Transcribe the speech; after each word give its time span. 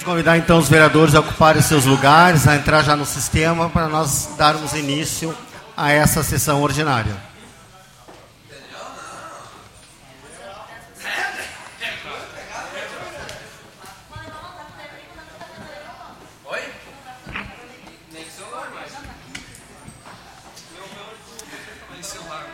Convidar 0.00 0.38
então 0.38 0.58
os 0.58 0.70
vereadores 0.70 1.14
a 1.14 1.20
ocuparem 1.20 1.60
seus 1.60 1.84
lugares, 1.84 2.48
a 2.48 2.56
entrar 2.56 2.82
já 2.82 2.96
no 2.96 3.04
sistema 3.04 3.68
para 3.68 3.88
nós 3.88 4.34
darmos 4.38 4.72
início 4.72 5.36
a 5.76 5.92
essa 5.92 6.22
sessão 6.22 6.62
ordinária. 6.62 7.14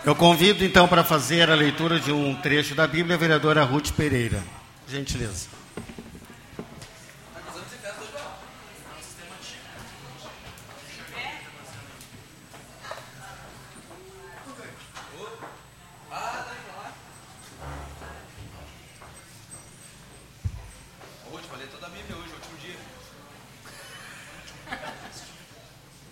Eu 0.04 0.14
convido 0.14 0.64
então 0.64 0.88
para 0.88 1.04
fazer 1.04 1.50
a 1.50 1.54
leitura 1.54 2.00
de 2.00 2.10
um 2.10 2.34
trecho 2.34 2.74
da 2.74 2.86
Bíblia 2.86 3.14
a 3.14 3.18
vereadora 3.18 3.62
Ruth 3.62 3.92
Pereira. 3.92 4.42
Gentileza. 4.88 5.58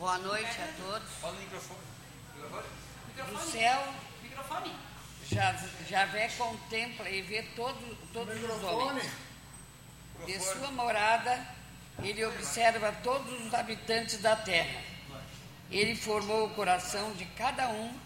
Boa 0.06 0.18
noite 0.18 0.62
a 0.62 0.68
todos. 0.80 1.08
Fala 1.20 1.32
no 1.34 1.40
microfone. 1.40 1.80
No 3.32 3.40
céu, 3.40 3.82
Microfone. 4.22 4.72
já, 5.28 5.52
Javé 5.88 6.25
contempla 6.36 7.10
e 7.10 7.22
vê 7.22 7.42
todo, 7.54 7.96
todos 8.12 8.36
os 8.42 8.62
homens. 8.62 9.10
De 10.24 10.40
sua 10.40 10.70
morada, 10.70 11.46
ele 12.02 12.24
observa 12.24 12.90
todos 13.02 13.46
os 13.46 13.52
habitantes 13.52 14.18
da 14.20 14.36
terra. 14.36 14.82
Ele 15.70 15.94
formou 15.96 16.46
o 16.46 16.54
coração 16.54 17.12
de 17.14 17.24
cada 17.26 17.68
um, 17.68 17.98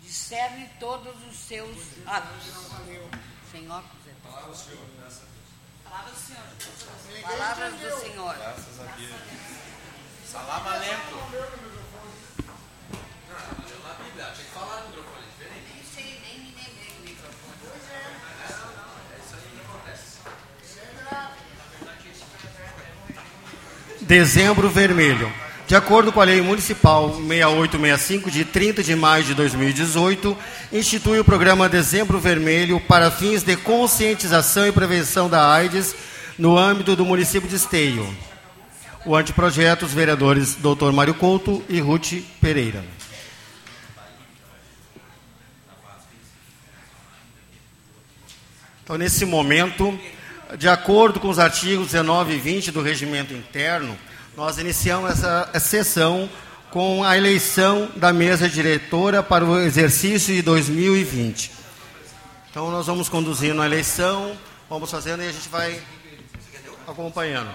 discerne 0.00 0.70
todos 0.78 1.22
os 1.26 1.36
seus 1.36 1.76
atos. 2.06 2.54
Sem 3.50 3.68
óculos, 3.70 4.06
é 4.06 4.12
bom. 4.22 4.30
Palavra 4.30 4.50
do 6.10 6.16
Senhor. 6.16 6.44
Palavras 7.22 7.74
do 7.74 8.00
Senhor. 8.00 8.36
Salam 10.30 10.68
aleikum. 10.68 11.18
Nem 13.30 13.38
sei, 15.36 15.39
Dezembro 24.10 24.68
Vermelho. 24.68 25.32
De 25.68 25.76
acordo 25.76 26.10
com 26.10 26.20
a 26.20 26.24
Lei 26.24 26.40
Municipal 26.40 27.14
6865, 27.14 28.28
de 28.28 28.44
30 28.44 28.82
de 28.82 28.96
maio 28.96 29.22
de 29.22 29.34
2018, 29.34 30.36
institui 30.72 31.20
o 31.20 31.24
programa 31.24 31.68
Dezembro 31.68 32.18
Vermelho 32.18 32.80
para 32.80 33.08
fins 33.12 33.44
de 33.44 33.56
conscientização 33.56 34.66
e 34.66 34.72
prevenção 34.72 35.28
da 35.28 35.54
AIDS 35.54 35.94
no 36.36 36.58
âmbito 36.58 36.96
do 36.96 37.04
município 37.04 37.48
de 37.48 37.54
Esteio. 37.54 38.04
O 39.06 39.14
anteprojeto, 39.14 39.86
os 39.86 39.94
vereadores 39.94 40.56
Dr. 40.56 40.90
Mário 40.92 41.14
Couto 41.14 41.62
e 41.68 41.78
Ruth 41.78 42.14
Pereira. 42.40 42.84
Então, 48.82 48.98
nesse 48.98 49.24
momento, 49.24 49.96
de 50.56 50.68
acordo 50.68 51.20
com 51.20 51.28
os 51.28 51.38
artigos 51.38 51.86
19 51.88 52.34
e 52.34 52.38
20 52.38 52.70
do 52.70 52.82
regimento 52.82 53.32
interno, 53.32 53.96
nós 54.36 54.58
iniciamos 54.58 55.10
essa, 55.10 55.50
sessão 55.60 56.28
com 56.70 57.04
a 57.04 57.16
eleição 57.16 57.90
da 57.96 58.12
mesa 58.12 58.48
diretora 58.48 59.22
para 59.22 59.44
o 59.44 59.58
exercício 59.58 60.34
de 60.34 60.42
2020. 60.42 61.52
Então, 62.50 62.70
nós 62.70 62.86
vamos 62.86 63.08
conduzindo 63.08 63.60
a 63.60 63.66
eleição, 63.66 64.36
vamos 64.68 64.90
fazendo 64.90 65.22
e 65.22 65.28
a 65.28 65.32
gente 65.32 65.48
vai 65.48 65.80
acompanhando. 66.86 67.50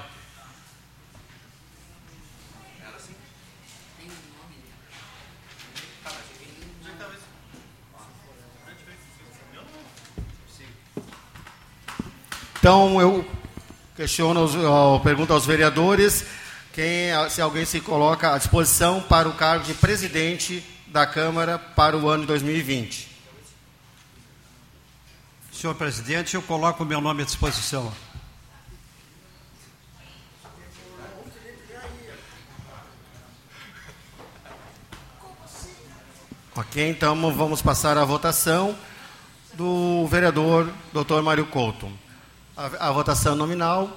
Então, 12.65 12.99
eu 12.99 13.23
questiono, 13.95 14.39
eu 14.39 14.99
pergunto 15.03 15.31
aos 15.31 15.45
vereadores 15.45 16.25
quem, 16.73 17.11
se 17.29 17.39
alguém 17.39 17.63
se 17.63 17.79
coloca 17.79 18.33
à 18.33 18.39
disposição 18.39 19.03
para 19.03 19.29
o 19.29 19.35
cargo 19.35 19.65
de 19.65 19.75
presidente 19.75 20.65
da 20.87 21.05
Câmara 21.05 21.59
para 21.59 21.95
o 21.95 22.09
ano 22.09 22.21
de 22.21 22.27
2020. 22.29 23.07
Senhor 25.53 25.75
presidente, 25.75 26.33
eu 26.33 26.41
coloco 26.41 26.81
o 26.81 26.85
meu 26.87 26.99
nome 26.99 27.21
à 27.21 27.25
disposição. 27.25 27.93
Ok, 36.55 36.89
então 36.89 37.31
vamos 37.31 37.61
passar 37.61 37.95
à 37.95 38.03
votação 38.03 38.75
do 39.53 40.07
vereador 40.07 40.73
Dr. 40.91 41.21
Mário 41.21 41.45
Couto. 41.45 42.04
A, 42.57 42.87
a 42.87 42.91
votação 42.91 43.35
nominal. 43.35 43.89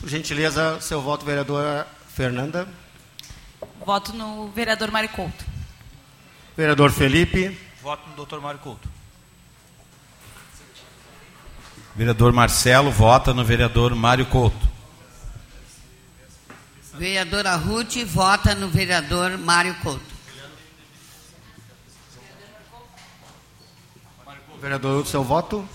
Por 0.00 0.08
gentileza, 0.08 0.80
seu 0.80 1.02
voto, 1.02 1.24
vereadora 1.24 1.86
Fernanda. 2.14 2.68
Voto 3.84 4.12
no 4.12 4.48
vereador 4.48 4.90
Mário 4.90 5.10
Couto. 5.10 5.44
Vereador 6.56 6.90
Felipe. 6.92 7.58
Voto 7.82 8.02
no 8.08 8.24
Dr. 8.24 8.40
Mário 8.40 8.60
Couto. 8.60 8.88
Vereador 11.96 12.32
Marcelo 12.32 12.90
vota 12.90 13.34
no 13.34 13.44
vereador 13.44 13.94
Mário 13.94 14.26
Couto. 14.26 14.68
Vereadora 16.94 17.56
Ruth 17.56 18.04
vota 18.04 18.54
no 18.54 18.68
vereador 18.68 19.36
Mário 19.36 19.74
Couto. 19.82 20.10
Vereador, 24.60 25.06
seu 25.06 25.24
voto. 25.24 25.66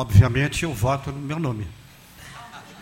Obviamente, 0.00 0.64
eu 0.64 0.74
voto 0.74 1.10
no 1.10 1.18
meu 1.18 1.38
nome. 1.38 1.66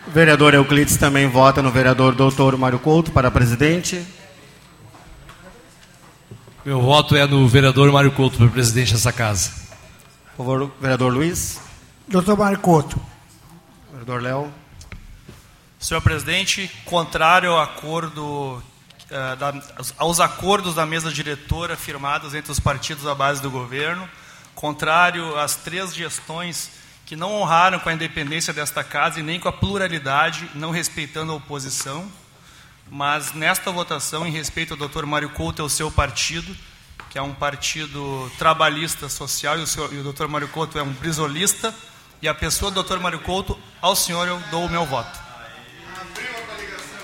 Vereador 0.09 0.53
Euclides 0.53 0.97
também 0.97 1.29
vota 1.29 1.61
no 1.61 1.71
vereador 1.71 2.13
Dr. 2.13 2.57
Mário 2.57 2.77
Couto 2.77 3.09
para 3.09 3.31
presidente. 3.31 4.05
Meu 6.65 6.81
voto 6.81 7.15
é 7.15 7.25
no 7.25 7.47
vereador 7.47 7.89
Mário 7.89 8.11
Couto 8.11 8.37
para 8.37 8.49
presidente 8.49 8.91
dessa 8.91 9.13
casa. 9.13 9.49
Por 10.35 10.45
favor, 10.45 10.71
vereador 10.81 11.13
Luiz. 11.13 11.57
Doutor 12.05 12.37
Mário 12.37 12.59
Couto. 12.59 12.99
Vereador 13.93 14.21
Léo. 14.21 14.53
Senhor 15.79 16.01
presidente, 16.01 16.69
contrário 16.83 17.51
ao 17.51 17.61
acordo, 17.61 18.61
eh, 19.09 19.35
da- 19.37 19.53
aos 19.97 20.19
acordos 20.19 20.75
da 20.75 20.85
mesa 20.85 21.09
diretora 21.13 21.77
firmados 21.77 22.33
entre 22.35 22.51
os 22.51 22.59
partidos 22.59 23.05
da 23.05 23.15
base 23.15 23.41
do 23.41 23.49
governo, 23.49 24.05
contrário 24.53 25.39
às 25.39 25.55
três 25.55 25.95
gestões 25.95 26.83
que 27.05 27.15
não 27.15 27.33
honraram 27.33 27.79
com 27.79 27.87
a 27.87 27.93
independência 27.93 28.51
desta 28.51 28.83
casa 28.83 29.19
e 29.19 29.23
nem 29.23 29.39
com 29.39 29.47
a 29.47 29.53
pluralidade, 29.53 30.49
não 30.55 30.71
respeitando 30.71 31.31
a 31.31 31.35
oposição, 31.35 32.11
mas 32.89 33.33
nesta 33.33 33.71
votação, 33.71 34.25
em 34.25 34.31
respeito 34.31 34.73
ao 34.73 34.87
Dr. 34.87 35.05
Mário 35.05 35.29
Couto 35.29 35.61
e 35.61 35.63
ao 35.63 35.69
seu 35.69 35.91
partido, 35.91 36.55
que 37.09 37.17
é 37.17 37.21
um 37.21 37.33
partido 37.33 38.31
trabalhista 38.39 39.07
social, 39.07 39.59
e 39.59 39.61
o, 39.61 39.67
senhor, 39.67 39.93
e 39.93 39.99
o 39.99 40.11
Dr. 40.11 40.27
Mário 40.27 40.47
Couto 40.47 40.79
é 40.79 40.83
um 40.83 40.91
brisolista, 40.91 41.73
e 42.21 42.27
a 42.27 42.33
pessoa 42.33 42.71
do 42.71 42.81
Dr. 42.81 42.97
Mário 42.97 43.19
Couto, 43.19 43.57
ao 43.79 43.95
senhor 43.95 44.27
eu 44.27 44.39
dou 44.49 44.65
o 44.65 44.69
meu 44.69 44.85
voto. 44.85 45.19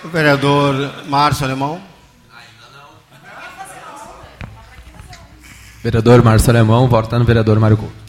Vereador 0.05 1.05
Márcio 1.05 1.45
Alemão. 1.45 1.81
Vereador 5.83 6.23
Márcio 6.23 6.49
Alemão, 6.49 6.87
vota 6.87 7.19
no 7.19 7.25
vereador 7.25 7.59
Mário 7.59 7.77
Couto. 7.77 8.00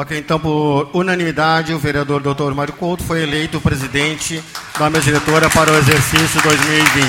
Ok, 0.00 0.16
então 0.16 0.38
por 0.38 0.88
unanimidade, 0.94 1.74
o 1.74 1.78
vereador 1.80 2.22
Dr. 2.22 2.54
Mário 2.54 2.72
Couto 2.72 3.02
foi 3.02 3.20
eleito 3.20 3.60
presidente 3.60 4.40
da 4.78 4.88
mesa 4.88 5.06
diretora 5.06 5.50
para 5.50 5.72
o 5.72 5.76
exercício 5.76 6.40
2020. 6.40 7.08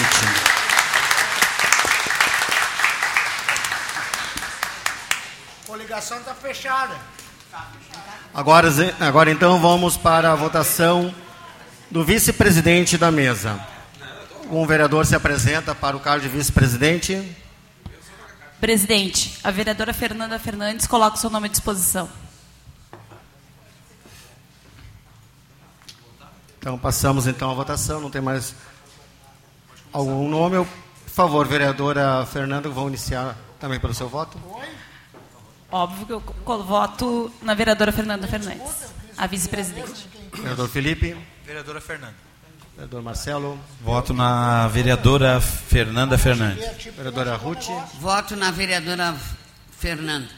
Coligação 5.68 6.18
está 6.18 6.34
fechada. 6.34 6.96
Agora, 8.34 8.70
agora 9.00 9.30
então 9.30 9.60
vamos 9.60 9.96
para 9.96 10.32
a 10.32 10.36
votação 10.36 11.14
do 11.92 12.04
vice-presidente 12.04 12.98
da 12.98 13.12
mesa. 13.12 13.64
Um 14.50 14.66
vereador 14.66 15.06
se 15.06 15.14
apresenta 15.14 15.76
para 15.76 15.96
o 15.96 16.00
cargo 16.00 16.24
de 16.24 16.30
vice-presidente. 16.30 17.38
Presidente, 18.60 19.38
a 19.44 19.52
vereadora 19.52 19.94
Fernanda 19.94 20.40
Fernandes 20.40 20.88
coloca 20.88 21.18
o 21.18 21.20
seu 21.20 21.30
nome 21.30 21.46
à 21.46 21.52
disposição. 21.52 22.10
Então 26.70 26.78
passamos 26.78 27.26
então 27.26 27.50
à 27.50 27.54
votação, 27.56 28.00
não 28.00 28.12
tem 28.12 28.22
mais 28.22 28.54
algum 29.92 30.30
nome. 30.30 30.56
Eu, 30.56 30.66
por 30.66 31.10
favor, 31.10 31.48
vereadora 31.48 32.24
Fernanda, 32.28 32.70
vão 32.70 32.88
iniciar 32.88 33.36
também 33.60 33.80
pelo 33.80 33.92
seu 33.92 34.08
voto. 34.08 34.40
Óbvio 35.72 36.06
que 36.22 36.52
eu 36.52 36.64
voto 36.64 37.34
na 37.42 37.56
vereadora 37.56 37.92
Fernanda 37.92 38.28
Fernandes, 38.28 38.86
a 39.18 39.26
vice-presidente. 39.26 40.08
Vereador 40.32 40.70
Felipe, 40.70 41.18
Vereadora 41.44 41.82
Fernanda. 41.82 42.14
vereador 42.76 43.02
Marcelo, 43.02 43.60
Voto 43.82 44.14
na 44.14 44.68
vereadora 44.68 45.42
Fernanda 45.42 46.20
Fernandes. 46.20 46.86
vereadora 46.96 47.36
Ruth, 47.36 47.66
Voto 48.00 48.36
na 48.36 48.52
vereadora 48.52 49.18
Fernanda. 49.72 50.30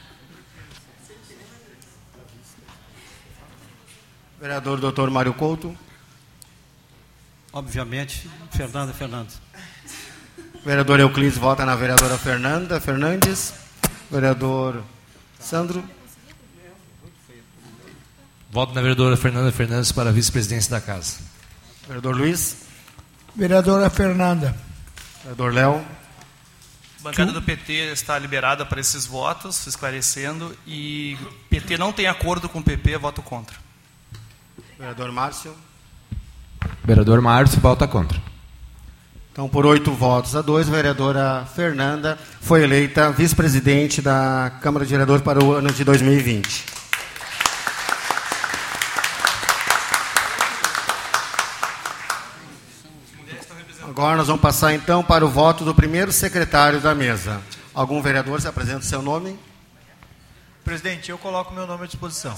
vereador 4.40 4.80
doutor 4.80 5.12
Mário 5.12 5.34
Couto, 5.34 5.78
Obviamente, 7.54 8.30
Fernanda 8.52 8.94
Fernandes. 8.94 9.42
vereador 10.64 11.00
Euclides 11.00 11.38
vota 11.38 11.66
na 11.66 11.76
vereadora 11.76 12.18
Fernanda 12.18 12.80
Fernandes, 12.80 13.54
vereador 14.10 14.84
Sandro, 15.40 15.84
Voto 18.52 18.74
na 18.74 18.82
vereadora 18.82 19.16
Fernanda 19.16 19.50
Fernandes 19.50 19.94
para 19.94 20.10
a 20.10 20.12
vice-presidência 20.12 20.72
da 20.72 20.82
casa. 20.82 21.20
vereador 21.88 22.18
Luiz, 22.18 22.58
Vereadora 23.34 23.90
Fernanda. 23.90 24.54
vereador 25.22 25.54
Léo, 25.54 25.86
A 27.00 27.04
bancada 27.04 27.32
do 27.32 27.42
PT 27.42 27.94
está 27.94 28.20
liberada 28.20 28.66
para 28.66 28.82
esses 28.82 29.06
votos, 29.06 29.66
esclarecendo, 29.68 30.56
e 30.68 31.18
PT 31.50 31.78
não 31.78 31.94
tem 31.94 32.08
acordo 32.08 32.50
com 32.50 32.60
o 32.60 32.64
PP, 32.64 32.98
voto 32.98 33.22
contra. 33.22 33.56
vereador 34.78 35.12
Márcio. 35.14 35.56
Vereador 36.84 37.22
Márcio 37.22 37.60
vota 37.60 37.88
contra. 37.88 38.20
Então, 39.32 39.48
por 39.48 39.66
oito 39.66 39.92
votos 39.94 40.36
a 40.36 40.42
dois, 40.42 40.68
a 40.68 40.72
vereadora 40.72 41.46
Fernanda 41.56 42.18
foi 42.42 42.64
eleita 42.64 43.12
vice-presidente 43.12 44.02
da 44.02 44.52
Câmara 44.62 44.86
de 44.86 44.92
Vereadores 44.92 45.24
para 45.24 45.42
o 45.44 45.54
ano 45.54 45.72
de 45.72 45.84
2020. 45.84 46.66
Agora 53.88 54.18
nós 54.18 54.28
vamos 54.28 54.42
passar 54.42 54.74
então 54.74 55.04
para 55.04 55.26
o 55.26 55.30
voto 55.30 55.64
do 55.64 55.76
primeiro 55.76 56.12
secretário 56.12 56.82
da 56.82 56.96
mesa. 56.96 57.42
Algum 57.74 58.02
vereador 58.02 58.42
se 58.42 58.48
apresenta 58.48 58.80
o 58.80 58.84
seu 58.84 59.02
nome? 59.02 59.38
Presidente, 60.64 61.12
eu 61.12 61.18
coloco 61.18 61.54
meu 61.54 61.68
nome 61.68 61.84
à 61.84 61.88
disposição. 61.88 62.36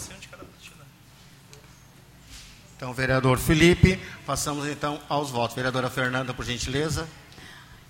Então, 2.84 2.94
vereador 2.94 3.40
Felipe, 3.40 3.98
passamos 4.26 4.68
então 4.68 5.00
aos 5.08 5.32
votos. 5.32 5.56
Vereadora 5.56 5.90
Fernanda, 5.90 6.34
por 6.34 6.44
gentileza. 6.44 7.08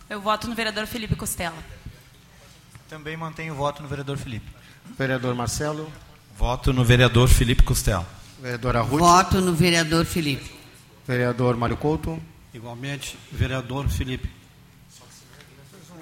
Eu 0.07 0.21
voto 0.21 0.47
no 0.47 0.53
vereador 0.53 0.85
Felipe 0.85 1.15
Costela. 1.15 1.57
Também 2.87 3.17
mantenho 3.17 3.55
o 3.55 3.57
voto 3.57 3.81
no 3.81 3.89
vereador 3.89 4.17
Felipe. 4.19 4.45
Vereador 4.95 5.33
Marcelo. 5.33 5.91
Voto 6.37 6.71
no 6.71 6.85
vereador 6.85 7.27
Felipe 7.27 7.63
Costela. 7.63 8.07
Vereadora 8.39 8.81
Ruth. 8.81 8.99
Voto 8.99 9.41
no 9.41 9.55
vereador 9.55 10.05
Felipe. 10.05 10.51
Vereador 11.07 11.57
Mário 11.57 11.75
Couto. 11.75 12.21
Igualmente, 12.53 13.17
vereador 13.31 13.89
Felipe. 13.89 14.29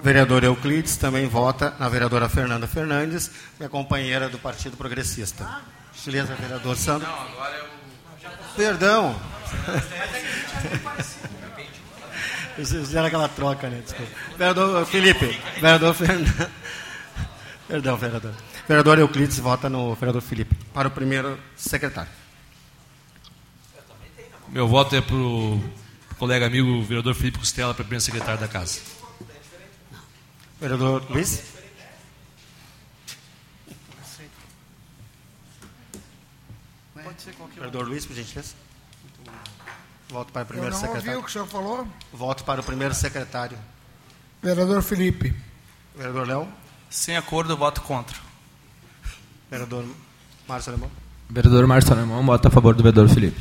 Vereador 0.02 0.44
Euclides 0.44 0.98
também 0.98 1.26
vota 1.26 1.74
na 1.78 1.88
vereadora 1.88 2.28
Fernanda 2.28 2.68
Fernandes, 2.68 3.30
minha 3.58 3.70
companheira 3.70 4.28
do 4.28 4.38
Partido 4.38 4.76
Progressista. 4.76 5.62
Beleza, 6.04 6.34
vereador 6.34 6.76
Sandro? 6.76 7.08
Não, 7.08 7.22
agora 7.22 7.56
eu... 7.56 7.71
Perdão. 8.56 9.16
Vocês 12.56 12.86
fizeram 12.86 13.06
aquela 13.06 13.28
troca, 13.28 13.68
né? 13.68 13.80
Desculpa. 13.82 14.12
Vereador 14.36 14.86
Felipe. 14.86 15.40
Vereador 15.54 15.94
Fernando. 15.94 16.50
Perdão, 17.66 17.96
vereador. 17.96 18.34
Vereador 18.68 18.98
Euclides 18.98 19.38
vota 19.38 19.70
no 19.70 19.94
vereador 19.94 20.20
Felipe 20.20 20.54
para 20.74 20.88
o 20.88 20.90
primeiro 20.90 21.38
secretário. 21.56 22.10
Meu 24.48 24.68
voto 24.68 24.94
é 24.94 25.00
para 25.00 25.16
o 25.16 25.62
colega 26.18 26.46
amigo 26.46 26.82
vereador 26.82 27.14
Felipe 27.14 27.38
Costela 27.38 27.72
para 27.72 27.84
primeiro 27.84 28.04
secretário 28.04 28.38
da 28.38 28.48
casa. 28.48 28.80
Vereador 30.60 31.02
Luiz? 31.08 31.42
Vereador 37.54 37.86
Luiz, 37.86 38.06
por 38.06 38.14
gentileza. 38.14 38.54
Voto 40.08 40.32
para 40.32 40.40
o 40.40 40.42
Eu 40.42 40.46
primeiro 40.46 40.74
não 40.74 40.80
ouvi 40.80 40.88
secretário. 40.92 41.20
o 41.20 41.22
que 41.22 41.28
o 41.30 41.32
senhor 41.32 41.46
falou. 41.46 41.88
Voto 42.12 42.44
para 42.44 42.60
o 42.60 42.64
primeiro 42.64 42.94
secretário. 42.94 43.56
Vereador 44.42 44.82
Felipe. 44.82 45.34
Vereador 45.96 46.26
Léo. 46.26 46.48
Sem 46.90 47.16
acordo, 47.16 47.56
voto 47.56 47.80
contra. 47.82 48.16
Vereador 49.50 49.84
Márcio 50.46 50.72
Alemão. 50.72 50.90
Vereador 51.30 51.66
Márcio 51.66 51.92
Alemão 51.92 52.24
vota 52.26 52.48
a 52.48 52.50
favor 52.50 52.74
do 52.74 52.82
vereador 52.82 53.08
Felipe. 53.08 53.40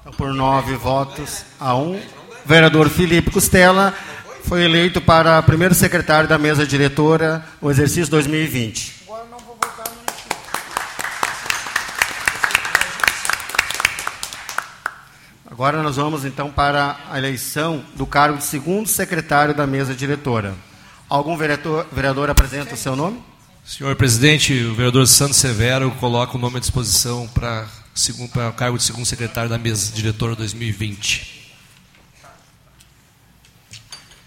Então, 0.00 0.12
por 0.12 0.32
nove 0.32 0.74
votos 0.76 1.44
a 1.60 1.76
um, 1.76 2.00
vereador 2.44 2.88
Felipe 2.88 3.30
Costela 3.30 3.94
foi 4.44 4.64
eleito 4.64 5.00
para 5.00 5.42
primeiro 5.42 5.74
secretário 5.74 6.28
da 6.28 6.38
mesa 6.38 6.66
diretora 6.66 7.44
o 7.60 7.70
exercício 7.70 8.10
2020. 8.10 9.01
Agora 15.62 15.80
nós 15.80 15.94
vamos 15.94 16.24
então 16.24 16.50
para 16.50 16.98
a 17.08 17.16
eleição 17.16 17.84
do 17.94 18.04
cargo 18.04 18.36
de 18.36 18.42
segundo 18.42 18.88
secretário 18.88 19.54
da 19.54 19.64
mesa 19.64 19.94
diretora. 19.94 20.56
Algum 21.08 21.36
vereador, 21.36 21.86
vereador 21.92 22.28
apresenta 22.28 22.74
o 22.74 22.76
seu 22.76 22.96
nome? 22.96 23.22
Senhor 23.64 23.94
presidente, 23.94 24.52
o 24.64 24.74
vereador 24.74 25.06
Santos 25.06 25.36
Severo 25.36 25.88
coloca 26.00 26.36
o 26.36 26.40
nome 26.40 26.56
à 26.56 26.58
disposição 26.58 27.28
para, 27.28 27.68
segundo, 27.94 28.28
para 28.30 28.48
o 28.48 28.52
cargo 28.52 28.76
de 28.76 28.82
segundo 28.82 29.06
secretário 29.06 29.48
da 29.48 29.56
mesa 29.56 29.92
diretora 29.92 30.34
2020. 30.34 31.54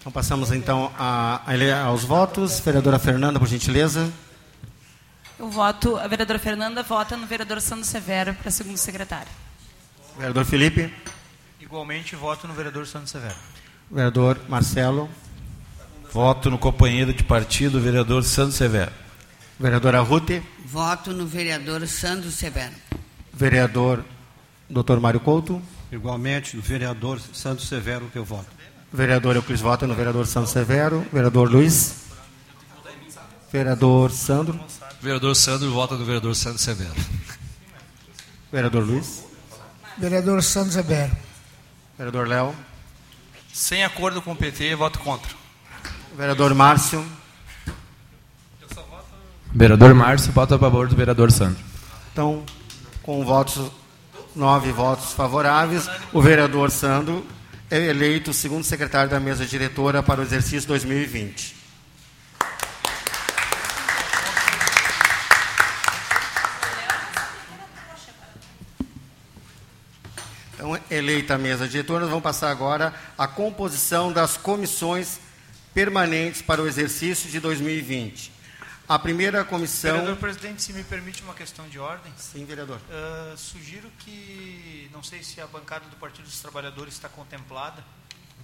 Então 0.00 0.10
passamos 0.10 0.50
então 0.52 0.90
a, 0.98 1.42
a 1.46 1.52
ele- 1.52 1.70
aos 1.70 2.02
votos. 2.02 2.60
Vereadora 2.60 2.98
Fernanda, 2.98 3.38
por 3.38 3.46
gentileza. 3.46 4.10
Eu 5.38 5.50
voto, 5.50 5.98
a 5.98 6.08
vereadora 6.08 6.38
Fernanda 6.38 6.82
vota 6.82 7.14
no 7.14 7.26
vereador 7.26 7.60
Sandro 7.60 7.84
Severo 7.84 8.32
para 8.32 8.50
segundo 8.50 8.78
secretário. 8.78 9.28
Vereador 10.16 10.46
Felipe. 10.46 10.90
Igualmente, 11.66 12.14
voto 12.14 12.46
no 12.46 12.54
vereador 12.54 12.86
Santos 12.86 13.10
Severo. 13.10 13.34
Vereador 13.90 14.40
Marcelo. 14.48 15.08
Voto 16.12 16.48
no 16.48 16.58
companheiro 16.58 17.12
de 17.12 17.24
partido, 17.24 17.80
vereador 17.80 18.22
Santos 18.22 18.54
Severo. 18.54 18.92
Vereadora 19.58 20.00
Ruth. 20.00 20.40
Voto 20.64 21.12
no 21.12 21.26
vereador 21.26 21.86
Sandro 21.88 22.30
Severo. 22.30 22.74
Vereador 23.32 24.04
Dr. 24.68 25.00
Mário 25.00 25.20
Couto. 25.20 25.60
Igualmente, 25.90 26.56
vereador 26.58 27.20
Santos 27.32 27.66
Severo 27.66 28.08
que 28.12 28.18
eu 28.18 28.24
voto. 28.24 28.46
Vereador 28.92 29.34
Euclides 29.34 29.60
vota 29.60 29.86
no 29.88 29.94
vereador 29.94 30.26
Santos 30.26 30.50
Severo. 30.50 31.04
Vereador 31.12 31.50
Luiz. 31.50 32.06
Vereador 33.52 34.12
Sandro. 34.12 34.60
Vereador 35.02 35.34
Sandro 35.34 35.70
vota 35.72 35.96
no 35.96 36.04
vereador 36.04 36.36
Santos 36.36 36.60
Severo. 36.60 36.94
Vereador 38.52 38.84
Luiz. 38.86 39.24
Vereador 39.98 40.42
Santos 40.44 40.74
Severo. 40.74 41.26
Vereador 41.98 42.28
Léo. 42.28 42.54
Sem 43.52 43.82
acordo 43.82 44.20
com 44.20 44.32
o 44.32 44.36
PT, 44.36 44.74
voto 44.74 44.98
contra. 44.98 45.32
Vereador 46.16 46.54
Márcio. 46.54 47.04
Vereador 49.52 49.94
Márcio 49.94 50.32
vota 50.32 50.56
a 50.56 50.58
favor 50.58 50.88
do 50.88 50.94
vereador 50.94 51.32
Sandro. 51.32 51.64
Então, 52.12 52.44
com 53.02 53.24
votos, 53.24 53.70
nove 54.34 54.70
votos 54.72 55.14
favoráveis, 55.14 55.88
o 56.12 56.20
vereador 56.20 56.70
Sandro 56.70 57.26
é 57.70 57.78
eleito 57.78 58.34
segundo 58.34 58.64
secretário 58.64 59.10
da 59.10 59.18
mesa 59.18 59.46
diretora 59.46 60.02
para 60.02 60.20
o 60.20 60.22
exercício 60.22 60.68
2020. 60.68 61.55
Eleita 70.90 71.34
a 71.34 71.38
mesa 71.38 71.68
diretora, 71.68 72.00
nós 72.00 72.08
vamos 72.08 72.22
passar 72.22 72.50
agora 72.50 72.94
à 73.16 73.28
composição 73.28 74.12
das 74.12 74.36
comissões 74.36 75.20
permanentes 75.74 76.40
para 76.40 76.62
o 76.62 76.66
exercício 76.66 77.30
de 77.30 77.38
2020. 77.38 78.32
A 78.88 78.98
primeira 78.98 79.44
comissão. 79.44 79.92
Vereador 79.92 80.16
presidente, 80.16 80.62
se 80.62 80.72
me 80.72 80.84
permite 80.84 81.20
uma 81.22 81.34
questão 81.34 81.68
de 81.68 81.78
ordem. 81.78 82.12
Sim, 82.16 82.44
vereador. 82.44 82.80
Ah, 82.88 83.34
sugiro 83.36 83.90
que, 83.98 84.88
não 84.92 85.02
sei 85.02 85.22
se 85.24 85.40
a 85.40 85.46
bancada 85.46 85.86
do 85.86 85.96
Partido 85.96 86.24
dos 86.24 86.40
Trabalhadores 86.40 86.94
está 86.94 87.08
contemplada 87.08 87.84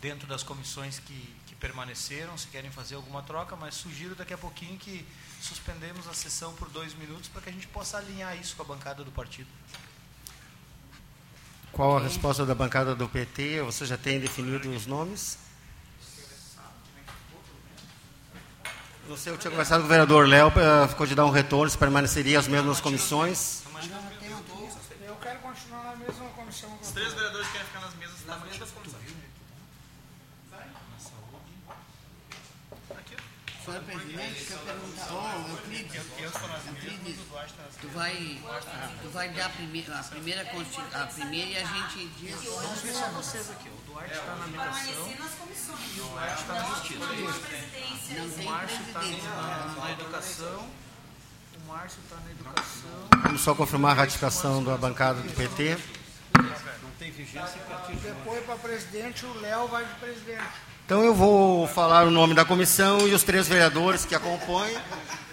dentro 0.01 0.27
das 0.27 0.43
comissões 0.43 0.99
que, 0.99 1.15
que 1.47 1.55
permaneceram, 1.55 2.37
se 2.37 2.49
querem 2.49 2.73
fazer 2.73 2.97
alguma 2.97 3.23
troca, 3.23 3.55
mas 3.55 3.77
sugiro 3.77 4.17
daqui 4.17 4.35
a 4.35 4.39
pouquinho 4.39 4.77
que 4.77 5.07
suspendemos 5.41 6.09
a 6.09 6.13
sessão 6.13 6.53
por 6.55 6.69
dois 6.69 6.93
minutos 6.95 7.29
para 7.29 7.41
que 7.43 7.49
a 7.49 7.53
gente 7.53 7.69
possa 7.69 7.99
alinhar 7.99 8.37
isso 8.37 8.57
com 8.57 8.63
a 8.63 8.67
bancada 8.67 9.05
do 9.05 9.13
partido. 9.13 9.49
Qual 11.73 11.97
a 11.97 12.01
resposta 12.01 12.45
da 12.45 12.55
bancada 12.55 12.95
do 12.95 13.09
PT? 13.09 13.63
Você 13.63 13.87
já 13.87 13.97
tem 13.97 14.21
definido 14.21 14.71
os 14.71 14.87
nomes? 14.87 15.39
Não 19.09 19.17
sei, 19.17 19.33
eu 19.33 19.39
tinha 19.39 19.51
conversado 19.51 19.81
com 19.81 19.87
o 19.87 19.89
vereador 19.89 20.29
Léo, 20.29 20.53
eh, 20.55 20.89
ficou 20.89 21.07
de 21.07 21.15
dar 21.15 21.25
um 21.25 21.31
retorno, 21.31 21.69
se 21.69 21.77
permaneceria 21.79 22.39
as 22.39 22.47
mesmas 22.47 22.81
comissões. 22.81 23.63
Eu 25.03 25.17
quero 25.17 25.39
continuar 25.41 25.85
na 25.85 25.97
mesma 25.97 26.29
comissão. 26.37 26.79
Os 26.81 26.91
três 26.91 27.13
vereadores 27.15 27.49
querem 27.49 27.67
ficar 27.67 27.81
nas 27.81 27.95
mesas 27.95 28.21
da 28.27 28.37
mesma 28.37 28.67
comissão. 28.67 29.01
Senhor 33.73 33.85
presidente, 33.85 34.45
quer 34.45 34.59
perguntar. 34.59 35.13
Ô, 35.15 35.49
Euclides, 35.49 35.95
Euclides, 36.19 37.17
tu 37.81 37.89
vai, 37.89 38.39
tu 39.01 39.09
vai 39.09 39.29
dar 39.31 39.47
a 39.47 39.49
primeira, 39.49 39.99
a 39.99 40.03
primeira, 40.03 40.43
a 40.43 41.07
primeira 41.07 41.51
e 41.51 41.57
a 41.57 41.65
gente 41.65 42.07
diz. 42.21 42.35
Vamos 42.45 42.81
ver 42.81 42.93
só 42.93 43.09
vocês 43.09 43.51
aqui. 43.51 43.71
O 43.71 43.91
Duarte 43.91 44.13
está 44.13 44.35
na 44.37 44.47
migração 44.47 45.09
e 45.97 46.01
o 46.01 46.05
Duarte 46.05 46.43
está 46.43 46.53
na 46.55 46.65
justiça. 46.67 46.99
Não 48.15 48.27
O 48.27 48.31
tem 48.31 48.45
Márcio 48.45 48.81
está 48.83 49.01
presidente. 49.01 49.25
na, 49.25 49.75
na 49.75 49.93
educação. 49.93 50.69
O 51.57 51.69
Márcio 51.69 52.01
está 52.05 52.17
na 52.17 52.31
educação. 52.31 53.09
Vamos 53.23 53.41
só 53.41 53.55
confirmar 53.55 53.93
a 53.93 53.95
ratificação 53.95 54.63
da 54.63 54.77
bancada 54.77 55.23
do 55.23 55.33
PT. 55.33 55.79
Não 56.83 56.91
tem 56.99 57.11
vigência 57.11 57.59
partir 57.63 57.95
de 57.95 58.01
Depois, 58.03 58.45
para 58.45 58.57
presidente, 58.57 59.25
o 59.25 59.41
Léo 59.41 59.67
vai 59.69 59.87
de 59.87 59.95
presidente. 59.95 60.72
Então 60.93 61.07
eu 61.07 61.15
vou 61.15 61.67
falar 61.67 62.07
o 62.07 62.11
nome 62.11 62.35
da 62.35 62.45
comissão 62.45 63.09
e 63.09 63.15
os 63.15 63.23
três 63.23 63.49
vereadores 63.49 64.05
que 64.05 64.15
acompanham. 64.15 64.79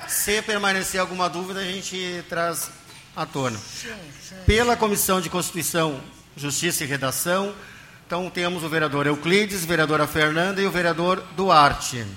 Se 0.07 0.41
permanecer 0.41 1.01
alguma 1.01 1.29
dúvida, 1.29 1.59
a 1.59 1.63
gente 1.65 2.23
traz 2.29 2.71
à 3.13 3.25
tona. 3.25 3.59
Sim, 3.59 3.93
sim. 4.21 4.35
Pela 4.45 4.77
Comissão 4.77 5.19
de 5.19 5.29
Constituição, 5.29 5.99
Justiça 6.37 6.85
e 6.85 6.87
Redação, 6.87 7.53
então 8.07 8.29
temos 8.29 8.63
o 8.63 8.69
vereador 8.69 9.05
Euclides, 9.05 9.65
vereadora 9.65 10.07
Fernanda 10.07 10.61
e 10.61 10.65
o 10.65 10.71
vereador 10.71 11.21
Duarte. 11.35 12.07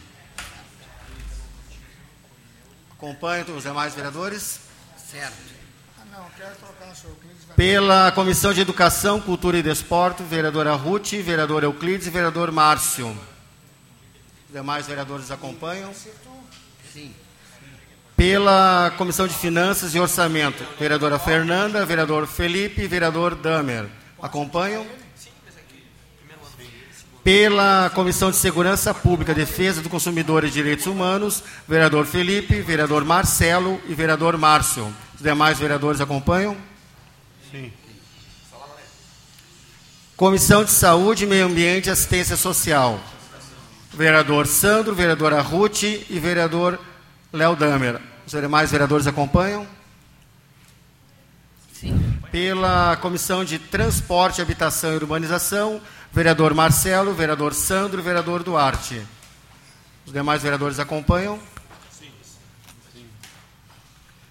Acompanham 2.93 3.57
os 3.57 3.65
demais 3.65 3.93
vereadores? 3.93 4.61
Certo. 5.11 5.35
Ah, 6.15 6.27
Pela 7.57 8.13
Comissão 8.13 8.55
de 8.55 8.61
Educação, 8.61 9.21
Cultura 9.21 9.59
e 9.59 9.65
Desporto, 9.65 10.23
vereadora 10.23 10.75
Ruth, 10.75 11.15
vereador 11.15 11.65
Euclides 11.65 12.07
e 12.07 12.11
vereador 12.11 12.53
Márcio. 12.53 13.32
Os 14.53 14.61
demais 14.61 14.87
vereadores 14.87 15.31
acompanham. 15.31 15.95
Sim. 16.93 17.15
Pela 18.15 18.93
Comissão 18.99 19.27
de 19.27 19.33
Finanças 19.33 19.95
e 19.95 19.99
Orçamento, 19.99 20.63
vereadora 20.79 21.19
Fernanda, 21.19 21.87
vereador 21.87 22.27
Felipe 22.27 22.83
e 22.83 22.87
vereador 22.87 23.35
Damer. 23.35 23.87
Acompanham? 24.21 24.87
Pela 27.25 27.91
Comissão 27.95 28.31
de 28.31 28.37
Segurança 28.37 28.93
Pública, 28.93 29.33
Defesa 29.33 29.81
do 29.81 29.89
Consumidor 29.89 30.45
e 30.45 30.51
Direitos 30.51 30.85
Humanos, 30.85 31.43
vereador 31.67 32.05
Felipe, 32.05 32.61
vereador 32.61 33.07
Marcelo 33.07 33.81
e 33.89 33.95
vereador 33.95 34.37
Márcio. 34.37 34.95
Os 35.15 35.23
demais 35.23 35.59
vereadores 35.59 36.03
acompanham? 36.03 36.55
Sim. 37.51 37.73
Comissão 40.15 40.63
de 40.63 40.73
Saúde, 40.73 41.25
Meio 41.25 41.47
Ambiente 41.47 41.87
e 41.87 41.91
Assistência 41.91 42.37
Social. 42.37 43.01
Vereador 43.95 44.47
Sandro, 44.47 44.95
vereadora 44.95 45.41
Ruth 45.43 45.83
e 45.83 46.19
vereador 46.19 46.79
Léo 47.31 47.55
Damer. 47.55 48.01
Os 48.27 48.33
demais 48.33 48.71
vereadores 48.71 49.07
acompanham? 49.07 49.67
Sim. 51.75 52.19
Pela 52.31 52.97
Comissão 52.97 53.45
de 53.45 53.59
Transporte, 53.59 54.41
Habitação 54.41 54.93
e 54.93 54.97
Urbanização, 54.97 55.79
vereador 56.11 56.55
Marcelo, 56.55 57.13
vereador 57.13 57.53
Sandro 57.53 58.01
e 58.01 58.03
vereador 58.03 58.43
Duarte. 58.43 59.07
Os 60.07 60.13
demais 60.13 60.43
vereadores 60.43 60.79
acompanham? 60.79 61.39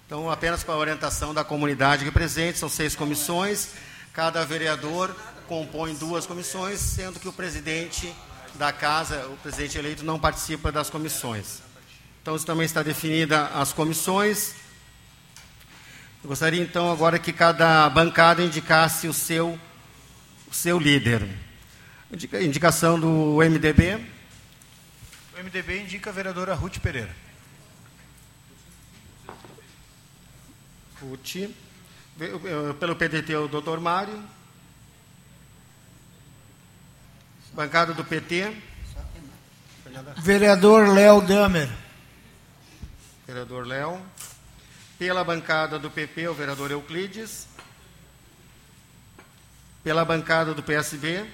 Então, 0.04 0.28
apenas 0.28 0.64
para 0.64 0.74
a 0.74 0.78
orientação 0.78 1.32
da 1.32 1.44
comunidade 1.44 2.02
aqui 2.02 2.10
presente, 2.10 2.58
são 2.58 2.68
seis 2.68 2.96
comissões. 2.96 3.68
Cada 4.12 4.44
vereador 4.44 5.14
compõe 5.46 5.94
duas 5.94 6.26
comissões, 6.26 6.80
sendo 6.80 7.20
que 7.20 7.28
o 7.28 7.32
presidente 7.32 8.12
da 8.54 8.72
casa, 8.72 9.26
o 9.28 9.36
presidente 9.38 9.78
eleito, 9.78 10.04
não 10.04 10.18
participa 10.18 10.70
das 10.70 10.88
comissões. 10.90 11.60
Então, 12.20 12.36
isso 12.36 12.46
também 12.46 12.64
está 12.66 12.82
definida 12.82 13.46
as 13.48 13.72
comissões. 13.72 14.54
Eu 16.22 16.28
gostaria, 16.28 16.62
então, 16.62 16.90
agora 16.92 17.18
que 17.18 17.32
cada 17.32 17.88
bancada 17.90 18.42
indicasse 18.42 19.08
o 19.08 19.12
seu, 19.12 19.58
o 20.48 20.54
seu 20.54 20.78
líder. 20.78 21.26
Indica- 22.12 22.40
Indicação 22.42 23.00
do 23.00 23.38
MDB. 23.42 23.96
O 25.34 25.38
MDB 25.42 25.80
indica 25.80 26.10
a 26.10 26.12
vereadora 26.12 26.54
Ruth 26.54 26.78
Pereira. 26.78 27.10
Ruth. 31.00 31.50
Pelo 32.78 32.94
PDT, 32.94 33.34
o 33.36 33.48
doutor 33.48 33.80
Mário. 33.80 34.22
Bancada 37.52 37.92
do 37.92 38.04
PT. 38.04 38.56
Vereador 40.16 40.88
Léo 40.88 41.20
Damer. 41.20 41.68
Vereador 43.26 43.66
Léo. 43.66 44.00
Pela 44.98 45.22
bancada 45.24 45.78
do 45.78 45.90
PP, 45.90 46.28
o 46.28 46.34
vereador 46.34 46.70
Euclides. 46.70 47.48
Pela 49.82 50.04
bancada 50.04 50.54
do 50.54 50.62
PSB, 50.62 51.26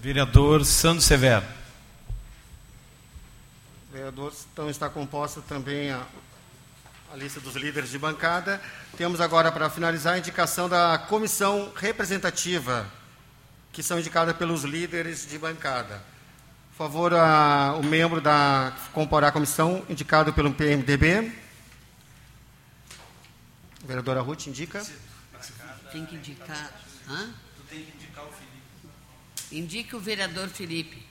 Vereador 0.00 0.64
Sandro 0.64 1.00
Severo. 1.00 1.44
vereador, 3.90 4.32
então 4.52 4.68
está 4.68 4.90
composta 4.90 5.40
também 5.40 5.90
a, 5.90 6.02
a 7.12 7.16
lista 7.16 7.40
dos 7.40 7.54
líderes 7.56 7.90
de 7.90 7.98
bancada. 7.98 8.60
Temos 8.96 9.20
agora, 9.20 9.50
para 9.50 9.70
finalizar, 9.70 10.14
a 10.14 10.18
indicação 10.18 10.68
da 10.68 10.98
comissão 10.98 11.72
representativa, 11.74 12.86
que 13.76 13.82
são 13.82 13.98
indicadas 13.98 14.34
pelos 14.38 14.62
líderes 14.64 15.28
de 15.28 15.38
bancada. 15.38 16.02
Por 16.70 16.78
favor, 16.78 17.12
a- 17.12 17.74
o 17.78 17.82
membro 17.82 18.22
da 18.22 18.72
que 18.74 18.88
comporá 18.92 19.28
a 19.28 19.32
comissão, 19.32 19.84
indicado 19.86 20.32
pelo 20.32 20.50
PMDB. 20.54 21.30
Vereadora 23.84 24.22
Ruth 24.22 24.46
indica. 24.46 24.82
Tem 25.92 26.06
que 26.06 26.16
indicar. 26.16 26.72
Hã? 27.06 27.34
Indique 29.52 29.94
o 29.94 30.00
vereador 30.00 30.48
Felipe. 30.48 31.06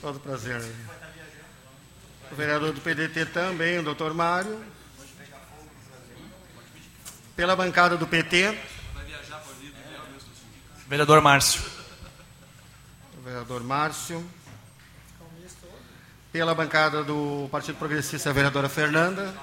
Todo 0.00 0.20
prazer. 0.20 0.62
O 2.30 2.36
vereador 2.36 2.72
do 2.72 2.80
PDT 2.80 3.26
também, 3.26 3.80
o 3.80 3.82
doutor 3.82 4.14
Mário. 4.14 4.64
Pela 7.34 7.56
bancada 7.56 7.96
do 7.96 8.06
PT, 8.06 8.56
Vereador 10.88 11.20
Márcio. 11.20 11.62
o 13.18 13.22
vereador 13.22 13.62
Márcio. 13.64 14.24
Pela 16.32 16.54
bancada 16.54 17.02
do 17.04 17.48
Partido 17.50 17.78
Progressista, 17.78 18.30
a 18.30 18.32
vereadora 18.32 18.68
Fernanda. 18.68 19.34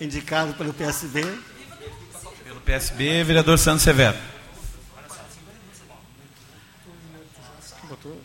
Indicado 0.00 0.52
pelo 0.54 0.74
PSB. 0.74 1.22
Pelo 2.44 2.60
PSB, 2.60 3.22
vereador 3.24 3.56
Sandro 3.58 3.82
Severo. 3.82 4.18
Botou? 7.84 8.20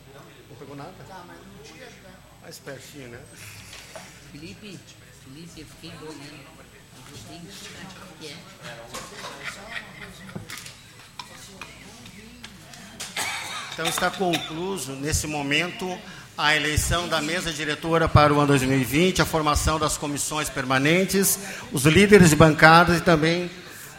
Não 0.49 0.55
pegou 0.57 0.75
nada? 0.75 0.93
Mais 2.41 2.57
pertinho, 2.59 3.09
né? 3.09 3.19
Felipe, 4.31 4.79
Felipe, 5.23 5.61
eu 5.61 5.65
fiquei 5.67 5.91
doido. 5.91 6.17
né? 6.17 6.45
Eu 7.09 7.17
tenho 7.29 7.41
que 8.19 8.27
é. 8.27 8.37
Então 13.77 13.89
está 13.89 14.09
concluso, 14.09 14.93
nesse 14.93 15.27
momento, 15.27 15.95
a 16.35 16.55
eleição 16.55 17.07
da 17.07 17.21
mesa 17.21 17.53
diretora 17.53 18.09
para 18.09 18.33
o 18.33 18.39
ano 18.39 18.47
2020, 18.47 19.21
a 19.21 19.25
formação 19.25 19.77
das 19.77 19.95
comissões 19.95 20.49
permanentes, 20.49 21.37
os 21.71 21.85
líderes 21.85 22.31
de 22.31 22.35
bancadas 22.35 22.97
e 22.97 23.01
também 23.01 23.51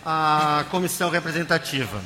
a 0.04 0.64
comissão 0.72 1.10
representativa. 1.10 2.00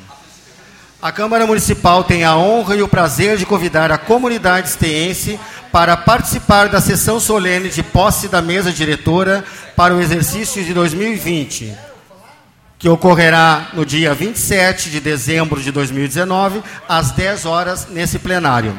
A 1.01 1.11
Câmara 1.11 1.47
Municipal 1.47 2.05
tem 2.05 2.25
a 2.25 2.37
honra 2.37 2.77
e 2.77 2.83
o 2.83 2.89
prazer 2.89 3.39
de 3.39 3.47
convidar 3.47 3.91
a 3.91 3.97
comunidade 3.97 4.69
esteense 4.69 5.41
para 5.73 5.97
participar 5.97 6.69
da 6.69 6.79
sessão 6.79 7.19
solene 7.19 7.71
de 7.71 7.83
posse 7.83 8.29
da 8.29 8.43
mesa 8.43 8.71
diretora 8.71 9.43
para 9.75 9.95
o 9.95 10.01
exercício 10.03 10.63
de 10.63 10.75
2020 10.75 11.92
que 12.83 12.89
ocorrerá 12.89 13.69
no 13.75 13.87
dia 13.87 14.13
27 14.13 14.91
de 14.91 14.99
dezembro 14.99 15.63
de 15.63 15.71
2019, 15.71 16.65
às 16.89 17.13
10 17.13 17.47
horas, 17.47 17.87
nesse 17.87 18.19
plenário. 18.19 18.77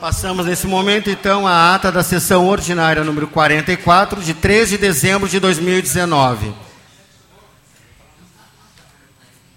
Passamos 0.00 0.46
nesse 0.46 0.66
momento, 0.66 1.10
então, 1.10 1.46
à 1.46 1.74
ata 1.74 1.92
da 1.92 2.02
sessão 2.02 2.48
ordinária 2.48 3.04
número 3.04 3.26
44, 3.26 4.22
de 4.22 4.32
3 4.32 4.70
de 4.70 4.78
dezembro 4.78 5.28
de 5.28 5.38
2019. 5.38 6.54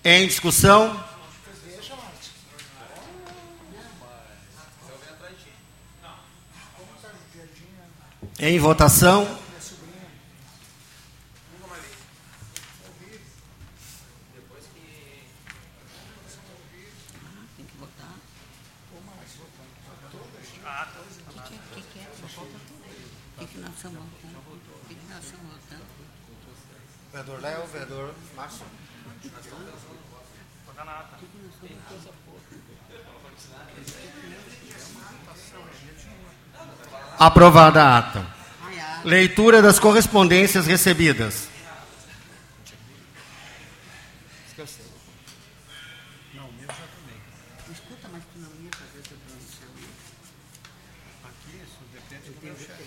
Em 0.03 0.27
discussão? 0.27 1.01
Em 8.37 8.59
votação? 8.59 9.43
Tem 17.55 17.65
que 17.65 17.77
votar. 17.77 18.13
O 21.27 21.41
que, 21.41 21.51
que, 21.75 21.81
que 21.81 21.99
é? 21.99 22.07
O 23.35 23.39
que, 23.39 23.47
que 23.47 23.57
nós 23.59 23.75
estamos 23.75 23.99
votando? 23.99 24.37
O 24.39 24.87
que, 24.87 24.95
que 24.95 25.07
nós 25.07 25.23
estamos 25.23 25.45
votando? 25.53 25.85
Vereador 27.11 27.41
Léo, 27.41 27.67
vereador 27.67 28.15
Márcio. 28.35 28.65
Aprovada 37.19 37.83
a 37.83 37.97
ata. 37.97 38.25
Leitura 39.03 39.61
das 39.61 39.79
correspondências 39.79 40.65
recebidas. 40.65 41.47
Não, 46.33 46.45
o 46.45 46.53
meu 46.53 46.67
já 46.67 46.73
tomei. 46.73 47.19
Escuta, 47.71 48.07
mas 48.11 48.23
tu 48.23 48.39
não 48.39 48.49
ia 48.63 48.71
fazer 48.71 48.99
essa 48.99 49.15
pronunciação. 49.25 49.69
Aqui, 51.25 51.61
isso 51.63 51.81
depende 51.93 52.29
do 52.31 52.45
meu 52.45 52.55
chefe. 52.55 52.83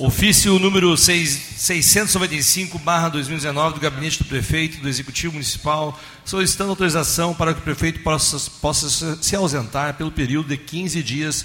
Ofício 0.00 0.56
número 0.60 0.94
695-2019 0.94 3.74
do 3.74 3.80
Gabinete 3.80 4.18
do 4.18 4.26
Prefeito 4.26 4.80
do 4.80 4.88
Executivo 4.88 5.32
Municipal, 5.32 5.98
solicitando 6.24 6.70
autorização 6.70 7.34
para 7.34 7.52
que 7.52 7.58
o 7.58 7.64
prefeito 7.64 7.98
possa, 8.04 8.38
possa 8.60 9.20
se 9.20 9.34
ausentar 9.34 9.94
pelo 9.94 10.12
período 10.12 10.50
de 10.50 10.56
15 10.56 11.02
dias. 11.02 11.44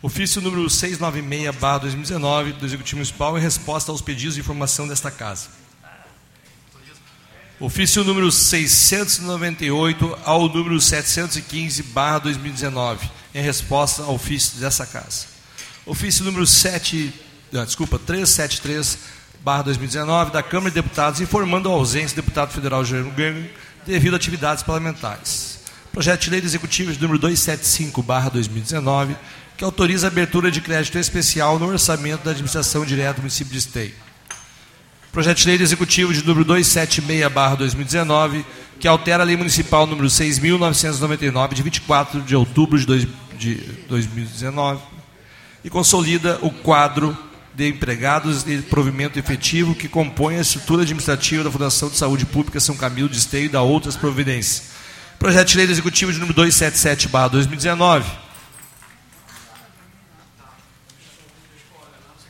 Ofício 0.00 0.40
número 0.40 0.64
696-2019 0.64 2.54
do 2.54 2.64
Executivo 2.64 2.96
Municipal 2.96 3.36
em 3.36 3.42
resposta 3.42 3.92
aos 3.92 4.00
pedidos 4.00 4.36
de 4.36 4.40
informação 4.40 4.88
desta 4.88 5.10
Casa. 5.10 5.48
Ofício 7.60 8.02
número 8.02 8.32
698 8.32 10.18
ao 10.24 10.48
número 10.48 10.76
715-2019, 10.76 13.00
em 13.34 13.42
resposta 13.42 14.04
ao 14.04 14.14
ofício 14.14 14.58
dessa 14.58 14.86
Casa. 14.86 15.36
Ofício 15.88 16.22
número 16.22 16.46
7, 16.46 17.14
não, 17.50 17.64
desculpa, 17.64 17.98
373, 17.98 18.98
barra 19.42 19.62
2019, 19.62 20.30
da 20.30 20.42
Câmara 20.42 20.70
de 20.70 20.74
Deputados, 20.74 21.18
informando 21.18 21.70
a 21.70 21.72
ausência 21.72 22.14
do 22.14 22.16
deputado 22.16 22.52
federal 22.52 22.84
Jerônimo 22.84 23.16
Gang 23.16 23.50
devido 23.86 24.12
a 24.12 24.16
atividades 24.16 24.62
parlamentares. 24.62 25.60
Projeto 25.90 26.24
de 26.24 26.30
lei 26.30 26.42
do 26.42 26.46
Executivo 26.46 26.92
de 26.92 27.00
número 27.00 27.18
275, 27.18 28.02
barra 28.02 28.28
2019, 28.28 29.16
que 29.56 29.64
autoriza 29.64 30.08
a 30.08 30.10
abertura 30.10 30.50
de 30.50 30.60
crédito 30.60 30.98
especial 30.98 31.58
no 31.58 31.66
orçamento 31.66 32.22
da 32.22 32.32
administração 32.32 32.84
direta 32.84 33.14
do 33.14 33.20
município 33.20 33.52
de 33.54 33.58
Esteio. 33.58 33.94
Projeto 35.10 35.38
de 35.38 35.46
lei 35.46 35.56
Executivo 35.58 36.12
de 36.12 36.22
número 36.22 36.44
276, 36.44 37.32
barra 37.32 37.54
2019, 37.54 38.44
que 38.78 38.86
altera 38.86 39.22
a 39.22 39.26
lei 39.26 39.38
municipal 39.38 39.86
número 39.86 40.08
6.999, 40.08 41.54
de 41.54 41.62
24 41.62 42.20
de 42.20 42.36
outubro 42.36 42.78
de, 42.78 42.84
dois, 42.84 43.08
de 43.38 43.54
2019, 43.88 44.97
e 45.64 45.70
consolida 45.70 46.38
o 46.42 46.50
quadro 46.50 47.16
de 47.54 47.68
empregados 47.68 48.46
e 48.46 48.58
provimento 48.62 49.18
efetivo 49.18 49.74
que 49.74 49.88
compõe 49.88 50.36
a 50.36 50.40
estrutura 50.40 50.82
administrativa 50.82 51.42
da 51.42 51.50
Fundação 51.50 51.88
de 51.88 51.96
Saúde 51.96 52.24
Pública 52.24 52.60
São 52.60 52.76
Camilo 52.76 53.08
de 53.08 53.18
Esteio 53.18 53.46
e 53.46 53.48
da 53.48 53.62
outras 53.62 53.96
providências. 53.96 54.70
Projeto 55.18 55.48
de 55.48 55.56
lei 55.56 55.66
Executivo 55.66 56.12
de 56.12 56.20
número 56.20 56.36
277, 56.36 57.08
barra 57.08 57.28
2019, 57.28 58.08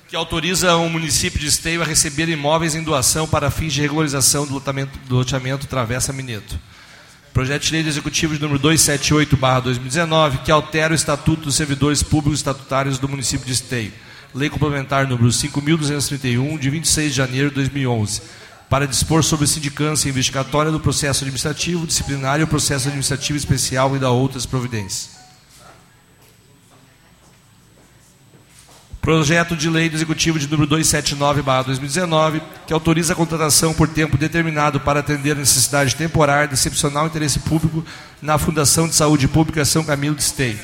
que 0.08 0.16
autoriza 0.16 0.74
o 0.76 0.88
município 0.88 1.38
de 1.38 1.48
Esteio 1.48 1.82
a 1.82 1.84
receber 1.84 2.30
imóveis 2.30 2.74
em 2.74 2.82
doação 2.82 3.28
para 3.28 3.50
fins 3.50 3.74
de 3.74 3.82
regularização 3.82 4.46
do 4.46 4.54
loteamento, 4.54 4.98
do 5.00 5.16
loteamento 5.16 5.66
Travessa 5.66 6.14
Mineto. 6.14 6.58
Projeto 7.32 7.62
de 7.64 7.72
lei 7.72 7.86
Executivo 7.86 8.34
de 8.34 8.40
número 8.40 8.58
278/2019, 8.60 10.38
que 10.44 10.50
altera 10.50 10.92
o 10.92 10.96
Estatuto 10.96 11.42
dos 11.42 11.54
Servidores 11.54 12.02
Públicos 12.02 12.40
Estatutários 12.40 12.98
do 12.98 13.08
município 13.08 13.46
de 13.46 13.52
Esteio. 13.52 13.92
Lei 14.34 14.50
complementar 14.50 15.06
número 15.06 15.30
5231 15.30 16.58
de 16.58 16.70
26 16.70 17.12
de 17.12 17.16
janeiro 17.16 17.48
de 17.50 17.56
2011, 17.56 18.22
para 18.68 18.86
dispor 18.86 19.24
sobre 19.24 19.46
sindicância 19.46 20.08
investigatória 20.08 20.70
do 20.70 20.80
processo 20.80 21.24
administrativo, 21.24 21.86
disciplinário, 21.86 22.46
processo 22.46 22.88
administrativo 22.88 23.38
especial 23.38 23.96
e 23.96 23.98
da 23.98 24.10
outras 24.10 24.44
providências. 24.44 25.17
Projeto 29.08 29.56
de 29.56 29.70
lei 29.70 29.88
do 29.88 29.96
Executivo 29.96 30.38
de 30.38 30.46
número 30.46 30.68
279/2019, 30.68 32.42
que 32.66 32.74
autoriza 32.74 33.14
a 33.14 33.16
contratação 33.16 33.72
por 33.72 33.88
tempo 33.88 34.18
determinado 34.18 34.80
para 34.80 35.00
atender 35.00 35.32
a 35.32 35.36
necessidade 35.36 35.96
temporária 35.96 36.46
de 36.46 36.52
excepcional 36.52 37.06
interesse 37.06 37.38
público 37.38 37.82
na 38.20 38.36
Fundação 38.36 38.86
de 38.86 38.94
Saúde 38.94 39.26
Pública 39.26 39.64
São 39.64 39.82
Camilo 39.82 40.14
de 40.14 40.20
Esteio. 40.20 40.58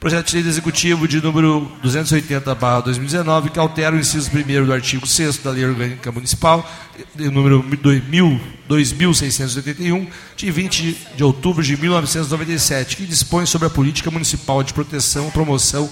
Projeto 0.00 0.26
de 0.26 0.34
lei 0.34 0.42
do 0.42 0.48
Executivo 0.48 1.06
de 1.06 1.22
número 1.22 1.70
280/2019, 1.84 3.50
que 3.50 3.60
altera 3.60 3.94
o 3.94 3.98
inciso 4.00 4.28
1 4.34 4.66
do 4.66 4.72
artigo 4.72 5.06
6 5.06 5.36
da 5.36 5.52
Lei 5.52 5.64
Orgânica 5.64 6.10
Municipal, 6.10 6.68
de 7.14 7.30
número 7.30 7.64
2000 7.80 8.40
2681, 8.66 10.08
de 10.36 10.50
20 10.50 10.98
de 11.14 11.22
outubro 11.22 11.62
de 11.62 11.76
1997, 11.76 12.96
que 12.96 13.06
dispõe 13.06 13.46
sobre 13.46 13.68
a 13.68 13.70
política 13.70 14.10
municipal 14.10 14.64
de 14.64 14.74
proteção, 14.74 15.30
promoção 15.30 15.88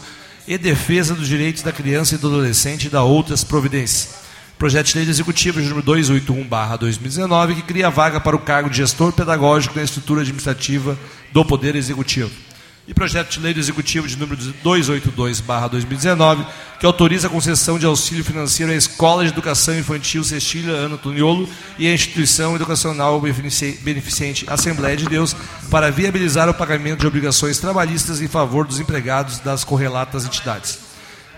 defesa 0.56 1.14
dos 1.14 1.26
direitos 1.26 1.62
da 1.62 1.72
criança 1.72 2.14
e 2.14 2.18
do 2.18 2.28
adolescente 2.28 2.86
e 2.86 2.90
da 2.90 3.02
outras 3.02 3.42
providências. 3.42 4.26
Projeto 4.58 4.86
de 4.86 4.96
lei 4.96 5.06
de 5.06 5.68
número 5.68 5.82
281/2019 5.82 7.56
que 7.56 7.62
cria 7.62 7.90
vaga 7.90 8.20
para 8.20 8.36
o 8.36 8.38
cargo 8.38 8.70
de 8.70 8.76
gestor 8.76 9.12
pedagógico 9.12 9.76
na 9.76 9.82
estrutura 9.82 10.22
administrativa 10.22 10.96
do 11.32 11.44
Poder 11.44 11.74
Executivo. 11.76 12.45
E 12.88 12.94
projeto 12.94 13.30
de 13.30 13.40
lei 13.40 13.52
do 13.52 13.58
Executivo 13.58 14.06
de 14.06 14.16
número 14.16 14.40
282/2019 14.62 16.46
que 16.78 16.86
autoriza 16.86 17.26
a 17.26 17.30
concessão 17.30 17.80
de 17.80 17.86
auxílio 17.86 18.22
financeiro 18.22 18.70
à 18.70 18.76
Escola 18.76 19.24
de 19.24 19.30
Educação 19.30 19.76
Infantil 19.76 20.22
Cecília 20.22 20.72
Ana 20.72 20.96
Toniolo 20.96 21.48
e 21.78 21.88
à 21.88 21.92
instituição 21.92 22.54
educacional 22.54 23.20
beneficente 23.20 24.46
Assembleia 24.48 24.96
de 24.96 25.06
Deus 25.06 25.34
para 25.68 25.90
viabilizar 25.90 26.48
o 26.48 26.54
pagamento 26.54 27.00
de 27.00 27.08
obrigações 27.08 27.58
trabalhistas 27.58 28.22
em 28.22 28.28
favor 28.28 28.64
dos 28.64 28.78
empregados 28.78 29.40
das 29.40 29.64
correlatas 29.64 30.24
entidades. 30.24 30.78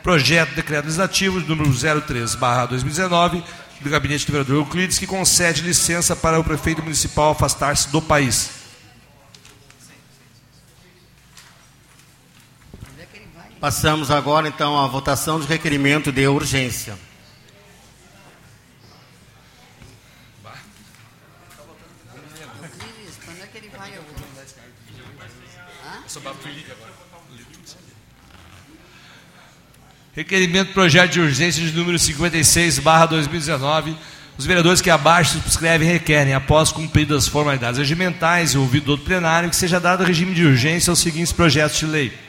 Projeto 0.02 0.50
de 0.50 0.56
decreto 0.56 0.84
legislativo 0.84 1.40
de 1.40 1.48
número 1.48 1.70
03/2019 1.70 3.42
do 3.80 3.88
gabinete 3.88 4.26
do 4.26 4.32
vereador 4.32 4.56
Euclides 4.56 4.98
que 4.98 5.06
concede 5.06 5.62
licença 5.62 6.14
para 6.14 6.38
o 6.38 6.44
prefeito 6.44 6.82
municipal 6.82 7.30
afastar-se 7.30 7.88
do 7.88 8.02
país. 8.02 8.57
Passamos 13.60 14.08
agora 14.08 14.46
então 14.46 14.78
à 14.78 14.86
votação 14.86 15.40
do 15.40 15.44
requerimento 15.44 16.12
de 16.12 16.28
urgência. 16.28 16.96
Requerimento 30.14 30.72
projeto 30.72 31.12
de 31.12 31.20
urgência 31.20 31.64
de 31.64 31.72
número 31.72 31.98
56, 31.98 32.78
barra 32.78 33.06
2019. 33.06 33.96
Os 34.36 34.46
vereadores 34.46 34.80
que 34.80 34.90
abaixo 34.90 35.32
subscrevem 35.32 35.88
requerem, 35.88 36.32
após 36.32 36.70
cumpridas 36.70 37.24
as 37.24 37.28
formalidades 37.28 37.78
regimentais 37.78 38.52
e 38.52 38.58
ouvido 38.58 38.96
do 38.96 39.02
plenário, 39.02 39.50
que 39.50 39.56
seja 39.56 39.80
dado 39.80 40.04
regime 40.04 40.32
de 40.32 40.44
urgência 40.44 40.90
aos 40.92 41.00
seguintes 41.00 41.32
projetos 41.32 41.78
de 41.78 41.86
lei. 41.86 42.27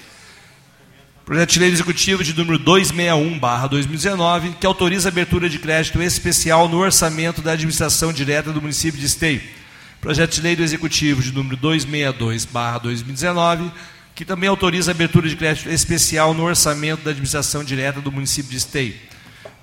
Projeto 1.30 1.52
de 1.52 1.60
lei 1.60 1.70
executivo 1.70 2.24
de 2.24 2.36
número 2.36 2.58
261/2019, 2.58 4.56
que 4.60 4.66
autoriza 4.66 5.10
a 5.10 5.12
abertura 5.12 5.48
de 5.48 5.60
crédito 5.60 6.02
especial 6.02 6.68
no 6.68 6.80
orçamento 6.80 7.40
da 7.40 7.52
administração 7.52 8.12
direta 8.12 8.52
do 8.52 8.60
município 8.60 9.00
de 9.00 9.06
Esteio. 9.06 9.40
Projeto 10.02 10.34
de 10.34 10.42
lei 10.42 10.56
do 10.56 10.64
executivo 10.64 11.22
de 11.22 11.32
número 11.32 11.56
262/2019, 11.58 13.72
que 14.16 14.26
também 14.26 14.50
autoriza 14.50 14.90
a 14.90 14.96
abertura 14.96 15.30
de 15.30 15.36
crédito 15.36 15.70
especial 15.70 16.34
no 16.34 16.46
orçamento 16.46 17.04
da 17.04 17.12
administração 17.12 17.64
direta 17.64 18.02
do 18.02 18.12
município 18.12 18.50
de 18.50 18.58
Esteio. 18.58 18.96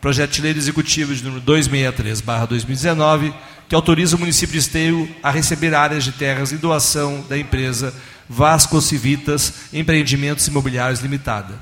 Projeto 0.01 0.35
de 0.35 0.43
lei 0.43 0.55
do 0.55 0.61
executivo 0.61 1.13
de 1.17 1.25
número 1.25 1.43
263/2019, 1.43 3.35
que 3.69 3.75
autoriza 3.75 4.15
o 4.15 4.21
município 4.21 4.53
de 4.53 4.61
Esteio 4.61 5.13
a 5.21 5.33
receber 5.33 5.75
áreas 5.75 6.05
de 6.05 6.13
terras 6.13 6.53
em 6.53 6.59
doação 6.59 7.27
da 7.29 7.37
empresa 7.37 7.93
Vasco 8.29 8.81
Civitas 8.81 9.53
Empreendimentos 9.73 10.47
Imobiliários 10.49 11.01
Limitada. 11.01 11.55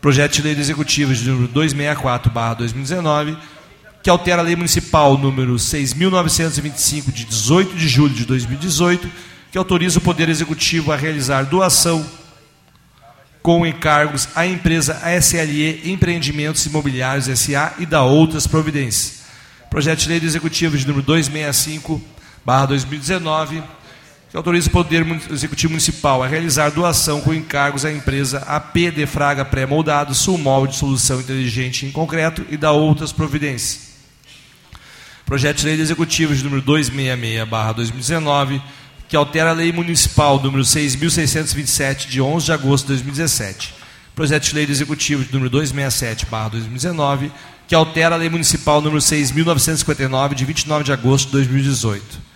Projeto 0.00 0.34
de 0.34 0.42
lei 0.42 0.54
do 0.54 0.60
Executivo 0.60 1.14
de 1.14 1.28
número 1.28 1.48
264/2019, 1.52 3.36
que 4.02 4.10
altera 4.10 4.42
a 4.42 4.44
Lei 4.44 4.54
Municipal 4.54 5.16
número 5.16 5.54
6.925, 5.54 7.10
de 7.10 7.24
18 7.24 7.74
de 7.74 7.88
julho 7.88 8.14
de 8.14 8.26
2018, 8.26 9.10
que 9.50 9.56
autoriza 9.56 9.98
o 9.98 10.02
Poder 10.02 10.28
Executivo 10.28 10.92
a 10.92 10.96
realizar 10.96 11.44
doação 11.44 12.04
com 13.40 13.66
encargos 13.66 14.28
à 14.34 14.46
empresa 14.46 15.00
ASLE 15.02 15.90
Empreendimentos 15.90 16.66
Imobiliários 16.66 17.26
SA 17.38 17.74
e 17.78 17.86
da 17.86 18.02
outras 18.02 18.46
providências. 18.46 19.22
Projeto 19.70 20.00
de 20.00 20.08
Lei 20.08 20.20
do 20.20 20.26
Executivo 20.26 20.76
de 20.76 20.86
número 20.86 21.04
265, 21.04 22.00
barra 22.44 22.66
2019, 22.66 23.62
que 24.34 24.38
autoriza 24.38 24.66
o 24.66 24.72
Poder 24.72 25.06
Executivo 25.30 25.74
Municipal 25.74 26.20
a 26.20 26.26
realizar 26.26 26.68
doação 26.68 27.20
com 27.20 27.32
encargos 27.32 27.84
à 27.84 27.92
empresa 27.92 28.38
AP 28.38 28.90
de 28.92 29.06
Fraga 29.06 29.44
Pré-Moldado, 29.44 30.12
Sulmol 30.12 30.66
de 30.66 30.74
Solução 30.74 31.20
Inteligente 31.20 31.86
em 31.86 31.92
Concreto 31.92 32.44
e 32.50 32.56
da 32.56 32.72
outras 32.72 33.12
providências. 33.12 33.94
Projeto 35.24 35.58
de 35.58 35.66
Lei 35.66 35.76
do 35.76 35.82
Executivo 35.82 36.34
de 36.34 36.42
número 36.42 36.62
266, 36.62 37.48
barra 37.48 37.74
2019, 37.74 38.60
que 39.08 39.14
altera 39.14 39.50
a 39.50 39.52
Lei 39.52 39.70
Municipal 39.70 40.42
número 40.42 40.64
6.627, 40.64 42.08
de 42.08 42.20
11 42.20 42.46
de 42.46 42.52
agosto 42.52 42.86
de 42.86 42.94
2017. 42.94 43.72
Projeto 44.16 44.48
de 44.48 44.54
Lei 44.56 44.66
do 44.66 44.72
Executivo 44.72 45.24
de 45.24 45.32
número 45.32 45.50
267, 45.50 46.26
barra 46.26 46.48
2019, 46.48 47.30
que 47.68 47.74
altera 47.76 48.16
a 48.16 48.18
Lei 48.18 48.28
Municipal 48.28 48.82
número 48.82 49.00
6.959, 49.00 50.34
de 50.34 50.44
29 50.44 50.82
de 50.82 50.92
agosto 50.92 51.26
de 51.26 51.32
2018. 51.34 52.33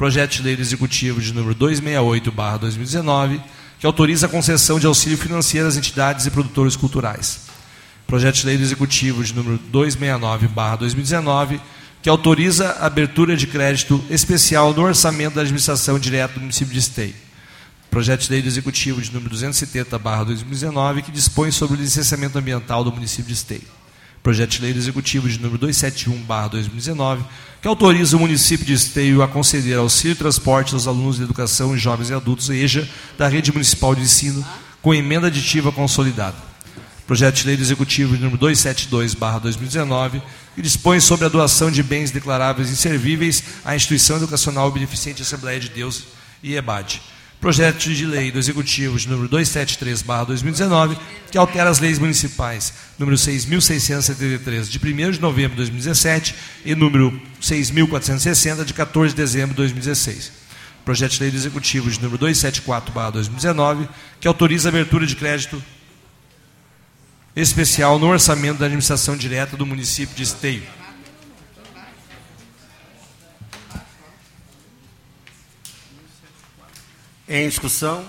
Projeto 0.00 0.36
de 0.36 0.42
Lei 0.44 0.56
Executivo 0.58 1.20
de 1.20 1.30
número 1.34 1.54
268, 1.54 2.32
barra 2.32 2.56
2019, 2.56 3.38
que 3.78 3.84
autoriza 3.84 4.24
a 4.24 4.30
concessão 4.30 4.80
de 4.80 4.86
auxílio 4.86 5.18
financeiro 5.18 5.68
às 5.68 5.76
entidades 5.76 6.24
e 6.24 6.30
produtores 6.30 6.74
culturais. 6.74 7.40
Projeto 8.06 8.36
de 8.36 8.46
Lei 8.46 8.56
Executivo 8.56 9.22
de 9.22 9.34
número 9.34 9.58
269, 9.58 10.48
barra 10.48 10.76
2019, 10.76 11.60
que 12.00 12.08
autoriza 12.08 12.70
a 12.80 12.86
abertura 12.86 13.36
de 13.36 13.46
crédito 13.46 14.02
especial 14.08 14.72
no 14.72 14.84
orçamento 14.84 15.34
da 15.34 15.42
administração 15.42 15.98
direta 15.98 16.32
do 16.32 16.40
município 16.40 16.72
de 16.72 16.80
Esteio. 16.80 17.14
Projeto 17.90 18.22
de 18.22 18.30
lei 18.30 18.42
Executivo 18.42 19.02
de 19.02 19.12
número 19.12 19.36
270/2019 19.36 21.02
que 21.02 21.12
dispõe 21.12 21.50
sobre 21.50 21.76
o 21.76 21.82
licenciamento 21.82 22.38
ambiental 22.38 22.82
do 22.82 22.90
município 22.90 23.26
de 23.26 23.34
Esteio. 23.34 23.79
Projeto 24.22 24.50
de 24.50 24.62
lei 24.62 24.72
Executivo 24.72 25.28
de 25.28 25.38
número 25.40 25.66
271/2019 25.66 27.24
que 27.62 27.68
autoriza 27.68 28.16
o 28.16 28.20
município 28.20 28.64
de 28.66 28.72
Esteio 28.72 29.22
a 29.22 29.28
conceder 29.28 29.78
auxílio 29.78 30.12
e 30.12 30.16
transporte 30.16 30.72
aos 30.74 30.86
alunos 30.86 31.16
de 31.16 31.22
educação, 31.22 31.76
jovens 31.76 32.10
e 32.10 32.14
adultos 32.14 32.48
EJA 32.48 32.88
da 33.18 33.28
rede 33.28 33.52
municipal 33.52 33.94
de 33.94 34.02
ensino 34.02 34.44
com 34.80 34.94
emenda 34.94 35.26
aditiva 35.26 35.70
consolidada. 35.72 36.36
Projeto 37.06 37.36
de 37.36 37.46
lei 37.46 37.56
Executivo 37.56 38.16
de 38.16 38.22
número 38.22 38.38
272/2019 38.38 40.22
que 40.54 40.62
dispõe 40.62 41.00
sobre 41.00 41.26
a 41.26 41.28
doação 41.28 41.70
de 41.70 41.82
bens 41.82 42.10
declaráveis 42.10 42.70
inservíveis 42.70 43.42
à 43.64 43.74
instituição 43.74 44.16
educacional 44.18 44.70
beneficente 44.70 45.22
Assembleia 45.22 45.58
de 45.60 45.70
Deus 45.70 46.04
e 46.42 46.54
EBAD. 46.54 47.00
Projeto 47.40 47.78
de 47.78 48.04
lei 48.04 48.30
do 48.30 48.38
Executivo 48.38 48.98
de 48.98 49.08
número 49.08 49.26
273/2019, 49.30 50.98
que 51.30 51.38
altera 51.38 51.70
as 51.70 51.78
leis 51.78 51.98
municipais 51.98 52.74
número 52.98 53.16
6673 53.16 54.68
de 54.68 54.78
1 54.78 55.12
de 55.12 55.20
novembro 55.22 55.52
de 55.52 55.62
2017 55.62 56.34
e 56.66 56.74
número 56.74 57.18
6460 57.40 58.62
de 58.62 58.74
14 58.74 59.14
de 59.14 59.22
dezembro 59.22 59.50
de 59.50 59.56
2016. 59.56 60.32
Projeto 60.84 61.12
de 61.12 61.20
lei 61.20 61.30
do 61.30 61.38
Executivo 61.38 61.90
de 61.90 62.02
número 62.02 62.18
274/2019, 62.26 63.88
que 64.20 64.28
autoriza 64.28 64.68
a 64.68 64.70
abertura 64.70 65.06
de 65.06 65.16
crédito 65.16 65.62
especial 67.34 67.98
no 67.98 68.08
orçamento 68.08 68.58
da 68.58 68.66
administração 68.66 69.16
direta 69.16 69.56
do 69.56 69.64
município 69.64 70.14
de 70.14 70.24
Esteio. 70.24 70.79
Em 77.30 77.48
discussão. 77.48 78.04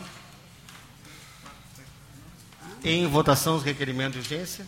Em 2.84 3.05
votação, 3.05 3.55
os 3.55 3.63
requerimentos 3.63 4.27
de 4.27 4.34
urgência. 4.34 4.65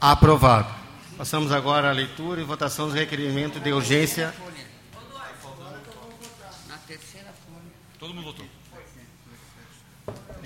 Aprovado. 0.00 0.72
Passamos 1.16 1.52
agora 1.52 1.90
à 1.90 1.92
leitura 1.92 2.40
e 2.40 2.44
votação 2.44 2.88
do 2.88 2.94
requerimento 2.94 3.60
de 3.60 3.72
urgência. 3.72 4.34
Na 6.66 6.76
terceira 6.78 7.32
folha. 7.32 7.70
Todo 8.00 8.12
mundo 8.12 8.24
votou. 8.24 8.46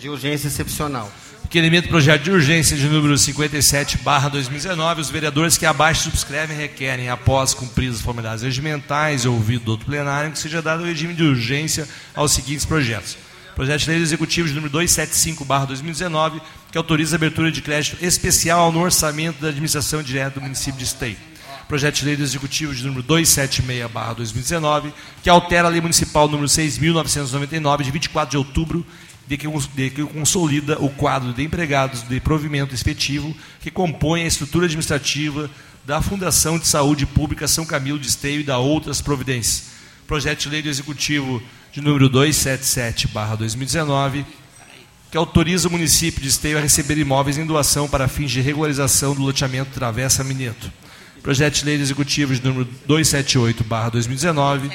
De 0.06 0.10
urgência 0.10 0.46
excepcional. 0.46 1.12
Requerimento 1.42 1.88
projeto 1.88 2.22
de 2.22 2.30
urgência 2.30 2.76
de 2.76 2.88
número 2.88 3.18
57, 3.18 3.98
barra 3.98 4.28
2019. 4.28 5.00
Os 5.00 5.10
vereadores 5.10 5.58
que 5.58 5.66
abaixo 5.66 6.04
subscrevem 6.04 6.56
requerem, 6.56 7.08
após 7.08 7.52
cumpridas 7.52 7.96
as 7.96 8.02
formalidades 8.02 8.44
regimentais 8.44 9.24
e 9.24 9.28
ouvido 9.28 9.64
do 9.64 9.70
outro 9.72 9.86
plenário, 9.86 10.30
que 10.30 10.38
seja 10.38 10.62
dado 10.62 10.84
o 10.84 10.86
regime 10.86 11.12
de 11.12 11.24
urgência 11.24 11.88
aos 12.14 12.30
seguintes 12.30 12.64
projetos. 12.64 13.18
Projeto 13.56 13.80
de 13.80 13.90
lei 13.90 14.00
executivo 14.00 14.46
de 14.46 14.54
número 14.54 14.70
275, 14.70 15.44
barra 15.44 15.64
2019, 15.64 16.40
que 16.70 16.78
autoriza 16.78 17.16
a 17.16 17.18
abertura 17.18 17.50
de 17.50 17.60
crédito 17.60 17.96
especial 18.00 18.70
no 18.70 18.82
orçamento 18.82 19.42
da 19.42 19.48
administração 19.48 20.04
direta 20.04 20.38
do 20.38 20.42
município 20.42 20.78
de 20.78 20.84
Esteio. 20.84 21.16
Projeto 21.66 21.96
de 21.96 22.04
lei 22.04 22.16
do 22.16 22.22
executivo 22.22 22.72
de 22.72 22.84
número 22.84 23.02
276, 23.02 23.90
barra 23.90 24.12
2019, 24.12 24.94
que 25.20 25.28
altera 25.28 25.66
a 25.66 25.70
lei 25.70 25.80
municipal 25.80 26.28
número 26.28 26.46
6.999, 26.46 27.82
de 27.82 27.90
24 27.90 28.30
de 28.30 28.36
outubro, 28.36 28.86
de 29.26 29.36
que, 29.36 29.48
de 29.74 29.90
que 29.90 30.04
consolida 30.04 30.78
o 30.80 30.88
quadro 30.88 31.32
de 31.32 31.42
empregados 31.42 32.02
de 32.02 32.20
provimento 32.20 32.74
efetivo 32.74 33.34
que 33.60 33.70
compõe 33.70 34.22
a 34.22 34.26
estrutura 34.26 34.66
administrativa 34.66 35.50
da 35.84 36.00
Fundação 36.00 36.58
de 36.58 36.66
Saúde 36.66 37.06
Pública 37.06 37.46
São 37.46 37.64
Camilo 37.64 37.98
de 37.98 38.08
Esteio 38.08 38.40
e 38.40 38.44
da 38.44 38.58
outras 38.58 39.00
providências. 39.00 39.76
Projeto 40.06 40.42
de 40.42 40.48
lei 40.48 40.62
do 40.62 40.68
executivo 40.68 41.42
de 41.72 41.80
número 41.80 42.08
277, 42.08 43.08
barra 43.08 43.36
2019, 43.36 44.24
que 45.10 45.16
autoriza 45.16 45.68
o 45.68 45.70
município 45.70 46.20
de 46.20 46.28
Esteio 46.28 46.58
a 46.58 46.60
receber 46.60 46.98
imóveis 46.98 47.38
em 47.38 47.46
doação 47.46 47.88
para 47.88 48.08
fins 48.08 48.30
de 48.30 48.40
regularização 48.40 49.14
do 49.14 49.22
loteamento 49.22 49.70
Travessa 49.72 50.24
Mineto. 50.24 50.72
Projeto 51.22 51.54
de 51.54 51.64
lei 51.64 51.74
executivo 51.80 52.34
de 52.34 52.44
número 52.44 52.64
278, 52.86 53.64
barra 53.64 53.90
2019, 53.90 54.70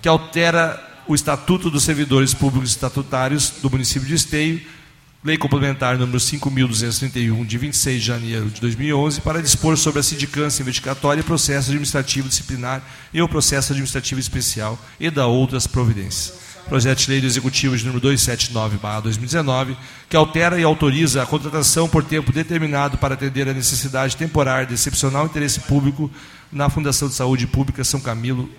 que 0.00 0.08
altera 0.08 0.82
o 1.08 1.14
Estatuto 1.14 1.70
dos 1.70 1.84
Servidores 1.84 2.34
Públicos 2.34 2.70
Estatutários 2.70 3.54
do 3.62 3.70
município 3.70 4.08
de 4.08 4.14
Esteio, 4.14 4.60
Lei 5.22 5.36
Complementar 5.36 5.98
número 5.98 6.18
5.231, 6.18 7.46
de 7.46 7.58
26 7.58 8.00
de 8.00 8.06
janeiro 8.06 8.50
de 8.50 8.60
2011, 8.60 9.20
para 9.20 9.42
dispor 9.42 9.76
sobre 9.76 10.00
a 10.00 10.02
sindicância 10.02 10.62
investigatória, 10.62 11.22
processo 11.22 11.70
administrativo 11.70 12.28
disciplinar 12.28 12.82
e 13.12 13.22
o 13.22 13.28
processo 13.28 13.72
administrativo 13.72 14.20
especial 14.20 14.78
e 14.98 15.10
da 15.10 15.26
outras 15.26 15.66
providências. 15.66 16.34
Projeto 16.68 16.98
de 16.98 17.10
lei 17.10 17.20
do 17.20 17.26
Executivo 17.26 17.76
de 17.76 17.84
número 17.86 18.08
279/2019, 18.08 19.76
que 20.08 20.16
altera 20.16 20.58
e 20.58 20.64
autoriza 20.64 21.22
a 21.22 21.26
contratação 21.26 21.88
por 21.88 22.02
tempo 22.02 22.32
determinado 22.32 22.98
para 22.98 23.14
atender 23.14 23.48
a 23.48 23.54
necessidade 23.54 24.16
temporária 24.16 24.66
de 24.66 24.74
excepcional 24.74 25.26
interesse 25.26 25.60
público 25.60 26.10
na 26.50 26.68
Fundação 26.68 27.08
de 27.08 27.14
Saúde 27.14 27.46
Pública 27.46 27.84
São 27.84 28.00
Camilo. 28.00 28.50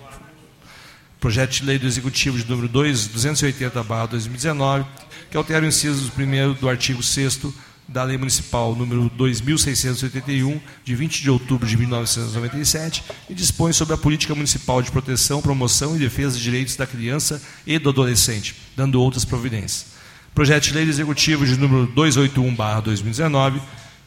Projeto 1.20 1.50
de 1.50 1.64
lei 1.64 1.78
do 1.78 1.86
Executivo 1.86 2.38
de 2.38 2.48
número 2.48 2.68
280/2019, 2.68 4.86
que 5.30 5.36
altera 5.36 5.64
o 5.64 5.68
inciso 5.68 6.12
1 6.16 6.54
do 6.54 6.68
artigo 6.68 7.02
6 7.02 7.40
da 7.88 8.04
Lei 8.04 8.16
Municipal 8.16 8.76
número 8.76 9.10
2681, 9.16 10.60
de 10.84 10.94
20 10.94 11.22
de 11.22 11.30
outubro 11.30 11.66
de 11.66 11.76
1997, 11.76 13.02
e 13.28 13.34
dispõe 13.34 13.72
sobre 13.72 13.94
a 13.94 13.98
política 13.98 14.34
municipal 14.34 14.80
de 14.80 14.92
proteção, 14.92 15.42
promoção 15.42 15.96
e 15.96 15.98
defesa 15.98 16.36
de 16.36 16.44
direitos 16.44 16.76
da 16.76 16.86
criança 16.86 17.42
e 17.66 17.78
do 17.78 17.88
adolescente, 17.88 18.54
dando 18.76 19.00
outras 19.00 19.24
providências. 19.24 19.86
Projeto 20.34 20.64
de 20.64 20.74
lei 20.74 20.84
executivo 20.84 21.44
de 21.44 21.58
número 21.58 21.88
281/2019, 21.94 23.60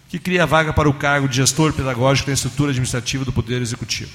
que 0.07 0.17
cria 0.17 0.45
vaga 0.45 0.71
para 0.71 0.87
o 0.87 0.93
cargo 0.93 1.27
de 1.27 1.37
gestor 1.37 1.73
pedagógico 1.73 2.27
da 2.27 2.33
estrutura 2.33 2.69
administrativa 2.69 3.25
do 3.25 3.33
Poder 3.33 3.61
Executivo. 3.61 4.11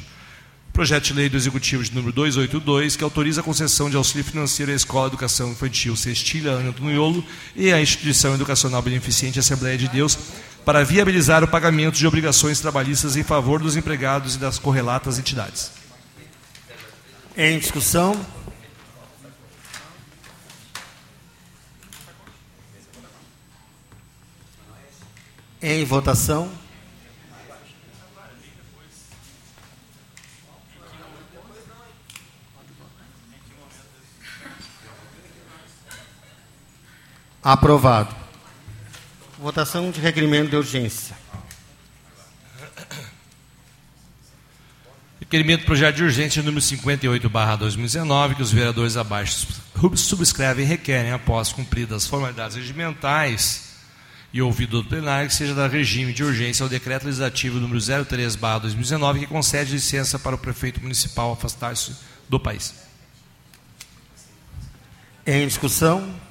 Projeto 0.76 1.04
de 1.04 1.14
lei 1.14 1.30
do 1.30 1.38
Executivo 1.38 1.82
de 1.82 1.94
número 1.94 2.12
282, 2.12 2.96
que 2.96 3.02
autoriza 3.02 3.40
a 3.40 3.42
concessão 3.42 3.88
de 3.88 3.96
auxílio 3.96 4.22
financeiro 4.22 4.70
à 4.70 4.74
Escola 4.74 5.08
de 5.08 5.14
Educação 5.14 5.50
Infantil 5.50 5.96
Cestilha 5.96 6.50
Antoniolo 6.50 7.24
e 7.56 7.72
à 7.72 7.80
Instituição 7.80 8.34
Educacional 8.34 8.82
Beneficente 8.82 9.38
Assembleia 9.38 9.78
de 9.78 9.88
Deus 9.88 10.18
para 10.66 10.84
viabilizar 10.84 11.42
o 11.42 11.48
pagamento 11.48 11.96
de 11.96 12.06
obrigações 12.06 12.60
trabalhistas 12.60 13.16
em 13.16 13.22
favor 13.22 13.58
dos 13.58 13.74
empregados 13.74 14.34
e 14.34 14.38
das 14.38 14.58
correlatas 14.58 15.18
entidades. 15.18 15.72
Em 17.34 17.58
discussão. 17.58 18.14
Em 25.62 25.86
votação. 25.86 26.65
Aprovado. 37.46 38.12
Votação 39.38 39.92
de 39.92 40.00
requerimento 40.00 40.50
de 40.50 40.56
urgência. 40.56 41.16
Requerimento 45.20 45.60
do 45.60 45.66
projeto 45.66 45.94
de 45.94 46.02
urgência 46.02 46.42
número 46.42 46.60
58, 46.60 47.30
barra 47.30 47.54
2019, 47.54 48.34
que 48.34 48.42
os 48.42 48.50
vereadores 48.50 48.96
abaixo 48.96 49.46
subscrevem 49.94 50.64
e 50.64 50.68
requerem, 50.68 51.12
após 51.12 51.52
cumpridas 51.52 52.02
as 52.02 52.08
formalidades 52.08 52.56
regimentais 52.56 53.76
e 54.32 54.42
ouvido 54.42 54.82
do 54.82 54.88
plenário, 54.88 55.28
que 55.28 55.34
seja 55.36 55.54
da 55.54 55.68
regime 55.68 56.12
de 56.12 56.24
urgência 56.24 56.64
ao 56.64 56.68
decreto 56.68 57.04
legislativo 57.04 57.60
número 57.60 57.78
03, 58.06 58.34
barra 58.34 58.58
2019, 58.58 59.20
que 59.20 59.26
concede 59.28 59.70
licença 59.70 60.18
para 60.18 60.34
o 60.34 60.38
prefeito 60.38 60.82
municipal 60.82 61.32
afastar-se 61.32 61.94
do 62.28 62.40
país. 62.40 62.74
Em 65.24 65.46
discussão? 65.46 66.25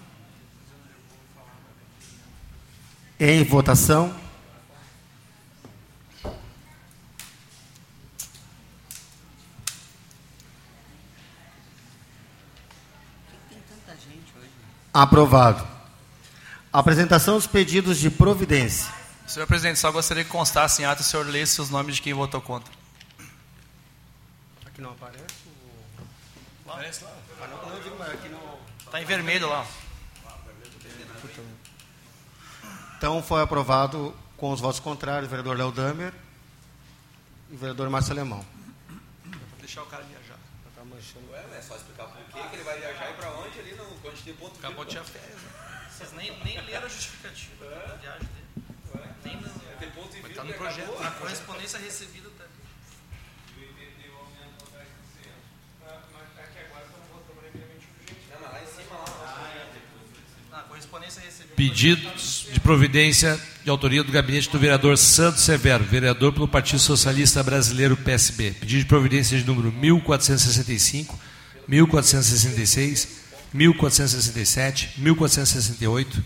Em 3.19 3.43
votação? 3.45 4.13
Aprovado. 14.93 15.65
Apresentação 16.71 17.35
dos 17.35 17.47
pedidos 17.47 17.97
de 17.99 18.09
providência. 18.09 18.93
Senhor 19.27 19.45
presidente, 19.45 19.79
só 19.79 19.91
gostaria 19.91 20.23
que 20.23 20.29
constasse 20.29 20.81
em 20.81 20.85
ato 20.85 21.01
o 21.01 21.03
senhor 21.03 21.25
lesse 21.25 21.59
os 21.59 21.69
nomes 21.69 21.95
de 21.95 22.01
quem 22.01 22.13
votou 22.13 22.41
contra. 22.41 22.73
Aqui 24.65 24.81
não 24.81 24.91
aparece. 24.91 25.23
Aparece 26.65 27.03
lá. 27.03 27.11
Não, 27.47 27.69
não, 27.69 27.81
digo, 27.81 27.95
mas 27.97 28.09
aqui 28.09 28.29
não... 28.29 28.59
Está 28.85 29.01
em 29.01 29.05
vermelho 29.05 29.49
lá. 29.49 29.65
Então 33.05 33.21
foi 33.21 33.39
aprovado 33.39 34.15
com 34.35 34.51
os 34.51 34.59
votos 34.59 34.79
contrários, 34.79 35.27
o 35.27 35.29
vereador 35.29 35.55
Léo 35.55 35.71
Damer 35.71 36.11
e 37.51 37.53
o 37.53 37.57
vereador 37.59 37.87
Márcio 37.87 38.13
Alemão. 38.13 38.43
Vou 39.27 39.59
deixar 39.59 39.83
o 39.83 39.85
cara 39.85 40.03
viajar. 40.05 40.39
Tá 40.75 40.83
manchando. 40.83 41.29
Ué, 41.29 41.45
é 41.55 41.61
só 41.61 41.75
explicar 41.75 42.07
por 42.07 42.17
que 42.23 42.49
que 42.49 42.55
ele 42.55 42.63
vai 42.63 42.79
viajar 42.79 43.11
e 43.11 43.13
para 43.13 43.29
onde 43.29 43.59
ali 43.59 43.75
no 43.75 44.09
onde 44.09 44.23
tem 44.23 44.33
ponto 44.33 44.57
Acabou 44.57 44.85
de 44.85 44.99
férias. 45.01 45.39
Né? 45.39 45.87
Vocês 45.91 46.13
nem, 46.13 46.35
nem 46.43 46.59
leram 46.61 46.87
a 46.87 46.89
justificativa 46.89 47.65
da 47.69 47.93
viagem 47.93 48.27
dele. 48.27 48.65
Nem 49.23 49.37
no, 49.39 49.49
Tem 49.77 49.91
ponto 49.91 50.17
e 50.17 50.21
Mas 50.23 50.35
tá 50.35 50.43
no 50.43 50.53
projeto. 50.55 51.03
A 51.03 51.11
correspondência 51.11 51.77
recebida 51.77 52.29
tá. 52.39 52.45
Não, 58.31 58.41
mas 58.41 58.51
lá 58.51 58.63
em 58.63 58.65
cima 58.65 58.95
lá. 58.95 59.75
Ah, 60.51 60.59
a 60.59 60.63
correspondência 60.63 60.63
recebida. 60.63 61.04
Pedidos 61.55 62.47
de 62.51 62.59
providência 62.59 63.39
de 63.63 63.69
autoria 63.69 64.03
do 64.03 64.11
gabinete 64.11 64.49
do 64.49 64.59
vereador 64.59 64.97
Santos 64.97 65.41
Severo, 65.41 65.83
vereador 65.83 66.33
pelo 66.33 66.47
Partido 66.47 66.79
Socialista 66.79 67.41
Brasileiro 67.41 67.97
PSB. 67.97 68.51
Pedido 68.59 68.79
de 68.81 68.85
providência 68.85 69.37
de 69.37 69.45
número 69.45 69.71
1465, 69.71 71.17
1466, 71.67 73.07
1467, 73.53 74.91
1468, 74.97 76.23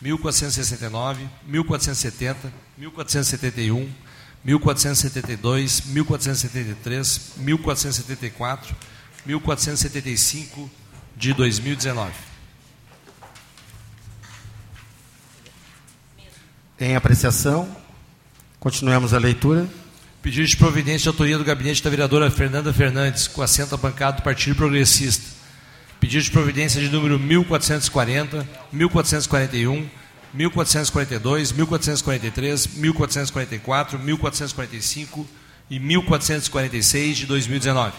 1469, 0.00 1.28
1470, 1.44 2.52
1471, 2.78 3.88
1472, 4.44 5.82
1473, 5.86 7.32
1474, 7.36 8.76
1475 9.26 10.70
de 11.16 11.34
2019. 11.34 12.12
Em 16.80 16.94
apreciação. 16.94 17.68
Continuemos 18.60 19.12
a 19.12 19.18
leitura. 19.18 19.68
Pedido 20.22 20.46
de 20.46 20.56
providência 20.56 21.00
de 21.00 21.08
autoria 21.08 21.36
do 21.36 21.42
gabinete 21.42 21.82
da 21.82 21.90
vereadora 21.90 22.30
Fernanda 22.30 22.72
Fernandes, 22.72 23.26
com 23.26 23.42
assento 23.42 23.74
à 23.74 23.78
bancada 23.78 24.18
do 24.18 24.22
Partido 24.22 24.54
Progressista. 24.54 25.24
Pedido 25.98 26.22
de 26.22 26.30
providência 26.30 26.80
de 26.80 26.88
número 26.88 27.18
1440, 27.18 28.48
1441, 28.70 29.90
1442, 30.32 31.50
1443, 31.50 32.66
1444, 32.68 33.98
1445 33.98 35.26
e 35.68 35.80
1446 35.80 37.16
de 37.16 37.26
2019. 37.26 37.92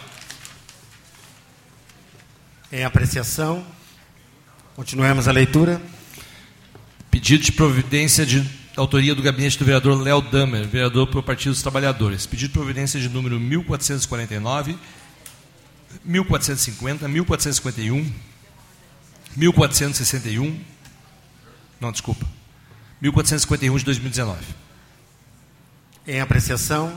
Em 2.71 2.85
apreciação. 2.85 3.65
Continuemos 4.73 5.27
a 5.27 5.33
leitura. 5.33 5.81
Pedido 7.11 7.43
de 7.43 7.51
providência 7.51 8.25
de 8.25 8.58
autoria 8.79 9.13
do 9.13 9.21
gabinete 9.21 9.57
do 9.57 9.65
vereador 9.65 10.01
Léo 10.01 10.21
Damer, 10.21 10.67
vereador 10.67 11.07
pelo 11.07 11.21
Partido 11.21 11.51
dos 11.51 11.61
Trabalhadores. 11.61 12.25
Pedido 12.25 12.49
de 12.49 12.53
providência 12.53 12.99
de 12.99 13.09
número 13.09 13.39
1449, 13.39 14.77
1450, 16.03 17.07
1451, 17.07 18.13
1461, 19.35 20.59
não, 21.79 21.91
desculpa, 21.91 22.25
1451 23.01 23.77
de 23.77 23.85
2019. 23.85 24.37
Em 26.07 26.21
apreciação. 26.21 26.93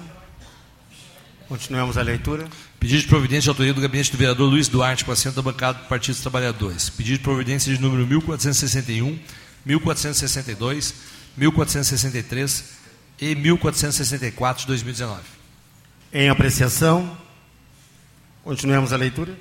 Continuemos 1.49 1.99
a 1.99 2.03
leitura. 2.03 2.49
Pedido 2.81 3.03
de 3.03 3.09
providência 3.09 3.43
de 3.43 3.49
autoria 3.51 3.75
do 3.75 3.81
gabinete 3.81 4.11
do 4.11 4.17
vereador 4.17 4.49
Luiz 4.49 4.69
Duarte, 4.69 5.05
com 5.05 5.13
assento 5.13 5.37
da 5.37 5.43
bancada 5.43 5.81
do 5.81 5.87
Partido 5.87 6.15
dos 6.15 6.23
Trabalhadores. 6.23 6.89
Pedido 6.89 7.19
de 7.19 7.23
providência 7.23 7.73
de 7.73 7.81
número 7.81 8.07
1461, 8.07 9.19
1462, 9.65 10.95
1463 11.37 12.65
e 13.21 13.35
1464 13.35 14.63
de 14.63 14.67
2019. 14.69 15.23
Em 16.13 16.29
apreciação. 16.29 17.17
Continuemos 18.45 18.93
a 18.93 18.97
leitura. 18.97 19.37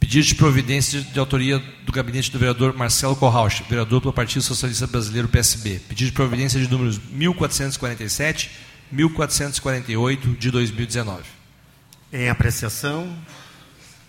Pedido 0.00 0.26
de 0.26 0.34
providência 0.34 1.00
de 1.00 1.18
autoria 1.18 1.58
do 1.84 1.92
gabinete 1.92 2.30
do 2.30 2.38
vereador 2.38 2.74
Marcelo 2.74 3.14
Corrauch, 3.16 3.62
vereador 3.68 4.00
pelo 4.00 4.12
Partido 4.12 4.42
Socialista 4.42 4.86
Brasileiro 4.86 5.28
PSB. 5.28 5.80
Pedido 5.88 6.08
de 6.08 6.12
providência 6.12 6.60
de 6.60 6.70
números 6.70 7.00
1447, 7.10 8.50
1448 8.90 10.28
de 10.36 10.50
2019. 10.50 11.22
Em 12.12 12.28
apreciação. 12.28 13.16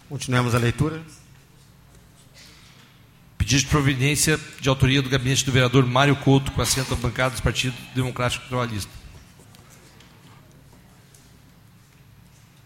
Continuemos 0.08 0.56
a 0.56 0.58
leitura. 0.58 1.02
Pedido 3.40 3.62
de 3.62 3.68
providência 3.68 4.40
de 4.60 4.70
autoria 4.70 5.02
do 5.02 5.10
gabinete 5.10 5.44
do 5.46 5.52
vereador 5.52 5.86
Mário 5.86 6.16
Couto, 6.18 6.52
com 6.52 6.62
assento 6.62 6.94
à 6.94 6.98
bancada 6.98 7.36
do 7.36 7.42
Partido 7.42 7.76
Democrático 7.96 8.48
Trabalhista. 8.48 8.92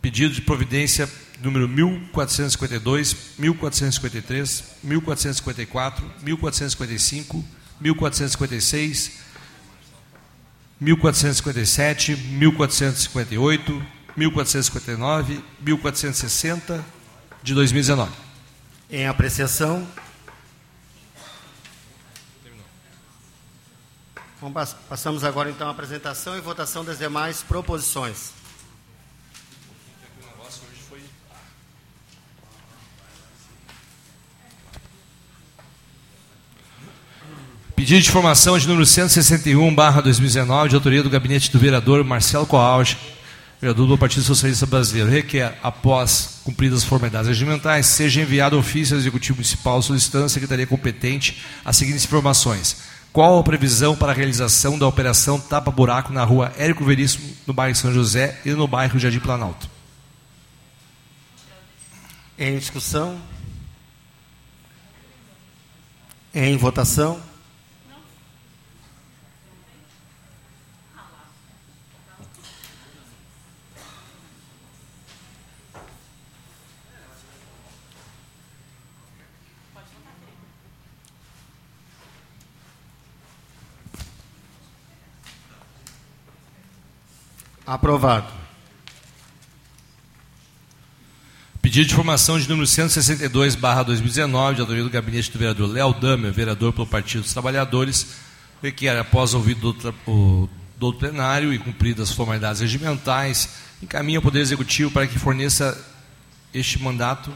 Pedido 0.01 0.33
de 0.33 0.41
providência 0.41 1.09
número 1.41 1.69
1452, 1.69 3.15
1453, 3.38 4.63
1454, 4.83 6.12
1455, 6.21 7.45
1456, 7.79 9.12
1457, 10.81 12.15
1458, 12.17 13.86
1459, 14.17 15.41
1460 15.62 16.83
de 17.41 17.53
2019. 17.53 18.12
Em 18.89 19.07
apreciação. 19.07 19.88
Vamos 22.43 22.63
pass- 24.17 24.33
Passamos 24.89 25.23
agora 25.23 25.49
então 25.49 25.67
à 25.67 25.71
apresentação 25.71 26.38
e 26.38 26.41
votação 26.41 26.84
das 26.84 26.97
demais 26.97 27.41
proposições. 27.41 28.32
Pedido 37.75 38.01
de 38.01 38.08
informação 38.08 38.58
de 38.58 38.67
número 38.67 38.86
161, 38.86 39.73
barra 39.75 39.99
2019, 40.01 40.69
de 40.69 40.75
autoria 40.75 41.03
do 41.03 41.10
gabinete 41.10 41.51
do 41.51 41.60
vereador 41.60 42.03
Marcelo 42.03 42.45
Coauch, 42.45 42.95
vereador 43.60 43.88
do 43.88 43.97
Partido 43.97 44.23
Socialista 44.23 44.65
Brasileiro, 44.65 45.10
requer, 45.10 45.58
após 45.62 46.39
cumpridas 46.43 46.79
as 46.79 46.86
formalidades 46.86 47.27
regimentais, 47.27 47.88
seja 47.88 48.21
enviado 48.21 48.58
ofício 48.58 48.95
ao 48.95 48.99
Executivo 48.99 49.38
Municipal 49.38 49.82
solicitando 49.82 50.25
à 50.25 50.29
Secretaria 50.29 50.67
competente 50.67 51.43
as 51.65 51.75
seguintes 51.75 52.06
informações. 52.06 52.92
Qual 53.13 53.38
a 53.38 53.43
previsão 53.43 53.95
para 53.95 54.12
a 54.12 54.15
realização 54.15 54.78
da 54.80 54.88
operação 54.88 55.39
Tapa 55.39 55.69
Buraco 55.69 56.12
na 56.12 56.23
rua 56.23 56.52
Érico 56.58 56.84
Veríssimo, 56.84 57.32
no 57.45 57.54
bairro 57.54 57.76
São 57.76 57.93
José 57.93 58.41
e 58.43 58.49
no 58.49 58.67
bairro 58.67 58.97
Jardim 58.97 59.19
Planalto? 59.19 59.69
Em 62.39 62.58
discussão. 62.58 63.21
Em 66.34 66.58
votação. 66.58 67.21
Aprovado. 87.65 88.28
Pedido 91.62 91.88
de 91.88 91.93
informação 91.93 92.38
de 92.38 92.49
número 92.49 92.67
162, 92.67 93.56
barra 93.56 93.84
2019, 93.84 94.56
de 94.56 94.62
autoria 94.62 94.84
do 94.84 94.89
gabinete 94.89 95.32
do 95.32 95.39
vereador 95.39 95.69
Léo 95.69 95.93
Damer, 95.93 96.34
vereador 96.34 96.73
pelo 96.73 96.86
Partido 96.86 97.21
dos 97.21 97.32
Trabalhadores, 97.32 98.15
requer, 98.62 98.99
após 98.99 99.34
ouvido 99.34 99.71
do, 99.71 100.49
do 100.78 100.93
plenário 100.93 101.54
e 101.54 101.58
cumpridas 101.58 102.10
as 102.10 102.15
formalidades 102.15 102.60
regimentais, 102.60 103.47
encaminha 103.82 104.17
ao 104.17 104.21
Poder 104.21 104.41
Executivo 104.41 104.91
para 104.91 105.08
que 105.08 105.17
forneça 105.17 105.82
este 106.54 106.82
mandato, 106.84 107.32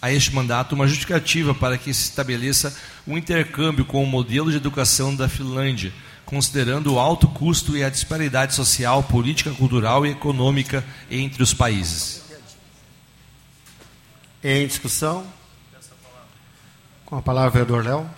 a 0.00 0.12
este 0.12 0.32
mandato 0.32 0.76
uma 0.76 0.86
justificativa 0.86 1.52
para 1.52 1.76
que 1.76 1.92
se 1.92 2.04
estabeleça 2.04 2.72
um 3.04 3.18
intercâmbio 3.18 3.84
com 3.84 4.00
o 4.00 4.06
modelo 4.06 4.48
de 4.48 4.58
educação 4.58 5.12
da 5.12 5.28
Finlândia, 5.28 5.92
considerando 6.24 6.94
o 6.94 6.98
alto 6.98 7.28
custo 7.28 7.76
e 7.76 7.84
a 7.84 7.90
disparidade 7.90 8.54
social, 8.54 9.02
política, 9.02 9.50
cultural 9.52 10.06
e 10.06 10.10
econômica 10.10 10.84
entre 11.10 11.42
os 11.42 11.52
países. 11.52 12.22
Em 14.42 14.66
discussão? 14.66 15.26
Com 17.04 17.16
a 17.16 17.22
palavra, 17.22 17.50
vereador 17.50 17.84
Léo. 17.84 18.10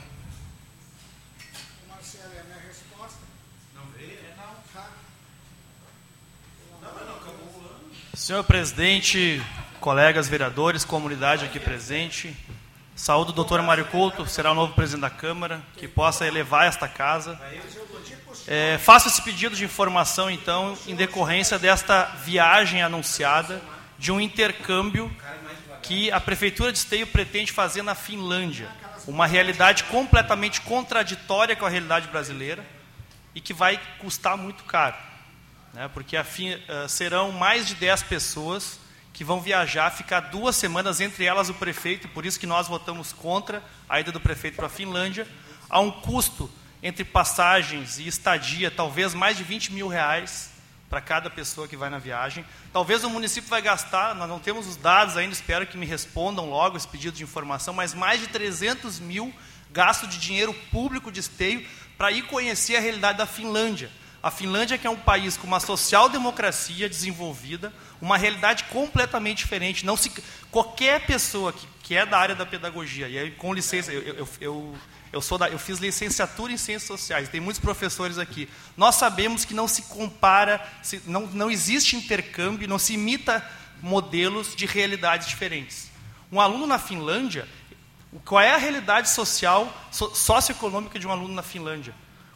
Senhor 8.15 8.43
presidente, 8.45 9.43
colegas 9.81 10.29
vereadores, 10.29 10.83
comunidade 10.83 11.45
aqui 11.45 11.61
presente, 11.61 12.35
saúde 12.97 13.33
o 13.33 13.35
doutor 13.35 13.61
Mário 13.61 13.85
Couto, 13.85 14.27
será 14.27 14.53
o 14.53 14.55
novo 14.55 14.73
presidente 14.73 15.03
da 15.03 15.11
Câmara, 15.11 15.61
que 15.77 15.87
possa 15.87 16.27
elevar 16.27 16.67
esta 16.67 16.89
casa. 16.89 17.39
É, 18.47 18.77
faço 18.77 19.09
esse 19.09 19.23
pedido 19.23 19.57
de 19.57 19.65
informação, 19.65 20.31
então, 20.31 20.77
em 20.87 20.95
decorrência 20.95 21.59
desta 21.59 22.05
viagem 22.25 22.83
anunciada 22.83 23.61
de 23.99 24.13
um 24.13 24.21
intercâmbio 24.21 25.11
que 25.83 26.11
a 26.11 26.21
Prefeitura 26.21 26.71
de 26.71 26.79
Esteio 26.79 27.07
pretende 27.07 27.53
fazer 27.53 27.83
na 27.83 27.95
Finlândia. 27.95 28.69
Uma 29.07 29.27
realidade 29.27 29.85
completamente 29.85 30.61
contraditória 30.61 31.57
com 31.57 31.65
a 31.65 31.69
realidade 31.69 32.09
brasileira 32.09 32.65
e 33.35 33.41
que 33.41 33.55
vai 33.55 33.81
custar 33.99 34.37
muito 34.37 34.65
caro. 34.65 34.97
Né? 35.73 35.89
Porque 35.93 36.17
uh, 36.17 36.89
serão 36.89 37.33
mais 37.33 37.67
de 37.67 37.75
10 37.75 38.03
pessoas 38.05 38.79
que 39.13 39.25
vão 39.25 39.41
viajar, 39.41 39.91
ficar 39.91 40.21
duas 40.21 40.57
semanas, 40.57 41.01
entre 41.01 41.25
elas 41.25 41.49
o 41.49 41.55
prefeito, 41.55 42.07
e 42.07 42.11
por 42.11 42.27
isso 42.27 42.41
que 42.41 42.47
nós 42.47 42.67
votamos 42.67 43.13
contra 43.13 43.63
a 43.89 44.01
ida 44.01 44.13
do 44.13 44.21
prefeito 44.21 44.57
para 44.57 44.67
a 44.67 44.71
Finlândia, 44.71 45.27
a 45.71 45.81
um 45.81 45.91
custo 45.91 46.51
entre 46.85 47.03
passagens 47.03 47.99
e 47.99 48.07
estadia, 48.07 48.71
talvez 48.71 49.15
mais 49.15 49.39
de 49.39 49.43
20 49.43 49.73
mil 49.73 49.89
reais 49.89 50.51
para 50.91 51.01
cada 51.01 51.31
pessoa 51.31 51.67
que 51.67 51.79
vai 51.79 51.89
na 51.89 51.99
viagem. 51.99 52.45
Talvez 52.75 53.03
o 53.03 53.09
município 53.09 53.49
vai 53.49 53.63
gastar, 53.63 54.15
nós 54.15 54.29
não 54.29 54.39
temos 54.39 54.67
os 54.67 54.77
dados 54.77 55.17
ainda, 55.17 55.33
espero 55.33 55.67
que 55.67 55.79
me 55.79 55.87
respondam 55.87 56.51
logo 56.51 56.77
esse 56.77 56.87
pedido 56.87 57.17
de 57.17 57.23
informação, 57.23 57.73
mas 57.73 57.95
mais 57.95 58.21
de 58.21 58.27
300 58.27 59.01
mil 59.01 59.33
gasto 59.73 60.07
de 60.07 60.19
dinheiro 60.19 60.53
público 60.71 61.11
de 61.11 61.21
esteio 61.21 61.67
para 61.97 62.13
ir 62.13 62.27
conhecer 62.27 62.77
a 62.77 62.81
realidade 62.81 63.17
da 63.17 63.27
Finlândia. 63.27 63.91
A 64.23 64.31
Finlândia 64.31 64.77
que 64.77 64.87
é 64.87 64.91
um 64.91 64.97
país 64.97 65.39
com 65.39 65.47
uma 65.47 65.61
social-democracia 65.61 66.87
desenvolvida, 66.87 67.73
uma 67.99 68.19
realidade 68.19 68.65
completamente 68.65 69.39
diferente. 69.39 69.87
Não 69.87 69.97
se, 69.97 70.13
qualquer 70.51 71.07
pessoa 71.07 71.51
que, 71.51 71.67
que 71.83 71.97
é 71.97 72.05
da 72.05 72.19
área 72.19 72.35
da 72.35 72.45
pedagogia, 72.45 73.09
e 73.09 73.19
aí, 73.19 73.31
com 73.31 73.55
licença, 73.55 73.91
eu, 73.91 74.03
eu, 74.03 74.29
eu 74.41 74.75
eu, 75.15 75.23
sou 75.23 75.39
da, 75.39 75.49
eu 75.49 75.61
fiz 75.61 75.79
licenciatura 75.79 76.53
em 76.53 76.57
Ciências 76.57 76.89
Sociais, 76.89 77.29
tem 77.29 77.41
muitos 77.41 77.61
professores 77.61 78.19
aqui. 78.19 78.49
Nós 78.77 78.97
sabemos 78.97 79.45
que 79.45 79.55
não 79.55 79.69
se 79.69 79.83
compara, 79.83 80.61
se, 80.83 81.01
não, 81.07 81.29
não 81.29 81.49
existe 81.49 81.95
intercâmbio, 81.95 82.69
não 82.69 82.81
se 82.81 82.95
imita 82.95 83.49
modelos 83.81 84.57
de 84.57 84.67
realidades 84.67 85.29
diferentes. 85.29 85.89
Um 86.33 86.41
aluno 86.41 86.67
na 86.67 86.81
Finlândia, 86.81 87.49
qual 88.25 88.41
é 88.41 88.53
a 88.53 88.57
realidade 88.57 89.09
social, 89.09 89.73
so, 89.93 90.13
socioeconômica 90.17 90.99
de 90.99 91.07
um 91.07 91.13
aluno 91.13 91.33
na 91.33 91.43
Finlândia? 91.45 91.95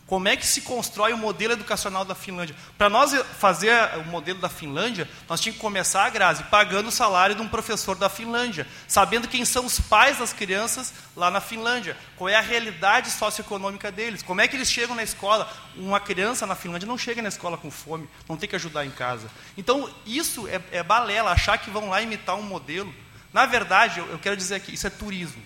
Como 0.09 0.27
é 0.27 0.35
que 0.38 0.47
se 0.47 0.62
constrói 0.62 1.12
o 1.12 1.18
modelo 1.18 1.53
educacional 1.53 2.03
da 2.03 2.14
Finlândia? 2.14 2.57
Para 2.79 2.88
nós 2.88 3.12
fazer 3.38 3.75
o 3.99 4.05
modelo 4.05 4.40
da 4.40 4.49
Finlândia, 4.49 5.07
nós 5.29 5.38
tínhamos 5.38 5.59
que 5.59 5.61
começar 5.61 6.07
a 6.07 6.09
Grazi 6.09 6.44
pagando 6.44 6.88
o 6.88 6.90
salário 6.90 7.35
de 7.35 7.42
um 7.42 7.47
professor 7.47 7.94
da 7.94 8.09
Finlândia, 8.09 8.66
sabendo 8.88 9.29
quem 9.29 9.44
são 9.44 9.66
os 9.66 9.79
pais 9.79 10.16
das 10.16 10.33
crianças 10.33 10.94
lá 11.14 11.31
na 11.31 11.42
Finlândia, 11.42 11.94
qual 12.16 12.27
é 12.27 12.35
a 12.35 12.40
realidade 12.40 13.11
socioeconômica 13.11 13.92
deles, 13.92 14.23
como 14.23 14.40
é 14.40 14.49
que 14.49 14.57
eles 14.57 14.71
chegam 14.71 14.97
na 14.97 15.03
escola. 15.03 15.47
Uma 15.77 16.01
criança 16.01 16.47
na 16.47 16.55
Finlândia 16.55 16.88
não 16.88 16.97
chega 16.97 17.21
na 17.21 17.29
escola 17.29 17.59
com 17.59 17.71
fome, 17.71 18.09
não 18.27 18.38
tem 18.38 18.49
que 18.49 18.57
ajudar 18.57 18.87
em 18.87 18.90
casa. 18.90 19.31
Então, 19.59 19.90
isso 20.07 20.49
é, 20.49 20.59
é 20.73 20.83
balela, 20.83 21.33
achar 21.33 21.59
que 21.59 21.68
vão 21.68 21.90
lá 21.90 22.01
imitar 22.01 22.35
um 22.35 22.42
modelo. 22.42 22.94
Na 23.31 23.44
verdade, 23.44 24.01
eu, 24.01 24.07
eu 24.07 24.18
quero 24.18 24.38
dizer 24.38 24.55
aqui, 24.55 24.73
isso 24.73 24.87
é 24.87 24.90
turismo. 24.90 25.42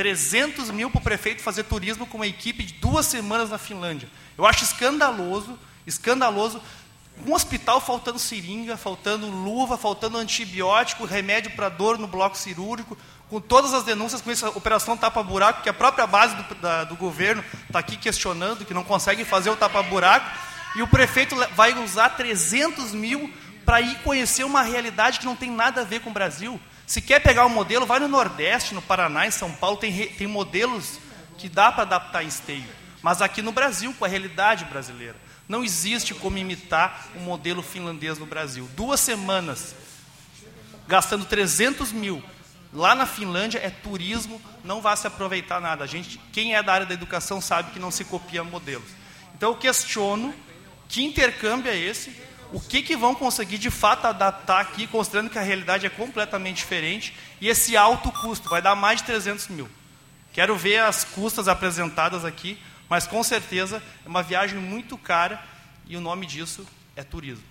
300 0.00 0.70
mil 0.70 0.90
para 0.90 0.98
o 0.98 1.02
prefeito 1.02 1.42
fazer 1.42 1.64
turismo 1.64 2.06
com 2.06 2.16
uma 2.16 2.26
equipe 2.26 2.64
de 2.64 2.72
duas 2.72 3.04
semanas 3.04 3.50
na 3.50 3.58
Finlândia. 3.58 4.08
Eu 4.38 4.46
acho 4.46 4.64
escandaloso, 4.64 5.58
escandaloso, 5.86 6.58
um 7.26 7.34
hospital 7.34 7.82
faltando 7.82 8.18
seringa, 8.18 8.78
faltando 8.78 9.26
luva, 9.26 9.76
faltando 9.76 10.16
antibiótico, 10.16 11.04
remédio 11.04 11.50
para 11.50 11.68
dor 11.68 11.98
no 11.98 12.06
bloco 12.06 12.38
cirúrgico, 12.38 12.96
com 13.28 13.42
todas 13.42 13.74
as 13.74 13.84
denúncias 13.84 14.22
com 14.22 14.30
essa 14.30 14.48
operação 14.48 14.96
tapa-buraco, 14.96 15.62
que 15.62 15.68
a 15.68 15.74
própria 15.74 16.06
base 16.06 16.34
do, 16.34 16.54
da, 16.54 16.84
do 16.84 16.96
governo 16.96 17.44
está 17.66 17.78
aqui 17.78 17.98
questionando, 17.98 18.64
que 18.64 18.72
não 18.72 18.82
consegue 18.82 19.22
fazer 19.22 19.50
o 19.50 19.56
tapa-buraco, 19.56 20.30
e 20.76 20.80
o 20.80 20.88
prefeito 20.88 21.36
vai 21.54 21.78
usar 21.78 22.08
300 22.16 22.94
mil 22.94 23.30
para 23.66 23.82
ir 23.82 23.98
conhecer 23.98 24.44
uma 24.44 24.62
realidade 24.62 25.18
que 25.18 25.26
não 25.26 25.36
tem 25.36 25.50
nada 25.50 25.82
a 25.82 25.84
ver 25.84 26.00
com 26.00 26.08
o 26.08 26.14
Brasil. 26.14 26.58
Se 26.90 27.00
quer 27.00 27.20
pegar 27.20 27.46
um 27.46 27.50
modelo, 27.50 27.86
vai 27.86 28.00
no 28.00 28.08
Nordeste, 28.08 28.74
no 28.74 28.82
Paraná, 28.82 29.24
em 29.24 29.30
São 29.30 29.52
Paulo, 29.52 29.76
tem, 29.76 30.08
tem 30.08 30.26
modelos 30.26 30.98
que 31.38 31.48
dá 31.48 31.70
para 31.70 31.82
adaptar 31.84 32.24
em 32.24 32.26
esteio. 32.26 32.66
Mas 33.00 33.22
aqui 33.22 33.40
no 33.42 33.52
Brasil, 33.52 33.94
com 33.96 34.04
a 34.04 34.08
realidade 34.08 34.64
brasileira, 34.64 35.14
não 35.48 35.62
existe 35.62 36.14
como 36.14 36.36
imitar 36.36 37.06
o 37.14 37.20
um 37.20 37.22
modelo 37.22 37.62
finlandês 37.62 38.18
no 38.18 38.26
Brasil. 38.26 38.68
Duas 38.74 38.98
semanas, 38.98 39.76
gastando 40.88 41.24
300 41.24 41.92
mil, 41.92 42.20
lá 42.72 42.92
na 42.92 43.06
Finlândia 43.06 43.60
é 43.60 43.70
turismo, 43.70 44.42
não 44.64 44.80
vai 44.80 44.96
se 44.96 45.06
aproveitar 45.06 45.60
nada. 45.60 45.84
A 45.84 45.86
gente, 45.86 46.18
quem 46.32 46.56
é 46.56 46.62
da 46.62 46.72
área 46.72 46.86
da 46.86 46.94
educação 46.94 47.40
sabe 47.40 47.70
que 47.70 47.78
não 47.78 47.92
se 47.92 48.04
copia 48.04 48.42
modelos. 48.42 48.90
Então 49.36 49.50
eu 49.50 49.56
questiono 49.56 50.34
que 50.88 51.04
intercâmbio 51.04 51.70
é 51.70 51.78
esse 51.78 52.10
o 52.52 52.60
que, 52.60 52.82
que 52.82 52.96
vão 52.96 53.14
conseguir 53.14 53.58
de 53.58 53.70
fato 53.70 54.06
adaptar 54.06 54.60
aqui, 54.60 54.86
considerando 54.86 55.30
que 55.30 55.38
a 55.38 55.42
realidade 55.42 55.86
é 55.86 55.90
completamente 55.90 56.56
diferente, 56.56 57.14
e 57.40 57.48
esse 57.48 57.76
alto 57.76 58.10
custo 58.10 58.48
vai 58.48 58.60
dar 58.60 58.74
mais 58.74 59.00
de 59.00 59.04
300 59.06 59.48
mil. 59.48 59.68
Quero 60.32 60.56
ver 60.56 60.78
as 60.78 61.04
custas 61.04 61.48
apresentadas 61.48 62.24
aqui, 62.24 62.58
mas 62.88 63.06
com 63.06 63.22
certeza 63.22 63.82
é 64.04 64.08
uma 64.08 64.22
viagem 64.22 64.58
muito 64.58 64.98
cara 64.98 65.42
e 65.86 65.96
o 65.96 66.00
nome 66.00 66.26
disso 66.26 66.66
é 66.96 67.02
turismo. 67.02 67.44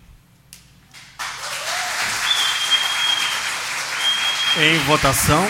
Em 4.57 4.77
votação. 4.79 5.47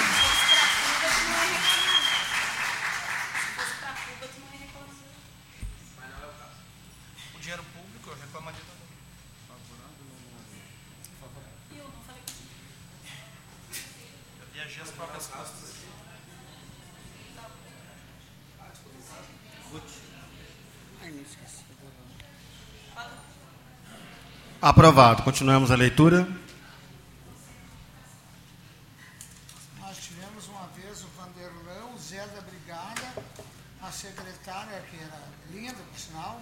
Aprovado. 24.69 25.23
Continuamos 25.23 25.71
a 25.71 25.75
leitura. 25.75 26.27
Nós 29.79 29.97
tivemos 29.97 30.47
uma 30.47 30.67
vez 30.67 31.03
o 31.03 31.07
Vanderlão, 31.17 31.95
o 31.95 31.97
Zé 31.97 32.23
da 32.27 32.41
Brigada, 32.41 33.01
a 33.81 33.91
secretária, 33.91 34.79
que 34.91 34.97
era 34.97 35.23
linda, 35.49 35.73
por 35.73 35.99
sinal, 35.99 36.39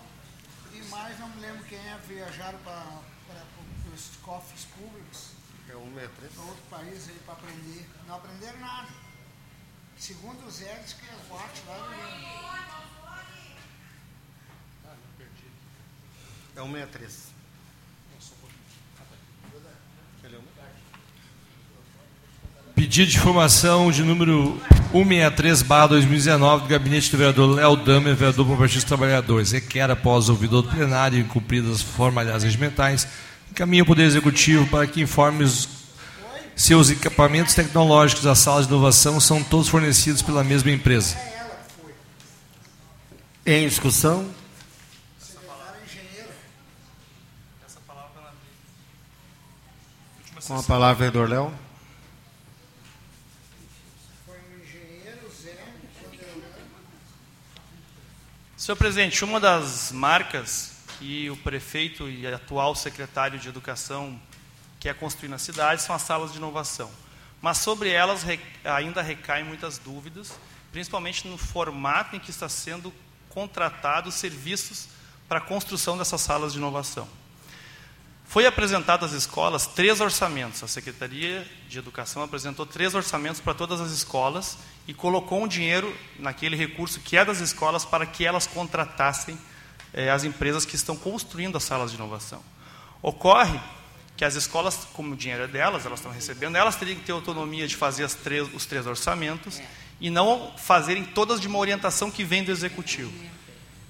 e 0.73 0.84
mais 0.89 1.17
não 1.21 1.30
me 1.30 1.39
lembro 1.39 1.63
quem 1.69 1.78
é, 1.78 1.97
viajaram 2.05 2.59
para, 2.65 2.84
para 3.28 3.45
os 3.95 4.09
cofres 4.21 4.65
públicos. 4.78 5.30
É 5.69 5.78
um 5.78 5.89
metro. 5.91 6.28
Para 6.28 6.43
outro 6.43 6.63
país 6.69 7.07
aí 7.07 7.17
para 7.25 7.34
aprender. 7.34 7.89
Não 8.09 8.17
aprenderam 8.17 8.59
nada. 8.59 8.89
Segundo 9.97 10.45
o 10.45 10.51
Zé, 10.51 10.78
diz 10.84 10.91
que 10.91 11.09
as 11.09 11.21
botes 11.30 11.63
lá 11.65 11.78
não 11.78 11.93
É 16.57 16.61
um 16.61 16.73
63. 16.73 17.36
Pedido 22.78 23.09
de 23.09 23.17
informação 23.17 23.91
de 23.91 24.03
número 24.03 24.61
163, 24.91 25.63
barra 25.63 25.88
2019, 25.88 26.61
do 26.61 26.69
gabinete 26.69 27.09
do 27.09 27.17
vereador 27.17 27.55
Léo 27.55 27.75
Damer, 27.75 28.15
vereador 28.15 28.45
para 28.45 28.53
o 28.53 28.57
Partido 28.59 28.75
dos 28.75 28.84
Trabalhadores. 28.84 29.51
Requer, 29.51 29.89
após 29.89 30.30
ouvido 30.30 30.61
do 30.61 30.69
plenário 30.69 31.19
e 31.19 31.23
cumpridas 31.23 31.71
as 31.71 31.82
formalidades 31.82 32.43
regimentais, 32.43 33.07
Encaminha 33.49 33.82
o 33.82 33.86
Poder 33.88 34.03
Executivo 34.03 34.67
para 34.67 34.86
que 34.86 35.01
informe 35.01 35.43
os 35.43 35.67
seus 36.55 36.91
equipamentos 36.91 37.55
tecnológicos 37.55 38.23
da 38.23 38.36
sala 38.36 38.61
de 38.61 38.67
inovação 38.67 39.19
são 39.19 39.43
todos 39.43 39.67
fornecidos 39.67 40.21
pela 40.21 40.43
mesma 40.43 40.69
empresa. 40.69 41.17
Em 43.43 43.67
discussão? 43.67 44.30
Com 50.47 50.59
a 50.59 50.61
palavra, 50.61 51.09
vereador 51.09 51.28
Léo. 51.28 51.66
Senhor 58.68 58.76
presidente, 58.76 59.24
uma 59.24 59.39
das 59.39 59.93
marcas 59.93 60.74
que 60.99 61.30
o 61.30 61.38
prefeito 61.38 62.09
e 62.09 62.28
atual 62.28 62.76
secretário 62.76 63.39
de 63.39 63.47
Educação 63.47 64.20
quer 64.78 64.93
construir 64.93 65.30
na 65.30 65.38
cidade 65.38 65.82
são 65.82 65.95
as 65.95 66.01
salas 66.01 66.34
de 66.34 66.38
inovação. 66.38 66.91
Mas 67.41 67.59
sobre 67.59 67.89
elas 67.91 68.26
ainda 68.65 69.01
recaem 69.01 69.45
muitas 69.45 69.78
dúvidas, 69.78 70.38
principalmente 70.70 71.26
no 71.30 71.38
formato 71.38 72.18
em 72.18 72.20
que 72.20 72.30
está 72.30 72.49
sendo 72.49 72.93
contratados 73.30 74.15
serviços 74.15 74.89
para 75.30 75.38
a 75.38 75.41
construção 75.41 75.97
dessas 75.97 76.20
salas 76.20 76.51
de 76.51 76.57
inovação. 76.57 77.07
Foi 78.28 78.45
apresentado 78.45 79.05
às 79.05 79.13
escolas 79.13 79.65
três 79.65 80.01
orçamentos. 80.01 80.61
A 80.61 80.67
Secretaria 80.67 81.47
de 81.69 81.80
Educação 81.80 82.21
apresentou 82.21 82.65
três 82.65 82.93
orçamentos 82.93 83.39
para 83.39 83.53
todas 83.53 83.80
as 83.80 83.91
escolas 83.91 84.57
e 84.86 84.93
colocou 84.93 85.41
um 85.41 85.47
dinheiro 85.47 85.95
naquele 86.19 86.55
recurso 86.55 86.99
que 86.99 87.15
é 87.15 87.23
das 87.23 87.39
escolas 87.39 87.86
para 87.86 88.05
que 88.05 88.25
elas 88.25 88.45
contratassem 88.45 89.39
eh, 89.93 90.11
as 90.11 90.25
empresas 90.25 90.65
que 90.65 90.75
estão 90.75 90.97
construindo 90.97 91.55
as 91.55 91.63
salas 91.63 91.91
de 91.91 91.95
inovação. 91.95 92.43
Ocorre 93.01 93.59
que 94.17 94.25
as 94.25 94.36
escolas, 94.36 94.88
como 94.93 95.13
o 95.13 95.15
dinheiro 95.15 95.43
é 95.43 95.47
delas, 95.47 95.86
elas 95.86 95.99
estão 95.99 96.11
recebendo, 96.11 96.57
elas 96.57 96.75
teriam 96.75 96.97
que 96.97 97.05
ter 97.05 97.13
autonomia 97.13 97.65
de 97.65 97.78
fazer 97.78 98.09
três, 98.09 98.53
os 98.53 98.65
três 98.65 98.86
orçamentos 98.86 99.61
e 100.01 100.09
não 100.09 100.51
fazerem 100.57 101.05
todas 101.05 101.39
de 101.39 101.47
uma 101.47 101.59
orientação 101.59 102.11
que 102.11 102.25
vem 102.25 102.43
do 102.43 102.51
executivo. 102.51 103.13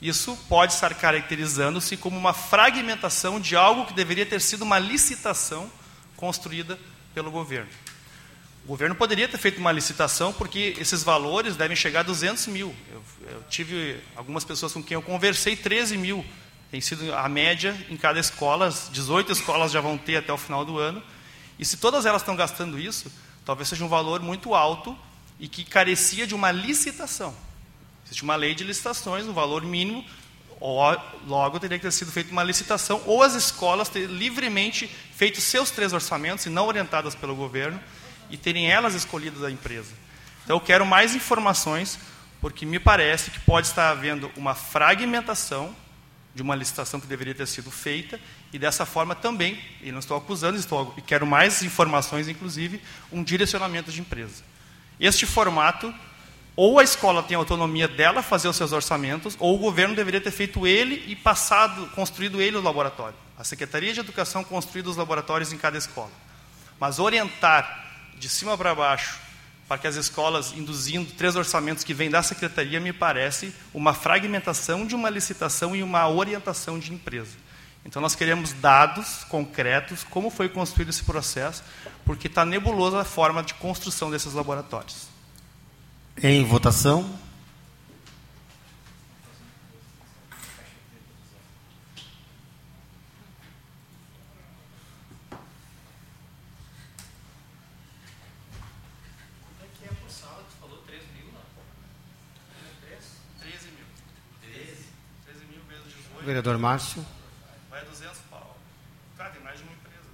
Isso 0.02 0.38
pode 0.48 0.74
estar 0.74 0.94
caracterizando-se 0.94 1.98
como 1.98 2.18
uma 2.18 2.34
fragmentação 2.34 3.40
de 3.40 3.56
algo 3.56 3.86
que 3.86 3.94
deveria 3.94 4.26
ter 4.26 4.40
sido 4.40 4.62
uma 4.62 4.78
licitação 4.78 5.72
construída 6.16 6.78
pelo 7.14 7.32
governo. 7.32 7.70
O 8.64 8.68
governo 8.68 8.94
poderia 8.94 9.28
ter 9.28 9.38
feito 9.38 9.60
uma 9.60 9.72
licitação 9.72 10.34
porque 10.34 10.76
esses 10.78 11.02
valores 11.02 11.56
devem 11.56 11.76
chegar 11.76 12.02
a 12.02 12.04
200 12.04 12.48
mil. 12.48 12.76
Eu, 12.92 13.02
eu 13.32 13.44
tive 13.50 14.00
algumas 14.16 14.44
pessoas 14.44 14.74
com 14.74 14.84
quem 14.84 14.96
eu 14.96 15.02
conversei, 15.02 15.56
13 15.56 15.98
mil. 15.98 16.24
Tem 16.70 16.82
sido 16.82 17.16
a 17.16 17.30
média 17.30 17.76
em 17.90 17.96
cada 17.96 18.20
escola, 18.20 18.70
18 18.92 19.32
escolas 19.32 19.72
já 19.72 19.80
vão 19.80 19.98
ter 19.98 20.18
até 20.18 20.34
o 20.34 20.38
final 20.38 20.66
do 20.66 20.78
ano. 20.78 21.02
E 21.58 21.66
se 21.66 21.78
todas 21.78 22.06
elas 22.06 22.22
estão 22.22 22.36
gastando 22.36 22.78
isso, 22.78 23.12
talvez 23.46 23.70
seja 23.70 23.86
um 23.86 23.88
valor 23.88 24.22
muito 24.22 24.54
alto 24.54 24.98
e 25.40 25.48
que 25.48 25.64
carecia 25.64 26.28
de 26.28 26.36
uma 26.36 26.52
licitação. 26.52 27.34
Existe 28.08 28.24
uma 28.24 28.36
lei 28.36 28.56
de 28.56 28.64
licitações, 28.64 29.26
um 29.26 29.34
valor 29.34 29.64
mínimo, 29.64 30.04
logo 31.28 31.60
teria 31.60 31.78
que 31.78 31.84
ter 31.84 31.92
sido 31.92 32.12
feita 32.12 32.32
uma 32.32 32.44
licitação, 32.44 33.02
ou 33.06 33.22
as 33.22 33.36
escolas 33.36 33.90
terem 33.90 34.08
livremente 34.08 34.90
feito 35.14 35.40
seus 35.40 35.70
três 35.70 35.94
orçamentos, 35.94 36.46
e 36.46 36.50
não 36.50 36.66
orientadas 36.66 37.14
pelo 37.14 37.36
governo, 37.36 37.80
e 38.30 38.38
terem 38.38 38.72
elas 38.72 38.96
escolhido 38.96 39.46
a 39.46 39.52
empresa. 39.52 39.94
Então 40.44 40.56
eu 40.56 40.62
quero 40.62 40.86
mais 40.86 41.14
informações, 41.14 42.00
porque 42.40 42.66
me 42.66 42.80
parece 42.80 43.30
que 43.30 43.40
pode 43.42 43.68
estar 43.68 43.92
havendo 43.92 44.32
uma 44.38 44.56
fragmentação 44.56 45.76
de 46.34 46.42
uma 46.42 46.56
licitação 46.56 47.00
que 47.00 47.08
deveria 47.08 47.36
ter 47.36 47.48
sido 47.48 47.70
feita, 47.70 48.20
e 48.54 48.58
dessa 48.58 48.86
forma 48.86 49.14
também, 49.14 49.60
e 49.82 49.92
não 49.92 50.00
estou 50.00 50.16
acusando, 50.16 50.58
estou, 50.58 50.94
e 50.96 51.02
quero 51.02 51.28
mais 51.28 51.62
informações, 51.62 52.30
inclusive, 52.30 52.82
um 53.12 53.22
direcionamento 53.22 53.92
de 53.92 54.00
empresa. 54.00 54.44
Este 55.00 55.26
formato 55.26 55.94
ou 56.58 56.80
a 56.80 56.84
escola 56.84 57.22
tem 57.22 57.38
autonomia 57.38 57.88
dela 57.88 58.24
fazer 58.24 58.48
os 58.48 58.56
seus 58.56 58.72
orçamentos, 58.72 59.38
ou 59.40 59.54
o 59.54 59.60
governo 59.60 59.96
deveria 59.96 60.20
ter 60.20 60.32
feito 60.32 60.66
ele 60.66 61.04
e 61.08 61.16
passado, 61.16 61.88
construído 61.94 62.42
ele 62.42 62.58
o 62.58 62.62
laboratório. 62.62 63.16
A 63.38 63.44
Secretaria 63.44 63.94
de 63.94 64.00
Educação 64.00 64.44
construído 64.44 64.88
os 64.88 64.98
laboratórios 64.98 65.54
em 65.54 65.58
cada 65.58 65.78
escola. 65.78 66.10
Mas 66.80 66.98
orientar 66.98 67.86
de 68.18 68.28
cima 68.28 68.58
para 68.58 68.74
baixo 68.74 69.20
para 69.68 69.78
que 69.78 69.86
as 69.86 69.96
escolas 69.96 70.54
induzindo 70.54 71.12
três 71.12 71.36
orçamentos 71.36 71.84
que 71.84 71.94
vêm 71.94 72.10
da 72.10 72.24
secretaria 72.24 72.80
me 72.80 72.94
parece 72.94 73.54
uma 73.72 73.94
fragmentação 73.94 74.88
de 74.88 74.96
uma 74.96 75.12
licitação 75.12 75.76
e 75.76 75.84
uma 75.84 76.08
orientação 76.10 76.80
de 76.80 76.92
empresa. 76.92 77.38
Então 77.86 78.02
nós 78.02 78.16
queremos 78.16 78.54
dados 78.54 79.24
concretos 79.26 80.04
como 80.06 80.32
foi 80.32 80.50
construído 80.50 80.90
esse 80.90 81.04
processo, 81.04 81.64
porque 82.04 82.26
está 82.26 82.44
nebulosa 82.44 83.02
a 83.02 83.06
forma 83.06 83.44
de 83.44 83.54
construção 83.54 84.10
desses 84.10 84.34
laboratórios. 84.34 85.17
Em 86.22 86.44
votação. 86.44 87.18
Vereador 106.26 106.58
Márcio. 106.58 107.06
Vai 107.70 107.86
200 107.86 108.18
pau. 108.30 108.58
Cara, 109.18 109.30
tem 109.30 109.42
mais 109.42 109.58
de 109.58 109.64
uma 109.64 109.72
empresa. 109.72 110.10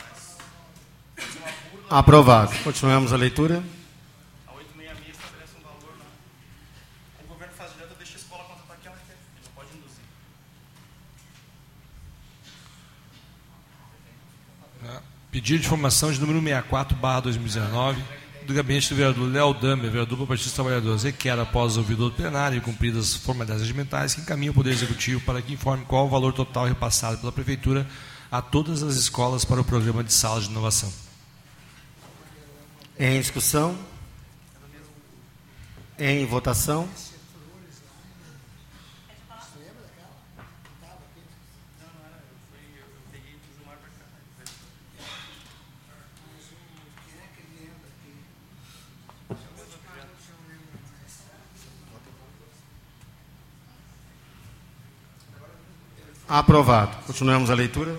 Mas... 0.00 1.88
Aprovado. 1.88 2.52
Continuamos 2.64 3.12
a 3.12 3.16
leitura. 3.16 3.62
Pedido 15.36 15.60
de 15.60 15.66
informação 15.66 16.10
de 16.10 16.18
número 16.18 16.40
64, 16.40 16.96
barra 16.96 17.20
2019, 17.20 18.02
do 18.46 18.54
gabinete 18.54 18.88
do 18.88 18.96
vereador 18.96 19.30
Léo 19.30 19.52
Damer, 19.52 19.90
vereador 19.90 20.16
do 20.16 20.26
Partido 20.26 20.46
dos 20.46 20.54
Trabalhadores, 20.54 21.02
requer, 21.02 21.38
após 21.38 21.76
o 21.76 21.80
ouvido 21.80 22.08
do 22.08 22.16
plenário 22.16 22.56
e 22.56 22.60
cumpridas 22.62 23.10
as 23.10 23.14
formalidades 23.16 23.60
regimentais, 23.60 24.14
que 24.14 24.22
encaminhe 24.22 24.48
o 24.48 24.54
Poder 24.54 24.70
Executivo 24.70 25.20
para 25.26 25.42
que 25.42 25.52
informe 25.52 25.84
qual 25.84 26.06
o 26.06 26.08
valor 26.08 26.32
total 26.32 26.64
repassado 26.64 27.18
pela 27.18 27.30
Prefeitura 27.30 27.86
a 28.32 28.40
todas 28.40 28.82
as 28.82 28.96
escolas 28.96 29.44
para 29.44 29.60
o 29.60 29.64
programa 29.64 30.02
de 30.02 30.10
salas 30.10 30.44
de 30.44 30.50
inovação. 30.50 30.90
Em 32.98 33.20
discussão? 33.20 33.76
Em 35.98 36.24
votação? 36.24 36.88
Aprovado. 56.28 56.96
Continuamos 57.06 57.50
a 57.50 57.54
leitura. 57.54 57.96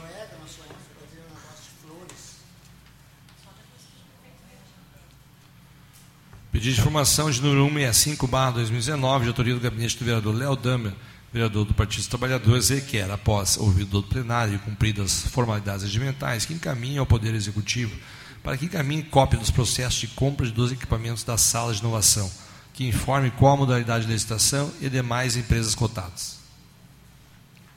Pedido 6.52 6.74
de 6.74 6.82
informação 6.82 7.32
de 7.32 7.42
número 7.42 7.64
165, 7.68 8.28
barra 8.28 8.52
2019, 8.52 9.24
de 9.24 9.30
autoria 9.30 9.54
do 9.54 9.62
gabinete 9.62 9.98
do 9.98 10.04
vereador 10.04 10.36
Léo 10.36 10.56
Damer, 10.56 10.94
vereador 11.32 11.64
do 11.64 11.74
Partido 11.74 12.00
dos 12.00 12.08
Trabalhadores, 12.08 12.70
requer, 12.70 13.10
após 13.12 13.58
ouvido 13.58 14.02
do 14.02 14.04
plenário 14.04 14.56
e 14.56 14.60
cumpridas 14.60 15.28
formalidades 15.28 15.84
regimentais, 15.84 16.46
que 16.46 16.54
encaminhe 16.54 16.98
ao 16.98 17.06
Poder 17.06 17.34
Executivo 17.34 17.96
para 18.44 18.58
que 18.58 18.66
encaminhe 18.66 19.04
cópia 19.04 19.40
dos 19.40 19.52
processos 19.52 20.00
de 20.00 20.08
compra 20.08 20.46
de 20.46 20.52
dois 20.52 20.72
equipamentos 20.72 21.24
da 21.24 21.38
sala 21.38 21.74
de 21.74 21.80
inovação, 21.80 22.32
que 22.74 22.88
informe 22.88 23.32
qual 23.32 23.54
a 23.54 23.58
modalidade 23.58 24.06
de 24.06 24.12
licitação 24.12 24.72
e 24.82 24.90
demais 24.90 25.38
empresas 25.38 25.76
cotadas. 25.76 26.37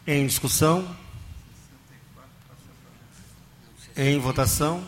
Em 0.06 0.26
discussão? 0.26 0.96
Em 3.96 4.18
votação? 4.18 4.82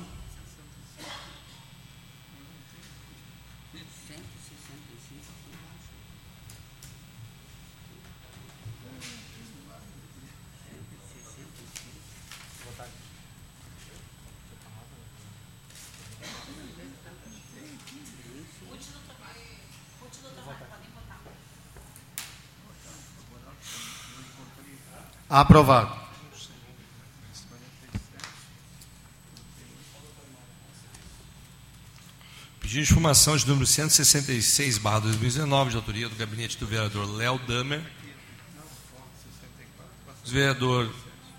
Aprovado. 25.33 25.91
Pedido 32.61 32.85
de 32.85 32.93
informação 32.93 33.35
de 33.35 33.49
número 33.49 33.67
166, 33.67 34.77
barra 34.77 34.99
2019, 35.01 35.71
de 35.71 35.77
autoria 35.77 36.07
do 36.07 36.17
gabinete 36.17 36.59
do 36.59 36.67
vereador 36.67 37.11
Léo 37.17 37.39
Damer. 37.49 37.83
Vereador 40.27 40.93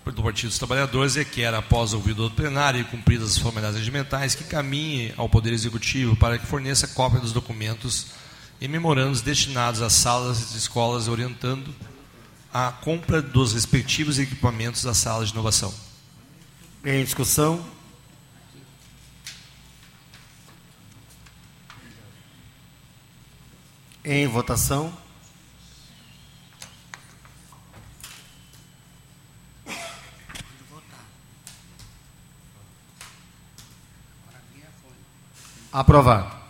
do 0.04 0.22
Partido 0.24 0.48
dos 0.48 0.58
Trabalhadores 0.58 1.14
requer, 1.14 1.54
após 1.54 1.92
ouvido 1.92 2.28
do 2.28 2.34
plenário 2.34 2.80
e 2.80 2.84
cumpridas 2.84 3.30
as 3.30 3.38
formalidades 3.38 3.78
regimentais, 3.78 4.34
que 4.34 4.42
caminhe 4.42 5.14
ao 5.16 5.28
Poder 5.28 5.52
Executivo 5.52 6.16
para 6.16 6.36
que 6.36 6.46
forneça 6.46 6.88
cópia 6.88 7.20
dos 7.20 7.32
documentos 7.32 8.08
e 8.60 8.66
memorandos 8.66 9.20
destinados 9.20 9.80
às 9.80 9.92
salas 9.92 10.52
e 10.52 10.58
escolas, 10.58 11.06
orientando 11.06 11.72
a 12.54 12.70
compra 12.70 13.20
dos 13.20 13.52
respectivos 13.52 14.16
equipamentos 14.16 14.84
das 14.84 14.96
salas 14.98 15.26
de 15.26 15.34
inovação. 15.34 15.74
Em 16.84 17.02
discussão? 17.02 17.66
Em 24.04 24.28
votação? 24.28 24.96
Aprovado. 35.72 36.43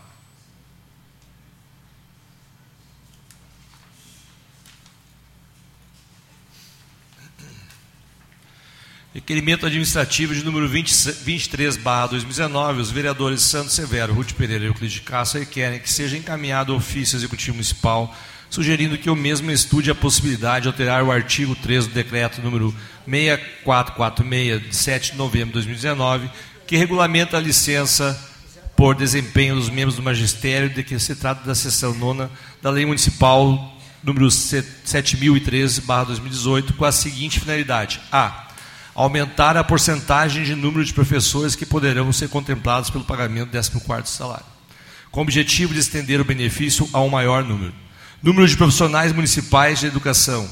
Requerimento 9.24 9.64
administrativo 9.64 10.34
de 10.34 10.44
número 10.44 10.68
20, 10.68 11.12
23, 11.24 11.78
barra 11.78 12.08
2019, 12.08 12.82
os 12.82 12.90
vereadores 12.90 13.40
Santos 13.40 13.72
Severo, 13.72 14.12
Ruth 14.12 14.32
Pereira 14.32 14.64
e 14.64 14.66
Euclides 14.66 14.96
de 14.96 15.00
Castro 15.00 15.40
requerem 15.40 15.80
que 15.80 15.90
seja 15.90 16.18
encaminhado 16.18 16.72
ao 16.72 16.78
ofício 16.78 17.16
executivo 17.16 17.54
municipal, 17.54 18.14
sugerindo 18.50 18.98
que 18.98 19.08
o 19.08 19.16
mesmo 19.16 19.50
estude 19.50 19.90
a 19.90 19.94
possibilidade 19.94 20.64
de 20.64 20.68
alterar 20.68 21.02
o 21.02 21.10
artigo 21.10 21.56
3 21.56 21.86
do 21.86 21.94
decreto 21.94 22.42
número 22.42 22.68
6446, 23.06 24.68
de 24.68 24.76
7 24.76 25.12
de 25.12 25.16
novembro 25.16 25.46
de 25.46 25.52
2019, 25.54 26.30
que 26.66 26.76
regulamenta 26.76 27.38
a 27.38 27.40
licença 27.40 28.22
por 28.76 28.94
desempenho 28.94 29.54
dos 29.54 29.70
membros 29.70 29.96
do 29.96 30.02
magistério, 30.02 30.68
de 30.68 30.84
que 30.84 30.98
se 30.98 31.16
trata 31.16 31.46
da 31.46 31.54
seção 31.54 31.94
nona 31.94 32.30
da 32.60 32.68
Lei 32.68 32.84
Municipal 32.84 33.74
número 34.02 34.30
7013, 34.30 35.80
barra 35.80 36.04
2018, 36.04 36.74
com 36.74 36.84
a 36.84 36.92
seguinte 36.92 37.40
finalidade. 37.40 38.02
A 38.12 38.43
aumentar 38.94 39.56
a 39.56 39.64
porcentagem 39.64 40.44
de 40.44 40.54
número 40.54 40.84
de 40.84 40.92
professores 40.92 41.56
que 41.56 41.66
poderão 41.66 42.12
ser 42.12 42.28
contemplados 42.28 42.90
pelo 42.90 43.04
pagamento 43.04 43.50
do 43.50 43.58
14º 43.58 44.06
salário, 44.06 44.46
com 45.10 45.20
o 45.20 45.22
objetivo 45.22 45.74
de 45.74 45.80
estender 45.80 46.20
o 46.20 46.24
benefício 46.24 46.88
a 46.92 47.00
um 47.00 47.08
maior 47.08 47.44
número. 47.44 47.74
Número 48.22 48.46
de 48.46 48.56
profissionais 48.56 49.12
municipais 49.12 49.80
de 49.80 49.86
educação. 49.86 50.48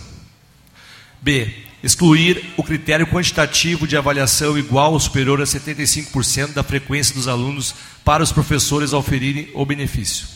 B. 1.20 1.50
Excluir 1.82 2.52
o 2.56 2.62
critério 2.62 3.06
quantitativo 3.06 3.88
de 3.88 3.96
avaliação 3.96 4.56
igual 4.56 4.92
ou 4.92 5.00
superior 5.00 5.40
a 5.40 5.44
75% 5.44 6.52
da 6.52 6.62
frequência 6.62 7.14
dos 7.14 7.26
alunos 7.26 7.74
para 8.04 8.22
os 8.22 8.30
professores 8.30 8.92
oferirem 8.92 9.50
o 9.54 9.66
benefício 9.66 10.28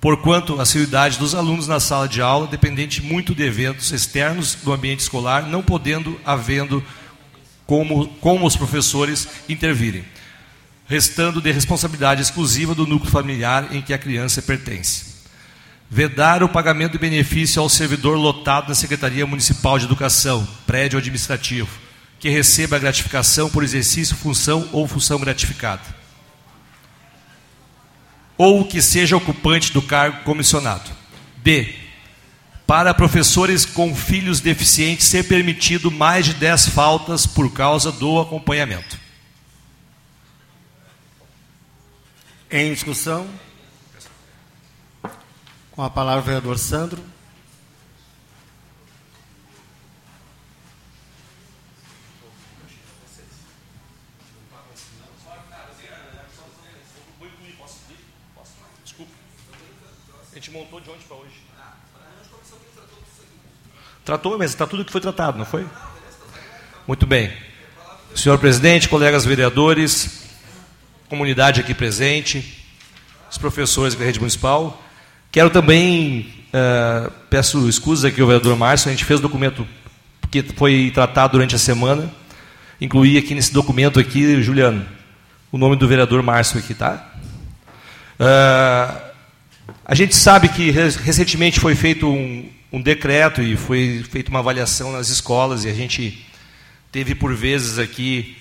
porquanto 0.00 0.58
a 0.58 0.62
assiduidade 0.62 1.18
dos 1.18 1.34
alunos 1.34 1.66
na 1.66 1.80
sala 1.80 2.08
de 2.08 2.20
aula 2.22 2.46
dependente 2.46 3.02
muito 3.02 3.34
de 3.34 3.42
eventos 3.42 3.90
externos 3.90 4.54
do 4.54 4.72
ambiente 4.72 5.00
escolar, 5.00 5.46
não 5.46 5.62
podendo, 5.62 6.18
havendo 6.24 6.82
como, 7.66 8.08
como 8.20 8.46
os 8.46 8.56
professores 8.56 9.28
intervirem, 9.48 10.04
restando 10.86 11.40
de 11.40 11.50
responsabilidade 11.50 12.22
exclusiva 12.22 12.74
do 12.74 12.86
núcleo 12.86 13.10
familiar 13.10 13.74
em 13.74 13.82
que 13.82 13.92
a 13.92 13.98
criança 13.98 14.40
pertence. 14.40 15.18
Vedar 15.90 16.42
o 16.42 16.48
pagamento 16.48 16.92
de 16.92 16.98
benefício 16.98 17.60
ao 17.60 17.68
servidor 17.68 18.16
lotado 18.16 18.68
na 18.68 18.74
Secretaria 18.74 19.26
Municipal 19.26 19.78
de 19.78 19.86
Educação, 19.86 20.46
prédio 20.66 20.98
administrativo, 20.98 21.68
que 22.20 22.28
receba 22.28 22.76
a 22.76 22.78
gratificação 22.78 23.48
por 23.48 23.64
exercício, 23.64 24.16
função 24.16 24.68
ou 24.72 24.86
função 24.86 25.18
gratificada 25.18 25.97
ou 28.38 28.64
que 28.64 28.80
seja 28.80 29.16
ocupante 29.16 29.72
do 29.72 29.82
cargo 29.82 30.22
comissionado. 30.22 30.88
D. 31.38 31.74
Para 32.64 32.94
professores 32.94 33.66
com 33.66 33.94
filhos 33.94 34.40
deficientes 34.40 35.06
ser 35.06 35.24
permitido 35.24 35.90
mais 35.90 36.26
de 36.26 36.34
10 36.34 36.68
faltas 36.68 37.26
por 37.26 37.52
causa 37.52 37.90
do 37.90 38.20
acompanhamento. 38.20 38.98
Em 42.50 42.72
discussão? 42.72 43.28
Com 45.72 45.82
a 45.82 45.90
palavra 45.90 46.22
o 46.22 46.24
vereador 46.24 46.58
Sandro. 46.58 47.02
gente 60.48 60.50
montou 60.52 60.80
de 60.80 60.88
ontem 60.90 61.06
para 61.06 61.16
hoje. 61.16 61.48
Tratou, 64.08 64.38
mas 64.38 64.52
está 64.52 64.66
tudo 64.66 64.86
que 64.86 64.90
foi 64.90 65.02
tratado, 65.02 65.36
não 65.36 65.44
foi? 65.44 65.66
Muito 66.86 67.04
bem. 67.04 67.30
Senhor 68.14 68.38
presidente, 68.38 68.88
colegas 68.88 69.26
vereadores, 69.26 70.22
comunidade 71.10 71.60
aqui 71.60 71.74
presente, 71.74 72.64
os 73.30 73.36
professores 73.36 73.94
da 73.94 74.02
rede 74.02 74.18
municipal, 74.18 74.82
quero 75.30 75.50
também, 75.50 76.32
uh, 76.54 77.12
peço 77.28 77.68
escusas 77.68 78.06
aqui 78.06 78.18
ao 78.22 78.26
vereador 78.26 78.56
Márcio, 78.56 78.88
a 78.88 78.92
gente 78.92 79.04
fez 79.04 79.20
documento 79.20 79.68
que 80.30 80.42
foi 80.56 80.90
tratado 80.94 81.32
durante 81.32 81.54
a 81.54 81.58
semana, 81.58 82.10
incluí 82.80 83.18
aqui 83.18 83.34
nesse 83.34 83.52
documento 83.52 84.00
aqui, 84.00 84.42
Juliano, 84.42 84.86
o 85.52 85.58
nome 85.58 85.76
do 85.76 85.86
vereador 85.86 86.22
Márcio 86.22 86.58
aqui, 86.58 86.72
tá? 86.72 87.12
Uh, 88.18 89.08
a 89.84 89.94
gente 89.94 90.16
sabe 90.16 90.48
que 90.48 90.70
recentemente 90.70 91.60
foi 91.60 91.74
feito 91.74 92.08
um, 92.08 92.48
um 92.72 92.80
decreto 92.80 93.42
e 93.42 93.56
foi 93.56 94.04
feita 94.10 94.30
uma 94.30 94.40
avaliação 94.40 94.92
nas 94.92 95.08
escolas 95.08 95.64
e 95.64 95.68
a 95.68 95.74
gente 95.74 96.26
teve 96.92 97.14
por 97.14 97.34
vezes 97.34 97.78
aqui 97.78 98.36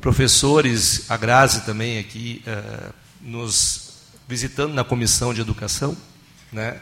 professores, 0.00 1.10
a 1.10 1.16
Grazi 1.16 1.64
também 1.64 1.98
aqui, 1.98 2.42
uh, 2.46 2.92
nos 3.20 4.02
visitando 4.28 4.72
na 4.72 4.84
comissão 4.84 5.32
de 5.32 5.40
educação, 5.40 5.96
né? 6.52 6.80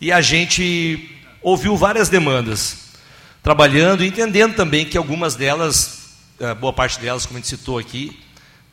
E 0.00 0.12
a 0.12 0.20
gente 0.20 1.10
ouviu 1.42 1.76
várias 1.76 2.08
demandas, 2.08 2.90
trabalhando 3.42 4.04
e 4.04 4.08
entendendo 4.08 4.54
também 4.54 4.84
que 4.84 4.96
algumas 4.96 5.34
delas, 5.34 6.14
uh, 6.40 6.54
boa 6.54 6.72
parte 6.72 6.98
delas, 7.00 7.26
como 7.26 7.38
a 7.38 7.40
gente 7.40 7.48
citou 7.48 7.78
aqui, 7.78 8.18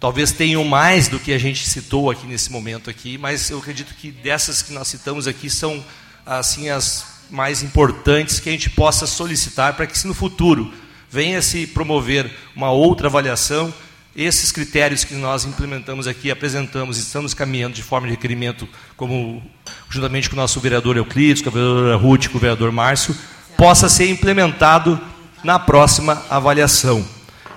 Talvez 0.02 0.32
tenham 0.32 0.64
mais 0.64 1.08
do 1.08 1.20
que 1.20 1.32
a 1.32 1.38
gente 1.38 1.70
citou 1.70 2.10
aqui 2.10 2.26
nesse 2.26 2.52
momento 2.52 2.90
aqui, 2.90 3.20
mas 3.20 3.52
eu 3.52 3.60
acredito 3.60 3.94
que 3.94 4.10
dessas 4.10 4.64
que 4.64 4.74
nós 4.74 4.88
citamos 4.88 5.28
aqui 5.28 5.48
são 5.48 5.86
assim 6.26 6.70
as 6.70 7.06
mais 7.32 7.64
importantes 7.64 8.40
que 8.40 8.50
a 8.50 8.52
gente 8.52 8.70
possa 8.70 9.08
solicitar 9.08 9.74
para 9.76 9.88
que 9.88 9.98
se 9.98 10.06
no 10.06 10.14
futuro 10.14 10.72
venha 11.10 11.42
se 11.42 11.66
promover 11.66 12.30
uma 12.56 12.70
outra 12.72 13.08
avaliação, 13.08 13.74
esses 14.16 14.52
critérios 14.52 15.04
que 15.04 15.14
nós 15.16 15.46
implementamos 15.46 16.06
aqui, 16.06 16.30
apresentamos 16.30 16.98
estamos 16.98 17.34
caminhando 17.34 17.76
de 17.76 17.84
forma 17.84 18.08
de 18.08 18.14
requerimento, 18.14 18.68
como 18.98 19.42
juntamente 19.90 20.30
com 20.30 20.36
o 20.36 20.40
nosso 20.40 20.60
vereador 20.60 20.98
Euclides, 20.98 21.42
com 21.42 21.50
a 21.50 21.54
vereadora 21.54 21.96
Ruth, 21.96 22.28
com 22.28 22.38
o 22.38 22.42
vereador 22.42 22.72
Márcio, 22.72 23.16
possa 23.58 23.88
ser 23.88 24.10
implementado 24.10 25.00
na 25.44 25.58
próxima 25.58 26.24
avaliação 26.30 27.06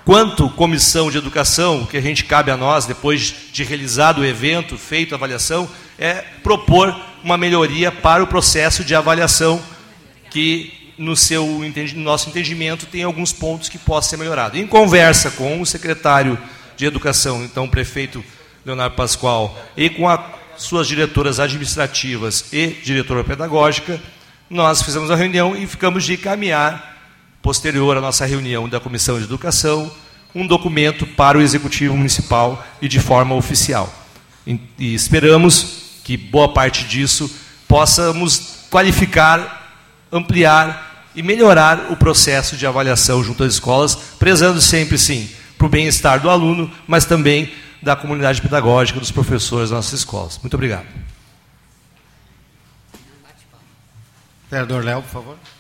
quanto 0.04 0.50
comissão 0.50 1.10
de 1.10 1.18
educação, 1.18 1.86
que 1.86 1.96
a 1.96 2.00
gente 2.00 2.24
cabe 2.24 2.50
a 2.50 2.56
nós, 2.56 2.86
depois 2.86 3.34
de 3.52 3.64
realizado 3.64 4.20
o 4.20 4.24
evento, 4.24 4.76
feito 4.76 5.14
a 5.14 5.16
avaliação, 5.16 5.68
é 5.98 6.24
propor 6.42 6.94
uma 7.22 7.38
melhoria 7.38 7.90
para 7.90 8.22
o 8.22 8.26
processo 8.26 8.84
de 8.84 8.94
avaliação, 8.94 9.62
que 10.30 10.92
no, 10.98 11.16
seu, 11.16 11.46
no 11.46 12.00
nosso 12.02 12.28
entendimento 12.28 12.86
tem 12.86 13.02
alguns 13.02 13.32
pontos 13.32 13.68
que 13.68 13.78
possam 13.78 14.10
ser 14.10 14.16
melhorados. 14.18 14.60
Em 14.60 14.66
conversa 14.66 15.30
com 15.30 15.60
o 15.60 15.66
secretário 15.66 16.38
de 16.76 16.84
Educação, 16.84 17.42
então 17.44 17.64
o 17.64 17.70
prefeito 17.70 18.22
Leonardo 18.64 18.96
Pascoal, 18.96 19.56
e 19.76 19.88
com 19.88 20.08
as 20.08 20.20
suas 20.56 20.86
diretoras 20.86 21.40
administrativas 21.40 22.52
e 22.52 22.68
diretora 22.68 23.24
pedagógica, 23.24 24.00
nós 24.48 24.82
fizemos 24.82 25.10
a 25.10 25.16
reunião 25.16 25.56
e 25.56 25.66
ficamos 25.66 26.04
de 26.04 26.14
encaminhar 26.14 26.93
posterior 27.44 27.94
à 27.94 28.00
nossa 28.00 28.24
reunião 28.24 28.66
da 28.66 28.80
Comissão 28.80 29.18
de 29.18 29.24
Educação, 29.24 29.92
um 30.34 30.46
documento 30.46 31.06
para 31.06 31.36
o 31.36 31.42
Executivo 31.42 31.94
Municipal 31.94 32.66
e 32.80 32.88
de 32.88 32.98
forma 32.98 33.34
oficial. 33.34 33.92
E 34.46 34.94
esperamos 34.94 36.00
que 36.02 36.16
boa 36.16 36.54
parte 36.54 36.84
disso 36.84 37.30
possamos 37.68 38.64
qualificar, 38.70 39.76
ampliar 40.10 41.10
e 41.14 41.22
melhorar 41.22 41.92
o 41.92 41.96
processo 41.96 42.56
de 42.56 42.66
avaliação 42.66 43.22
junto 43.22 43.44
às 43.44 43.52
escolas, 43.52 43.94
prezando 44.18 44.58
sempre, 44.58 44.96
sim, 44.96 45.28
para 45.58 45.66
o 45.66 45.70
bem-estar 45.70 46.20
do 46.20 46.30
aluno, 46.30 46.72
mas 46.88 47.04
também 47.04 47.52
da 47.82 47.94
comunidade 47.94 48.40
pedagógica, 48.40 48.98
dos 48.98 49.10
professores 49.10 49.68
das 49.68 49.76
nossas 49.76 50.00
escolas. 50.00 50.38
Muito 50.38 50.54
obrigado. 50.54 50.86
Vereador 54.50 54.82
Léo, 54.82 55.02
por 55.02 55.10
favor. 55.10 55.53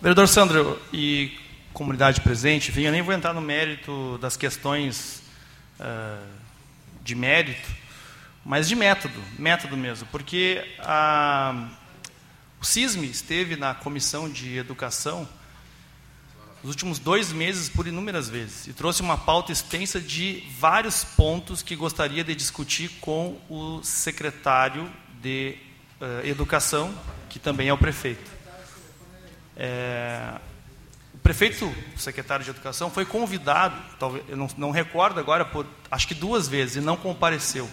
Vereador 0.00 0.28
Sandro 0.28 0.80
e 0.94 1.38
comunidade 1.74 2.22
presente, 2.22 2.70
enfim, 2.70 2.84
eu 2.84 2.92
nem 2.92 3.02
vou 3.02 3.12
entrar 3.12 3.34
no 3.34 3.40
mérito 3.42 4.16
das 4.16 4.34
questões 4.34 5.22
uh, 5.78 6.26
de 7.04 7.14
mérito, 7.14 7.68
mas 8.42 8.66
de 8.66 8.74
método, 8.74 9.22
método 9.38 9.76
mesmo, 9.76 10.08
porque 10.10 10.64
a, 10.78 11.68
o 12.58 12.64
CISME 12.64 13.10
esteve 13.10 13.56
na 13.56 13.74
comissão 13.74 14.26
de 14.26 14.56
educação 14.56 15.28
nos 16.62 16.70
últimos 16.70 16.98
dois 16.98 17.30
meses 17.30 17.68
por 17.68 17.86
inúmeras 17.86 18.26
vezes 18.26 18.68
e 18.68 18.72
trouxe 18.72 19.02
uma 19.02 19.18
pauta 19.18 19.52
extensa 19.52 20.00
de 20.00 20.42
vários 20.58 21.04
pontos 21.04 21.62
que 21.62 21.76
gostaria 21.76 22.24
de 22.24 22.34
discutir 22.34 22.88
com 23.02 23.38
o 23.50 23.82
secretário 23.82 24.90
de 25.20 25.58
uh, 26.00 26.26
educação, 26.26 26.90
que 27.28 27.38
também 27.38 27.68
é 27.68 27.72
o 27.74 27.76
prefeito. 27.76 28.39
É, 29.62 30.32
o 31.12 31.18
prefeito, 31.18 31.66
o 31.94 31.98
secretário 31.98 32.42
de 32.42 32.50
Educação, 32.50 32.90
foi 32.90 33.04
convidado, 33.04 33.76
talvez, 33.98 34.24
eu 34.26 34.38
não, 34.38 34.48
não 34.56 34.70
recordo 34.70 35.20
agora, 35.20 35.44
por 35.44 35.66
acho 35.90 36.08
que 36.08 36.14
duas 36.14 36.48
vezes, 36.48 36.76
e 36.76 36.80
não 36.80 36.96
compareceu. 36.96 37.68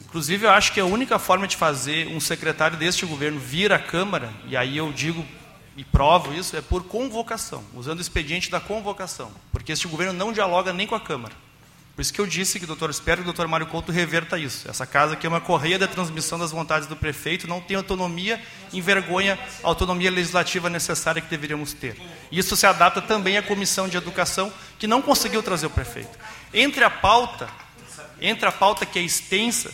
Inclusive, 0.00 0.46
eu 0.46 0.50
acho 0.50 0.72
que 0.72 0.78
a 0.78 0.84
única 0.84 1.18
forma 1.18 1.48
de 1.48 1.56
fazer 1.56 2.06
um 2.06 2.20
secretário 2.20 2.76
deste 2.76 3.04
governo 3.04 3.40
vir 3.40 3.72
à 3.72 3.80
Câmara, 3.80 4.32
e 4.46 4.56
aí 4.56 4.76
eu 4.76 4.92
digo 4.92 5.26
e 5.76 5.82
provo 5.82 6.32
isso, 6.32 6.56
é 6.56 6.60
por 6.60 6.84
convocação, 6.84 7.64
usando 7.74 7.98
o 7.98 8.00
expediente 8.00 8.48
da 8.48 8.60
convocação, 8.60 9.32
porque 9.52 9.72
este 9.72 9.88
governo 9.88 10.12
não 10.12 10.32
dialoga 10.32 10.72
nem 10.72 10.86
com 10.86 10.94
a 10.94 11.00
Câmara. 11.00 11.34
Por 11.98 12.02
isso 12.02 12.12
que 12.12 12.20
eu 12.20 12.28
disse 12.28 12.60
que 12.60 12.64
doutor, 12.64 12.90
espero 12.90 13.16
que 13.16 13.22
o 13.22 13.24
doutor 13.24 13.48
Mário 13.48 13.66
Couto 13.66 13.90
reverta 13.90 14.38
isso. 14.38 14.70
Essa 14.70 14.86
casa 14.86 15.14
aqui 15.14 15.26
é 15.26 15.28
uma 15.28 15.40
correia 15.40 15.80
da 15.80 15.88
transmissão 15.88 16.38
das 16.38 16.52
vontades 16.52 16.86
do 16.86 16.94
prefeito, 16.94 17.48
não 17.48 17.60
tem 17.60 17.76
autonomia, 17.76 18.40
envergonha 18.72 19.36
a 19.64 19.66
autonomia 19.66 20.08
legislativa 20.08 20.70
necessária 20.70 21.20
que 21.20 21.28
deveríamos 21.28 21.72
ter. 21.72 22.00
Isso 22.30 22.54
se 22.54 22.64
adapta 22.66 23.02
também 23.02 23.36
à 23.36 23.42
comissão 23.42 23.88
de 23.88 23.96
educação, 23.96 24.52
que 24.78 24.86
não 24.86 25.02
conseguiu 25.02 25.42
trazer 25.42 25.66
o 25.66 25.70
prefeito. 25.70 26.16
Entre 26.54 26.84
a 26.84 26.88
pauta, 26.88 27.48
entre 28.20 28.48
a 28.48 28.52
pauta 28.52 28.86
que 28.86 28.96
é 29.00 29.02
extensa, 29.02 29.68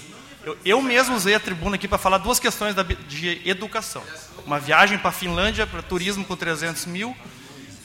eu, 0.47 0.57
eu 0.64 0.81
mesmo 0.81 1.14
usei 1.16 1.35
a 1.35 1.41
tribuna 1.41 1.77
aqui 1.77 1.87
para 1.87 1.99
falar 1.99 2.16
duas 2.16 2.41
questões 2.41 2.75
da, 2.75 2.83
de 2.83 3.43
educação. 3.45 4.03
Uma 4.47 4.59
viagem 4.59 4.97
para 4.97 5.11
a 5.11 5.12
Finlândia, 5.12 5.66
para 5.66 5.83
turismo 5.83 6.25
com 6.25 6.35
300 6.35 6.87
mil, 6.87 7.14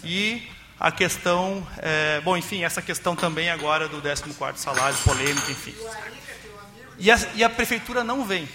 e 0.02 0.48
a 0.80 0.92
questão, 0.92 1.68
é, 1.78 2.22
bom, 2.22 2.38
enfim, 2.38 2.64
essa 2.64 2.82
questão 2.82 3.14
também 3.14 3.50
agora 3.50 3.90
do 3.90 4.02
14º 4.02 4.56
salário, 4.56 4.98
polêmica, 5.00 5.52
enfim. 5.52 5.76
E 6.98 7.12
a, 7.12 7.20
e 7.36 7.44
a 7.44 7.50
prefeitura 7.50 8.02
não 8.02 8.24
vem. 8.24 8.48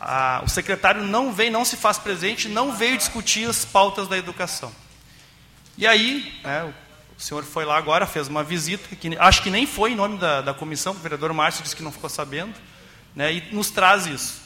A, 0.00 0.42
o 0.44 0.48
secretário 0.48 1.04
não 1.04 1.32
vem, 1.32 1.50
não 1.50 1.64
se 1.64 1.76
faz 1.76 1.98
presente, 1.98 2.48
não 2.48 2.72
veio 2.72 2.98
discutir 2.98 3.48
as 3.48 3.64
pautas 3.64 4.08
da 4.08 4.18
educação. 4.18 4.74
E 5.78 5.86
aí, 5.86 6.40
né, 6.42 6.74
o 7.16 7.22
senhor 7.22 7.44
foi 7.44 7.64
lá 7.64 7.76
agora, 7.76 8.04
fez 8.04 8.26
uma 8.26 8.42
visita, 8.42 8.96
que 8.96 9.16
acho 9.16 9.42
que 9.42 9.50
nem 9.50 9.66
foi 9.66 9.92
em 9.92 9.96
nome 9.96 10.18
da, 10.18 10.40
da 10.40 10.52
comissão, 10.52 10.92
o 10.92 10.96
vereador 10.96 11.32
Márcio 11.32 11.62
disse 11.62 11.76
que 11.76 11.82
não 11.82 11.92
ficou 11.92 12.10
sabendo, 12.10 12.54
né, 13.14 13.32
e 13.32 13.54
nos 13.54 13.70
traz 13.70 14.06
isso. 14.06 14.42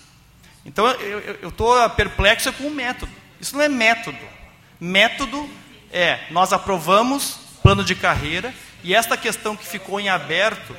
Então, 0.66 0.86
eu 0.86 1.48
estou 1.48 1.88
perplexo 1.90 2.52
com 2.52 2.64
o 2.64 2.70
método. 2.70 3.12
Isso 3.40 3.56
não 3.56 3.62
é 3.62 3.68
método. 3.68 4.18
Método 4.78 5.48
é, 5.92 6.20
nós 6.30 6.52
aprovamos 6.52 7.38
plano 7.62 7.84
de 7.84 7.94
carreira 7.94 8.54
e 8.82 8.94
esta 8.94 9.16
questão 9.16 9.56
que 9.56 9.66
ficou 9.66 9.98
em 9.98 10.08
aberto, 10.08 10.76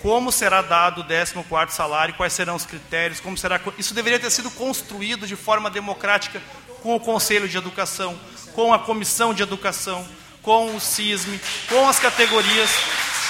como 0.00 0.30
será 0.30 0.62
dado 0.62 1.00
o 1.00 1.04
14º 1.04 1.70
salário, 1.70 2.14
quais 2.14 2.32
serão 2.32 2.54
os 2.54 2.64
critérios, 2.64 3.18
como 3.18 3.36
será... 3.36 3.60
Isso 3.76 3.94
deveria 3.94 4.18
ter 4.18 4.30
sido 4.30 4.50
construído 4.52 5.26
de 5.26 5.34
forma 5.34 5.68
democrática 5.68 6.40
com 6.82 6.94
o 6.94 7.00
Conselho 7.00 7.48
de 7.48 7.56
Educação, 7.56 8.18
com 8.54 8.72
a 8.72 8.78
Comissão 8.78 9.34
de 9.34 9.42
Educação, 9.42 10.06
com 10.40 10.76
o 10.76 10.80
CISME, 10.80 11.40
com 11.68 11.88
as 11.88 11.98
categorias. 11.98 12.70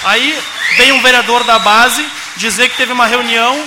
Aí 0.05 0.39
vem 0.77 0.93
um 0.93 1.01
vereador 1.01 1.45
da 1.45 1.59
base 1.59 2.07
dizer 2.37 2.69
que 2.69 2.77
teve 2.77 2.93
uma 2.93 3.07
reunião 3.07 3.67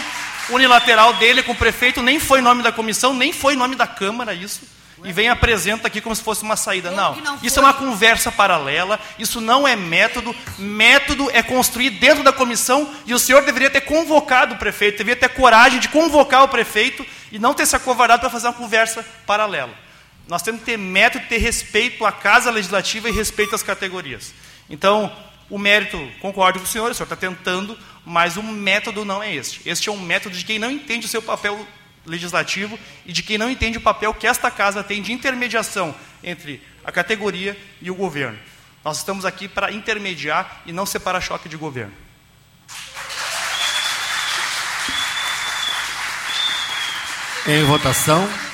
unilateral 0.51 1.13
dele 1.13 1.41
com 1.41 1.53
o 1.53 1.55
prefeito, 1.55 2.03
nem 2.03 2.19
foi 2.19 2.41
nome 2.41 2.61
da 2.61 2.71
comissão, 2.71 3.13
nem 3.13 3.33
foi 3.33 3.55
nome 3.55 3.75
da 3.75 3.87
Câmara 3.87 4.33
isso 4.33 4.61
e 5.03 5.11
vem 5.11 5.29
apresenta 5.29 5.87
aqui 5.87 5.99
como 5.99 6.15
se 6.15 6.21
fosse 6.21 6.43
uma 6.43 6.55
saída. 6.55 6.91
Não, 6.91 7.15
não 7.15 7.39
isso 7.41 7.59
é 7.59 7.61
uma 7.61 7.73
conversa 7.73 8.31
paralela, 8.31 8.99
isso 9.17 9.41
não 9.41 9.67
é 9.67 9.75
método. 9.75 10.35
Método 10.57 11.29
é 11.31 11.41
construir 11.41 11.91
dentro 11.91 12.23
da 12.23 12.31
comissão 12.31 12.89
e 13.05 13.13
o 13.13 13.19
senhor 13.19 13.43
deveria 13.43 13.69
ter 13.69 13.81
convocado 13.81 14.55
o 14.55 14.57
prefeito, 14.57 14.99
deveria 14.99 15.19
ter 15.19 15.29
coragem 15.29 15.79
de 15.79 15.89
convocar 15.89 16.43
o 16.43 16.47
prefeito 16.47 17.05
e 17.31 17.39
não 17.39 17.53
ter 17.53 17.65
se 17.65 17.75
acovardado 17.75 18.21
para 18.21 18.29
fazer 18.29 18.47
uma 18.47 18.53
conversa 18.53 19.05
paralela. 19.25 19.73
Nós 20.27 20.41
temos 20.41 20.61
que 20.61 20.65
ter 20.65 20.77
método, 20.77 21.25
ter 21.27 21.39
respeito 21.39 22.05
à 22.05 22.11
casa 22.11 22.51
legislativa 22.51 23.09
e 23.09 23.11
respeito 23.11 23.55
às 23.55 23.63
categorias. 23.63 24.33
Então, 24.69 25.11
o 25.49 25.57
mérito, 25.57 25.99
concordo 26.21 26.59
com 26.59 26.65
o 26.65 26.67
senhor, 26.67 26.91
o 26.91 26.93
senhor 26.93 27.05
está 27.05 27.15
tentando, 27.15 27.77
mas 28.05 28.37
o 28.37 28.43
método 28.43 29.03
não 29.03 29.21
é 29.21 29.33
este. 29.33 29.61
Este 29.67 29.89
é 29.89 29.91
um 29.91 29.99
método 29.99 30.35
de 30.35 30.45
quem 30.45 30.57
não 30.57 30.71
entende 30.71 31.05
o 31.05 31.09
seu 31.09 31.21
papel 31.21 31.67
legislativo 32.05 32.79
e 33.05 33.13
de 33.13 33.23
quem 33.23 33.37
não 33.37 33.49
entende 33.49 33.77
o 33.77 33.81
papel 33.81 34.13
que 34.13 34.27
esta 34.27 34.49
casa 34.49 34.83
tem 34.83 35.01
de 35.01 35.11
intermediação 35.11 35.95
entre 36.23 36.61
a 36.83 36.91
categoria 36.91 37.57
e 37.81 37.91
o 37.91 37.95
governo. 37.95 38.37
Nós 38.83 38.97
estamos 38.97 39.25
aqui 39.25 39.47
para 39.47 39.71
intermediar 39.71 40.61
e 40.65 40.71
não 40.71 40.85
separar 40.85 41.21
choque 41.21 41.47
de 41.47 41.55
governo. 41.55 41.93
Em 47.47 47.63
votação. 47.63 48.50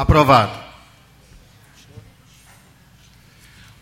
Aprovado. 0.00 0.58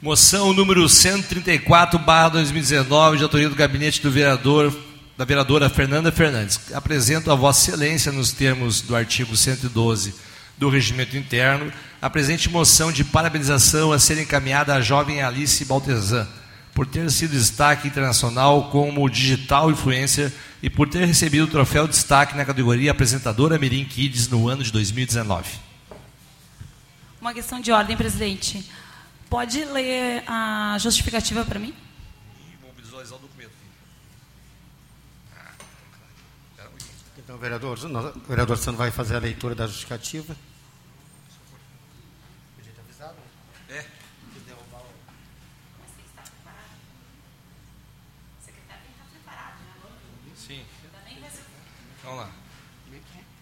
Moção 0.02 0.52
número 0.52 0.88
134, 0.88 1.96
barra 1.96 2.30
2019, 2.30 3.18
de 3.18 3.22
autoria 3.22 3.48
do 3.48 3.54
gabinete 3.54 4.02
do 4.02 4.10
vereador, 4.10 4.76
da 5.16 5.24
vereadora 5.24 5.70
Fernanda 5.70 6.10
Fernandes. 6.10 6.74
Apresento 6.74 7.30
a 7.30 7.36
Vossa 7.36 7.70
Excelência, 7.70 8.10
nos 8.10 8.32
termos 8.32 8.80
do 8.80 8.96
artigo 8.96 9.36
112 9.36 10.12
do 10.56 10.68
Regimento 10.68 11.16
Interno, 11.16 11.72
a 12.02 12.10
presente 12.10 12.50
moção 12.50 12.90
de 12.90 13.04
parabenização 13.04 13.92
a 13.92 13.98
ser 14.00 14.20
encaminhada 14.20 14.74
à 14.74 14.80
jovem 14.80 15.22
Alice 15.22 15.64
Baltesan, 15.66 16.26
por 16.74 16.84
ter 16.84 17.08
sido 17.12 17.30
destaque 17.30 17.86
internacional 17.86 18.70
como 18.70 19.08
digital 19.08 19.70
influencer 19.70 20.32
e 20.60 20.68
por 20.68 20.88
ter 20.88 21.04
recebido 21.04 21.44
o 21.44 21.48
troféu 21.48 21.86
de 21.86 21.92
destaque 21.92 22.36
na 22.36 22.44
categoria 22.44 22.90
apresentadora 22.90 23.56
Mirim 23.56 23.84
Kids 23.84 24.26
no 24.26 24.48
ano 24.48 24.64
de 24.64 24.72
2019. 24.72 25.67
Uma 27.20 27.34
questão 27.34 27.60
de 27.60 27.72
ordem, 27.72 27.96
presidente. 27.96 28.70
Pode 29.28 29.64
ler 29.64 30.22
a 30.26 30.76
justificativa 30.78 31.44
para 31.44 31.58
mim? 31.58 31.74
Vou 32.62 32.72
visualizar 32.72 33.18
o 33.18 33.20
documento. 33.20 33.52
Então, 37.18 37.36
vereador, 37.36 37.76
o 37.76 38.20
vereador 38.20 38.56
Sandro 38.56 38.78
vai 38.78 38.90
fazer 38.90 39.16
a 39.16 39.18
leitura 39.18 39.54
da 39.54 39.66
justificativa. 39.66 40.34
É. 43.68 43.84
Sim. 50.34 50.64
Vamos 52.02 52.18
lá. 52.20 52.30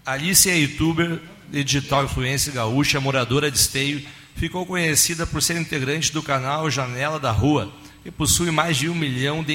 Alice 0.04 0.50
é 0.50 0.56
youtuber 0.56 1.35
digital 1.50 2.04
influência 2.04 2.52
gaúcha, 2.52 3.00
moradora 3.00 3.50
de 3.50 3.58
Esteio, 3.58 4.04
ficou 4.34 4.66
conhecida 4.66 5.26
por 5.26 5.42
ser 5.42 5.56
integrante 5.56 6.12
do 6.12 6.22
canal 6.22 6.70
Janela 6.70 7.18
da 7.18 7.30
Rua 7.30 7.72
e 8.04 8.10
possui 8.10 8.50
mais 8.50 8.76
de 8.76 8.88
um 8.88 8.94
milhão 8.94 9.42
de 9.42 9.54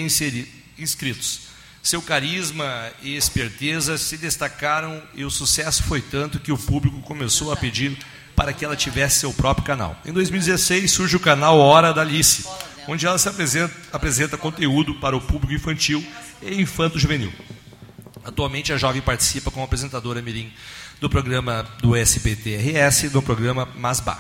inscritos. 0.78 1.52
Seu 1.84 2.02
carisma 2.02 2.92
e 3.02 3.16
esperteza 3.16 3.98
se 3.98 4.18
destacaram 4.18 5.02
e 5.16 5.26
o 5.26 5.32
sucesso 5.32 5.84
foi 5.84 6.02
tanto 6.02 6.40
que 6.40 6.52
o 6.52 6.58
público 6.58 7.02
começou 7.02 7.52
a 7.52 7.56
pedir 7.58 7.98
para 8.36 8.54
que 8.54 8.64
ela 8.64 8.76
tivesse 8.76 9.20
seu 9.20 9.34
próprio 9.34 9.66
canal. 9.66 10.00
Em 10.06 10.12
2016 10.12 10.92
surge 10.92 11.16
o 11.16 11.20
canal 11.20 11.58
Hora 11.58 11.94
da 11.94 12.02
Alice, 12.02 12.46
onde 12.88 13.06
ela 13.06 13.18
se 13.18 13.30
apresenta, 13.30 13.74
apresenta 13.92 14.38
conteúdo 14.38 14.96
para 14.96 15.16
o 15.16 15.22
público 15.22 15.54
infantil 15.54 16.06
e 16.42 16.62
infanto-juvenil. 16.62 17.32
Atualmente, 18.24 18.72
a 18.72 18.78
jovem 18.78 19.02
participa 19.02 19.50
como 19.50 19.66
apresentadora 19.66 20.22
mirim 20.22 20.52
do 21.02 21.10
programa 21.10 21.66
do 21.82 21.96
SBT-RS 21.96 23.06
e 23.06 23.10
do 23.10 23.24
programa 23.24 23.68
Masbá. 23.76 24.20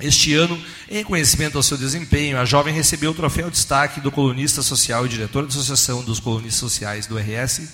Este 0.00 0.32
ano, 0.32 0.58
em 0.88 0.96
reconhecimento 0.96 1.58
ao 1.58 1.62
seu 1.62 1.76
desempenho, 1.76 2.38
a 2.38 2.46
jovem 2.46 2.72
recebeu 2.72 3.10
o 3.10 3.14
troféu 3.14 3.50
destaque 3.50 4.00
do 4.00 4.10
colunista 4.10 4.62
social 4.62 5.04
e 5.04 5.08
diretor 5.10 5.42
da 5.42 5.48
Associação 5.48 6.02
dos 6.02 6.18
Colunistas 6.18 6.72
Sociais 6.72 7.06
do 7.06 7.18
RS, 7.18 7.68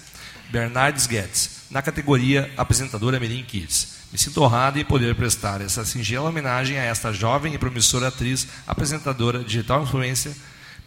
Bernardes 0.51 1.07
Guedes, 1.07 1.63
na 1.71 1.81
categoria 1.81 2.51
Apresentadora 2.57 3.21
Mirim 3.21 3.45
Kids. 3.45 4.03
Me 4.11 4.19
sinto 4.19 4.43
honrado 4.43 4.81
em 4.81 4.85
poder 4.85 5.15
prestar 5.15 5.61
essa 5.61 5.85
singela 5.85 6.29
homenagem 6.29 6.79
a 6.79 6.83
esta 6.83 7.13
jovem 7.13 7.55
e 7.55 7.59
promissora 7.59 8.09
atriz, 8.09 8.49
apresentadora, 8.67 9.45
digital 9.45 9.85
influência, 9.85 10.33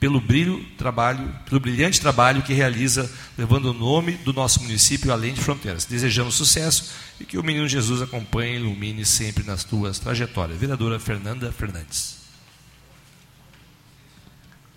pelo 0.05 0.21
brilho 0.21 0.63
trabalho, 0.77 1.35
pelo 1.45 1.59
brilhante 1.59 1.99
trabalho 1.99 2.43
que 2.43 2.53
realiza, 2.53 3.11
levando 3.35 3.71
o 3.71 3.73
nome 3.73 4.11
do 4.11 4.31
nosso 4.31 4.61
município 4.61 5.11
além 5.11 5.33
de 5.33 5.41
fronteiras. 5.41 5.83
Desejamos 5.83 6.35
sucesso 6.35 6.91
e 7.19 7.25
que 7.25 7.39
o 7.39 7.43
menino 7.43 7.67
Jesus 7.67 8.03
acompanhe 8.03 8.53
e 8.53 8.55
ilumine 8.57 9.03
sempre 9.03 9.43
nas 9.43 9.63
tuas 9.63 9.97
trajetórias. 9.97 10.59
Vereadora 10.59 10.99
Fernanda 10.99 11.51
Fernandes. 11.51 12.17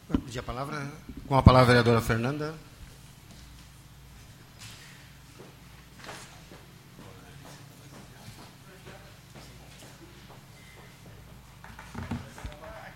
Vai 0.08 0.16
pedir 0.16 0.38
a 0.38 0.42
palavra? 0.42 0.90
Com 1.26 1.36
a 1.36 1.42
palavra, 1.42 1.64
a 1.64 1.66
vereadora 1.66 2.00
Fernanda. 2.00 2.54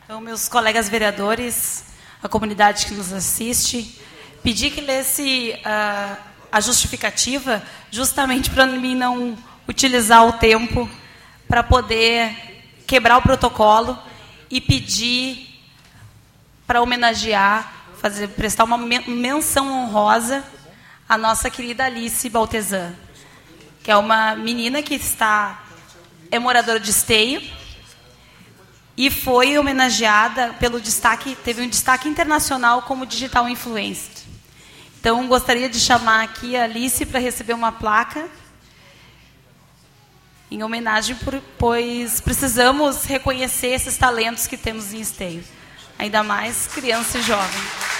Então, 0.07 0.19
meus 0.19 0.49
colegas 0.49 0.89
vereadores, 0.89 1.92
a 2.23 2.29
comunidade 2.29 2.87
que 2.87 2.95
nos 2.95 3.13
assiste, 3.13 3.99
pedi 4.43 4.71
que 4.71 4.81
lesse 4.81 5.55
uh, 5.59 6.17
a 6.51 6.61
justificativa, 6.61 7.63
justamente 7.91 8.51
para 8.51 8.67
mim 8.67 8.95
não 8.95 9.37
utilizar 9.67 10.27
o 10.27 10.35
tempo 10.35 10.89
para 11.49 11.63
poder 11.63 12.35
quebrar 12.87 13.19
o 13.19 13.23
protocolo 13.23 13.99
e 14.51 14.61
pedir 14.61 15.49
para 16.67 16.81
homenagear, 16.81 17.73
fazer, 18.01 18.29
prestar 18.29 18.65
uma 18.65 18.79
menção 18.79 19.73
honrosa 19.73 20.45
à 21.09 21.19
nossa 21.19 21.51
querida 21.51 21.85
Alice 21.85 22.29
Baltesan, 22.29 22.95
que 23.83 23.91
é 23.91 23.97
uma 23.97 24.37
menina 24.37 24.83
que 24.83 24.95
está 24.95 25.65
é 26.31 26.39
moradora 26.39 26.81
de 26.81 26.91
Esteio 26.91 27.43
e 28.97 29.11
foi 29.11 29.59
homenageada 29.59 30.55
pelo 30.61 30.81
destaque, 30.81 31.37
teve 31.37 31.63
um 31.63 31.69
destaque 31.69 32.09
internacional 32.09 32.83
como 32.83 33.07
digital 33.07 33.49
influencer. 33.49 34.23
Então, 35.01 35.27
gostaria 35.27 35.69
de 35.69 35.81
chamar 35.81 36.23
aqui 36.23 36.57
a 36.57 36.65
Alice 36.65 37.05
para 37.07 37.19
receber 37.19 37.55
uma 37.55 37.73
placa 37.73 38.29
em 40.51 40.63
homenagem, 40.63 41.17
por, 41.17 41.41
pois 41.59 42.21
precisamos 42.21 43.05
reconhecer 43.05 43.69
esses 43.69 43.97
talentos 43.97 44.47
que 44.47 44.57
temos 44.57 44.93
em 44.93 45.01
Esteio, 45.01 45.43
ainda 45.99 46.23
mais 46.23 46.67
criança 46.67 47.19
e 47.19 47.23
jovem. 47.23 47.92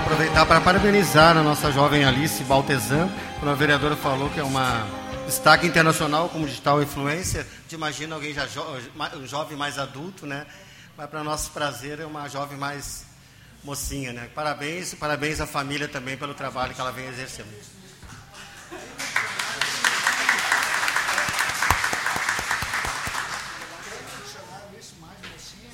Aproveitar 0.00 0.46
para 0.46 0.60
parabenizar 0.60 1.36
a 1.36 1.42
nossa 1.42 1.70
jovem 1.70 2.04
Alice 2.04 2.42
Baltesan, 2.44 3.08
quando 3.38 3.52
a 3.52 3.54
vereadora 3.54 3.96
falou 3.96 4.28
que 4.30 4.40
é 4.40 4.42
uma 4.42 4.86
destaque 5.26 5.66
internacional 5.66 6.28
como 6.28 6.46
digital 6.46 6.82
influencer. 6.82 7.46
Te 7.68 7.74
imagina 7.74 8.14
alguém 8.14 8.34
já 8.34 8.46
jo 8.46 8.62
um 9.16 9.26
jovem 9.26 9.56
mais 9.56 9.78
adulto, 9.78 10.26
né? 10.26 10.46
Mas 11.00 11.08
para 11.08 11.24
nosso 11.24 11.50
prazer 11.52 11.98
é 11.98 12.04
uma 12.04 12.28
jovem 12.28 12.58
mais 12.58 13.06
mocinha, 13.64 14.12
né? 14.12 14.28
Parabéns, 14.34 14.92
parabéns 14.92 15.40
à 15.40 15.46
família 15.46 15.88
também 15.88 16.14
pelo 16.14 16.34
trabalho 16.34 16.74
que 16.74 16.80
ela 16.82 16.92
vem 16.92 17.06
exercendo. 17.06 17.48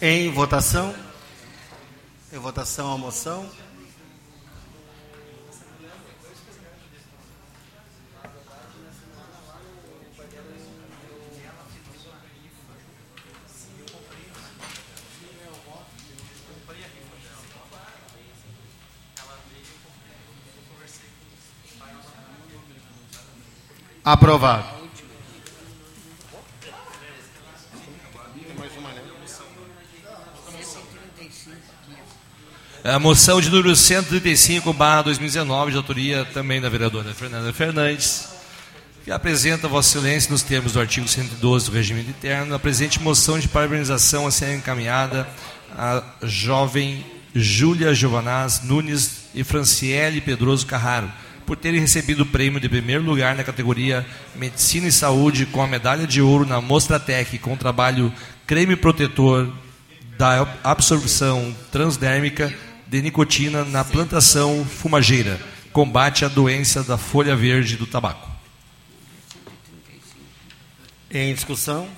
Em 0.01 0.31
votação. 0.31 0.95
Em 2.33 2.39
votação 2.39 2.93
a 2.93 2.97
moção. 2.97 3.51
Aprovado. 24.07 24.65
É 32.85 32.93
a 32.93 33.01
moção 33.01 33.41
de 33.41 33.51
número 33.51 33.75
135, 33.75 34.73
barra 34.73 35.03
2019, 35.03 35.73
de 35.73 35.77
autoria 35.77 36.25
também 36.27 36.61
da 36.61 36.69
vereadora 36.69 37.13
Fernanda 37.13 37.53
Fernandes, 37.53 38.29
que 39.05 39.11
apresenta 39.11 39.67
Vossa 39.67 39.99
Excelência, 39.99 40.31
nos 40.31 40.45
termos 40.45 40.75
do 40.75 40.79
artigo 40.79 41.09
112 41.09 41.67
do 41.69 41.73
regime 41.73 42.03
interno, 42.03 42.55
a 42.55 42.61
presente 42.61 43.03
moção 43.03 43.41
de 43.41 43.49
parabenização 43.49 44.25
a 44.25 44.31
ser 44.31 44.55
encaminhada 44.55 45.29
à 45.77 46.01
jovem 46.23 47.05
Júlia 47.35 47.93
Giovanaz 47.93 48.63
Nunes 48.63 49.23
e 49.35 49.43
Franciele 49.43 50.21
Pedroso 50.21 50.65
Carraro, 50.65 51.11
por 51.47 51.57
terem 51.57 51.81
recebido 51.81 52.25
o 52.25 52.27
prêmio 52.27 52.61
de 52.61 52.69
primeiro 52.69 53.05
lugar 53.05 53.37
na 53.37 53.45
categoria 53.45 54.05
Medicina 54.35 54.89
e 54.89 54.93
Saúde 54.93 55.47
com 55.47 55.63
a 55.63 55.67
medalha 55.67 56.07
de 56.07 56.21
ouro 56.21 56.45
na 56.45 56.61
Mostratec 56.61 57.39
com 57.39 57.55
o 57.55 57.57
trabalho 57.57 58.13
creme 58.47 58.75
protetor 58.75 59.53
da 60.19 60.47
absorção 60.65 61.55
transdérmica 61.71 62.53
de 62.87 63.03
nicotina 63.03 63.65
na 63.65 63.85
plantação 63.85 64.65
fumageira, 64.65 65.41
combate 65.73 66.25
à 66.25 66.29
doença 66.29 66.83
da 66.83 66.97
folha 66.97 67.37
verde 67.37 67.77
do 67.77 67.87
tabaco. 67.87 68.31
Em 71.11 71.33
discussão? 71.35 71.89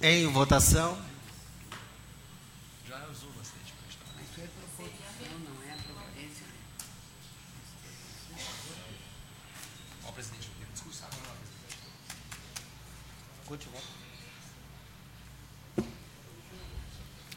Em 0.00 0.26
votação? 0.26 1.11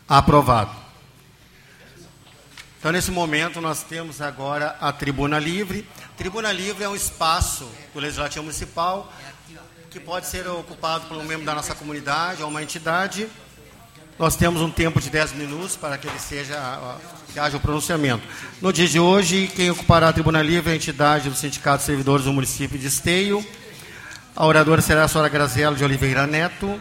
Aprovado. 0.07 0.71
Então, 2.77 2.91
nesse 2.91 3.09
momento, 3.09 3.59
nós 3.59 3.81
temos 3.81 4.21
agora 4.21 4.75
a 4.79 4.91
Tribuna 4.91 5.39
Livre. 5.39 5.87
Tribuna 6.15 6.51
Livre 6.51 6.83
é 6.83 6.89
um 6.89 6.95
espaço 6.95 7.67
do 7.93 7.99
Legislativo 7.99 8.43
Municipal 8.43 9.11
que 9.89 9.99
pode 9.99 10.27
ser 10.27 10.45
ocupado 10.47 11.07
por 11.07 11.17
um 11.17 11.23
membro 11.23 11.45
da 11.45 11.55
nossa 11.55 11.73
comunidade 11.73 12.43
ou 12.43 12.49
uma 12.49 12.61
entidade. 12.61 13.27
Nós 14.19 14.35
temos 14.35 14.61
um 14.61 14.69
tempo 14.69 15.01
de 15.01 15.09
10 15.09 15.33
minutos 15.33 15.75
para 15.75 15.97
que 15.97 16.07
ele 16.07 16.19
seja 16.19 16.55
que 17.33 17.39
haja 17.39 17.57
o 17.57 17.59
pronunciamento. 17.59 18.23
No 18.61 18.71
dia 18.71 18.87
de 18.87 18.99
hoje, 18.99 19.51
quem 19.55 19.71
ocupará 19.71 20.09
a 20.09 20.13
Tribuna 20.13 20.41
Livre 20.43 20.69
é 20.69 20.73
a 20.73 20.75
entidade 20.75 21.29
do 21.29 21.35
Sindicato 21.35 21.79
de 21.79 21.85
Servidores 21.85 22.25
do 22.25 22.33
município 22.33 22.77
de 22.77 22.85
Esteio. 22.85 23.45
A 24.35 24.45
oradora 24.45 24.81
será 24.81 25.05
a 25.05 25.07
senhora 25.07 25.29
Graziela 25.29 25.75
de 25.75 25.83
Oliveira 25.83 26.27
Neto. 26.27 26.79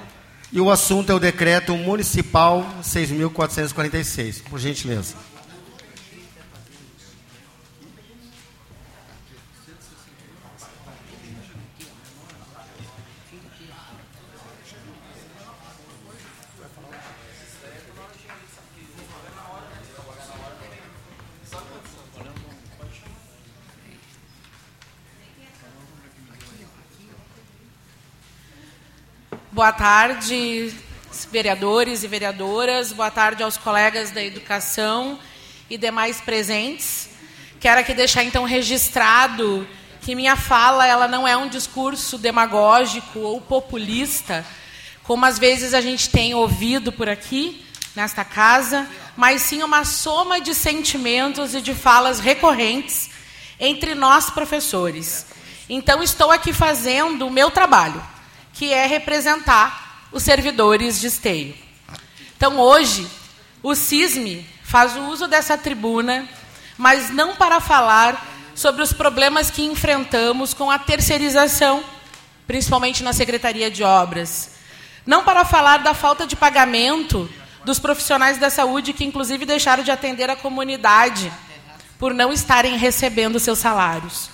E 0.55 0.61
o 0.61 0.71
assunto 0.71 1.11
é 1.11 1.15
o 1.17 1.19
decreto 1.19 1.77
municipal 1.77 2.65
6.446. 2.81 4.41
Por 4.49 4.61
gentileza. 4.61 5.17
Boa 29.55 29.71
tarde, 29.71 30.75
vereadores 31.31 32.03
e 32.03 32.09
vereadoras. 32.09 32.93
Boa 32.93 33.09
tarde 33.09 33.41
aos 33.41 33.57
colegas 33.57 34.11
da 34.11 34.21
educação 34.21 35.17
e 35.71 35.79
demais 35.79 36.21
presentes. 36.21 37.09
Quero 37.61 37.79
aqui 37.79 37.95
deixar 37.95 38.25
então 38.25 38.43
registrado 38.43 39.65
que 40.01 40.17
minha 40.17 40.35
fala 40.35 40.89
ela 40.89 41.07
não 41.07 41.27
é 41.27 41.37
um 41.37 41.49
discurso 41.49 42.19
demagógico 42.19 43.21
ou 43.21 43.41
populista, 43.41 44.45
como 45.05 45.25
às 45.25 45.39
vezes 45.39 45.73
a 45.73 45.81
gente 45.81 46.11
tem 46.11 46.35
ouvido 46.35 46.91
por 46.91 47.09
aqui 47.09 47.65
nesta 47.95 48.25
casa, 48.25 48.89
mas 49.17 49.43
sim 49.43 49.63
uma 49.63 49.85
soma 49.85 50.41
de 50.41 50.53
sentimentos 50.53 51.55
e 51.55 51.61
de 51.61 51.77
falas 51.77 52.19
recorrentes 52.19 53.09
entre 53.61 53.95
nós 53.95 54.31
professores. 54.31 55.27
Então 55.69 56.03
estou 56.03 56.33
aqui 56.33 56.53
fazendo 56.53 57.29
o 57.29 57.31
meu 57.31 57.53
trabalho, 57.53 58.03
que 58.55 58.73
é 58.73 58.87
representar 58.87 60.09
os 60.13 60.23
servidores 60.23 61.01
de 61.01 61.09
esteio. 61.09 61.55
Então 62.37 62.59
hoje 62.59 63.07
o 63.63 63.75
CISME 63.75 64.47
faz 64.63 64.97
o 64.97 65.03
uso 65.09 65.27
dessa 65.27 65.59
tribuna, 65.59 66.29
mas 66.79 67.11
não 67.11 67.37
para 67.37 67.61
falar 67.61 68.33
sobre 68.55 68.83
os 68.83 68.93
problemas 68.93 69.51
que 69.51 69.65
enfrentamos 69.65 70.55
com 70.55 70.71
a 70.71 70.79
terceirização, 70.79 71.85
principalmente 72.47 73.03
na 73.03 73.13
Secretaria 73.13 73.71
de 73.71 73.83
Obras. 73.83 74.53
Não 75.05 75.25
para 75.25 75.45
falar 75.45 75.79
da 75.79 75.93
falta 75.93 76.27
de 76.27 76.37
pagamento 76.37 77.29
dos 77.65 77.79
profissionais 77.79 78.39
da 78.39 78.51
saúde 78.51 78.93
que, 78.93 79.05
inclusive, 79.05 79.45
deixaram 79.45 79.83
de 79.83 79.91
atender 79.91 80.31
a 80.31 80.37
comunidade 80.37 81.33
por 81.99 82.15
não 82.15 82.33
estarem 82.33 82.77
recebendo 82.77 83.41
seus 83.41 83.59
salários. 83.59 84.34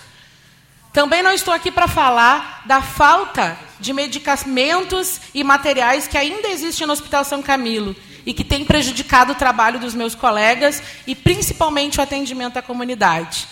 Também 0.93 1.23
não 1.23 1.33
estou 1.33 1.55
aqui 1.55 1.71
para 1.71 1.87
falar 1.87 2.63
da 2.67 2.83
falta 2.83 3.57
de 3.79 3.93
medicamentos 3.93 5.21
e 5.33 5.45
materiais 5.45 6.09
que 6.09 6.19
ainda 6.19 6.49
existe 6.49 6.85
no 6.85 6.93
Hospital 6.93 7.25
São 7.25 7.41
Camilo 7.41 7.95
e 8.27 8.35
que 8.35 8.43
tem 8.43 8.65
prejudicado 8.65 9.33
o 9.33 9.37
trabalho 9.37 9.79
dos 9.79 9.95
meus 9.95 10.15
colegas 10.17 10.83
e 11.07 11.15
principalmente 11.15 11.99
o 11.99 12.03
atendimento 12.03 12.59
à 12.59 12.63
comunidade. 12.63 13.47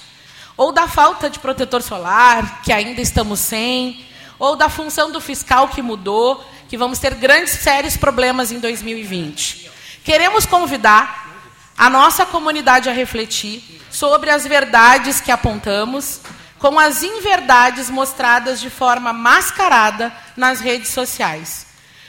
Ou 0.57 0.73
da 0.73 0.89
falta 0.89 1.31
de 1.31 1.39
protetor 1.39 1.81
solar, 1.81 2.63
que 2.63 2.73
ainda 2.73 3.01
estamos 3.01 3.39
sem, 3.39 4.05
ou 4.37 4.57
da 4.57 4.69
função 4.69 5.13
do 5.13 5.21
fiscal 5.21 5.69
que 5.69 5.81
mudou, 5.81 6.45
que 6.69 6.77
vamos 6.77 6.99
ter 6.99 7.15
grandes 7.15 7.53
sérios 7.53 7.97
problemas 7.97 8.51
em 8.51 8.59
2020. 8.59 9.71
Queremos 10.03 10.45
convidar 10.45 11.29
a 11.77 11.89
nossa 11.89 12.27
comunidade 12.27 12.89
a 12.89 12.93
refletir 12.93 13.81
sobre 13.91 14.31
as 14.31 14.45
verdades 14.45 15.21
que 15.21 15.31
apontamos 15.31 16.21
com 16.59 16.79
as 16.79 17.03
inverdades 17.03 17.89
mostradas 17.89 18.61
de 18.61 18.69
forma 18.69 19.13
mascarada 19.13 20.13
nas 20.37 20.61
redes 20.61 20.91
sociais. 20.91 21.67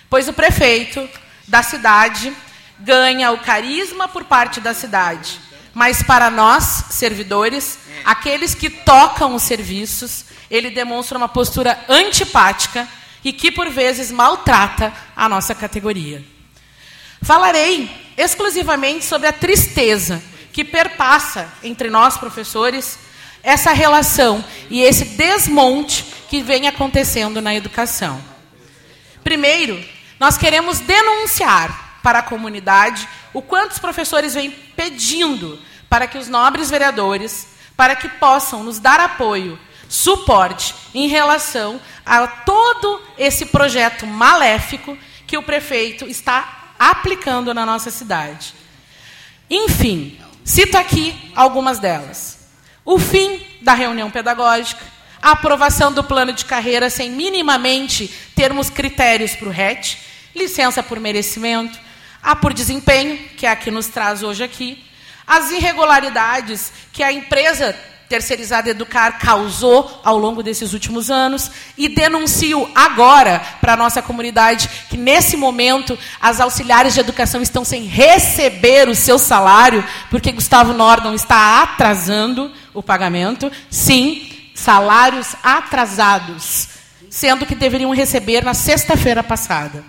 Pois 0.10 0.28
o 0.28 0.34
prefeito 0.34 1.08
da 1.48 1.62
cidade 1.62 2.36
ganha 2.80 3.32
o 3.32 3.40
carisma 3.40 4.08
por 4.08 4.24
parte 4.24 4.60
da 4.60 4.74
cidade, 4.74 5.40
mas 5.74 6.02
para 6.02 6.30
nós, 6.30 6.86
servidores, 6.90 7.78
aqueles 8.04 8.56
que 8.56 8.70
tocam 8.70 9.36
os 9.36 9.44
serviços, 9.44 10.26
ele 10.50 10.70
demonstra 10.70 11.18
uma 11.18 11.30
postura 11.30 11.80
antipática 11.88 12.88
e 13.24 13.32
que, 13.32 13.52
por 13.52 13.70
vezes, 13.70 14.12
maltrata 14.12 14.92
a 15.16 15.30
nossa 15.30 15.54
categoria. 15.54 16.24
Falarei 17.22 17.90
exclusivamente 18.18 19.06
sobre 19.06 19.28
a 19.28 19.34
tristeza 19.34 20.22
que 20.52 20.64
perpassa 20.64 21.48
entre 21.62 21.90
nós, 21.90 22.18
professores, 22.18 22.98
essa 23.44 23.72
relação 23.72 24.44
e 24.70 24.82
esse 24.82 25.06
desmonte 25.06 26.04
que 26.30 26.42
vem 26.42 26.68
acontecendo 26.68 27.42
na 27.42 27.56
educação. 27.56 28.22
Primeiro, 29.24 29.84
nós 30.20 30.38
queremos 30.38 30.80
denunciar 30.80 32.00
para 32.04 32.20
a 32.20 32.24
comunidade 32.24 33.08
o 33.34 33.42
quanto 33.42 33.72
os 33.72 33.80
professores 33.80 34.34
vêm 34.34 34.52
pedindo 34.52 35.60
para 35.90 36.08
que 36.08 36.18
os 36.18 36.28
nobres 36.28 36.70
vereadores, 36.70 37.48
para 37.76 37.96
que 37.96 38.08
possam 38.08 38.64
nos 38.64 38.80
dar 38.80 39.00
apoio, 39.00 39.60
suporte 39.88 40.76
em 40.94 41.08
relação 41.08 41.82
a 42.06 42.28
todo 42.28 43.02
esse 43.18 43.48
projeto 43.48 44.06
maléfico 44.06 44.98
que 45.26 45.38
o 45.38 45.44
prefeito 45.44 46.06
está 46.06 46.74
aplicando 46.78 47.54
na 47.54 47.66
nossa 47.66 47.90
cidade. 47.90 48.54
Enfim, 49.50 50.20
cito 50.46 50.78
aqui 50.78 51.32
algumas 51.36 51.80
delas 51.80 52.39
o 52.86 52.98
fim 52.98 53.42
da 53.62 53.74
reunião 53.74 54.10
pedagógica, 54.10 54.84
a 55.22 55.32
aprovação 55.32 55.92
do 55.92 56.04
plano 56.04 56.34
de 56.34 56.46
carreira 56.46 56.90
sem 56.90 57.12
minimamente 57.12 58.08
termos 58.36 58.70
critérios 58.70 59.36
para 59.36 59.50
o 59.50 59.52
RET, 59.52 59.98
licença 60.36 60.82
por 60.82 61.00
merecimento, 61.00 61.78
a 62.22 62.36
por 62.36 62.54
desempenho, 62.54 63.18
que 63.38 63.46
é 63.46 63.52
a 63.52 63.56
que 63.56 63.72
nos 63.72 63.88
traz 63.88 64.24
hoje 64.24 64.44
aqui, 64.44 64.84
as 65.28 65.52
irregularidades 65.52 66.72
que 66.92 67.04
a 67.04 67.12
empresa 67.12 67.76
terceirizada 68.10 68.72
Educar 68.72 69.20
causou 69.20 70.02
ao 70.04 70.18
longo 70.18 70.42
desses 70.42 70.74
últimos 70.74 71.12
anos 71.12 71.52
e 71.78 71.88
denuncio 71.88 72.68
agora 72.74 73.40
para 73.62 73.74
a 73.74 73.78
nossa 73.78 74.02
comunidade 74.02 74.68
que, 74.90 74.98
nesse 74.98 75.38
momento, 75.38 75.98
as 76.20 76.42
auxiliares 76.42 76.96
de 76.96 77.00
educação 77.00 77.40
estão 77.40 77.64
sem 77.64 77.84
receber 77.84 78.90
o 78.90 78.96
seu 78.96 79.20
salário, 79.20 79.86
porque 80.10 80.32
Gustavo 80.32 80.74
Nordon 80.74 81.14
está 81.14 81.62
atrasando 81.62 82.52
o 82.74 82.82
pagamento. 82.82 83.52
Sim, 83.70 84.28
salários 84.56 85.36
atrasados, 85.44 86.68
sendo 87.12 87.46
que 87.46 87.54
deveriam 87.54 87.94
receber 87.94 88.44
na 88.44 88.56
sexta-feira 88.56 89.22
passada. 89.22 89.84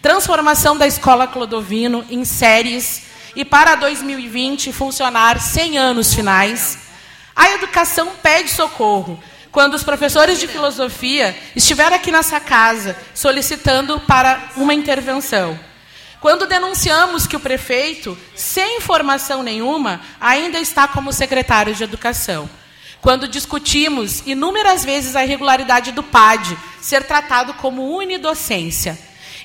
Transformação 0.00 0.78
da 0.78 0.86
Escola 0.86 1.26
Clodovino 1.26 2.06
em 2.08 2.24
séries 2.24 3.02
e 3.36 3.44
para 3.44 3.74
2020 3.74 4.72
funcionar 4.72 5.38
100 5.38 5.76
anos 5.76 6.14
finais 6.14 6.89
a 7.34 7.50
educação 7.50 8.12
pede 8.22 8.50
socorro. 8.50 9.22
Quando 9.50 9.74
os 9.74 9.82
professores 9.82 10.38
de 10.38 10.46
filosofia 10.46 11.36
estiveram 11.56 11.96
aqui 11.96 12.12
nessa 12.12 12.38
casa 12.38 12.96
solicitando 13.14 13.98
para 14.00 14.50
uma 14.56 14.72
intervenção. 14.72 15.58
Quando 16.20 16.46
denunciamos 16.46 17.26
que 17.26 17.34
o 17.34 17.40
prefeito, 17.40 18.16
sem 18.34 18.76
informação 18.76 19.42
nenhuma, 19.42 20.00
ainda 20.20 20.58
está 20.58 20.86
como 20.86 21.12
secretário 21.12 21.74
de 21.74 21.82
educação. 21.82 22.48
Quando 23.00 23.26
discutimos 23.26 24.22
inúmeras 24.26 24.84
vezes 24.84 25.16
a 25.16 25.24
irregularidade 25.24 25.92
do 25.92 26.02
PAD 26.02 26.56
ser 26.80 27.04
tratado 27.04 27.54
como 27.54 27.96
unidocência. 27.96 28.98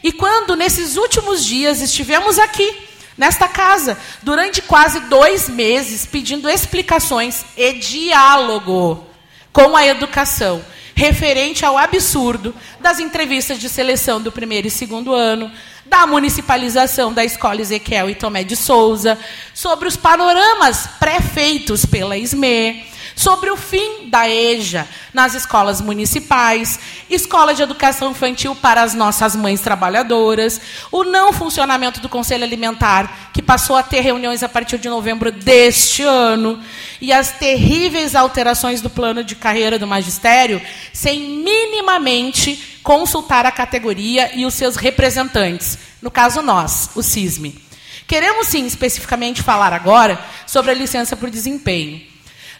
E 0.03 0.11
quando, 0.11 0.55
nesses 0.55 0.97
últimos 0.97 1.43
dias, 1.45 1.81
estivemos 1.81 2.37
aqui 2.37 2.75
nesta 3.17 3.47
casa, 3.47 3.97
durante 4.21 4.61
quase 4.61 4.99
dois 5.01 5.47
meses, 5.49 6.05
pedindo 6.05 6.49
explicações 6.49 7.45
e 7.55 7.73
diálogo 7.73 9.05
com 9.53 9.75
a 9.75 9.85
educação, 9.85 10.63
referente 10.93 11.65
ao 11.65 11.77
absurdo 11.77 12.53
das 12.79 12.99
entrevistas 12.99 13.59
de 13.59 13.69
seleção 13.69 14.21
do 14.21 14.31
primeiro 14.31 14.67
e 14.67 14.71
segundo 14.71 15.13
ano, 15.13 15.51
da 15.85 16.07
municipalização 16.07 17.13
da 17.13 17.23
escola 17.23 17.61
Ezequiel 17.61 18.09
e 18.09 18.15
Tomé 18.15 18.43
de 18.43 18.55
Souza, 18.55 19.17
sobre 19.53 19.87
os 19.87 19.95
panoramas 19.95 20.87
pré-feitos 20.99 21.85
pela 21.85 22.17
SME, 22.17 22.94
sobre 23.15 23.49
o 23.49 23.55
fim 23.55 24.09
da 24.09 24.29
EJA 24.29 24.87
nas 25.13 25.33
escolas 25.33 25.79
municipais, 25.79 26.79
escola 27.09 27.53
de 27.53 27.61
educação 27.61 28.11
infantil 28.11 28.53
para 28.55 28.83
as 28.83 28.93
nossas 28.93 29.35
mães 29.35 29.61
trabalhadoras, 29.61 30.59
o 30.91 31.03
não 31.03 31.31
funcionamento 31.31 31.99
do 32.01 32.09
Conselho 32.09 32.43
Alimentar, 32.43 33.31
que 33.33 33.41
passou 33.41 33.77
a 33.77 33.83
ter 33.83 34.01
reuniões 34.01 34.43
a 34.43 34.49
partir 34.49 34.77
de 34.77 34.89
novembro 34.89 35.31
deste 35.31 36.03
ano, 36.03 36.61
e 36.99 37.13
as 37.13 37.31
terríveis 37.31 38.15
alterações 38.15 38.81
do 38.81 38.89
plano 38.89 39.23
de 39.23 39.35
carreira 39.35 39.79
do 39.79 39.87
magistério, 39.87 40.61
sem 40.91 41.19
minimamente 41.19 42.79
consultar 42.83 43.45
a 43.45 43.51
categoria 43.51 44.31
e 44.35 44.45
os 44.45 44.53
seus 44.53 44.75
representantes, 44.75 45.77
no 46.01 46.11
caso 46.11 46.41
nós, 46.41 46.89
o 46.95 47.01
CISME. 47.01 47.63
Queremos 48.07 48.47
sim 48.47 48.65
especificamente 48.65 49.41
falar 49.41 49.73
agora 49.73 50.19
sobre 50.45 50.71
a 50.71 50.75
licença 50.75 51.15
por 51.15 51.29
desempenho. 51.29 52.14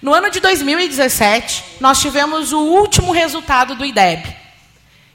No 0.06 0.14
ano 0.14 0.30
de 0.30 0.40
2017, 0.40 1.78
nós 1.80 2.00
tivemos 2.00 2.54
o 2.54 2.60
último 2.60 3.12
resultado 3.12 3.74
do 3.74 3.84
IDEB. 3.84 4.36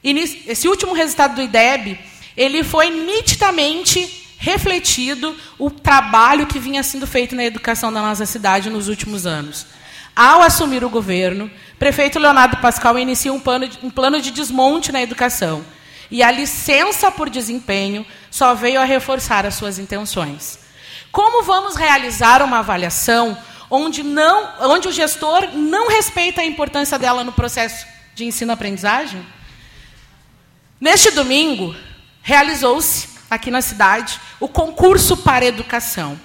E 0.03 0.11
esse 0.49 0.67
último 0.67 0.95
resultado 0.95 1.37
do 1.37 1.43
IDEB, 1.43 1.97
ele 2.37 2.65
foi 2.65 2.91
nitidamente 2.91 4.35
refletido 4.37 5.37
o 5.61 5.71
trabalho 5.71 6.45
que 6.45 6.59
vinha 6.59 6.83
sendo 6.83 7.07
feito 7.07 7.37
na 7.37 7.45
educação 7.45 7.93
da 7.93 8.01
nossa 8.01 8.27
cidade 8.27 8.69
nos 8.69 8.89
últimos 8.89 9.27
anos. 9.27 9.65
Ao 10.17 10.43
assumir 10.43 10.83
o 10.83 10.91
governo, 10.91 11.49
prefeito 11.79 12.19
Leonardo 12.19 12.57
Pascal 12.57 12.99
inicia 12.99 13.33
um 13.33 13.39
plano, 13.39 13.71
um 13.85 13.91
plano 13.91 14.21
de 14.21 14.33
desmonte 14.33 14.91
na 14.91 15.01
educação. 15.01 15.65
E 16.11 16.21
a 16.21 16.33
licença 16.33 17.13
por 17.13 17.31
desempenho 17.31 18.05
só 18.29 18.57
veio 18.57 18.81
a 18.81 18.85
reforçar 18.85 19.47
as 19.47 19.55
suas 19.55 19.79
intenções. 19.79 20.59
Como 21.13 21.45
vamos 21.45 21.77
realizar 21.77 22.43
uma 22.43 22.59
avaliação 22.59 23.39
onde, 23.71 24.03
não, 24.03 24.53
onde 24.61 24.89
o 24.89 24.93
gestor 24.93 25.49
não 25.55 25.89
respeita 25.89 26.41
a 26.41 26.45
importância 26.45 26.99
dela 26.99 27.23
no 27.23 27.33
processo 27.33 27.87
de 28.15 28.25
ensino-aprendizagem? 28.25 29.25
Neste 30.81 31.11
domingo, 31.13 31.75
realizou-se 32.23 33.09
aqui 33.31 33.51
na 33.51 33.63
cidade 33.63 34.21
o 34.41 34.49
concurso 34.49 35.17
para 35.19 35.45
educação. 35.45 36.19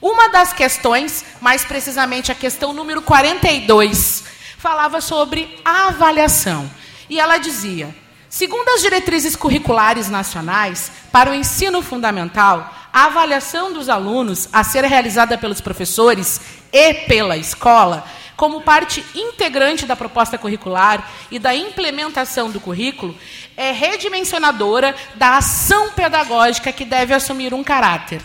Uma 0.00 0.28
das 0.28 0.52
questões, 0.52 1.24
mais 1.40 1.64
precisamente 1.64 2.30
a 2.30 2.34
questão 2.34 2.72
número 2.72 3.02
42, 3.02 4.24
falava 4.58 5.00
sobre 5.00 5.60
a 5.64 5.88
avaliação. 5.88 6.70
E 7.08 7.18
ela 7.18 7.38
dizia: 7.38 7.94
segundo 8.28 8.68
as 8.70 8.80
diretrizes 8.80 9.36
curriculares 9.36 10.08
nacionais 10.08 10.90
para 11.10 11.30
o 11.30 11.34
ensino 11.34 11.82
fundamental, 11.82 12.72
a 12.92 13.06
avaliação 13.06 13.72
dos 13.72 13.88
alunos 13.88 14.48
a 14.52 14.62
ser 14.62 14.84
realizada 14.84 15.38
pelos 15.38 15.60
professores 15.60 16.40
e 16.72 16.94
pela 16.94 17.36
escola, 17.36 18.04
como 18.36 18.62
parte 18.62 19.04
integrante 19.14 19.86
da 19.86 19.94
proposta 19.94 20.38
curricular 20.38 21.08
e 21.30 21.38
da 21.38 21.54
implementação 21.54 22.50
do 22.50 22.58
currículo, 22.58 23.16
é 23.56 23.70
redimensionadora 23.70 24.94
da 25.14 25.36
ação 25.36 25.90
pedagógica 25.90 26.72
que 26.72 26.84
deve 26.84 27.14
assumir 27.14 27.52
um 27.52 27.62
caráter. 27.62 28.20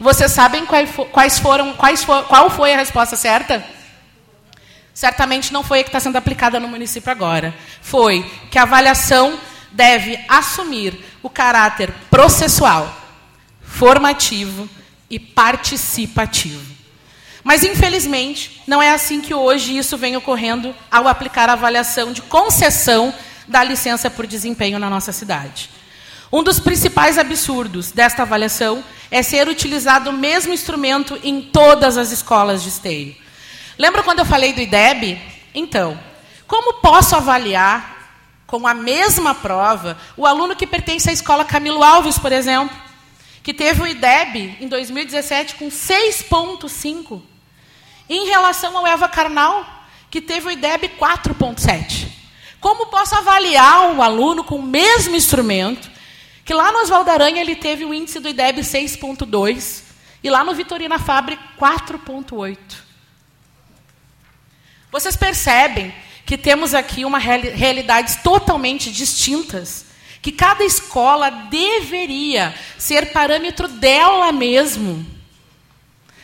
Vocês 0.00 0.32
sabem 0.32 0.64
quais 0.64 1.38
foram, 1.38 1.74
quais 1.74 2.02
for, 2.02 2.24
qual 2.24 2.48
foi 2.48 2.72
a 2.72 2.78
resposta 2.78 3.16
certa? 3.16 3.62
Certamente 4.94 5.52
não 5.52 5.62
foi 5.62 5.80
a 5.80 5.82
que 5.82 5.88
está 5.90 6.00
sendo 6.00 6.16
aplicada 6.16 6.58
no 6.58 6.68
município 6.68 7.12
agora. 7.12 7.54
Foi 7.82 8.28
que 8.50 8.58
a 8.58 8.62
avaliação 8.62 9.38
deve 9.70 10.18
assumir 10.26 10.98
o 11.22 11.30
caráter 11.30 11.92
processual, 12.10 12.92
formativo 13.60 14.68
e 15.08 15.18
participativo. 15.18 16.79
Mas, 17.42 17.64
infelizmente, 17.64 18.62
não 18.66 18.82
é 18.82 18.90
assim 18.90 19.20
que 19.20 19.34
hoje 19.34 19.76
isso 19.76 19.96
vem 19.96 20.16
ocorrendo 20.16 20.74
ao 20.90 21.08
aplicar 21.08 21.48
a 21.48 21.54
avaliação 21.54 22.12
de 22.12 22.22
concessão 22.22 23.14
da 23.48 23.64
licença 23.64 24.10
por 24.10 24.26
desempenho 24.26 24.78
na 24.78 24.90
nossa 24.90 25.12
cidade. 25.12 25.70
Um 26.32 26.44
dos 26.44 26.60
principais 26.60 27.18
absurdos 27.18 27.90
desta 27.90 28.22
avaliação 28.22 28.84
é 29.10 29.22
ser 29.22 29.48
utilizado 29.48 30.10
o 30.10 30.12
mesmo 30.12 30.52
instrumento 30.52 31.18
em 31.24 31.42
todas 31.42 31.96
as 31.96 32.12
escolas 32.12 32.62
de 32.62 32.68
esteio. 32.68 33.16
Lembra 33.76 34.02
quando 34.02 34.20
eu 34.20 34.24
falei 34.24 34.52
do 34.52 34.60
IDEB? 34.60 35.20
Então, 35.52 35.98
como 36.46 36.74
posso 36.74 37.16
avaliar 37.16 37.98
com 38.46 38.66
a 38.66 38.74
mesma 38.74 39.34
prova 39.34 39.96
o 40.16 40.26
aluno 40.26 40.54
que 40.54 40.66
pertence 40.66 41.10
à 41.10 41.12
escola 41.12 41.44
Camilo 41.44 41.82
Alves, 41.82 42.18
por 42.18 42.30
exemplo, 42.30 42.76
que 43.42 43.54
teve 43.54 43.82
o 43.82 43.86
IDEB 43.86 44.58
em 44.60 44.68
2017 44.68 45.56
com 45.56 45.68
6,5, 45.68 47.22
em 48.10 48.26
relação 48.26 48.76
ao 48.76 48.84
Eva 48.84 49.08
Carnal, 49.08 49.64
que 50.10 50.20
teve 50.20 50.48
o 50.48 50.50
IDEB 50.50 50.88
4,7. 50.98 52.08
Como 52.58 52.86
posso 52.86 53.14
avaliar 53.14 53.88
um 53.92 54.02
aluno 54.02 54.42
com 54.42 54.56
o 54.56 54.62
mesmo 54.62 55.14
instrumento, 55.14 55.88
que 56.44 56.52
lá 56.52 56.72
no 56.72 56.80
Oswaldo 56.80 57.08
Aranha 57.08 57.40
ele 57.40 57.54
teve 57.54 57.84
o 57.84 57.94
índice 57.94 58.18
do 58.18 58.28
IDEB 58.28 58.62
6,2 58.62 59.84
e 60.24 60.28
lá 60.28 60.42
no 60.42 60.52
Vitorina 60.52 60.98
Fabre 60.98 61.38
4,8? 61.56 62.58
Vocês 64.90 65.16
percebem 65.16 65.94
que 66.26 66.36
temos 66.36 66.74
aqui 66.74 67.04
uma 67.04 67.18
reali 67.18 67.50
realidades 67.50 68.16
totalmente 68.16 68.90
distintas, 68.90 69.86
que 70.20 70.32
cada 70.32 70.64
escola 70.64 71.30
deveria 71.30 72.52
ser 72.76 73.12
parâmetro 73.12 73.68
dela 73.68 74.32
mesmo. 74.32 75.19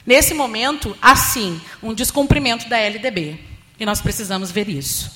Nesse 0.06 0.32
momento, 0.34 0.96
assim, 1.02 1.60
um 1.82 1.92
descumprimento 1.92 2.68
da 2.68 2.78
LDB. 2.78 3.40
E 3.78 3.84
nós 3.84 4.00
precisamos 4.00 4.52
ver 4.52 4.68
isso. 4.68 5.10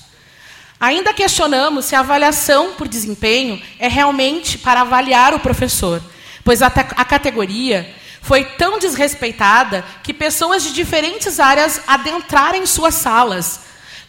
Ainda 0.79 1.13
questionamos 1.13 1.85
se 1.85 1.95
a 1.95 2.01
avaliação 2.01 2.73
por 2.73 2.87
desempenho 2.87 3.61
é 3.79 3.87
realmente 3.87 4.57
para 4.57 4.81
avaliar 4.81 5.33
o 5.33 5.39
professor, 5.39 6.03
pois 6.43 6.61
a, 6.61 6.67
a 6.67 7.05
categoria 7.05 7.95
foi 8.21 8.43
tão 8.43 8.79
desrespeitada 8.79 9.85
que 10.03 10.13
pessoas 10.13 10.63
de 10.63 10.73
diferentes 10.73 11.39
áreas 11.39 11.81
adentraram 11.87 12.59
em 12.59 12.65
suas 12.65 12.95
salas. 12.95 13.61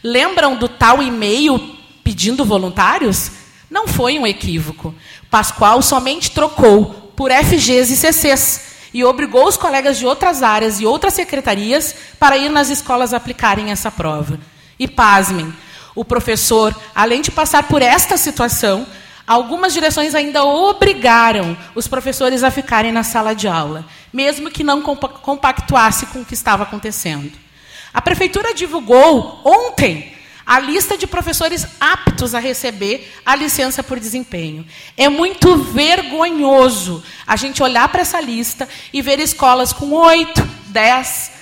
Lembram 0.02 0.56
do 0.56 0.68
tal 0.68 1.02
e-mail 1.02 1.76
pedindo 2.02 2.44
voluntários? 2.44 3.30
Não 3.70 3.86
foi 3.86 4.18
um 4.18 4.26
equívoco. 4.26 4.94
Pascoal 5.30 5.80
somente 5.80 6.32
trocou 6.32 7.12
por 7.14 7.30
FGs 7.30 7.92
e 7.92 7.96
CCs 7.96 8.71
e 8.92 9.04
obrigou 9.04 9.46
os 9.46 9.56
colegas 9.56 9.98
de 9.98 10.06
outras 10.06 10.42
áreas 10.42 10.80
e 10.80 10.86
outras 10.86 11.14
secretarias 11.14 11.94
para 12.18 12.36
ir 12.36 12.48
nas 12.48 12.68
escolas 12.68 13.14
aplicarem 13.14 13.70
essa 13.70 13.90
prova. 13.90 14.38
E 14.78 14.86
pasmem, 14.86 15.52
o 15.94 16.04
professor, 16.04 16.74
além 16.94 17.22
de 17.22 17.30
passar 17.30 17.64
por 17.64 17.82
esta 17.82 18.16
situação, 18.16 18.86
algumas 19.26 19.72
direções 19.72 20.14
ainda 20.14 20.44
obrigaram 20.44 21.56
os 21.74 21.86
professores 21.86 22.42
a 22.42 22.50
ficarem 22.50 22.92
na 22.92 23.02
sala 23.02 23.34
de 23.34 23.48
aula, 23.48 23.84
mesmo 24.12 24.50
que 24.50 24.64
não 24.64 24.82
compactuasse 24.82 26.06
com 26.06 26.20
o 26.20 26.24
que 26.24 26.34
estava 26.34 26.62
acontecendo. 26.64 27.32
A 27.92 28.00
prefeitura 28.00 28.54
divulgou 28.54 29.40
ontem 29.44 30.12
a 30.44 30.58
lista 30.58 30.96
de 30.98 31.06
professores 31.06 31.66
aptos 31.80 32.34
a 32.34 32.38
receber 32.38 33.12
a 33.24 33.34
licença 33.34 33.82
por 33.82 33.98
desempenho. 33.98 34.66
É 34.96 35.08
muito 35.08 35.56
vergonhoso 35.56 37.02
a 37.26 37.36
gente 37.36 37.62
olhar 37.62 37.88
para 37.88 38.02
essa 38.02 38.20
lista 38.20 38.68
e 38.92 39.00
ver 39.00 39.18
escolas 39.20 39.72
com 39.72 39.92
oito, 39.92 40.42
dez, 40.66 41.32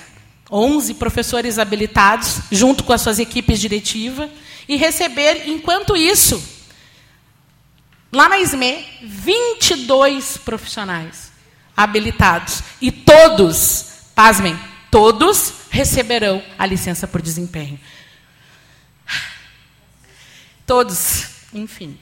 onze 0.51 0.93
professores 0.93 1.57
habilitados, 1.57 2.41
junto 2.51 2.83
com 2.83 2.93
as 2.93 3.01
suas 3.01 3.19
equipes 3.19 3.59
diretivas, 3.59 4.29
e 4.67 4.75
receber, 4.75 5.47
enquanto 5.47 5.97
isso, 5.97 6.41
lá 8.11 8.29
na 8.29 8.37
SME, 8.45 8.85
22 9.01 10.37
profissionais 10.37 11.31
habilitados. 11.75 12.61
E 12.79 12.91
todos, 12.91 13.85
pasmem, 14.13 14.57
todos 14.89 15.53
receberão 15.69 16.43
a 16.59 16.65
licença 16.65 17.07
por 17.07 17.21
desempenho. 17.21 17.79
Todos, 20.71 21.25
enfim. 21.53 21.99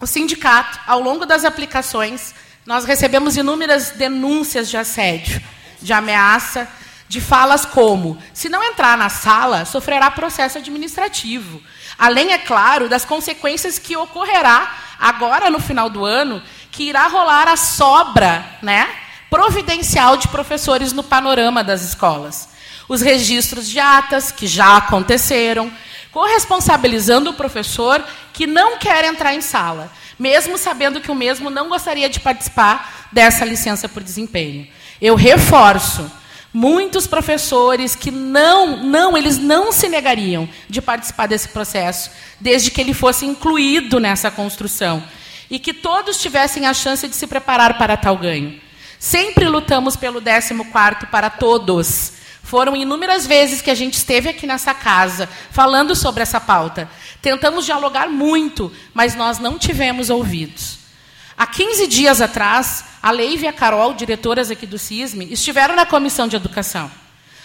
O 0.00 0.06
sindicato, 0.06 0.80
ao 0.86 0.98
longo 0.98 1.26
das 1.26 1.44
aplicações, 1.44 2.34
nós 2.64 2.86
recebemos 2.86 3.36
inúmeras 3.36 3.90
denúncias 3.90 4.70
de 4.70 4.78
assédio, 4.78 5.42
de 5.82 5.92
ameaça, 5.92 6.66
de 7.06 7.20
falas 7.20 7.66
como: 7.66 8.16
se 8.32 8.48
não 8.48 8.64
entrar 8.64 8.96
na 8.96 9.10
sala, 9.10 9.66
sofrerá 9.66 10.10
processo 10.10 10.56
administrativo. 10.56 11.62
Além, 11.98 12.32
é 12.32 12.38
claro, 12.38 12.88
das 12.88 13.04
consequências 13.04 13.78
que 13.78 13.94
ocorrerá 13.94 14.74
agora 14.98 15.50
no 15.50 15.60
final 15.60 15.90
do 15.90 16.02
ano, 16.06 16.42
que 16.70 16.84
irá 16.84 17.08
rolar 17.08 17.46
a 17.46 17.58
sobra, 17.58 18.42
né, 18.62 18.88
providencial 19.28 20.16
de 20.16 20.28
professores 20.28 20.94
no 20.94 21.02
panorama 21.02 21.62
das 21.62 21.82
escolas. 21.82 22.48
Os 22.88 23.02
registros 23.02 23.68
de 23.68 23.78
atas 23.78 24.32
que 24.32 24.46
já 24.46 24.78
aconteceram, 24.78 25.70
corresponsabilizando 26.18 27.30
o 27.30 27.34
professor 27.34 28.04
que 28.32 28.44
não 28.44 28.76
quer 28.76 29.04
entrar 29.04 29.36
em 29.36 29.40
sala, 29.40 29.88
mesmo 30.18 30.58
sabendo 30.58 31.00
que 31.00 31.12
o 31.12 31.14
mesmo 31.14 31.48
não 31.48 31.68
gostaria 31.68 32.08
de 32.08 32.18
participar 32.18 33.06
dessa 33.12 33.44
licença 33.44 33.88
por 33.88 34.02
desempenho. 34.02 34.66
Eu 35.00 35.14
reforço, 35.14 36.10
muitos 36.52 37.06
professores 37.06 37.94
que 37.94 38.10
não, 38.10 38.78
não, 38.78 39.16
eles 39.16 39.38
não 39.38 39.70
se 39.70 39.88
negariam 39.88 40.48
de 40.68 40.82
participar 40.82 41.28
desse 41.28 41.50
processo, 41.50 42.10
desde 42.40 42.72
que 42.72 42.80
ele 42.80 42.94
fosse 42.94 43.24
incluído 43.24 44.00
nessa 44.00 44.28
construção 44.28 45.00
e 45.48 45.60
que 45.60 45.72
todos 45.72 46.20
tivessem 46.20 46.66
a 46.66 46.74
chance 46.74 47.06
de 47.06 47.14
se 47.14 47.28
preparar 47.28 47.78
para 47.78 47.96
tal 47.96 48.16
ganho. 48.18 48.60
Sempre 48.98 49.48
lutamos 49.48 49.94
pelo 49.94 50.20
14º 50.20 51.10
para 51.10 51.30
todos, 51.30 52.14
foram 52.48 52.74
inúmeras 52.74 53.26
vezes 53.26 53.60
que 53.60 53.70
a 53.70 53.74
gente 53.74 53.92
esteve 53.98 54.30
aqui 54.30 54.46
nessa 54.46 54.72
casa 54.72 55.28
falando 55.50 55.94
sobre 55.94 56.22
essa 56.22 56.40
pauta. 56.40 56.88
Tentamos 57.20 57.66
dialogar 57.66 58.08
muito, 58.08 58.72
mas 58.94 59.14
nós 59.14 59.38
não 59.38 59.58
tivemos 59.58 60.08
ouvidos. 60.08 60.78
Há 61.36 61.46
15 61.46 61.86
dias 61.86 62.22
atrás, 62.22 62.86
a 63.02 63.10
Leive 63.10 63.44
e 63.44 63.48
a 63.48 63.52
Carol, 63.52 63.92
diretoras 63.92 64.50
aqui 64.50 64.66
do 64.66 64.78
CISME, 64.78 65.30
estiveram 65.30 65.76
na 65.76 65.84
comissão 65.84 66.26
de 66.26 66.36
educação. 66.36 66.90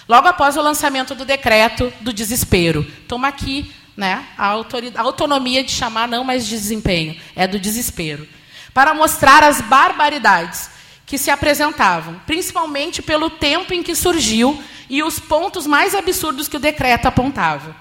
Logo 0.07 0.29
após 0.29 0.55
o 0.55 0.61
lançamento 0.61 1.13
do 1.13 1.25
decreto 1.25 1.91
do 1.99 2.13
desespero. 2.13 2.89
Toma 3.05 3.27
aqui 3.27 3.73
né, 3.97 4.25
a, 4.37 4.51
a 4.51 5.01
autonomia 5.01 5.65
de 5.65 5.71
chamar 5.73 6.07
não 6.07 6.23
mais 6.23 6.47
de 6.47 6.55
desempenho, 6.55 7.19
é 7.35 7.45
do 7.45 7.59
desespero. 7.59 8.25
Para 8.73 8.93
mostrar 8.93 9.43
as 9.43 9.59
barbaridades 9.59 10.71
que 11.05 11.17
se 11.17 11.29
apresentavam, 11.29 12.19
principalmente 12.25 13.01
pelo 13.01 13.29
tempo 13.29 13.73
em 13.73 13.83
que 13.83 13.95
surgiu 13.95 14.61
e 14.89 15.03
os 15.03 15.19
pontos 15.19 15.67
mais 15.67 15.95
absurdos 15.95 16.47
que 16.47 16.57
o 16.57 16.59
decreto 16.59 17.07
apontava. 17.07 17.75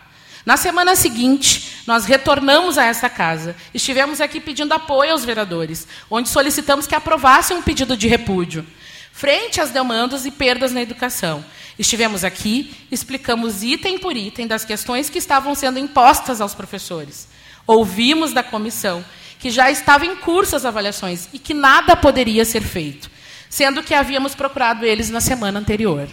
Na 0.44 0.56
semana 0.56 0.96
seguinte, 0.96 1.82
nós 1.86 2.04
retornamos 2.04 2.76
a 2.76 2.84
essa 2.84 3.08
casa. 3.08 3.54
Estivemos 3.72 4.20
aqui 4.20 4.40
pedindo 4.40 4.72
apoio 4.72 5.12
aos 5.12 5.24
vereadores, 5.24 5.86
onde 6.10 6.28
solicitamos 6.28 6.86
que 6.86 6.94
aprovassem 6.94 7.56
um 7.56 7.62
pedido 7.62 7.96
de 7.96 8.08
repúdio, 8.08 8.66
frente 9.12 9.60
às 9.60 9.70
demandas 9.70 10.26
e 10.26 10.30
perdas 10.30 10.72
na 10.72 10.82
educação. 10.82 11.44
Estivemos 11.78 12.24
aqui, 12.24 12.74
explicamos 12.90 13.62
item 13.62 13.98
por 13.98 14.16
item 14.16 14.46
das 14.46 14.64
questões 14.64 15.08
que 15.08 15.18
estavam 15.18 15.54
sendo 15.54 15.78
impostas 15.78 16.40
aos 16.40 16.54
professores. 16.54 17.28
Ouvimos 17.66 18.32
da 18.32 18.42
comissão 18.42 19.04
que 19.38 19.50
já 19.50 19.70
estavam 19.70 20.08
em 20.08 20.16
curso 20.16 20.56
as 20.56 20.64
avaliações 20.64 21.28
e 21.32 21.38
que 21.38 21.54
nada 21.54 21.96
poderia 21.96 22.44
ser 22.44 22.62
feito, 22.62 23.10
sendo 23.52 23.82
que 23.82 23.92
havíamos 23.92 24.34
procurado 24.34 24.82
eles 24.86 25.10
na 25.10 25.20
semana 25.20 25.60
anterior. 25.60 26.08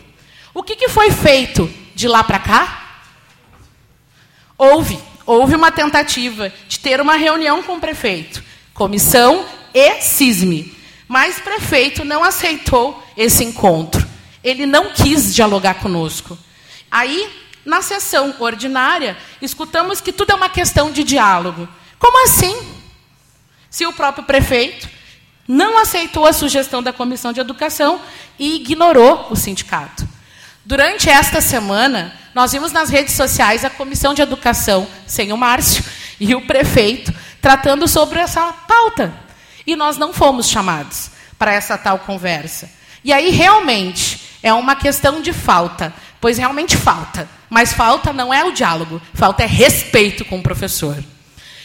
O 0.53 0.61
que, 0.61 0.75
que 0.75 0.89
foi 0.89 1.09
feito 1.09 1.73
de 1.95 2.05
lá 2.05 2.21
para 2.21 2.37
cá? 2.37 2.99
Houve, 4.57 4.99
houve 5.25 5.55
uma 5.55 5.71
tentativa 5.71 6.51
de 6.67 6.77
ter 6.79 6.99
uma 6.99 7.15
reunião 7.15 7.63
com 7.63 7.77
o 7.77 7.79
prefeito, 7.79 8.43
comissão 8.73 9.45
e 9.73 10.01
CISME, 10.01 10.75
mas 11.07 11.37
o 11.37 11.41
prefeito 11.43 12.03
não 12.03 12.25
aceitou 12.25 13.01
esse 13.15 13.41
encontro. 13.41 14.05
Ele 14.43 14.65
não 14.65 14.91
quis 14.91 15.33
dialogar 15.33 15.75
conosco. 15.75 16.37
Aí, 16.91 17.31
na 17.63 17.81
sessão 17.81 18.35
ordinária, 18.39 19.17
escutamos 19.41 20.01
que 20.01 20.11
tudo 20.11 20.33
é 20.33 20.35
uma 20.35 20.49
questão 20.49 20.91
de 20.91 21.05
diálogo. 21.05 21.69
Como 21.97 22.21
assim? 22.25 22.59
Se 23.69 23.85
o 23.85 23.93
próprio 23.93 24.25
prefeito 24.25 24.98
não 25.49 25.79
aceitou 25.79 26.27
a 26.27 26.31
sugestão 26.31 26.83
da 26.83 26.93
comissão 26.93 27.33
de 27.33 27.39
educação 27.39 27.99
e 28.37 28.57
ignorou 28.57 29.25
o 29.31 29.35
sindicato. 29.35 30.07
Durante 30.63 31.09
esta 31.09 31.41
semana, 31.41 32.13
nós 32.35 32.51
vimos 32.51 32.71
nas 32.71 32.91
redes 32.91 33.15
sociais 33.15 33.65
a 33.65 33.69
comissão 33.71 34.13
de 34.13 34.21
educação, 34.21 34.87
sem 35.07 35.33
o 35.33 35.37
Márcio, 35.37 35.83
e 36.19 36.35
o 36.35 36.45
prefeito 36.45 37.11
tratando 37.41 37.87
sobre 37.87 38.19
essa 38.19 38.53
pauta. 38.67 39.11
E 39.65 39.75
nós 39.75 39.97
não 39.97 40.13
fomos 40.13 40.47
chamados 40.47 41.09
para 41.39 41.51
essa 41.51 41.79
tal 41.79 41.97
conversa. 41.97 42.69
E 43.03 43.11
aí, 43.11 43.31
realmente, 43.31 44.21
é 44.43 44.53
uma 44.53 44.75
questão 44.75 45.19
de 45.19 45.33
falta, 45.33 45.91
pois 46.21 46.37
realmente 46.37 46.77
falta. 46.77 47.27
Mas 47.49 47.73
falta 47.73 48.13
não 48.13 48.31
é 48.31 48.45
o 48.45 48.51
diálogo, 48.51 49.01
falta 49.15 49.41
é 49.41 49.47
respeito 49.47 50.23
com 50.25 50.37
o 50.37 50.43
professor. 50.43 51.03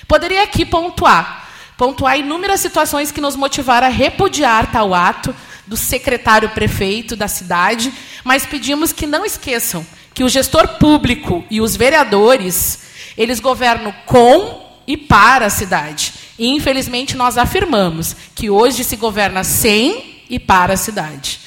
Poderia 0.09 0.43
aqui 0.43 0.64
pontuar, 0.64 1.43
pontuar 1.77 2.18
inúmeras 2.18 2.61
situações 2.61 3.11
que 3.11 3.20
nos 3.20 3.37
motivaram 3.37 3.87
a 3.87 3.91
repudiar 3.91 4.70
tal 4.70 4.95
ato 4.95 5.35
do 5.66 5.77
secretário 5.77 6.51
prefeito 6.51 7.16
da 7.16 7.29
cidade, 7.29 7.93
mas 8.22 8.47
pedimos 8.47 8.93
que 8.93 9.07
não 9.07 9.25
esqueçam 9.25 9.85
que 10.12 10.22
o 10.22 10.29
gestor 10.29 10.79
público 10.79 11.45
e 11.51 11.61
os 11.61 11.75
vereadores, 11.75 12.81
eles 13.16 13.41
governam 13.41 13.93
com 14.07 14.62
e 14.87 14.97
para 14.97 15.47
a 15.47 15.51
cidade. 15.51 16.12
E, 16.39 16.49
infelizmente, 16.49 17.16
nós 17.16 17.37
afirmamos 17.37 18.14
que 18.35 18.49
hoje 18.51 18.85
se 18.85 18.97
governa 18.97 19.43
sem 19.43 20.22
e 20.31 20.39
para 20.39 20.75
a 20.75 20.77
cidade. 20.77 21.41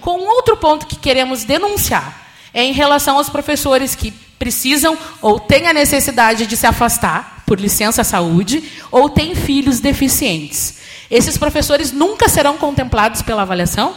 Com 0.00 0.20
outro 0.20 0.56
ponto 0.56 0.86
que 0.86 0.96
queremos 0.96 1.44
denunciar 1.44 2.32
é 2.52 2.64
em 2.64 2.72
relação 2.72 3.16
aos 3.16 3.28
professores 3.28 3.94
que 3.94 4.12
precisam 4.38 4.96
ou 5.20 5.38
têm 5.38 5.68
a 5.68 5.72
necessidade 5.72 6.46
de 6.46 6.56
se 6.56 6.66
afastar 6.66 7.39
por 7.50 7.58
licença 7.58 8.04
saúde 8.04 8.62
ou 8.92 9.10
têm 9.10 9.34
filhos 9.34 9.80
deficientes. 9.80 10.78
Esses 11.10 11.36
professores 11.36 11.90
nunca 11.90 12.28
serão 12.28 12.56
contemplados 12.56 13.22
pela 13.22 13.42
avaliação? 13.42 13.92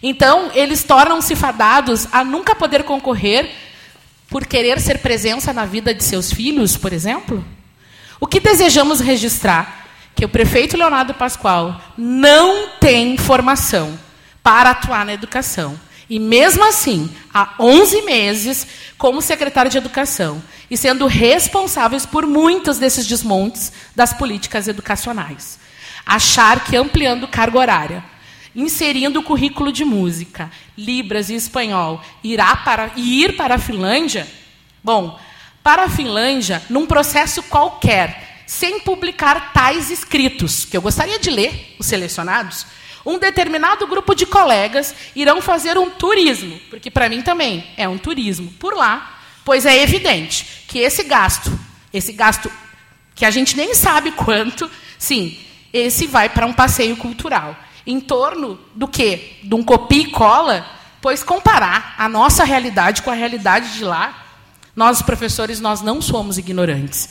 Então, 0.00 0.52
eles 0.54 0.84
tornam-se 0.84 1.34
fadados 1.34 2.06
a 2.12 2.22
nunca 2.22 2.54
poder 2.54 2.84
concorrer 2.84 3.50
por 4.28 4.46
querer 4.46 4.78
ser 4.78 4.98
presença 4.98 5.52
na 5.52 5.64
vida 5.64 5.92
de 5.92 6.04
seus 6.04 6.32
filhos, 6.32 6.76
por 6.76 6.92
exemplo? 6.92 7.44
O 8.20 8.26
que 8.28 8.38
desejamos 8.38 9.00
registrar? 9.00 9.88
Que 10.14 10.24
o 10.24 10.28
prefeito 10.28 10.76
Leonardo 10.76 11.12
Pascoal 11.12 11.80
não 11.98 12.68
tem 12.78 13.18
formação 13.18 13.98
para 14.44 14.70
atuar 14.70 15.04
na 15.04 15.12
educação. 15.12 15.74
E 16.10 16.18
mesmo 16.18 16.64
assim, 16.64 17.08
há 17.32 17.54
11 17.60 18.02
meses 18.02 18.66
como 18.98 19.22
secretário 19.22 19.70
de 19.70 19.78
Educação 19.78 20.42
e 20.68 20.76
sendo 20.76 21.06
responsáveis 21.06 22.04
por 22.04 22.26
muitos 22.26 22.78
desses 22.78 23.06
desmontes 23.06 23.72
das 23.94 24.12
políticas 24.12 24.66
educacionais. 24.66 25.60
Achar 26.04 26.64
que 26.64 26.76
ampliando 26.76 27.28
carga 27.28 27.60
horária, 27.60 28.04
inserindo 28.56 29.20
o 29.20 29.22
currículo 29.22 29.70
de 29.70 29.84
música, 29.84 30.50
Libras 30.76 31.30
e 31.30 31.34
espanhol, 31.34 32.02
irá 32.24 32.56
para, 32.56 32.90
e 32.96 33.22
ir 33.22 33.36
para 33.36 33.54
a 33.54 33.58
Finlândia, 33.58 34.26
bom, 34.82 35.16
para 35.62 35.84
a 35.84 35.88
Finlândia, 35.88 36.60
num 36.68 36.86
processo 36.86 37.40
qualquer, 37.44 38.42
sem 38.48 38.80
publicar 38.80 39.52
tais 39.52 39.92
escritos, 39.92 40.64
que 40.64 40.76
eu 40.76 40.82
gostaria 40.82 41.20
de 41.20 41.30
ler, 41.30 41.76
os 41.78 41.86
selecionados, 41.86 42.66
um 43.04 43.18
determinado 43.18 43.86
grupo 43.86 44.14
de 44.14 44.26
colegas 44.26 44.94
irão 45.14 45.40
fazer 45.40 45.78
um 45.78 45.90
turismo, 45.90 46.58
porque 46.68 46.90
para 46.90 47.08
mim 47.08 47.22
também 47.22 47.64
é 47.76 47.88
um 47.88 47.98
turismo 47.98 48.50
por 48.58 48.74
lá, 48.74 49.20
pois 49.44 49.64
é 49.64 49.82
evidente 49.82 50.64
que 50.68 50.78
esse 50.78 51.02
gasto, 51.04 51.50
esse 51.92 52.12
gasto 52.12 52.50
que 53.14 53.24
a 53.24 53.30
gente 53.30 53.56
nem 53.56 53.74
sabe 53.74 54.12
quanto, 54.12 54.70
sim, 54.98 55.38
esse 55.72 56.06
vai 56.06 56.28
para 56.28 56.46
um 56.46 56.52
passeio 56.52 56.96
cultural. 56.96 57.56
Em 57.86 58.00
torno 58.00 58.58
do 58.74 58.86
quê? 58.86 59.38
De 59.42 59.54
um 59.54 59.62
copia 59.62 60.02
e 60.02 60.10
cola, 60.10 60.66
pois 61.00 61.22
comparar 61.22 61.94
a 61.98 62.08
nossa 62.08 62.44
realidade 62.44 63.02
com 63.02 63.10
a 63.10 63.14
realidade 63.14 63.74
de 63.74 63.84
lá, 63.84 64.26
nós 64.76 65.02
professores 65.02 65.60
nós 65.60 65.80
não 65.80 66.00
somos 66.00 66.38
ignorantes. 66.38 67.08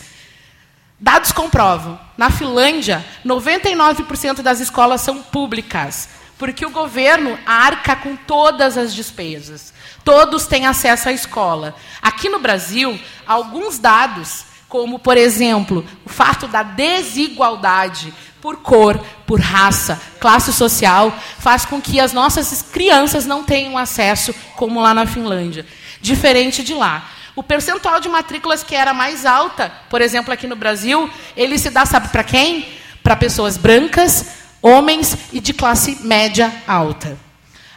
Dados 1.00 1.32
comprovam. 1.32 1.98
Na 2.18 2.30
Finlândia, 2.30 3.06
99% 3.26 4.42
das 4.42 4.60
escolas 4.60 5.00
são 5.02 5.22
públicas, 5.22 6.10
porque 6.38 6.66
o 6.66 6.72
governo 6.72 7.38
arca 7.46 7.96
com 7.96 8.16
todas 8.16 8.78
as 8.78 8.94
despesas. 8.94 9.74
Todos 10.04 10.46
têm 10.46 10.66
acesso 10.66 11.08
à 11.08 11.14
escola. 11.14 11.74
Aqui 12.02 12.28
no 12.28 12.40
Brasil, 12.40 13.00
alguns 13.26 13.80
dados, 13.80 14.46
como, 14.68 15.00
por 15.00 15.16
exemplo, 15.16 15.86
o 16.06 16.10
fato 16.10 16.48
da 16.48 16.64
desigualdade 16.64 18.14
por 18.42 18.58
cor, 18.58 19.00
por 19.26 19.40
raça, 19.40 20.02
classe 20.20 20.52
social, 20.52 21.14
faz 21.40 21.66
com 21.66 21.82
que 21.82 22.00
as 22.00 22.14
nossas 22.14 22.62
crianças 22.62 23.26
não 23.26 23.44
tenham 23.44 23.78
acesso 23.78 24.34
como 24.56 24.82
lá 24.82 24.94
na 24.94 25.06
Finlândia. 25.06 25.66
Diferente 26.02 26.64
de 26.64 26.74
lá. 26.74 27.10
O 27.36 27.44
percentual 27.44 28.00
de 28.00 28.10
matrículas 28.10 28.64
que 28.64 28.76
era 28.76 28.94
mais 28.94 29.26
alta, 29.26 29.72
por 29.90 30.02
exemplo, 30.02 30.34
aqui 30.34 30.48
no 30.48 30.56
Brasil, 30.56 31.10
ele 31.36 31.58
se 31.58 31.70
dá, 31.70 31.86
sabe 31.86 32.10
para 32.10 32.24
quem? 32.24 32.68
Para 33.04 33.16
pessoas 33.16 33.58
brancas, 33.58 34.26
homens 34.62 35.18
e 35.32 35.40
de 35.40 35.54
classe 35.54 36.00
média 36.02 36.52
alta. 36.68 37.18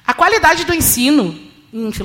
A 0.07 0.15
qualidade 0.15 0.65
do 0.65 0.75
ensino 0.75 1.39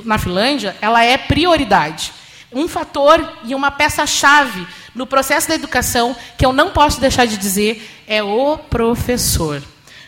na 0.05 0.17
Finlândia, 0.17 0.75
ela 0.81 1.03
é 1.03 1.17
prioridade. 1.17 2.13
Um 2.53 2.67
fator 2.67 3.37
e 3.43 3.53
uma 3.53 3.69
peça-chave 3.69 4.65
no 4.95 5.05
processo 5.05 5.49
da 5.49 5.55
educação 5.55 6.15
que 6.37 6.45
eu 6.45 6.53
não 6.53 6.69
posso 6.69 7.01
deixar 7.01 7.25
de 7.25 7.37
dizer 7.37 8.03
é 8.07 8.23
o 8.23 8.57
professor. 8.57 9.61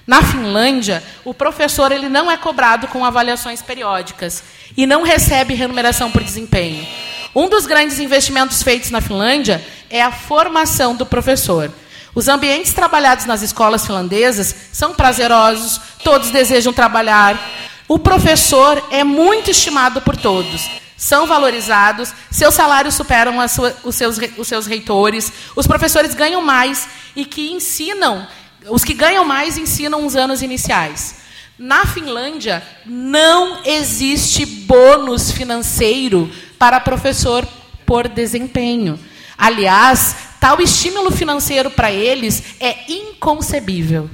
Na 0.08 0.24
Finlândia, 0.24 1.04
o 1.24 1.34
professor 1.34 1.92
ele 1.92 2.10
não 2.10 2.32
é 2.32 2.38
cobrado 2.38 2.88
com 2.88 3.06
avaliações 3.06 3.62
periódicas 3.62 4.44
e 4.76 4.88
não 4.88 5.04
recebe 5.04 5.54
remuneração 5.54 6.10
por 6.10 6.24
desempenho. 6.24 6.88
Um 7.36 7.48
dos 7.48 7.66
grandes 7.68 8.00
investimentos 8.00 8.64
feitos 8.64 8.90
na 8.90 9.02
Finlândia 9.02 9.64
é 9.90 10.02
a 10.02 10.12
formação 10.12 10.96
do 10.96 11.06
professor. 11.06 11.72
Os 12.16 12.28
ambientes 12.28 12.74
trabalhados 12.74 13.26
nas 13.26 13.44
escolas 13.44 13.86
finlandesas 13.86 14.56
são 14.74 14.94
prazerosos, 14.94 15.80
todos 16.04 16.32
desejam 16.32 16.74
trabalhar. 16.74 17.40
O 17.88 18.00
professor 18.00 18.84
é 18.90 19.04
muito 19.04 19.52
estimado 19.52 20.02
por 20.02 20.18
todos. 20.18 20.70
São 20.98 21.28
valorizados, 21.28 22.14
seus 22.32 22.56
salários 22.56 22.96
superam 22.96 23.48
sua, 23.48 23.76
os, 23.84 23.96
seus, 23.96 24.18
os 24.38 24.48
seus 24.48 24.66
reitores, 24.66 25.32
os 25.56 25.66
professores 25.66 26.14
ganham 26.14 26.42
mais 26.42 26.90
e 27.16 27.24
que 27.26 27.52
ensinam, 27.52 28.28
os 28.68 28.84
que 28.84 28.94
ganham 28.94 29.24
mais 29.24 29.58
ensinam 29.58 30.06
os 30.06 30.16
anos 30.16 30.42
iniciais. 30.42 31.16
Na 31.58 31.86
Finlândia, 31.86 32.64
não 32.86 33.64
existe 33.66 34.46
bônus 34.46 35.32
financeiro 35.32 36.30
para 36.60 36.80
professor 36.80 37.48
por 37.86 38.08
desempenho. 38.08 39.00
Aliás, 39.38 40.16
tal 40.40 40.62
estímulo 40.62 41.10
financeiro 41.10 41.72
para 41.72 41.92
eles 41.92 42.44
é 42.60 42.92
inconcebível. 42.92 44.10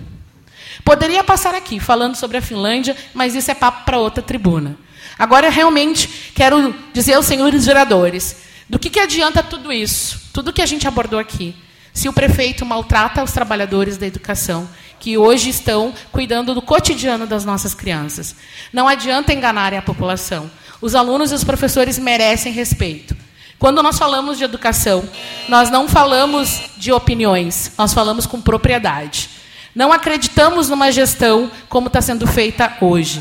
Poderia 0.86 1.24
passar 1.24 1.56
aqui 1.56 1.80
falando 1.80 2.16
sobre 2.16 2.38
a 2.38 2.42
Finlândia, 2.42 2.96
mas 3.14 3.34
isso 3.34 3.50
é 3.50 3.56
papo 3.56 3.84
para 3.84 3.98
outra 3.98 4.22
tribuna. 4.22 4.78
Agora, 5.18 5.50
realmente, 5.50 6.32
quero 6.36 6.76
dizer 6.94 7.14
aos 7.14 7.26
senhores 7.26 7.64
geradores, 7.64 8.36
do 8.70 8.78
que, 8.78 8.90
que 8.90 9.00
adianta 9.00 9.42
tudo 9.42 9.74
isso, 9.74 10.30
tudo 10.32 10.54
que 10.54 10.62
a 10.62 10.66
gente 10.66 10.88
abordou 10.88 11.18
aqui, 11.18 11.56
se 11.94 12.08
o 12.08 12.14
prefeito 12.14 12.66
maltrata 12.66 13.24
os 13.24 13.32
trabalhadores 13.32 13.98
da 13.98 14.06
educação, 14.06 14.70
que 15.00 15.18
hoje 15.18 15.50
estão 15.50 15.94
cuidando 16.12 16.54
do 16.54 16.62
cotidiano 16.62 17.26
das 17.26 17.46
nossas 17.46 17.74
crianças. 17.74 18.36
Não 18.74 18.88
adianta 18.88 19.34
enganar 19.34 19.74
a 19.74 19.82
população. 19.82 20.50
Os 20.86 20.94
alunos 20.94 21.32
e 21.32 21.34
os 21.34 21.44
professores 21.44 21.98
merecem 21.98 22.54
respeito. 22.54 23.18
Quando 23.58 23.82
nós 23.82 23.98
falamos 23.98 24.38
de 24.38 24.44
educação, 24.44 25.04
nós 25.50 25.72
não 25.72 25.90
falamos 25.90 26.62
de 26.78 26.92
opiniões, 26.92 27.72
nós 27.76 27.92
falamos 27.92 28.28
com 28.28 28.40
propriedade. 28.40 29.32
Não 29.74 29.92
acreditamos 29.92 30.70
numa 30.70 30.92
gestão 30.92 31.50
como 31.70 31.88
está 31.88 32.04
sendo 32.04 32.28
feita 32.28 32.78
hoje. 32.80 33.20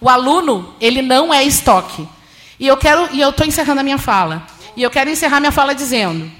O 0.00 0.08
aluno, 0.08 0.72
ele 0.80 1.02
não 1.02 1.34
é 1.34 1.42
estoque. 1.42 2.08
E 2.60 2.68
eu 2.68 2.76
quero, 2.76 3.08
e 3.12 3.20
eu 3.20 3.30
estou 3.30 3.44
encerrando 3.44 3.80
a 3.80 3.82
minha 3.82 3.98
fala. 3.98 4.46
E 4.76 4.82
eu 4.84 4.88
quero 4.88 5.10
encerrar 5.10 5.40
minha 5.40 5.50
fala 5.50 5.74
dizendo 5.74 6.30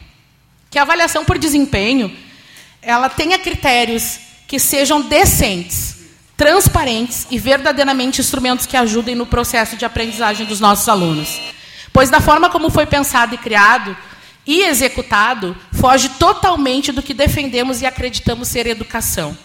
que 0.70 0.78
a 0.78 0.82
avaliação 0.82 1.24
por 1.24 1.36
desempenho 1.36 2.16
ela 2.80 3.08
tenha 3.08 3.40
critérios 3.40 4.20
que 4.46 4.60
sejam 4.60 5.00
decentes, 5.00 5.96
transparentes 6.40 7.26
e 7.30 7.38
verdadeiramente 7.38 8.22
instrumentos 8.22 8.64
que 8.64 8.74
ajudem 8.74 9.14
no 9.14 9.26
processo 9.26 9.76
de 9.76 9.84
aprendizagem 9.84 10.46
dos 10.46 10.58
nossos 10.58 10.88
alunos. 10.88 11.38
Pois 11.92 12.08
da 12.08 12.18
forma 12.18 12.48
como 12.48 12.70
foi 12.70 12.86
pensado 12.86 13.34
e 13.34 13.38
criado 13.38 13.94
e 14.46 14.62
executado, 14.62 15.54
foge 15.70 16.08
totalmente 16.08 16.92
do 16.92 17.02
que 17.02 17.12
defendemos 17.12 17.82
e 17.82 17.86
acreditamos 17.86 18.48
ser 18.48 18.66
educação. 18.66 19.36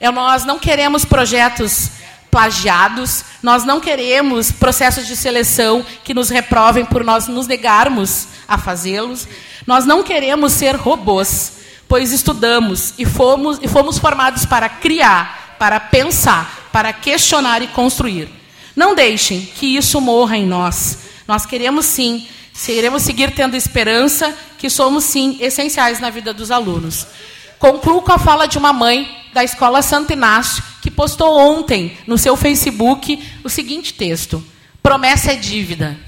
É, 0.00 0.10
nós 0.10 0.46
não 0.46 0.58
queremos 0.58 1.04
projetos 1.04 1.90
plagiados, 2.30 3.26
nós 3.42 3.64
não 3.66 3.78
queremos 3.78 4.50
processos 4.50 5.06
de 5.06 5.16
seleção 5.16 5.84
que 6.02 6.14
nos 6.14 6.30
reprovem 6.30 6.86
por 6.86 7.04
nós 7.04 7.28
nos 7.28 7.46
negarmos 7.46 8.26
a 8.48 8.56
fazê-los. 8.56 9.28
Nós 9.66 9.84
não 9.84 10.02
queremos 10.02 10.54
ser 10.54 10.76
robôs, 10.76 11.58
pois 11.86 12.10
estudamos 12.10 12.94
e 12.96 13.04
fomos, 13.04 13.58
e 13.60 13.68
fomos 13.68 13.98
formados 13.98 14.46
para 14.46 14.66
criar, 14.66 15.47
para 15.58 15.80
pensar, 15.80 16.68
para 16.72 16.92
questionar 16.92 17.62
e 17.62 17.68
construir. 17.68 18.28
Não 18.76 18.94
deixem 18.94 19.40
que 19.40 19.76
isso 19.76 20.00
morra 20.00 20.36
em 20.36 20.46
nós. 20.46 20.98
Nós 21.26 21.44
queremos 21.44 21.86
sim, 21.86 22.26
queremos 22.64 23.02
seguir 23.02 23.34
tendo 23.34 23.56
esperança 23.56 24.36
que 24.56 24.70
somos 24.70 25.04
sim 25.04 25.36
essenciais 25.40 26.00
na 26.00 26.10
vida 26.10 26.32
dos 26.32 26.50
alunos. 26.50 27.06
Concluo 27.58 28.02
com 28.02 28.12
a 28.12 28.18
fala 28.18 28.46
de 28.46 28.56
uma 28.56 28.72
mãe 28.72 29.08
da 29.32 29.42
Escola 29.42 29.82
Santo 29.82 30.12
Inácio, 30.12 30.62
que 30.80 30.90
postou 30.90 31.36
ontem 31.36 31.98
no 32.06 32.16
seu 32.16 32.36
Facebook 32.36 33.22
o 33.42 33.48
seguinte 33.48 33.94
texto: 33.94 34.42
Promessa 34.82 35.32
é 35.32 35.36
dívida. 35.36 35.98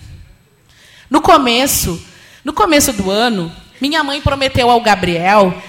No 1.10 1.20
começo, 1.20 2.00
no 2.44 2.52
começo 2.52 2.92
do 2.92 3.10
ano, 3.10 3.52
minha 3.80 4.04
mãe 4.04 4.20
prometeu 4.20 4.70
ao 4.70 4.80
Gabriel 4.80 5.60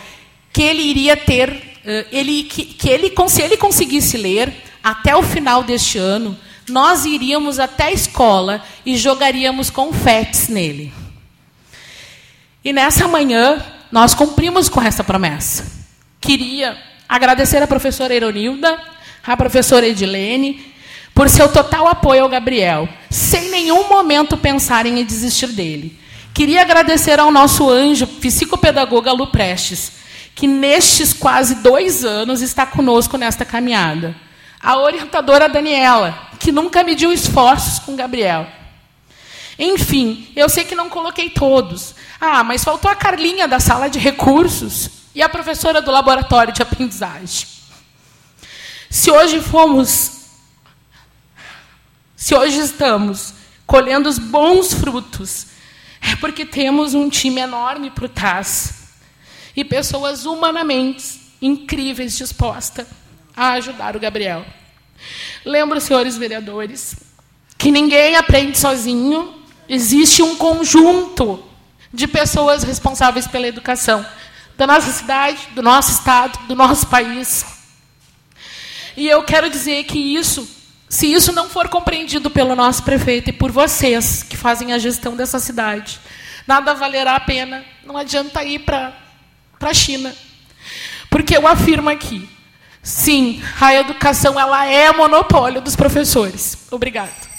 que 0.54 0.62
ele 0.62 0.84
iria 0.84 1.18
ter, 1.18 1.71
ele, 2.12 2.44
que, 2.44 2.66
que 2.66 2.90
ele, 2.90 3.14
se 3.28 3.42
ele 3.42 3.58
conseguisse 3.58 4.18
ler 4.18 4.54
até 4.84 5.16
o 5.16 5.24
final 5.24 5.64
deste 5.64 5.98
ano, 5.98 6.38
nós 6.70 7.06
iríamos 7.06 7.60
até 7.60 7.86
a 7.86 7.92
escola 7.92 8.64
e 8.86 8.96
jogaríamos 8.98 9.70
confetes 9.70 10.48
nele. 10.48 10.94
E 12.64 12.72
nessa 12.72 13.08
manhã, 13.08 13.64
nós 13.92 14.14
cumprimos 14.14 14.70
com 14.70 14.82
essa 14.82 15.04
promessa. 15.04 15.66
Queria 16.20 16.78
agradecer 17.10 17.62
à 17.62 17.68
professora 17.68 18.16
Ironilda, 18.16 18.80
à 19.26 19.36
professora 19.36 19.88
Edilene, 19.88 20.72
por 21.14 21.30
seu 21.30 21.52
total 21.52 21.88
apoio 21.88 22.24
ao 22.24 22.30
Gabriel, 22.30 22.88
sem 23.10 23.50
nenhum 23.50 23.90
momento 23.90 24.38
pensarem 24.38 25.00
em 25.00 25.04
desistir 25.04 25.48
dele. 25.48 26.00
Queria 26.34 26.62
agradecer 26.62 27.20
ao 27.20 27.32
nosso 27.32 27.70
anjo 27.70 28.08
psicopedagoga 28.08 29.12
Lu 29.12 29.28
Prestes, 29.28 29.92
que 30.42 30.48
nestes 30.48 31.14
quase 31.14 31.54
dois 31.54 32.04
anos 32.04 32.42
está 32.42 32.66
conosco 32.66 33.16
nesta 33.16 33.46
caminhada. 33.46 34.16
A 34.60 34.76
orientadora 34.76 35.48
Daniela, 35.48 36.18
que 36.40 36.52
nunca 36.52 36.84
mediu 36.84 37.14
esforços 37.14 37.78
com 37.78 37.96
Gabriel. 37.96 38.48
Enfim, 39.60 40.28
eu 40.36 40.50
sei 40.50 40.66
que 40.66 40.74
não 40.74 40.90
coloquei 40.90 41.30
todos. 41.30 41.94
Ah, 42.20 42.44
mas 42.44 42.64
faltou 42.64 42.90
a 42.90 42.96
Carlinha 42.96 43.48
da 43.48 43.60
sala 43.60 43.88
de 43.88 44.00
recursos 44.00 44.90
e 45.14 45.22
a 45.22 45.30
professora 45.30 45.80
do 45.80 45.92
laboratório 45.92 46.52
de 46.52 46.64
aprendizagem. 46.64 47.48
Se 48.90 49.12
hoje 49.12 49.40
fomos 49.42 50.22
se 52.16 52.34
hoje 52.34 52.58
estamos 52.62 53.36
colhendo 53.68 54.10
os 54.10 54.18
bons 54.18 54.74
frutos, 54.74 55.46
é 56.02 56.16
porque 56.16 56.48
temos 56.48 56.96
um 56.96 57.10
time 57.10 57.42
enorme 57.42 57.92
por 57.92 58.10
trás 58.10 58.81
e 59.56 59.64
pessoas 59.64 60.26
humanamente 60.26 61.22
incríveis 61.42 62.18
dispostas 62.18 62.88
a 63.36 63.54
ajudar 63.54 63.96
o 63.96 64.00
Gabriel. 64.00 64.46
Lembro, 65.44 65.82
senhores 65.82 66.18
vereadores, 66.18 66.96
que 67.58 67.72
ninguém 67.72 68.16
aprende 68.16 68.58
sozinho, 68.58 69.36
existe 69.68 70.22
um 70.22 70.36
conjunto 70.36 71.44
de 71.94 72.08
pessoas 72.08 72.64
responsáveis 72.64 73.28
pela 73.28 73.48
educação 73.48 74.06
da 74.58 74.68
nossa 74.68 74.92
cidade, 74.92 75.40
do 75.56 75.62
nosso 75.62 75.92
estado, 75.92 76.38
do 76.48 76.56
nosso 76.56 76.88
país. 76.88 77.46
E 78.96 79.08
eu 79.08 79.24
quero 79.24 79.50
dizer 79.50 79.84
que 79.86 79.98
isso, 79.98 80.48
se 80.88 81.12
isso 81.12 81.32
não 81.32 81.50
for 81.50 81.70
compreendido 81.70 82.30
pelo 82.30 82.56
nosso 82.56 82.84
prefeito 82.84 83.30
e 83.30 83.34
por 83.34 83.52
vocês 83.52 84.22
que 84.22 84.38
fazem 84.38 84.74
a 84.74 84.78
gestão 84.78 85.16
dessa 85.16 85.40
cidade, 85.40 86.00
nada 86.46 86.74
valerá 86.74 87.16
a 87.16 87.20
pena. 87.20 87.64
Não 87.84 87.98
adianta 87.98 88.44
ir 88.44 88.60
para 88.60 88.96
a 89.70 89.74
China. 89.74 90.14
Porque 91.10 91.36
eu 91.36 91.48
afirmo 91.48 91.90
aqui, 91.90 92.28
sim, 92.82 93.42
a 93.60 93.76
educação 93.76 94.40
ela 94.40 94.66
é 94.66 94.92
monopólio 94.92 95.62
dos 95.62 95.76
professores. 95.76 96.58
Obrigada. 96.72 97.31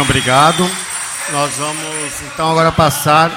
Obrigado. 0.00 0.70
Nós 1.32 1.56
vamos 1.56 2.22
então 2.22 2.50
agora 2.50 2.70
passar 2.70 3.30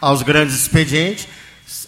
aos 0.00 0.22
grandes 0.22 0.56
expedientes. 0.56 1.28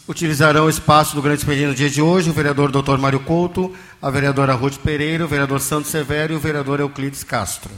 Utilizarão 0.07 0.67
o 0.67 0.71
espaço 0.71 1.17
do 1.17 1.23
grande 1.23 1.39
expediente 1.39 1.69
no 1.69 1.75
dia 1.75 1.91
de 1.91 2.01
hoje 2.01 2.31
o 2.31 2.33
vereador 2.33 2.71
Dr. 2.71 2.99
Mário 2.99 3.21
Couto, 3.21 3.75
a 4.01 4.11
vereadora 4.11 4.55
Ruth 4.55 4.77
Pereira, 4.79 5.25
o 5.25 5.29
vereador 5.29 5.61
Santos 5.61 5.91
Severo 5.91 6.35
e 6.35 6.37
o 6.37 6.41
vereador 6.41 6.79
Euclides 6.79 7.25
Castro. 7.25 7.71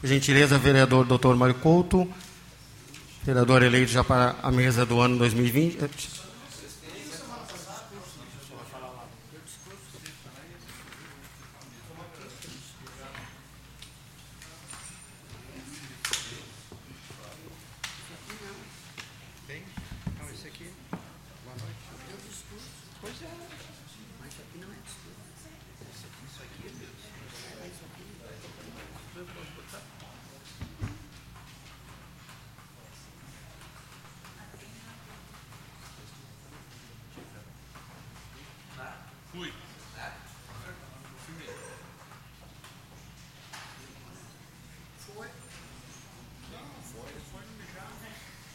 Por 0.00 0.06
gentileza, 0.06 0.56
vereador 0.58 1.04
Dr. 1.04 1.34
Mário 1.34 1.56
Couto, 1.56 2.08
vereador 3.24 3.62
eleito 3.62 3.90
já 3.90 4.04
para 4.04 4.36
a 4.42 4.50
mesa 4.50 4.86
do 4.86 5.00
ano 5.00 5.18
2020. 5.18 6.21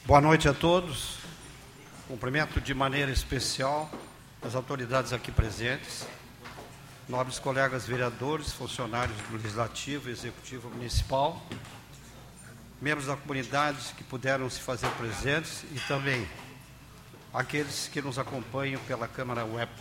Boa 0.08 0.22
noite 0.22 0.48
a 0.48 0.54
todos. 0.54 1.18
Cumprimento 2.08 2.62
de 2.62 2.74
maneira 2.74 3.12
especial 3.12 3.92
as 4.42 4.56
autoridades 4.56 5.12
aqui 5.12 5.34
presentes, 5.34 6.08
nobres 7.10 7.40
colegas 7.40 7.86
vereadores, 7.86 8.54
funcionários 8.54 9.18
do 9.24 9.36
Legislativo 9.36 10.08
e 10.08 10.14
Executivo 10.14 10.70
Municipal, 10.70 11.46
membros 12.82 13.08
da 13.08 13.18
comunidade 13.18 13.80
que 13.98 14.04
puderam 14.06 14.50
se 14.50 14.62
fazer 14.62 14.90
presentes 14.92 15.66
e 15.74 15.80
também 15.90 16.26
aqueles 17.34 17.90
que 17.90 18.02
nos 18.02 18.18
acompanham 18.18 18.80
pela 18.84 19.10
Câmara 19.10 19.44
Web. 19.44 19.74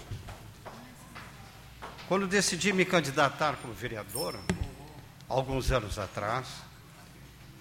Quando 2.08 2.26
decidi 2.26 2.72
me 2.72 2.84
candidatar 2.84 3.54
como 3.62 3.72
vereador, 3.72 4.36
alguns 5.28 5.70
anos 5.70 6.00
atrás, 6.00 6.65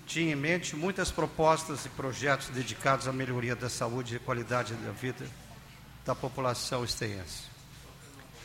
tinha 0.05 0.33
em 0.33 0.35
mente 0.35 0.75
muitas 0.75 1.11
propostas 1.11 1.85
e 1.85 1.89
projetos 1.89 2.49
dedicados 2.49 3.07
à 3.07 3.13
melhoria 3.13 3.55
da 3.55 3.69
saúde 3.69 4.15
e 4.15 4.19
qualidade 4.19 4.73
da 4.75 4.91
vida 4.91 5.25
da 6.05 6.13
população 6.13 6.83
estense. 6.85 7.43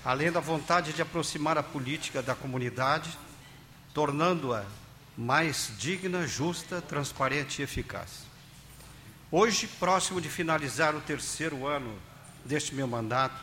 Além 0.03 0.33
da 0.33 0.41
vontade 0.41 0.95
de 0.95 1.03
aproximar 1.03 1.59
a 1.59 1.63
política 1.63 2.23
da 2.23 2.35
comunidade, 2.35 3.11
tornando-a 3.93 4.65
mais 5.17 5.71
digna, 5.79 6.27
justa, 6.27 6.81
transparente 6.81 7.61
e 7.61 7.65
eficaz. 7.65 8.25
Hoje, 9.31 9.67
próximo 9.67 10.21
de 10.21 10.31
finalizar 10.31 10.97
o 10.97 11.01
terceiro 11.03 11.67
ano 11.67 11.95
deste 12.45 12.75
meu 12.75 12.87
mandato, 12.89 13.37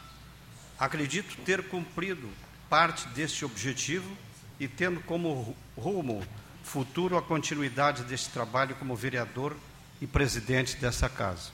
acredito 0.80 1.38
ter 1.46 1.70
cumprido 1.70 2.28
parte 2.68 3.08
deste 3.10 3.46
objetivo 3.46 4.18
e 4.60 4.68
tendo 4.68 5.00
como 5.02 5.56
rumo 5.78 6.26
futuro 6.68 7.18
a 7.18 7.22
continuidade 7.22 8.04
deste 8.04 8.30
trabalho 8.30 8.76
como 8.76 8.96
vereador 8.96 9.56
e 10.02 10.06
presidente 10.06 10.76
dessa 10.76 11.08
casa. 11.08 11.50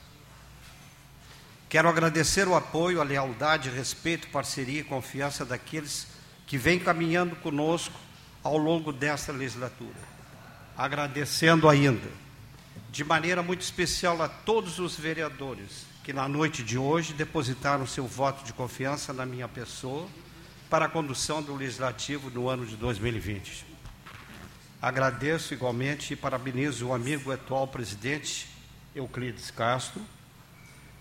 Quero 1.68 1.88
agradecer 1.88 2.46
o 2.48 2.54
apoio, 2.54 3.00
a 3.00 3.04
lealdade, 3.04 3.70
respeito, 3.70 4.28
parceria 4.28 4.80
e 4.80 4.84
confiança 4.84 5.44
daqueles 5.44 6.08
que 6.46 6.58
vêm 6.58 6.78
caminhando 6.78 7.36
conosco 7.36 7.94
ao 8.42 8.58
longo 8.58 8.92
desta 8.92 9.32
legislatura. 9.32 10.14
Agradecendo 10.76 11.68
ainda, 11.68 12.10
de 12.90 13.04
maneira 13.04 13.42
muito 13.42 13.62
especial, 13.62 14.20
a 14.20 14.28
todos 14.28 14.78
os 14.78 14.96
vereadores 14.96 15.86
que 16.02 16.12
na 16.12 16.28
noite 16.28 16.62
de 16.62 16.76
hoje 16.76 17.14
depositaram 17.14 17.86
seu 17.86 18.06
voto 18.06 18.44
de 18.44 18.52
confiança 18.52 19.12
na 19.12 19.24
minha 19.24 19.48
pessoa 19.48 20.06
para 20.68 20.86
a 20.86 20.88
condução 20.88 21.40
do 21.40 21.54
Legislativo 21.54 22.30
no 22.30 22.48
ano 22.48 22.66
de 22.66 22.76
2020. 22.76 23.63
Agradeço 24.84 25.54
igualmente 25.54 26.12
e 26.12 26.16
parabenizo 26.16 26.88
o 26.88 26.92
amigo 26.92 27.32
atual 27.32 27.66
presidente 27.66 28.46
Euclides 28.94 29.50
Castro 29.50 30.02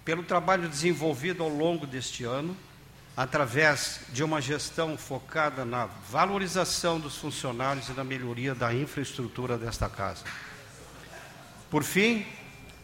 pelo 0.05 0.23
trabalho 0.23 0.69
desenvolvido 0.69 1.43
ao 1.43 1.49
longo 1.49 1.85
deste 1.85 2.23
ano, 2.23 2.55
através 3.17 3.99
de 4.13 4.23
uma 4.23 4.39
gestão 4.39 4.97
focada 4.97 5.65
na 5.65 5.87
valorização 6.09 6.97
dos 6.97 7.17
funcionários 7.17 7.89
e 7.89 7.91
na 7.91 8.05
melhoria 8.05 8.55
da 8.55 8.73
infraestrutura 8.73 9.57
desta 9.57 9.89
casa. 9.89 10.23
Por 11.69 11.83
fim, 11.83 12.25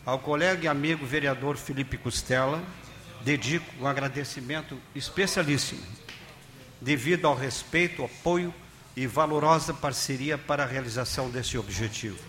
ao 0.05 0.19
colega 0.19 0.65
e 0.65 0.67
amigo 0.67 1.05
vereador 1.05 1.55
Felipe 1.55 1.97
Costela, 1.97 2.61
dedico 3.21 3.73
um 3.79 3.87
agradecimento 3.87 4.77
especialíssimo, 4.93 5.81
devido 6.81 7.25
ao 7.25 7.35
respeito, 7.37 8.03
apoio 8.03 8.53
e 8.53 8.68
valorosa 9.07 9.73
parceria 9.73 10.37
para 10.37 10.63
a 10.63 10.65
realização 10.65 11.29
desse 11.29 11.57
objetivo. 11.57 12.19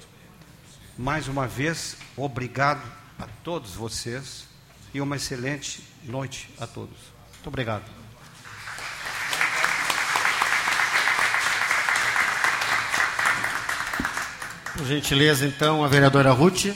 Mais 0.96 1.28
uma 1.28 1.46
vez, 1.46 1.96
obrigado 2.16 2.82
a 3.18 3.26
todos 3.42 3.74
vocês 3.74 4.44
e 4.92 5.00
uma 5.00 5.16
excelente 5.16 5.82
noite 6.04 6.48
a 6.58 6.66
todos. 6.66 6.96
Muito 7.34 7.46
obrigado. 7.46 7.84
Por 14.76 14.86
gentileza, 14.86 15.46
então, 15.46 15.84
a 15.84 15.88
vereadora 15.88 16.30
Ruth. 16.32 16.74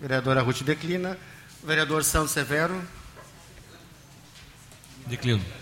Vereadora 0.00 0.40
Ruth 0.40 0.62
declina. 0.62 1.18
Vereador 1.62 2.02
Santos 2.04 2.30
Severo. 2.30 2.80
Declino. 5.06 5.59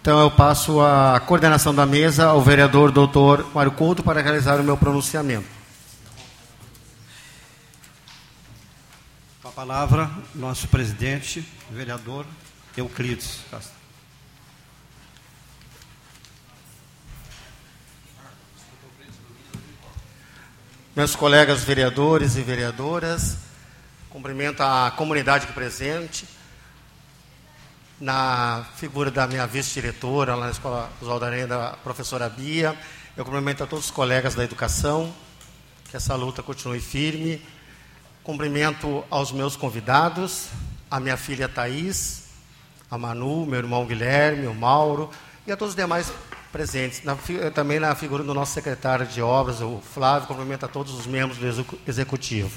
Então 0.00 0.20
eu 0.22 0.30
passo 0.30 0.80
a 0.80 1.20
coordenação 1.20 1.74
da 1.74 1.84
mesa 1.84 2.26
ao 2.26 2.40
vereador 2.40 2.92
doutor 2.92 3.52
Mário 3.52 3.72
Couto 3.72 4.02
para 4.02 4.22
realizar 4.22 4.60
o 4.60 4.64
meu 4.64 4.76
pronunciamento. 4.76 5.46
Com 9.42 9.48
a 9.48 9.52
palavra, 9.52 10.10
nosso 10.34 10.68
presidente, 10.68 11.46
vereador 11.70 12.24
Euclides 12.76 13.40
Castro. 13.50 13.76
Meus 20.94 21.14
colegas 21.14 21.64
vereadores 21.64 22.36
e 22.36 22.42
vereadoras, 22.42 23.36
cumprimento 24.08 24.62
a 24.62 24.90
comunidade 24.90 25.44
aqui 25.44 25.52
presente, 25.52 26.24
na 28.00 28.64
figura 28.76 29.10
da 29.10 29.26
minha 29.26 29.46
vice-diretora 29.46 30.34
lá 30.34 30.46
na 30.46 30.52
Escola 30.52 30.90
Oswaldo 31.02 31.26
da 31.48 31.70
professora 31.82 32.28
Bia. 32.28 32.76
Eu 33.16 33.24
cumprimento 33.24 33.64
a 33.64 33.66
todos 33.66 33.86
os 33.86 33.90
colegas 33.90 34.34
da 34.34 34.44
educação, 34.44 35.12
que 35.90 35.96
essa 35.96 36.14
luta 36.14 36.42
continue 36.42 36.80
firme. 36.80 37.42
Cumprimento 38.22 39.04
aos 39.10 39.32
meus 39.32 39.56
convidados, 39.56 40.48
a 40.90 41.00
minha 41.00 41.16
filha 41.16 41.48
Thaís, 41.48 42.24
a 42.90 42.96
Manu, 42.96 43.44
meu 43.44 43.58
irmão 43.58 43.84
Guilherme, 43.86 44.46
o 44.46 44.54
Mauro 44.54 45.10
e 45.46 45.50
a 45.50 45.56
todos 45.56 45.72
os 45.72 45.76
demais 45.76 46.12
presentes. 46.52 47.02
Na, 47.02 47.16
também 47.52 47.80
na 47.80 47.94
figura 47.94 48.22
do 48.22 48.32
nosso 48.32 48.52
secretário 48.52 49.06
de 49.06 49.20
obras, 49.20 49.60
o 49.60 49.80
Flávio, 49.80 50.28
cumprimento 50.28 50.64
a 50.64 50.68
todos 50.68 50.94
os 50.94 51.06
membros 51.06 51.38
do 51.38 51.80
executivo. 51.86 52.56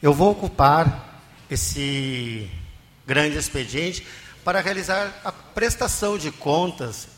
Eu 0.00 0.14
vou 0.14 0.30
ocupar 0.30 1.22
esse 1.50 2.50
grande 3.06 3.38
expediente 3.38 4.06
para 4.44 4.60
realizar 4.60 5.12
a 5.24 5.32
prestação 5.32 6.18
de 6.18 6.30
contas 6.30 7.08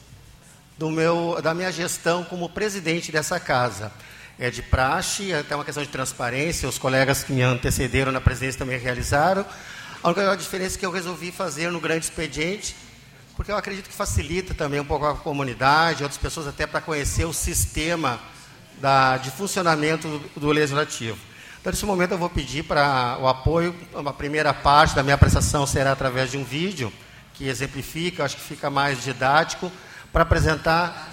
do 0.77 0.91
meu, 0.91 1.41
da 1.43 1.53
minha 1.55 1.73
gestão 1.73 2.25
como 2.25 2.49
presidente 2.49 3.11
dessa 3.11 3.41
casa. 3.41 3.91
É 4.39 4.51
de 4.51 4.63
praxe, 4.63 5.33
é 5.33 5.41
até 5.41 5.55
uma 5.55 5.65
questão 5.65 5.83
de 5.83 5.89
transparência, 5.89 6.69
os 6.69 6.79
colegas 6.79 7.25
que 7.25 7.33
me 7.33 7.43
antecederam 7.43 8.13
na 8.13 8.21
presidência 8.21 8.59
também 8.59 8.79
realizaram. 8.79 9.45
A 10.01 10.09
única 10.09 10.37
diferença 10.37 10.77
é 10.77 10.79
que 10.79 10.87
eu 10.87 10.93
resolvi 10.93 11.33
fazer 11.33 11.73
no 11.73 11.81
grande 11.81 12.05
expediente, 12.05 12.77
porque 13.35 13.51
eu 13.51 13.57
acredito 13.57 13.89
que 13.89 13.95
facilita 13.95 14.55
também 14.55 14.79
um 14.79 14.85
pouco 14.85 15.07
a 15.07 15.17
comunidade, 15.17 16.05
outras 16.05 16.21
pessoas 16.21 16.47
até 16.47 16.67
para 16.67 16.81
conhecer 16.81 17.25
o 17.25 17.33
sistema 17.33 18.21
da, 18.81 19.17
de 19.17 19.31
funcionamento 19.33 20.07
do, 20.07 20.41
do 20.41 20.53
legislativo. 20.53 21.28
Então, 21.61 21.73
nesse 21.73 21.85
momento, 21.85 22.13
eu 22.13 22.19
vou 22.19 22.31
pedir 22.31 22.63
para 22.63 23.19
o 23.21 23.27
apoio. 23.27 23.75
A 23.95 24.13
primeira 24.13 24.55
parte 24.55 24.95
da 24.95 25.03
minha 25.03 25.19
prestação 25.19 25.67
será 25.67 25.93
através 25.93 26.31
de 26.31 26.39
um 26.39 26.45
vídeo 26.45 26.93
que 27.35 27.49
exemplifica, 27.49 28.25
acho 28.25 28.37
que 28.37 28.43
fica 28.43 28.71
mais 28.71 29.03
didático, 29.03 29.71
para 30.13 30.23
apresentar 30.23 31.11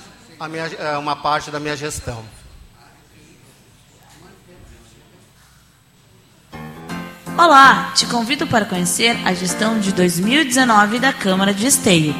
minha, 0.49 0.65
eh, 0.65 0.97
uma 0.97 1.15
parte 1.15 1.51
da 1.51 1.59
minha 1.59 1.75
gestão. 1.75 2.23
Olá, 7.37 7.91
te 7.93 8.05
convido 8.05 8.47
para 8.47 8.65
conhecer 8.65 9.19
a 9.25 9.33
gestão 9.33 9.79
de 9.79 9.91
2019 9.91 10.99
da 10.99 11.11
Câmara 11.11 11.53
de 11.53 11.67
Esteio. 11.67 12.15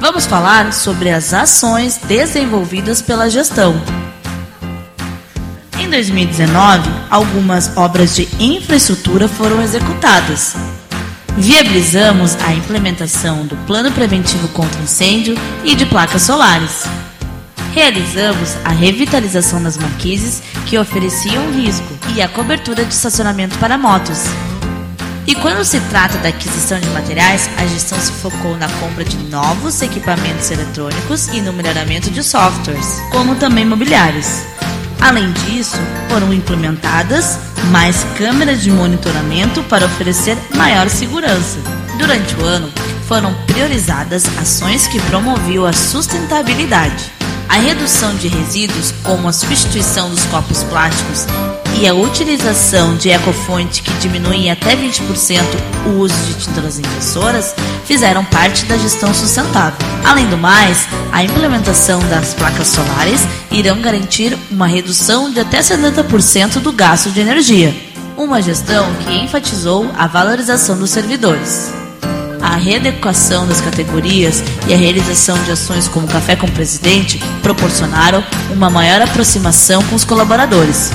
Vamos 0.00 0.24
falar 0.24 0.72
sobre 0.72 1.10
as 1.10 1.34
ações 1.34 1.98
desenvolvidas 1.98 3.02
pela 3.02 3.28
gestão. 3.28 3.74
Em 5.88 5.90
2019, 5.90 6.90
algumas 7.08 7.74
obras 7.74 8.14
de 8.14 8.28
infraestrutura 8.38 9.26
foram 9.26 9.62
executadas. 9.62 10.54
Viabilizamos 11.34 12.36
a 12.46 12.52
implementação 12.52 13.46
do 13.46 13.56
Plano 13.66 13.90
Preventivo 13.90 14.48
contra 14.48 14.82
Incêndio 14.82 15.34
e 15.64 15.74
de 15.74 15.86
placas 15.86 16.20
solares. 16.20 16.84
Realizamos 17.72 18.54
a 18.66 18.68
revitalização 18.68 19.62
das 19.62 19.78
marquises 19.78 20.42
que 20.66 20.76
ofereciam 20.76 21.50
risco 21.52 21.98
e 22.14 22.20
a 22.20 22.28
cobertura 22.28 22.84
de 22.84 22.92
estacionamento 22.92 23.56
para 23.56 23.78
motos. 23.78 24.24
E 25.26 25.34
quando 25.34 25.64
se 25.64 25.80
trata 25.88 26.18
da 26.18 26.28
aquisição 26.28 26.78
de 26.78 26.88
materiais, 26.90 27.48
a 27.56 27.66
gestão 27.66 27.98
se 27.98 28.12
focou 28.12 28.58
na 28.58 28.68
compra 28.72 29.04
de 29.04 29.16
novos 29.30 29.80
equipamentos 29.80 30.50
eletrônicos 30.50 31.28
e 31.28 31.40
no 31.40 31.54
melhoramento 31.54 32.10
de 32.10 32.22
softwares, 32.22 33.00
como 33.10 33.36
também 33.36 33.64
mobiliários. 33.64 34.57
Além 35.00 35.32
disso, 35.32 35.76
foram 36.08 36.32
implementadas 36.32 37.38
mais 37.70 38.04
câmeras 38.16 38.62
de 38.62 38.70
monitoramento 38.70 39.62
para 39.64 39.86
oferecer 39.86 40.36
maior 40.54 40.88
segurança. 40.88 41.58
Durante 41.98 42.34
o 42.36 42.44
ano, 42.44 42.70
foram 43.06 43.34
priorizadas 43.46 44.24
ações 44.38 44.86
que 44.86 45.00
promoviam 45.02 45.64
a 45.64 45.72
sustentabilidade. 45.72 47.12
A 47.48 47.54
redução 47.54 48.14
de 48.16 48.28
resíduos, 48.28 48.92
como 49.02 49.28
a 49.28 49.32
substituição 49.32 50.10
dos 50.10 50.24
copos 50.26 50.62
plásticos 50.64 51.26
e 51.80 51.86
a 51.86 51.94
utilização 51.94 52.96
de 52.96 53.08
ecofonte 53.08 53.82
que 53.82 53.92
diminuem 53.94 54.50
até 54.50 54.74
20% 54.74 55.42
o 55.86 56.00
uso 56.00 56.14
de 56.26 56.34
tintas 56.34 56.78
impressoras, 56.78 57.54
fizeram 57.84 58.24
parte 58.24 58.64
da 58.64 58.76
gestão 58.76 59.14
sustentável. 59.14 59.78
Além 60.04 60.28
do 60.28 60.36
mais, 60.36 60.88
a 61.12 61.22
implementação 61.22 62.00
das 62.08 62.34
placas 62.34 62.68
solares 62.68 63.20
irão 63.52 63.80
garantir 63.80 64.36
uma 64.50 64.66
redução 64.66 65.30
de 65.30 65.38
até 65.38 65.60
70% 65.60 66.60
do 66.60 66.72
gasto 66.72 67.10
de 67.10 67.20
energia. 67.20 67.74
Uma 68.16 68.42
gestão 68.42 68.86
que 68.96 69.14
enfatizou 69.14 69.88
a 69.96 70.06
valorização 70.08 70.76
dos 70.76 70.90
servidores 70.90 71.72
a 72.40 72.54
readequação 72.54 73.46
das 73.46 73.60
categorias 73.60 74.42
e 74.68 74.72
a 74.72 74.76
realização 74.76 75.36
de 75.42 75.50
ações 75.50 75.88
como 75.88 76.06
Café 76.06 76.36
com 76.36 76.46
o 76.46 76.52
Presidente 76.52 77.18
proporcionaram 77.42 78.22
uma 78.50 78.70
maior 78.70 79.02
aproximação 79.02 79.82
com 79.84 79.96
os 79.96 80.04
colaboradores. 80.04 80.92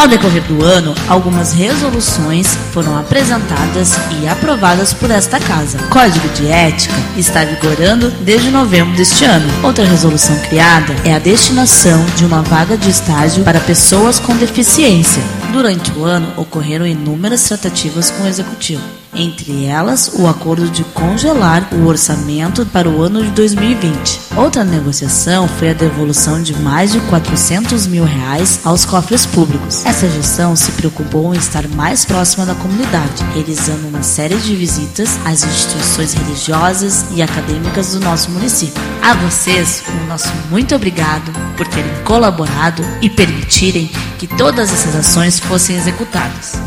Ao 0.00 0.08
decorrer 0.08 0.42
do 0.44 0.64
ano, 0.64 0.94
algumas 1.06 1.52
resoluções 1.52 2.56
foram 2.72 2.96
apresentadas 2.96 3.98
e 4.18 4.26
aprovadas 4.26 4.94
por 4.94 5.10
esta 5.10 5.38
Casa. 5.38 5.76
O 5.76 5.88
Código 5.90 6.26
de 6.30 6.46
Ética 6.46 6.94
está 7.18 7.44
vigorando 7.44 8.10
desde 8.22 8.50
novembro 8.50 8.96
deste 8.96 9.26
ano. 9.26 9.46
Outra 9.62 9.84
resolução 9.84 10.34
criada 10.38 10.94
é 11.04 11.12
a 11.12 11.18
destinação 11.18 12.02
de 12.16 12.24
uma 12.24 12.40
vaga 12.40 12.78
de 12.78 12.88
estágio 12.88 13.44
para 13.44 13.60
pessoas 13.60 14.18
com 14.18 14.34
deficiência. 14.38 15.22
Durante 15.52 15.90
o 15.92 16.02
ano, 16.02 16.32
ocorreram 16.34 16.86
inúmeras 16.86 17.42
tratativas 17.42 18.10
com 18.10 18.22
o 18.22 18.26
Executivo, 18.26 18.82
entre 19.14 19.64
elas 19.64 20.12
o 20.14 20.26
acordo 20.26 20.68
de 20.70 20.84
congelar 20.84 21.68
o 21.72 21.86
orçamento 21.86 22.64
para 22.66 22.88
o 22.88 23.02
ano 23.02 23.22
de 23.22 23.30
2020. 23.30 24.20
Outra 24.36 24.64
negociação 24.64 25.48
foi 25.48 25.70
a 25.70 25.74
devolução 25.74 26.42
de 26.42 26.54
mais 26.60 26.92
de 26.92 27.00
400 27.00 27.86
mil 27.86 28.04
reais 28.04 28.60
aos 28.64 28.84
cofres 28.84 29.26
públicos. 29.26 29.84
Essa 29.84 30.08
gestão 30.08 30.54
se 30.54 30.72
preocupou 30.72 31.34
em 31.34 31.38
estar 31.38 31.66
mais 31.68 32.04
próxima 32.04 32.46
da 32.46 32.54
comunidade, 32.54 33.24
realizando 33.34 33.88
uma 33.88 34.02
série 34.02 34.36
de 34.36 34.54
visitas 34.54 35.18
às 35.24 35.44
instituições 35.44 36.14
religiosas 36.14 37.04
e 37.14 37.22
acadêmicas 37.22 37.92
do 37.92 38.00
nosso 38.00 38.30
município. 38.30 38.80
A 39.02 39.14
vocês, 39.14 39.82
o 40.02 40.06
nosso 40.06 40.32
muito 40.50 40.74
obrigado 40.74 41.32
por 41.56 41.66
terem 41.66 41.90
colaborado 42.04 42.82
e 43.02 43.10
permitirem 43.10 43.90
que 44.18 44.26
todas 44.26 44.72
essas 44.72 44.94
ações 44.94 45.38
fossem 45.38 45.76
executadas. 45.76 46.58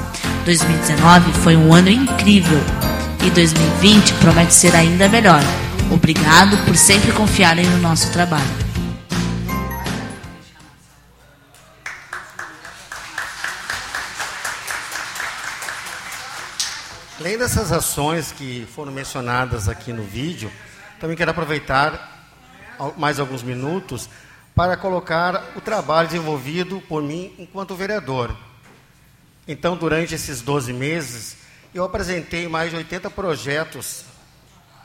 2019 0.45 1.32
foi 1.41 1.56
um 1.56 1.74
ano 1.74 1.90
incrível 1.90 2.60
e 3.26 3.30
2020 3.30 4.14
promete 4.15 4.53
ser 4.53 4.76
ainda 4.76 5.07
melhor. 5.07 5.40
Obrigado 5.90 6.57
por 6.65 6.76
sempre 6.76 7.14
confiarem 7.14 7.65
no 7.65 7.78
nosso 7.78 8.11
trabalho. 8.11 8.44
Além 17.18 17.38
dessas 17.38 17.72
ações 17.72 18.34
que 18.34 18.68
foram 18.76 18.91
mencionadas 18.91 19.70
aqui 19.70 19.94
no 19.94 20.03
vídeo, 20.03 20.52
também 20.99 21.15
quero 21.15 21.32
aproveitar 21.32 22.28
mais 22.98 23.18
alguns 23.18 23.41
minutos 23.41 24.10
para 24.53 24.76
colocar 24.76 25.41
o 25.56 25.61
trabalho 25.61 26.10
desenvolvido 26.10 26.84
por 26.90 27.02
mim 27.02 27.34
enquanto 27.40 27.76
vereador. 27.76 28.36
Então, 29.48 29.76
durante 29.76 30.15
esses 30.15 30.41
12 30.41 30.72
meses, 30.72 31.38
eu 31.74 31.84
apresentei 31.84 32.48
mais 32.48 32.70
de 32.70 32.78
80 32.78 33.10
projetos, 33.10 34.06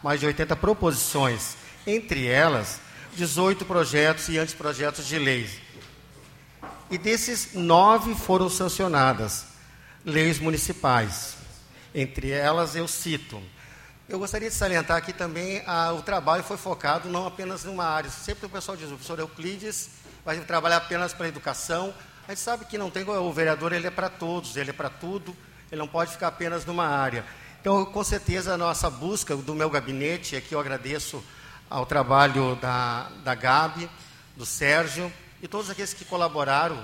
mais 0.02 0.18
de 0.18 0.26
80 0.26 0.56
proposições, 0.56 1.56
entre 1.86 2.26
elas 2.26 2.80
18 3.14 3.64
projetos 3.64 4.28
e 4.28 4.38
anteprojetos 4.38 5.06
de 5.06 5.18
leis. 5.18 5.60
E 6.90 6.96
desses, 6.96 7.54
nove 7.54 8.14
foram 8.14 8.48
sancionadas, 8.48 9.44
leis 10.04 10.38
municipais. 10.38 11.36
Entre 11.94 12.30
elas, 12.30 12.74
eu 12.74 12.88
cito. 12.88 13.42
Eu 14.08 14.18
gostaria 14.18 14.48
de 14.48 14.54
salientar 14.54 14.96
aqui 14.96 15.12
também 15.12 15.62
ah, 15.66 15.92
o 15.92 16.00
trabalho 16.00 16.42
foi 16.42 16.56
focado 16.56 17.10
não 17.10 17.26
apenas 17.26 17.64
numa 17.64 17.84
área. 17.84 18.08
Sempre 18.08 18.46
o 18.46 18.48
pessoal 18.48 18.76
diz, 18.76 18.86
o 18.86 18.94
professor 18.94 19.18
Euclides 19.18 19.90
vai 20.24 20.38
trabalhar 20.40 20.78
apenas 20.78 21.12
para 21.12 21.26
a 21.26 21.28
educação. 21.28 21.92
A 22.28 22.32
gente 22.32 22.42
sabe 22.42 22.66
que 22.66 22.76
não 22.76 22.90
tem 22.90 23.08
o 23.08 23.32
vereador, 23.32 23.72
ele 23.72 23.86
é 23.86 23.90
para 23.90 24.10
todos, 24.10 24.54
ele 24.54 24.68
é 24.68 24.72
para 24.74 24.90
tudo, 24.90 25.34
ele 25.72 25.78
não 25.78 25.88
pode 25.88 26.12
ficar 26.12 26.28
apenas 26.28 26.62
numa 26.66 26.86
área. 26.86 27.24
Então, 27.58 27.86
com 27.86 28.04
certeza, 28.04 28.52
a 28.52 28.58
nossa 28.58 28.90
busca 28.90 29.34
do 29.34 29.54
meu 29.54 29.70
gabinete, 29.70 30.36
aqui 30.36 30.54
eu 30.54 30.60
agradeço 30.60 31.24
ao 31.70 31.86
trabalho 31.86 32.54
da, 32.56 33.08
da 33.24 33.34
Gabi, 33.34 33.88
do 34.36 34.44
Sérgio 34.44 35.10
e 35.42 35.48
todos 35.48 35.70
aqueles 35.70 35.94
que 35.94 36.04
colaboraram 36.04 36.78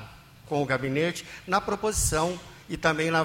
com 0.48 0.62
o 0.62 0.64
gabinete 0.64 1.26
na 1.46 1.60
proposição 1.60 2.40
e 2.66 2.78
também 2.78 3.10
na, 3.10 3.22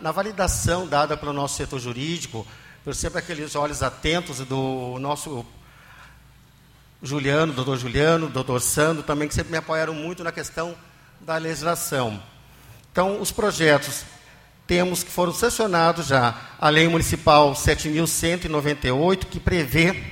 na 0.00 0.12
validação 0.12 0.86
dada 0.86 1.14
pelo 1.14 1.34
nosso 1.34 1.58
setor 1.58 1.78
jurídico, 1.78 2.46
por 2.82 2.94
sempre 2.94 3.18
aqueles 3.18 3.54
olhos 3.54 3.82
atentos 3.82 4.38
do 4.38 4.96
nosso 4.98 5.44
Juliano, 7.02 7.52
doutor 7.52 7.76
Juliano, 7.76 8.30
doutor 8.30 8.62
Sandro, 8.62 9.02
também 9.02 9.28
que 9.28 9.34
sempre 9.34 9.52
me 9.52 9.58
apoiaram 9.58 9.92
muito 9.92 10.24
na 10.24 10.32
questão 10.32 10.74
da 11.24 11.38
legislação. 11.38 12.22
Então, 12.92 13.18
os 13.18 13.32
projetos 13.32 14.04
temos 14.66 15.02
que 15.02 15.10
foram 15.10 15.32
sancionados 15.32 16.06
já 16.06 16.34
a 16.60 16.68
Lei 16.68 16.86
Municipal 16.86 17.52
7.198, 17.54 19.24
que 19.24 19.40
prevê 19.40 20.02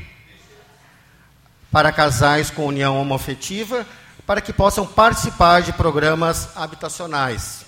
para 1.71 1.93
casais 1.93 2.51
com 2.51 2.67
união 2.67 2.99
homoafetiva, 2.99 3.87
para 4.27 4.41
que 4.41 4.55
possam 4.55 4.87
participar 4.87 5.61
de 5.61 5.75
programas 5.75 6.49
habitacionais. 6.57 7.67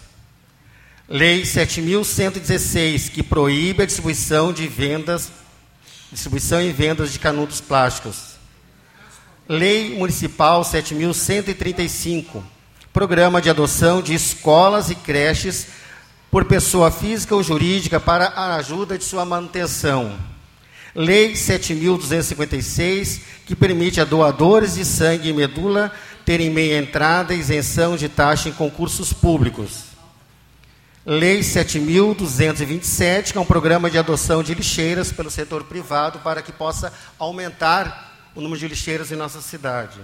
Lei 1.06 1.42
7.116, 1.42 3.10
que 3.10 3.22
proíbe 3.22 3.82
a 3.82 3.86
distribuição 3.86 4.54
de 4.54 4.66
vendas, 4.66 5.30
distribuição 6.10 6.62
e 6.62 6.72
vendas 6.72 7.12
de 7.12 7.18
canudos 7.18 7.60
plásticos. 7.60 8.36
Lei 9.46 9.94
Municipal 9.98 10.62
7.135, 10.62 12.42
Programa 12.94 13.42
de 13.42 13.50
adoção 13.50 14.00
de 14.00 14.14
escolas 14.14 14.88
e 14.88 14.94
creches 14.94 15.66
por 16.30 16.44
pessoa 16.44 16.92
física 16.92 17.34
ou 17.34 17.42
jurídica 17.42 17.98
para 17.98 18.26
a 18.26 18.54
ajuda 18.54 18.96
de 18.96 19.02
sua 19.02 19.24
manutenção. 19.24 20.16
Lei 20.94 21.32
7.256, 21.32 23.20
que 23.44 23.56
permite 23.56 24.00
a 24.00 24.04
doadores 24.04 24.76
de 24.76 24.84
sangue 24.84 25.30
e 25.30 25.32
medula 25.32 25.90
terem 26.24 26.50
meia 26.50 26.78
entrada 26.78 27.34
e 27.34 27.40
isenção 27.40 27.96
de 27.96 28.08
taxa 28.08 28.48
em 28.48 28.52
concursos 28.52 29.12
públicos. 29.12 29.86
Lei 31.04 31.40
7.227, 31.40 33.32
que 33.32 33.38
é 33.38 33.40
um 33.40 33.44
programa 33.44 33.90
de 33.90 33.98
adoção 33.98 34.40
de 34.40 34.54
lixeiras 34.54 35.10
pelo 35.10 35.32
setor 35.32 35.64
privado 35.64 36.20
para 36.20 36.40
que 36.42 36.52
possa 36.52 36.92
aumentar 37.18 38.30
o 38.36 38.40
número 38.40 38.60
de 38.60 38.68
lixeiras 38.68 39.10
em 39.10 39.16
nossa 39.16 39.40
cidade. 39.40 39.98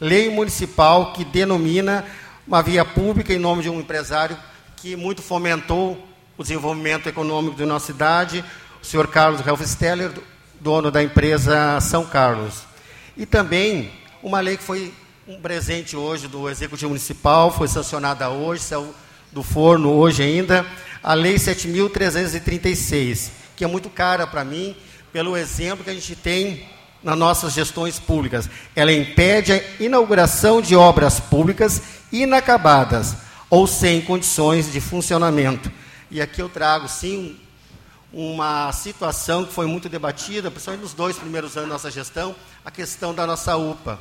Lei 0.00 0.30
municipal 0.30 1.12
que 1.14 1.24
denomina 1.24 2.06
uma 2.46 2.62
via 2.62 2.84
pública 2.84 3.34
em 3.34 3.40
nome 3.40 3.64
de 3.64 3.70
um 3.70 3.80
empresário 3.80 4.38
que 4.76 4.94
muito 4.94 5.20
fomentou 5.20 6.00
o 6.38 6.44
desenvolvimento 6.44 7.08
econômico 7.08 7.56
da 7.56 7.66
nossa 7.66 7.86
cidade, 7.86 8.44
o 8.80 8.86
senhor 8.86 9.08
Carlos 9.08 9.44
Helfsteller, 9.44 10.12
dono 10.62 10.90
da 10.92 11.02
empresa 11.02 11.80
São 11.80 12.04
Carlos. 12.04 12.62
E 13.16 13.26
também 13.26 13.90
uma 14.22 14.38
lei 14.38 14.56
que 14.56 14.62
foi 14.62 14.94
um 15.26 15.40
presente 15.40 15.96
hoje 15.96 16.28
do 16.28 16.48
Executivo 16.48 16.90
Municipal, 16.90 17.50
foi 17.50 17.66
sancionada 17.66 18.30
hoje, 18.30 18.62
saiu 18.62 18.94
do 19.32 19.42
forno 19.42 19.90
hoje 19.90 20.22
ainda, 20.22 20.64
a 21.02 21.14
Lei 21.14 21.34
7.336, 21.34 23.30
que 23.56 23.64
é 23.64 23.66
muito 23.66 23.90
cara 23.90 24.24
para 24.24 24.44
mim, 24.44 24.76
pelo 25.12 25.36
exemplo 25.36 25.82
que 25.82 25.90
a 25.90 25.94
gente 25.94 26.14
tem 26.14 26.64
nas 27.02 27.18
nossas 27.18 27.54
gestões 27.54 27.98
públicas. 27.98 28.48
Ela 28.76 28.92
impede 28.92 29.52
a 29.52 29.60
inauguração 29.80 30.62
de 30.62 30.76
obras 30.76 31.18
públicas 31.18 31.82
inacabadas 32.12 33.16
ou 33.50 33.66
sem 33.66 34.00
condições 34.00 34.70
de 34.70 34.80
funcionamento. 34.80 35.72
E 36.08 36.20
aqui 36.20 36.40
eu 36.40 36.48
trago, 36.48 36.88
sim, 36.88 37.36
uma 38.12 38.70
situação 38.72 39.44
que 39.44 39.52
foi 39.52 39.66
muito 39.66 39.88
debatida, 39.88 40.50
principalmente 40.50 40.82
nos 40.82 40.92
dois 40.92 41.16
primeiros 41.16 41.56
anos 41.56 41.68
da 41.68 41.74
nossa 41.74 41.90
gestão, 41.90 42.36
a 42.64 42.70
questão 42.70 43.14
da 43.14 43.26
nossa 43.26 43.56
UPA. 43.56 43.98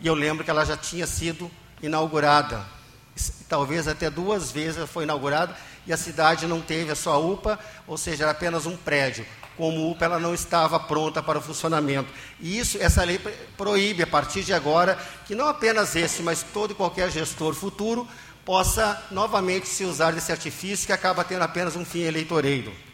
E 0.00 0.06
eu 0.06 0.14
lembro 0.14 0.44
que 0.44 0.50
ela 0.50 0.64
já 0.64 0.76
tinha 0.76 1.06
sido 1.06 1.50
inaugurada. 1.82 2.64
Talvez 3.48 3.86
até 3.86 4.10
duas 4.10 4.50
vezes 4.50 4.76
ela 4.78 4.86
foi 4.86 5.04
inaugurada 5.04 5.56
e 5.86 5.92
a 5.92 5.96
cidade 5.96 6.46
não 6.46 6.60
teve 6.60 6.90
a 6.90 6.96
sua 6.96 7.16
UPA, 7.16 7.58
ou 7.86 7.96
seja, 7.96 8.24
era 8.24 8.32
apenas 8.32 8.66
um 8.66 8.76
prédio. 8.76 9.24
Como 9.56 9.90
UPA, 9.90 10.04
ela 10.04 10.18
não 10.18 10.34
estava 10.34 10.78
pronta 10.78 11.22
para 11.22 11.38
o 11.38 11.42
funcionamento. 11.42 12.12
E 12.40 12.58
isso, 12.58 12.76
essa 12.78 13.04
lei 13.04 13.18
proíbe, 13.56 14.02
a 14.02 14.06
partir 14.06 14.42
de 14.42 14.52
agora, 14.52 14.98
que 15.24 15.34
não 15.34 15.46
apenas 15.46 15.96
esse, 15.96 16.22
mas 16.22 16.42
todo 16.42 16.72
e 16.72 16.74
qualquer 16.74 17.10
gestor 17.10 17.54
futuro 17.54 18.06
possa 18.44 19.02
novamente 19.10 19.66
se 19.66 19.84
usar 19.84 20.12
desse 20.12 20.30
artifício 20.30 20.86
que 20.86 20.92
acaba 20.92 21.24
tendo 21.24 21.42
apenas 21.42 21.74
um 21.74 21.84
fim 21.84 22.00
eleitoreiro. 22.00 22.85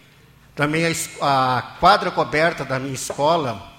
Também 0.54 0.84
a, 0.86 1.56
a 1.58 1.62
quadra 1.80 2.10
coberta 2.10 2.64
da 2.64 2.78
minha 2.78 2.94
escola, 2.94 3.70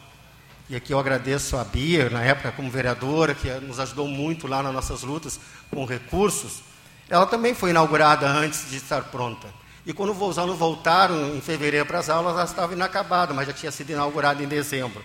e 0.68 0.76
aqui 0.76 0.91
eu 0.91 1.00
agradeço 1.00 1.56
a 1.56 1.64
Bia, 1.64 2.10
na 2.10 2.24
época 2.24 2.52
como 2.52 2.72
vereadora, 2.72 3.36
que 3.36 3.48
nos 3.60 3.80
ajudou 3.80 4.08
muito 4.08 4.48
lá 4.48 4.64
nas 4.64 4.74
nossas 4.74 5.04
lutas 5.04 5.40
com 5.70 5.86
recursos, 5.86 6.64
ela 7.10 7.28
também 7.28 7.54
foi 7.54 7.70
inaugurada 7.70 8.28
antes 8.28 8.70
de 8.72 8.78
estar 8.78 9.04
pronta. 9.04 9.48
E 9.86 9.94
quando 9.94 10.20
os 10.20 10.38
alunos 10.40 10.58
voltaram 10.58 11.36
em 11.36 11.41
fevereiro 11.41 11.86
para 11.86 12.00
as 12.00 12.10
aulas, 12.10 12.34
ela 12.34 12.45
estava 12.45 12.74
inacabada, 12.74 13.34
mas 13.34 13.45
já 13.45 13.54
tinha 13.54 13.72
sido 13.72 13.91
inaugurada 13.91 14.41
em 14.41 14.48
dezembro. 14.48 15.04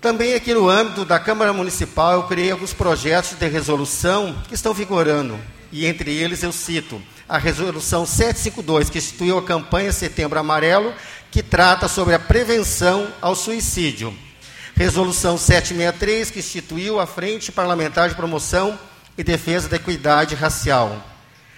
Também 0.00 0.34
aqui 0.34 0.52
no 0.54 0.68
âmbito 0.68 1.04
da 1.04 1.18
Câmara 1.18 1.52
Municipal, 1.52 2.12
eu 2.12 2.22
criei 2.24 2.52
alguns 2.52 2.72
projetos 2.72 3.32
de 3.32 3.48
resolução 3.48 4.36
que 4.46 4.54
estão 4.54 4.74
vigorando. 4.74 5.40
E 5.72 5.86
entre 5.86 6.14
eles 6.14 6.42
eu 6.42 6.52
cito 6.52 7.02
a 7.28 7.38
resolução 7.38 8.06
752, 8.06 8.90
que 8.90 8.98
instituiu 8.98 9.38
a 9.38 9.42
campanha 9.42 9.92
Setembro 9.92 10.38
Amarelo, 10.38 10.94
que 11.30 11.42
trata 11.42 11.88
sobre 11.88 12.14
a 12.14 12.18
prevenção 12.18 13.12
ao 13.20 13.34
suicídio. 13.34 14.16
Resolução 14.74 15.36
763, 15.36 16.30
que 16.30 16.38
instituiu 16.38 17.00
a 17.00 17.06
Frente 17.06 17.50
Parlamentar 17.50 18.08
de 18.08 18.14
Promoção 18.14 18.78
e 19.18 19.24
Defesa 19.24 19.68
da 19.68 19.76
Equidade 19.76 20.34
Racial. 20.34 21.02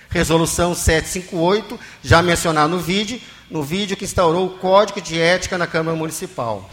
Resolução 0.09 0.75
758, 0.75 1.79
já 2.03 2.23
mencionada 2.23 2.69
no 2.69 2.79
vídeo, 2.79 3.21
no 3.51 3.63
vídeo 3.63 3.97
que 3.97 4.05
instaurou 4.05 4.47
o 4.47 4.59
Código 4.59 5.01
de 5.03 5.21
Ética 5.21 5.59
na 5.59 5.67
Câmara 5.67 5.97
Municipal. 5.97 6.71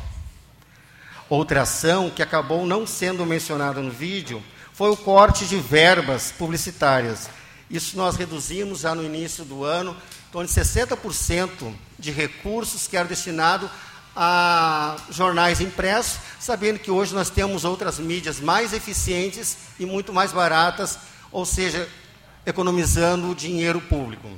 Outra 1.29 1.63
ação 1.63 2.09
que 2.09 2.21
acabou 2.21 2.65
não 2.65 2.85
sendo 2.87 3.25
mencionada 3.25 3.81
no 3.81 3.91
vídeo 3.91 4.41
foi 4.71 4.89
o 4.89 4.97
corte 4.97 5.45
de 5.45 5.57
verbas 5.57 6.31
publicitárias. 6.31 7.29
Isso 7.69 7.97
nós 7.97 8.15
reduzimos 8.15 8.81
já 8.81 8.93
no 8.93 9.03
início 9.03 9.43
do 9.43 9.63
ano, 9.63 9.91
em 9.91 10.31
torno 10.31 10.47
de 10.47 10.53
60% 10.53 11.73
de 11.97 12.11
recursos 12.11 12.87
que 12.87 12.95
eram 12.95 13.07
destinados 13.07 13.69
a 14.15 14.95
jornais 15.09 15.59
impressos, 15.59 16.19
sabendo 16.39 16.79
que 16.79 16.89
hoje 16.89 17.13
nós 17.13 17.29
temos 17.29 17.65
outras 17.65 17.99
mídias 17.99 18.39
mais 18.39 18.71
eficientes 18.71 19.57
e 19.79 19.85
muito 19.85 20.13
mais 20.13 20.31
baratas, 20.31 20.97
ou 21.31 21.45
seja, 21.45 21.89
economizando 22.45 23.35
dinheiro 23.35 23.81
público. 23.81 24.29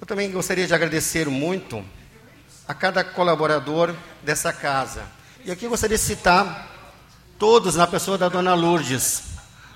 Eu 0.00 0.06
também 0.06 0.30
gostaria 0.30 0.66
de 0.66 0.74
agradecer 0.74 1.28
muito 1.28 1.84
a 2.66 2.74
cada 2.74 3.04
colaborador 3.04 3.94
dessa 4.22 4.52
casa. 4.52 5.02
E 5.44 5.50
aqui 5.50 5.66
eu 5.66 5.70
gostaria 5.70 5.96
de 5.96 6.02
citar 6.02 6.68
todos 7.38 7.76
na 7.76 7.86
pessoa 7.86 8.18
da 8.18 8.28
Dona 8.28 8.54
Lourdes. 8.54 9.33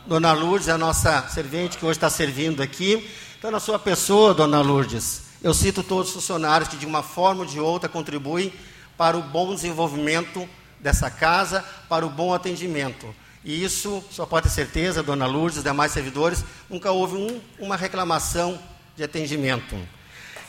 Dona 0.09 0.32
Lourdes 0.32 0.70
a 0.70 0.78
nossa 0.78 1.28
servente 1.28 1.76
que 1.76 1.85
hoje 1.85 1.98
está 1.98 2.09
servindo 2.09 2.62
aqui. 2.62 3.06
Então, 3.39 3.51
na 3.51 3.60
sua 3.60 3.78
pessoa, 3.78 4.32
Dona 4.32 4.62
Lourdes, 4.62 5.24
eu 5.43 5.52
cito 5.52 5.82
todos 5.82 6.09
os 6.09 6.14
funcionários 6.14 6.70
que, 6.70 6.78
de 6.78 6.86
uma 6.86 7.02
forma 7.02 7.43
ou 7.43 7.47
de 7.47 7.60
outra, 7.60 7.90
contribuem 7.90 8.51
para 8.97 9.18
o 9.18 9.22
bom 9.22 9.55
desenvolvimento 9.55 10.48
dessa 10.80 11.10
casa, 11.10 11.62
para 11.90 12.06
o 12.06 12.09
bom 12.09 12.32
atendimento. 12.32 13.14
E 13.44 13.62
isso, 13.62 14.02
só 14.10 14.24
pode 14.24 14.48
ter 14.48 14.55
certeza, 14.55 15.02
Dona 15.02 15.26
Lourdes, 15.26 15.62
demais 15.62 15.93
servidores, 15.93 16.43
nunca 16.70 16.90
houve 16.90 17.14
um, 17.18 17.39
uma 17.59 17.76
reclamação 17.76 18.59
de 18.97 19.05
atendimento. 19.05 19.76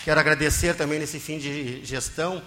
Quero 0.06 0.22
agradecer 0.22 0.74
também 0.74 1.00
nesse 1.00 1.20
fim 1.20 1.38
de 1.38 1.84
gestão 1.84 2.42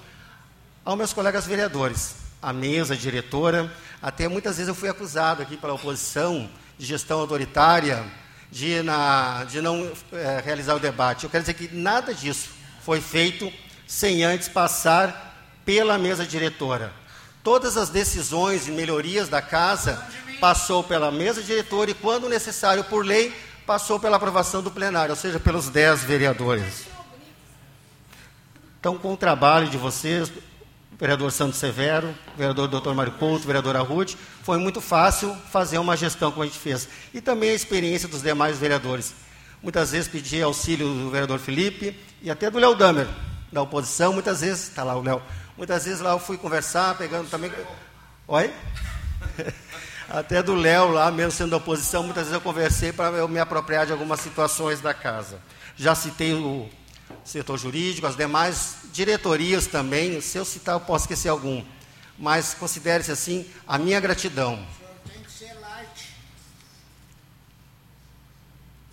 aos 0.82 0.96
meus 0.96 1.12
colegas 1.12 1.44
vereadores, 1.44 2.14
à 2.40 2.54
mesa, 2.54 2.96
diretora. 2.96 3.70
Até 4.00 4.28
muitas 4.28 4.56
vezes 4.56 4.68
eu 4.68 4.74
fui 4.74 4.88
acusado 4.88 5.42
aqui 5.42 5.58
pela 5.58 5.74
oposição 5.74 6.48
de 6.82 6.88
gestão 6.88 7.20
autoritária, 7.20 8.04
de, 8.50 8.82
na, 8.82 9.44
de 9.44 9.60
não 9.60 9.88
é, 10.12 10.42
realizar 10.44 10.74
o 10.74 10.80
debate. 10.80 11.22
Eu 11.22 11.30
quero 11.30 11.44
dizer 11.44 11.54
que 11.54 11.72
nada 11.72 12.12
disso 12.12 12.50
foi 12.84 13.00
feito 13.00 13.52
sem 13.86 14.24
antes 14.24 14.48
passar 14.48 15.60
pela 15.64 15.96
mesa 15.96 16.26
diretora. 16.26 16.92
Todas 17.44 17.76
as 17.76 17.88
decisões 17.88 18.66
e 18.66 18.72
melhorias 18.72 19.28
da 19.28 19.40
casa 19.40 20.04
passou 20.40 20.82
pela 20.82 21.12
mesa 21.12 21.40
diretora 21.40 21.92
e, 21.92 21.94
quando 21.94 22.28
necessário 22.28 22.82
por 22.82 23.06
lei, 23.06 23.32
passou 23.64 24.00
pela 24.00 24.16
aprovação 24.16 24.60
do 24.60 24.70
plenário, 24.72 25.12
ou 25.12 25.16
seja, 25.16 25.38
pelos 25.38 25.68
dez 25.68 26.02
vereadores. 26.02 26.88
Então, 28.80 28.98
com 28.98 29.12
o 29.12 29.16
trabalho 29.16 29.68
de 29.68 29.78
vocês, 29.78 30.32
vereador 31.02 31.32
Santos 31.32 31.58
Severo, 31.58 32.14
vereador 32.36 32.68
Dr. 32.68 32.92
Mário 32.92 33.10
Couto, 33.14 33.44
vereadora 33.44 33.80
Ruth, 33.80 34.14
foi 34.44 34.56
muito 34.56 34.80
fácil 34.80 35.36
fazer 35.50 35.78
uma 35.78 35.96
gestão 35.96 36.30
como 36.30 36.44
a 36.44 36.46
gente 36.46 36.60
fez. 36.60 36.88
E 37.12 37.20
também 37.20 37.50
a 37.50 37.54
experiência 37.54 38.06
dos 38.06 38.22
demais 38.22 38.56
vereadores. 38.56 39.12
Muitas 39.60 39.90
vezes 39.90 40.06
pedi 40.06 40.40
auxílio 40.40 40.86
do 40.86 41.10
vereador 41.10 41.40
Felipe 41.40 41.98
e 42.22 42.30
até 42.30 42.48
do 42.48 42.56
Léo 42.56 42.76
Damer, 42.76 43.08
da 43.50 43.60
oposição. 43.60 44.12
Muitas 44.12 44.42
vezes, 44.42 44.68
está 44.68 44.84
lá 44.84 44.94
o 44.94 45.02
Léo, 45.02 45.20
muitas 45.58 45.84
vezes 45.86 46.00
lá 46.00 46.12
eu 46.12 46.20
fui 46.20 46.38
conversar, 46.38 46.96
pegando 46.96 47.28
também. 47.28 47.50
Oi? 48.28 48.52
Até 50.08 50.40
do 50.40 50.54
Léo 50.54 50.90
lá, 50.90 51.10
mesmo 51.10 51.32
sendo 51.32 51.50
da 51.50 51.56
oposição, 51.56 52.04
muitas 52.04 52.24
vezes 52.24 52.34
eu 52.34 52.40
conversei 52.40 52.92
para 52.92 53.16
eu 53.16 53.26
me 53.26 53.40
apropriar 53.40 53.86
de 53.86 53.92
algumas 53.92 54.20
situações 54.20 54.80
da 54.80 54.94
casa. 54.94 55.40
Já 55.74 55.94
citei 55.96 56.34
o 56.34 56.68
setor 57.24 57.58
jurídico, 57.58 58.06
as 58.06 58.16
demais 58.16 58.76
diretorias 58.92 59.66
também. 59.66 60.20
Se 60.20 60.38
eu 60.38 60.44
citar, 60.44 60.74
eu 60.74 60.80
posso 60.80 61.04
esquecer 61.04 61.28
algum. 61.28 61.64
Mas 62.18 62.54
considere-se 62.54 63.10
assim 63.10 63.46
a 63.66 63.78
minha 63.78 63.98
gratidão. 64.00 64.64
Tem 65.12 65.22
que 65.22 65.30
ser 65.30 65.54
light. 65.60 66.14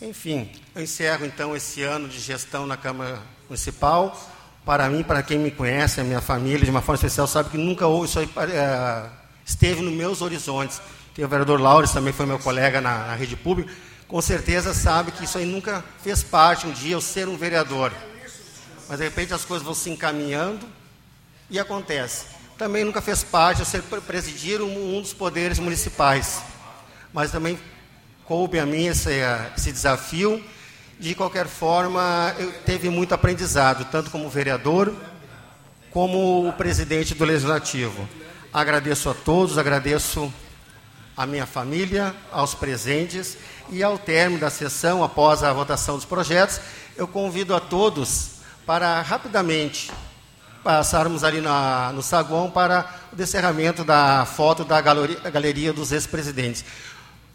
Enfim, 0.02 0.52
eu 0.76 0.82
encerro 0.82 1.26
então 1.26 1.56
esse 1.56 1.84
ano 1.84 2.08
de 2.08 2.20
gestão 2.20 2.66
na 2.66 2.78
Câmara 2.78 3.22
Municipal. 3.48 4.18
Para 4.66 4.90
mim, 4.90 5.04
para 5.04 5.24
quem 5.24 5.40
me 5.40 5.52
conhece, 5.52 6.00
a 6.00 6.04
minha 6.04 6.22
família, 6.22 6.64
de 6.64 6.72
uma 6.72 6.82
forma 6.82 6.96
especial, 6.96 7.28
sabe 7.28 7.50
que 7.50 7.58
nunca 7.58 7.88
houve 7.88 8.08
isso 8.08 8.20
aí, 8.20 8.30
é, 8.52 9.10
esteve 9.46 9.82
nos 9.82 9.94
meus 9.94 10.22
horizontes. 10.22 10.82
Tem 11.16 11.26
o 11.26 11.28
vereador 11.28 11.60
Laures, 11.60 11.92
também 11.92 12.14
foi 12.14 12.26
meu 12.26 12.40
colega 12.40 12.80
na, 12.80 13.08
na 13.08 13.16
rede 13.16 13.36
pública, 13.36 13.72
com 14.08 14.22
certeza 14.22 14.74
sabe 14.74 15.12
que 15.12 15.24
isso 15.24 15.38
aí 15.38 15.46
nunca 15.46 15.84
fez 16.02 16.24
parte 16.24 16.66
um 16.66 16.72
dia 16.72 16.94
eu 16.94 17.02
ser 17.02 17.28
um 17.28 17.38
vereador. 17.38 17.94
Mas 18.90 18.98
de 18.98 19.04
repente 19.04 19.36
as 19.36 19.46
coisas 19.46 19.64
vão 19.64 19.76
se 19.76 19.88
encaminhando 19.92 20.68
e 21.48 21.60
acontece. 21.60 22.26
Também 22.58 22.84
nunca 22.84 23.04
fez 23.04 23.24
parte 23.24 23.60
eu 23.60 23.66
ser 23.66 23.84
presidir 23.84 24.62
um, 24.62 24.98
um 24.98 25.00
dos 25.00 25.14
poderes 25.14 25.60
municipais. 25.60 26.42
Mas 27.14 27.30
também 27.30 27.60
coube 28.26 28.58
a 28.58 28.66
mim 28.66 28.88
esse, 28.88 29.12
esse 29.56 29.72
desafio. 29.72 30.44
De 31.00 31.14
qualquer 31.14 31.46
forma, 31.46 32.36
eu 32.40 32.52
teve 32.66 32.90
muito 32.90 33.14
aprendizado, 33.14 33.86
tanto 33.92 34.10
como 34.10 34.28
vereador, 34.28 34.92
como 35.92 36.52
presidente 36.54 37.14
do 37.14 37.26
Legislativo. 37.26 38.10
Agradeço 38.52 39.08
a 39.08 39.14
todos, 39.14 39.60
agradeço 39.60 40.34
à 41.16 41.28
minha 41.28 41.46
família, 41.46 42.16
aos 42.32 42.56
presentes 42.56 43.38
e 43.70 43.84
ao 43.84 44.00
término 44.00 44.42
da 44.42 44.50
sessão, 44.50 45.04
após 45.04 45.44
a 45.44 45.54
votação 45.54 45.96
dos 45.96 46.06
projetos, 46.06 46.60
eu 46.98 47.08
convido 47.08 47.56
a 47.56 47.60
todos 47.60 48.39
para 48.70 49.02
rapidamente 49.02 49.92
passarmos 50.64 51.24
ali 51.24 51.42
na, 51.42 51.92
no 51.92 52.04
saguão 52.04 52.52
para 52.52 52.88
o 53.12 53.16
descerramento 53.16 53.84
da 53.84 54.28
foto 54.28 54.64
da 54.64 54.80
galeria, 54.80 55.18
galeria 55.32 55.74
dos 55.74 55.92
ex-presidentes. 55.92 56.64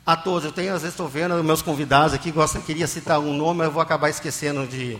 A 0.07 0.15
todos, 0.17 0.45
eu 0.45 0.53
tenho, 0.53 0.73
às 0.73 0.83
vezes 0.83 0.95
estou 0.95 1.09
vendo 1.09 1.43
meus 1.43 1.61
convidados 1.61 2.15
aqui, 2.15 2.31
gosto, 2.31 2.61
queria 2.61 2.87
citar 2.87 3.19
um 3.19 3.37
nome, 3.37 3.59
mas 3.59 3.67
eu 3.67 3.73
vou 3.73 3.83
acabar 3.83 4.11
esquecendo 4.11 4.65
de, 4.65 4.97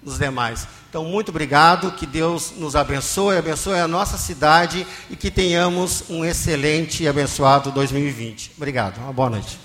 dos 0.00 0.20
demais. 0.20 0.68
Então, 0.88 1.04
muito 1.04 1.30
obrigado, 1.30 1.90
que 1.90 2.06
Deus 2.06 2.52
nos 2.56 2.76
abençoe, 2.76 3.36
abençoe 3.36 3.80
a 3.80 3.88
nossa 3.88 4.16
cidade 4.16 4.86
e 5.10 5.16
que 5.16 5.32
tenhamos 5.32 6.04
um 6.08 6.24
excelente 6.24 7.02
e 7.02 7.08
abençoado 7.08 7.72
2020. 7.72 8.52
Obrigado, 8.56 8.98
uma 8.98 9.12
boa 9.12 9.30
noite. 9.30 9.61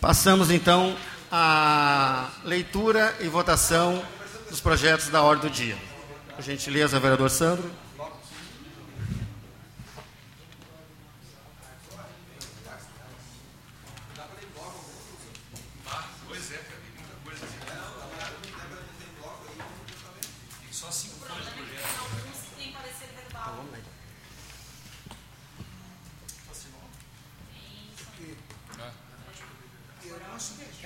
Passamos 0.00 0.50
então 0.50 0.96
à 1.30 2.30
leitura 2.42 3.14
e 3.20 3.28
votação 3.28 4.02
dos 4.48 4.58
projetos 4.58 5.08
da 5.08 5.22
ordem 5.22 5.50
do 5.50 5.54
dia. 5.54 5.76
Por 6.34 6.42
gentileza, 6.42 6.98
vereador 6.98 7.28
Sandro. 7.28 7.70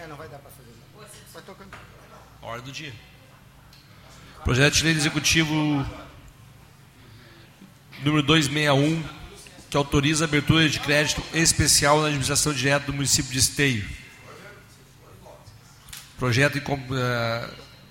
É, 0.04 0.06
não 0.06 0.16
vai 0.16 0.28
dar 0.28 0.38
para 0.38 0.50
fazer. 0.50 0.74
Vai 1.32 1.42
tocando. 1.44 1.70
Ordem 2.42 2.53
do 2.64 2.72
dia. 2.72 2.94
Projeto 4.42 4.74
de 4.74 4.84
lei 4.84 4.94
executivo 4.94 5.54
número 8.02 8.22
261, 8.22 9.04
que 9.68 9.76
autoriza 9.76 10.24
a 10.24 10.26
abertura 10.26 10.66
de 10.66 10.80
crédito 10.80 11.22
especial 11.34 12.00
na 12.00 12.06
administração 12.06 12.54
direta 12.54 12.86
do 12.86 12.94
município 12.94 13.30
de 13.30 13.38
Esteio. 13.38 13.86
Projeto 16.18 16.58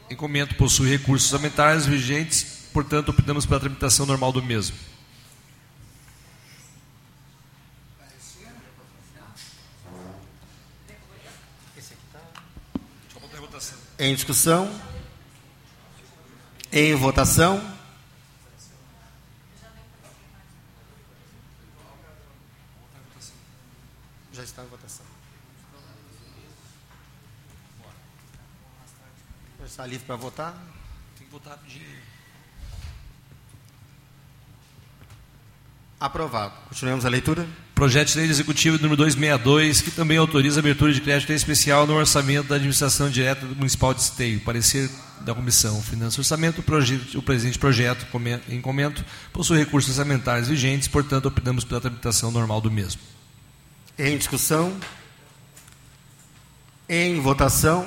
em 0.09 0.15
comento 0.15 0.55
possui 0.55 0.89
recursos 0.89 1.31
orçamentários 1.31 1.85
vigentes, 1.85 2.67
portanto, 2.73 3.09
optamos 3.09 3.45
pela 3.45 3.59
tramitação 3.59 4.07
normal 4.07 4.31
do 4.31 4.41
mesmo. 4.41 4.75
Em 14.03 14.13
discussão? 14.13 14.69
Em 16.69 16.93
votação? 16.93 17.55
Já 24.33 24.43
está 24.43 24.61
em 24.61 24.67
votação. 24.67 25.05
Já 29.59 29.65
está 29.65 29.85
livre 29.85 30.05
para 30.05 30.17
votar? 30.17 30.53
Tem 31.17 31.25
que 31.25 31.31
votar 31.31 31.53
rapidinho. 31.53 32.01
Aprovado. 35.97 36.53
Continuamos 36.67 37.05
a 37.05 37.09
leitura. 37.09 37.47
Projeto 37.83 38.13
de 38.13 38.17
Lei 38.19 38.29
Executivo 38.29 38.77
número 38.77 38.95
262, 38.95 39.81
que 39.81 39.91
também 39.91 40.15
autoriza 40.15 40.57
a 40.57 40.61
abertura 40.61 40.93
de 40.93 41.01
crédito 41.01 41.33
especial 41.33 41.85
no 41.85 41.95
orçamento 41.95 42.47
da 42.47 42.55
administração 42.55 43.09
direta 43.09 43.45
do 43.45 43.57
Municipal 43.57 43.93
de 43.93 43.99
Esteio. 43.99 44.39
Parecer 44.39 44.89
da 45.19 45.35
Comissão 45.35 45.81
Finanças 45.81 46.15
e 46.15 46.19
Orçamento, 46.21 46.61
o, 46.61 46.63
projeto, 46.63 47.17
o 47.17 47.21
presente 47.21 47.59
projeto 47.59 48.07
em 48.47 48.61
comento 48.61 49.03
possui 49.33 49.57
recursos 49.57 49.89
orçamentários 49.89 50.47
vigentes, 50.47 50.87
portanto, 50.87 51.25
optamos 51.25 51.65
pela 51.65 51.81
tramitação 51.81 52.31
normal 52.31 52.61
do 52.61 52.71
mesmo. 52.71 53.01
Em 53.99 54.17
discussão? 54.17 54.73
Em 56.87 57.19
votação? 57.19 57.85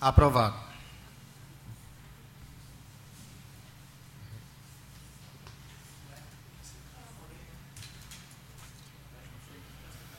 Aprovado. 0.00 0.70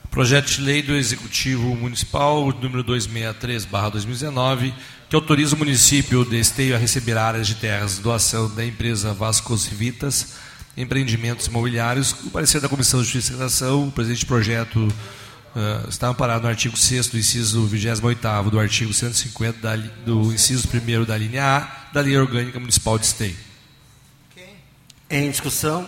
Projeto 0.08 0.46
de 0.46 0.60
Lei 0.60 0.82
do 0.82 0.94
Executivo 0.94 1.74
Municipal, 1.74 2.52
número 2.60 2.84
263-2019, 2.84 4.72
que 5.08 5.16
autoriza 5.16 5.56
o 5.56 5.58
município 5.58 6.24
de 6.24 6.38
Esteio 6.38 6.76
a 6.76 6.78
receber 6.78 7.16
áreas 7.16 7.46
de 7.46 7.54
terras 7.54 7.98
doação 7.98 8.54
da 8.54 8.64
empresa 8.64 9.14
Vasco 9.14 9.56
Civitas 9.56 10.34
Empreendimentos 10.76 11.46
Imobiliários. 11.46 12.12
O 12.24 12.30
parecer 12.30 12.60
da 12.60 12.68
Comissão 12.68 13.00
de 13.00 13.06
Justiça 13.06 13.32
e 13.32 13.36
Redação, 13.36 13.88
o 13.88 13.92
presente 13.92 14.26
projeto 14.26 14.86
uh, 15.54 15.88
está 15.88 16.08
amparado 16.08 16.42
no 16.42 16.48
artigo 16.48 16.76
6 16.76 17.08
do 17.08 17.18
inciso 17.18 17.66
28 17.66 18.50
do 18.50 18.58
artigo 18.58 18.92
150 18.92 19.58
da, 19.60 19.76
do 19.76 20.32
inciso 20.32 20.68
1 20.68 21.04
da 21.04 21.16
linha 21.16 21.44
A 21.44 21.92
da 21.92 22.00
Lei 22.00 22.16
Orgânica 22.16 22.58
Municipal 22.58 22.98
de 22.98 23.06
Esteio. 23.06 23.36
Em 25.10 25.30
discussão? 25.30 25.86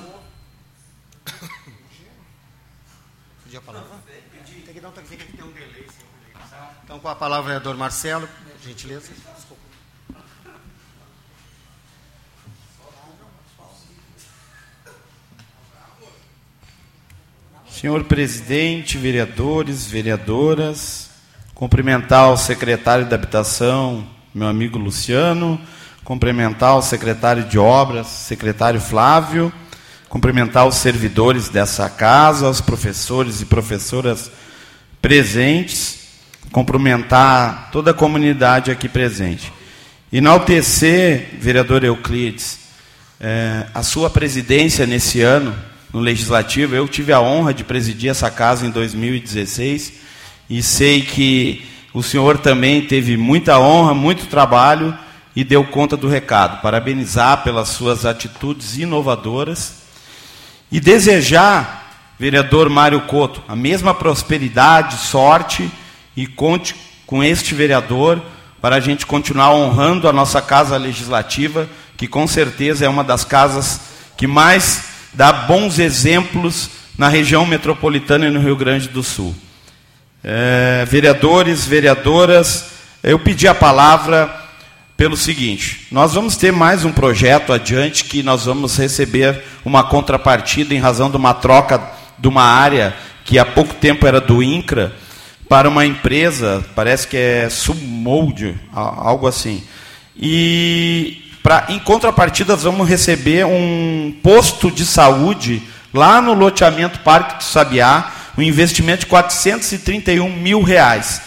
Pedi 3.45 3.57
a 3.57 3.61
palavra? 3.63 3.89
Tem 4.67 4.75
que 4.75 4.81
dar 4.81 4.89
um 4.89 4.93
toque, 4.93 5.09
tem 5.09 5.19
que 5.19 5.37
ter 5.37 5.43
um 5.43 5.53
delay. 5.53 5.87
Então, 6.85 6.99
com 7.01 7.09
a 7.09 7.15
palavra, 7.15 7.47
vereador 7.47 7.75
Marcelo, 7.77 8.29
por 8.29 8.69
gentileza. 8.69 9.11
Senhor 17.81 18.05
presidente, 18.05 18.97
vereadores, 18.97 19.85
vereadoras, 19.91 21.11
cumprimentar 21.57 22.31
o 22.31 22.37
secretário 22.37 23.05
da 23.05 23.17
Habitação, 23.17 24.07
meu 24.33 24.47
amigo 24.47 24.79
Luciano, 24.79 25.61
cumprimentar 26.05 26.77
o 26.77 26.83
secretário 26.83 27.43
de 27.43 27.59
Obras, 27.59 28.07
secretário 28.07 28.81
Flávio, 28.81 29.53
cumprimentar 30.09 30.69
os 30.69 30.77
servidores 30.77 31.49
dessa 31.49 31.91
casa, 31.91 32.49
os 32.49 32.61
professores 32.61 33.41
e 33.41 33.47
professoras 33.47 34.31
presentes, 35.03 35.99
cumprimentar 36.53 37.71
toda 37.73 37.91
a 37.91 37.95
comunidade 37.95 38.71
aqui 38.71 38.89
presente. 38.89 39.53
Enaltecer, 40.13 41.31
vereador 41.41 41.83
Euclides, 41.83 42.57
eh, 43.19 43.67
a 43.75 43.83
sua 43.83 44.09
presidência 44.09 44.87
nesse 44.87 45.23
ano 45.23 45.74
no 45.95 46.01
Legislativo. 46.01 46.75
Eu 46.75 46.89
tive 46.89 47.13
a 47.13 47.21
honra 47.21 47.55
de 47.55 47.63
presidir 47.63 48.11
essa 48.11 48.29
casa 48.29 48.67
em 48.67 48.71
2016 48.71 49.93
e 50.51 50.61
sei 50.61 51.03
que 51.03 51.65
o 51.95 52.03
senhor 52.03 52.37
também 52.39 52.83
teve 52.83 53.17
muita 53.17 53.61
honra, 53.61 53.95
muito 53.95 54.27
trabalho 54.27 54.99
e 55.37 55.45
deu 55.45 55.63
conta 55.63 55.97
do 55.97 56.09
recado. 56.09 56.61
Parabenizar 56.61 57.45
pelas 57.45 57.69
suas 57.69 58.05
atitudes 58.05 58.77
inovadoras 58.77 59.85
e 60.71 60.81
desejar, 60.81 62.15
vereador 62.19 62.69
Mário 62.69 63.03
Couto, 63.03 63.41
a 63.47 63.55
mesma 63.55 63.95
prosperidade, 63.95 64.97
sorte 64.97 65.71
e 66.17 66.27
conte 66.27 66.75
com 67.07 67.23
este 67.23 67.55
vereador 67.55 68.21
para 68.61 68.77
a 68.77 68.81
gente 68.81 69.07
continuar 69.07 69.53
honrando 69.53 70.09
a 70.09 70.13
nossa 70.13 70.43
casa 70.43 70.77
legislativa, 70.77 71.69
que 71.97 72.09
com 72.09 72.27
certeza 72.27 72.85
é 72.85 72.89
uma 72.89 73.05
das 73.05 73.25
casas 73.25 73.81
que 74.17 74.27
mais 74.27 74.94
dá 75.15 75.33
bons 75.33 75.79
exemplos 75.79 76.71
na 76.99 77.09
região 77.09 77.47
metropolitana 77.47 78.27
e 78.27 78.31
no 78.31 78.41
Rio 78.41 78.57
Grande 78.57 78.89
do 78.89 79.03
Sul. 79.03 79.35
É, 80.23 80.85
vereadores, 80.89 81.67
vereadoras, 81.67 82.67
eu 83.03 83.19
pedi 83.19 83.47
a 83.47 83.55
palavra 83.55 84.35
pelo 84.97 85.17
seguinte: 85.17 85.87
nós 85.91 86.15
vamos 86.15 86.37
ter 86.37 86.53
mais 86.53 86.85
um 86.85 86.93
projeto 86.93 87.53
adiante 87.53 88.05
que 88.05 88.23
nós 88.23 88.47
vamos 88.47 88.77
receber 88.77 89.43
uma 89.65 89.85
contrapartida 89.85 90.75
em 90.75 90.79
razão 90.79 91.11
de 91.11 91.17
uma 91.17 91.35
troca 91.35 91.81
de 92.19 92.29
uma 92.29 92.45
área 92.45 92.95
que 93.25 93.39
há 93.39 93.45
pouco 93.45 93.75
tempo 93.75 94.07
era 94.07 94.21
do 94.21 94.43
INCRA 94.43 94.93
para 95.49 95.69
uma 95.69 95.85
empresa, 95.85 96.65
parece 96.75 97.07
que 97.07 97.17
é 97.17 97.49
Submold, 97.51 98.59
algo 98.73 99.27
assim. 99.27 99.63
E 100.17 101.24
Em 101.69 101.79
contrapartida, 101.79 102.57
vamos 102.57 102.89
receber 102.89 103.45
um 103.45 104.15
posto 104.23 104.71
de 104.71 104.87
saúde 104.87 105.63
lá 105.93 106.23
no 106.23 106.33
loteamento 106.33 107.01
Parque 107.01 107.37
do 107.37 107.45
Sabiá, 107.45 108.11
um 108.39 108.41
investimento 108.41 109.01
de 109.01 109.07
431 109.07 110.31
mil 110.31 110.63
reais. 110.63 111.21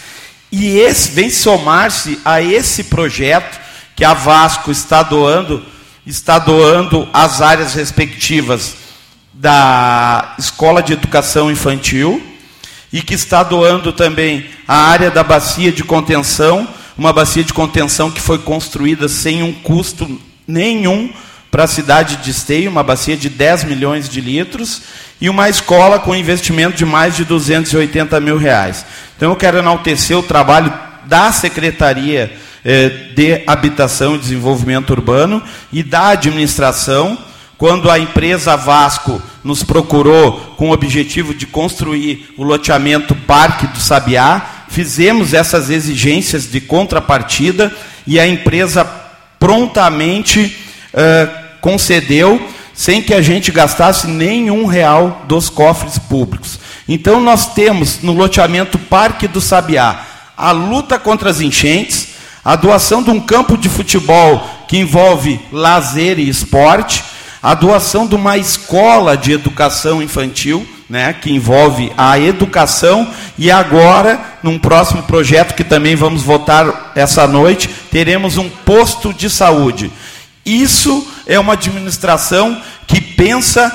E 0.50 0.76
esse 0.76 1.12
vem 1.12 1.30
somar-se 1.30 2.18
a 2.24 2.42
esse 2.42 2.84
projeto 2.84 3.60
que 3.94 4.04
a 4.04 4.12
Vasco 4.12 4.72
está 4.72 5.04
doando, 5.04 5.64
está 6.04 6.40
doando 6.40 7.08
as 7.12 7.40
áreas 7.40 7.74
respectivas 7.74 8.74
da 9.32 10.34
Escola 10.36 10.82
de 10.82 10.94
Educação 10.94 11.48
Infantil 11.48 12.20
e 12.92 13.02
que 13.02 13.14
está 13.14 13.44
doando 13.44 13.92
também 13.92 14.50
a 14.66 14.76
área 14.76 15.12
da 15.12 15.22
bacia 15.22 15.70
de 15.70 15.84
contenção 15.84 16.66
uma 16.98 17.12
bacia 17.12 17.44
de 17.44 17.54
contenção 17.54 18.10
que 18.10 18.20
foi 18.20 18.38
construída 18.38 19.08
sem 19.08 19.42
um 19.42 19.52
custo 19.52 20.20
nenhum 20.46 21.10
para 21.48 21.64
a 21.64 21.68
cidade 21.68 22.16
de 22.16 22.30
Esteio, 22.30 22.70
uma 22.70 22.82
bacia 22.82 23.16
de 23.16 23.30
10 23.30 23.64
milhões 23.64 24.08
de 24.08 24.20
litros, 24.20 24.82
e 25.20 25.30
uma 25.30 25.48
escola 25.48 25.98
com 25.98 26.14
investimento 26.14 26.76
de 26.76 26.84
mais 26.84 27.16
de 27.16 27.24
280 27.24 28.20
mil 28.20 28.36
reais. 28.36 28.84
Então 29.16 29.30
eu 29.30 29.36
quero 29.36 29.58
enaltecer 29.58 30.18
o 30.18 30.22
trabalho 30.22 30.72
da 31.06 31.32
Secretaria 31.32 32.32
eh, 32.64 32.88
de 33.14 33.42
Habitação 33.46 34.16
e 34.16 34.18
Desenvolvimento 34.18 34.90
Urbano 34.90 35.42
e 35.72 35.82
da 35.82 36.08
administração, 36.08 37.16
quando 37.56 37.90
a 37.90 37.98
empresa 37.98 38.56
Vasco 38.56 39.22
nos 39.42 39.62
procurou 39.62 40.32
com 40.56 40.68
o 40.68 40.72
objetivo 40.72 41.32
de 41.32 41.46
construir 41.46 42.32
o 42.36 42.44
loteamento 42.44 43.14
Parque 43.14 43.66
do 43.68 43.80
Sabiá, 43.80 44.57
fizemos 44.68 45.34
essas 45.34 45.70
exigências 45.70 46.50
de 46.50 46.60
contrapartida 46.60 47.74
e 48.06 48.18
a 48.18 48.26
empresa 48.26 48.84
prontamente 49.38 50.56
uh, 50.92 51.58
concedeu, 51.60 52.40
sem 52.74 53.02
que 53.02 53.12
a 53.12 53.20
gente 53.20 53.50
gastasse 53.50 54.06
nenhum 54.06 54.66
real 54.66 55.24
dos 55.26 55.50
cofres 55.50 55.98
públicos. 55.98 56.60
Então, 56.88 57.20
nós 57.20 57.52
temos 57.54 58.00
no 58.02 58.12
loteamento 58.12 58.78
Parque 58.78 59.26
do 59.26 59.40
Sabiá 59.40 60.06
a 60.36 60.52
luta 60.52 60.98
contra 60.98 61.28
as 61.28 61.40
enchentes, 61.40 62.10
a 62.44 62.54
doação 62.54 63.02
de 63.02 63.10
um 63.10 63.18
campo 63.18 63.56
de 63.58 63.68
futebol 63.68 64.48
que 64.68 64.78
envolve 64.78 65.40
lazer 65.50 66.18
e 66.18 66.28
esporte, 66.28 67.02
a 67.42 67.54
doação 67.54 68.06
de 68.06 68.14
uma 68.14 68.38
escola 68.38 69.16
de 69.16 69.32
educação 69.32 70.00
infantil 70.00 70.66
né, 70.88 71.12
que 71.12 71.30
envolve 71.30 71.92
a 71.96 72.18
educação, 72.18 73.08
e 73.36 73.50
agora, 73.50 74.20
num 74.42 74.58
próximo 74.58 75.02
projeto 75.02 75.54
que 75.54 75.64
também 75.64 75.94
vamos 75.94 76.22
votar 76.22 76.92
essa 76.94 77.26
noite, 77.26 77.68
teremos 77.90 78.38
um 78.38 78.48
posto 78.48 79.12
de 79.12 79.28
saúde. 79.28 79.92
Isso 80.44 81.06
é 81.26 81.38
uma 81.38 81.52
administração 81.52 82.60
que 82.86 83.00
pensa 83.00 83.70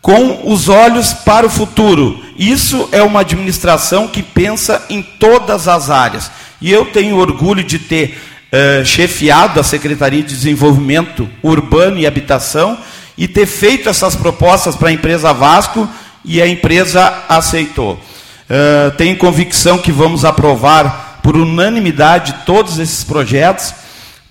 com 0.00 0.52
os 0.52 0.68
olhos 0.68 1.12
para 1.12 1.46
o 1.46 1.50
futuro. 1.50 2.22
Isso 2.38 2.88
é 2.92 3.02
uma 3.02 3.20
administração 3.20 4.06
que 4.06 4.22
pensa 4.22 4.84
em 4.88 5.02
todas 5.02 5.66
as 5.66 5.90
áreas. 5.90 6.30
E 6.60 6.70
eu 6.70 6.86
tenho 6.86 7.16
orgulho 7.16 7.64
de 7.64 7.78
ter 7.78 8.20
uh, 8.52 8.84
chefiado 8.84 9.58
a 9.58 9.64
Secretaria 9.64 10.22
de 10.22 10.28
Desenvolvimento 10.34 11.28
Urbano 11.42 11.98
e 11.98 12.06
Habitação 12.06 12.78
e 13.16 13.26
ter 13.26 13.46
feito 13.46 13.88
essas 13.88 14.14
propostas 14.14 14.76
para 14.76 14.90
a 14.90 14.92
empresa 14.92 15.32
Vasco 15.32 15.88
e 16.24 16.40
a 16.40 16.46
empresa 16.46 17.24
aceitou. 17.28 17.94
Uh, 17.94 18.90
tenho 18.96 19.16
convicção 19.16 19.78
que 19.78 19.92
vamos 19.92 20.24
aprovar 20.24 21.20
por 21.22 21.36
unanimidade 21.36 22.34
todos 22.44 22.78
esses 22.78 23.02
projetos, 23.02 23.74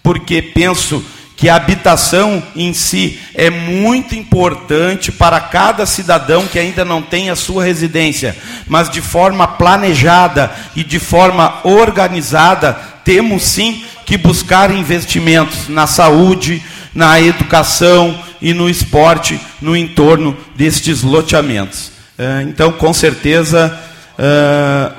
porque 0.01 0.41
penso 0.41 1.03
que 1.35 1.49
a 1.49 1.55
habitação 1.55 2.41
em 2.55 2.73
si 2.73 3.19
é 3.33 3.49
muito 3.49 4.15
importante 4.15 5.11
para 5.11 5.39
cada 5.39 5.85
cidadão 5.85 6.45
que 6.47 6.59
ainda 6.59 6.85
não 6.85 7.01
tem 7.01 7.29
a 7.29 7.35
sua 7.35 7.65
residência, 7.65 8.35
mas 8.67 8.89
de 8.89 9.01
forma 9.01 9.47
planejada 9.47 10.51
e 10.75 10.83
de 10.83 10.99
forma 10.99 11.59
organizada, 11.63 12.79
temos 13.03 13.43
sim 13.43 13.83
que 14.05 14.17
buscar 14.17 14.71
investimentos 14.71 15.67
na 15.67 15.87
saúde, 15.87 16.63
na 16.93 17.19
educação 17.19 18.21
e 18.41 18.53
no 18.53 18.69
esporte 18.69 19.39
no 19.61 19.75
entorno 19.75 20.37
destes 20.55 21.01
loteamentos. 21.01 21.91
Eh, 22.17 22.43
então, 22.43 22.71
com 22.71 22.93
certeza, 22.93 23.79
eh, 24.17 24.91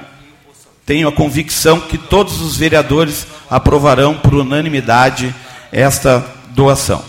tenho 0.85 1.09
a 1.09 1.12
convicção 1.12 1.81
que 1.81 1.97
todos 1.97 2.41
os 2.41 2.57
vereadores 2.57 3.27
aprovarão 3.49 4.19
por 4.19 4.35
unanimidade 4.35 5.35
esta 5.71 6.19
doação. 6.51 7.05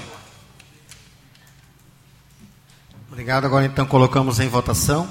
Obrigado. 3.11 3.45
Agora 3.45 3.65
então 3.65 3.85
colocamos 3.85 4.39
em 4.39 4.47
votação. 4.47 5.09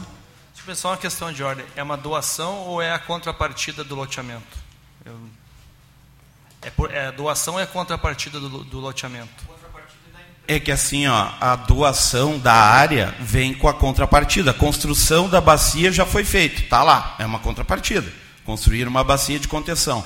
Deixa 0.55 0.71
eu 0.71 0.77
só 0.77 0.89
uma 0.91 0.97
questão 0.97 1.33
de 1.33 1.43
ordem. 1.43 1.65
É 1.75 1.83
uma 1.83 1.97
doação 1.97 2.55
ou 2.61 2.81
é 2.81 2.93
a 2.93 2.99
contrapartida 2.99 3.83
do 3.83 3.95
loteamento? 3.95 4.59
Eu... 5.05 5.19
É, 6.63 6.71
por... 6.71 6.91
é 6.93 7.11
doação 7.13 7.55
ou 7.55 7.61
é 7.61 7.67
contrapartida 7.67 8.41
do, 8.41 8.65
do 8.65 8.79
loteamento? 8.79 9.54
É 10.47 10.61
que 10.61 10.71
assim, 10.71 11.07
ó, 11.07 11.29
a 11.41 11.57
doação 11.57 12.39
da 12.39 12.53
área 12.53 13.15
vem 13.21 13.55
com 13.55 13.67
a 13.67 13.75
contrapartida. 13.75 14.51
A 14.51 14.55
construção 14.55 15.29
da 15.29 15.41
bacia 15.41 15.91
já 15.91 16.05
foi 16.05 16.25
feita, 16.25 16.61
está 16.61 16.83
lá, 16.83 17.17
é 17.19 17.25
uma 17.25 17.39
contrapartida. 17.39 18.13
Construir 18.45 18.87
uma 18.87 19.03
bacia 19.03 19.39
de 19.39 19.49
contenção 19.49 20.05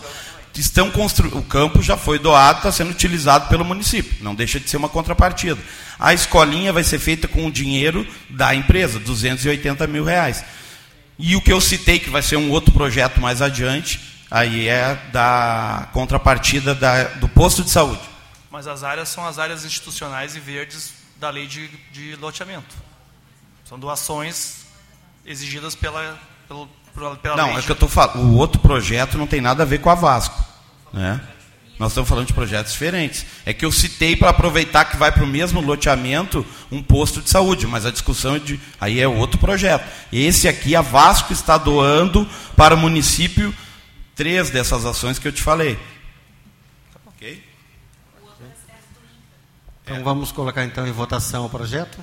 estão 0.60 0.90
constru... 0.90 1.28
o 1.36 1.43
campo 1.43 1.82
já 1.82 1.97
foi 1.97 2.19
doado, 2.19 2.59
está 2.59 2.73
sendo 2.73 2.90
utilizado 2.90 3.48
pelo 3.48 3.65
município, 3.65 4.23
não 4.23 4.35
deixa 4.35 4.59
de 4.59 4.69
ser 4.69 4.77
uma 4.77 4.89
contrapartida. 4.89 5.59
A 5.98 6.15
escolinha 6.15 6.73
vai 6.73 6.85
ser 6.85 6.98
feita 6.98 7.28
com 7.28 7.47
o 7.47 7.51
dinheiro 7.51 8.06
da 8.31 8.55
empresa, 8.55 8.98
280 8.98 9.86
mil 9.86 10.05
reais. 10.05 10.44
E 11.19 11.35
o 11.35 11.40
que 11.40 11.52
eu 11.52 11.60
citei, 11.60 11.98
que 11.98 12.10
vai 12.10 12.23
ser 12.23 12.36
um 12.36 12.51
outro 12.51 12.73
projeto 12.73 13.20
mais 13.20 13.43
adiante, 13.43 14.01
aí 14.31 14.69
é 14.69 14.97
da 15.12 15.89
contrapartida 15.93 16.74
da, 16.74 17.05
do 17.05 17.28
posto 17.28 17.65
de 17.65 17.70
saúde. 17.70 18.07
Mas 18.50 18.66
as 18.66 18.82
áreas 18.82 19.08
são 19.08 19.26
as 19.26 19.38
áreas 19.38 19.64
institucionais 19.64 20.34
e 20.34 20.40
verdes 20.40 20.94
da 21.16 21.30
lei 21.30 21.46
de, 21.46 21.68
de 21.92 22.16
loteamento. 22.16 22.74
São 23.64 23.78
doações 23.78 24.66
exigidas 25.26 25.74
pela, 25.74 26.18
pelo, 26.46 26.68
pela 27.16 27.36
não, 27.36 27.48
lei. 27.48 27.58
é 27.58 27.62
que 27.62 27.70
eu 27.70 27.74
estou 27.74 27.88
falando. 27.88 28.20
O 28.20 28.36
outro 28.36 28.60
projeto 28.60 29.18
não 29.18 29.26
tem 29.26 29.40
nada 29.40 29.62
a 29.62 29.66
ver 29.66 29.78
com 29.80 29.90
a 29.90 29.94
Vasco. 29.94 30.42
Né? 30.92 31.20
Nós 31.78 31.92
estamos 31.92 32.08
falando 32.08 32.26
de 32.26 32.32
projetos 32.32 32.72
diferentes. 32.72 33.26
É 33.44 33.52
que 33.52 33.64
eu 33.64 33.70
citei 33.70 34.16
para 34.16 34.30
aproveitar 34.30 34.86
que 34.86 34.96
vai 34.96 35.12
para 35.12 35.22
o 35.22 35.26
mesmo 35.26 35.60
loteamento 35.60 36.44
um 36.72 36.82
posto 36.82 37.20
de 37.20 37.30
saúde, 37.30 37.66
mas 37.66 37.84
a 37.84 37.90
discussão 37.90 38.36
é 38.36 38.38
de. 38.38 38.58
Aí 38.80 39.00
é 39.00 39.06
outro 39.06 39.38
projeto. 39.38 39.86
Esse 40.12 40.48
aqui, 40.48 40.74
a 40.74 40.80
Vasco 40.80 41.32
está 41.32 41.58
doando 41.58 42.28
para 42.56 42.74
o 42.74 42.78
município 42.78 43.54
três 44.16 44.50
dessas 44.50 44.84
ações 44.84 45.18
que 45.18 45.28
eu 45.28 45.32
te 45.32 45.42
falei. 45.42 45.78
Ok? 47.06 47.47
Então 49.90 50.05
vamos 50.05 50.31
colocar 50.31 50.66
então 50.66 50.86
em 50.86 50.93
votação 50.93 51.47
o 51.47 51.48
projeto. 51.48 51.98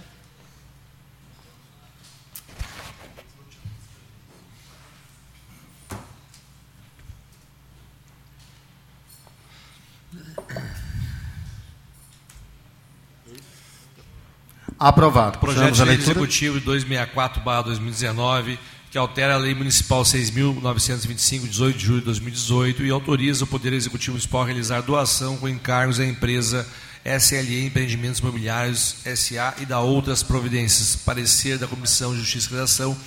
Aprovado. 14.80 15.38
Projeto 15.38 15.76
de 15.76 15.84
lei 15.84 15.95
executivo 15.95 16.60
264/2019, 16.62 18.57
que 18.90 18.98
altera 18.98 19.36
a 19.36 19.38
Lei 19.38 19.53
Municipal 19.53 20.02
6.925, 20.02 21.48
18 21.48 21.78
de 21.78 21.86
julho 21.86 21.99
de 21.99 22.06
2018, 22.06 22.84
e 22.84 22.90
autoriza 22.90 23.44
o 23.44 23.48
Poder 23.48 23.74
Executivo 23.74 24.14
Municipal 24.14 24.41
a 24.41 24.45
realizar 24.45 24.82
doação 24.82 25.38
com 25.38 25.48
encargos 25.48 25.99
à 25.99 26.06
empresa 26.06 26.68
SLE 27.06 27.68
Empreendimentos 27.68 28.19
Imobiliários 28.19 28.95
SA 29.15 29.53
e 29.60 29.65
da 29.65 29.80
outras 29.80 30.23
providências. 30.23 30.95
Parecer 30.95 31.60
da 31.60 31.68
Comissão 31.68 32.14
de 32.14 32.19
Justiça 32.19 32.48
e 32.48 32.53
Redação. 32.53 32.98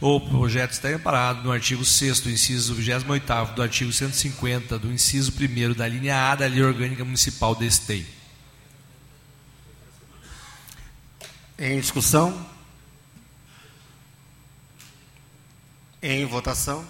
O 0.00 0.18
projeto 0.18 0.72
está 0.72 0.88
amparado 0.88 1.42
no 1.42 1.52
artigo 1.52 1.84
6 1.84 2.26
inciso 2.26 2.74
28 2.74 3.54
do 3.54 3.62
artigo 3.62 3.92
150 3.92 4.78
do 4.78 4.90
inciso 4.90 5.30
1 5.30 5.74
da 5.74 5.86
linha 5.86 6.30
A 6.30 6.34
da 6.34 6.46
Lei 6.46 6.62
Orgânica 6.62 7.04
Municipal 7.04 7.54
de 7.54 7.66
Esteio. 7.66 8.06
Em 11.58 11.78
discussão? 11.78 12.46
Em 16.02 16.24
votação? 16.24 16.84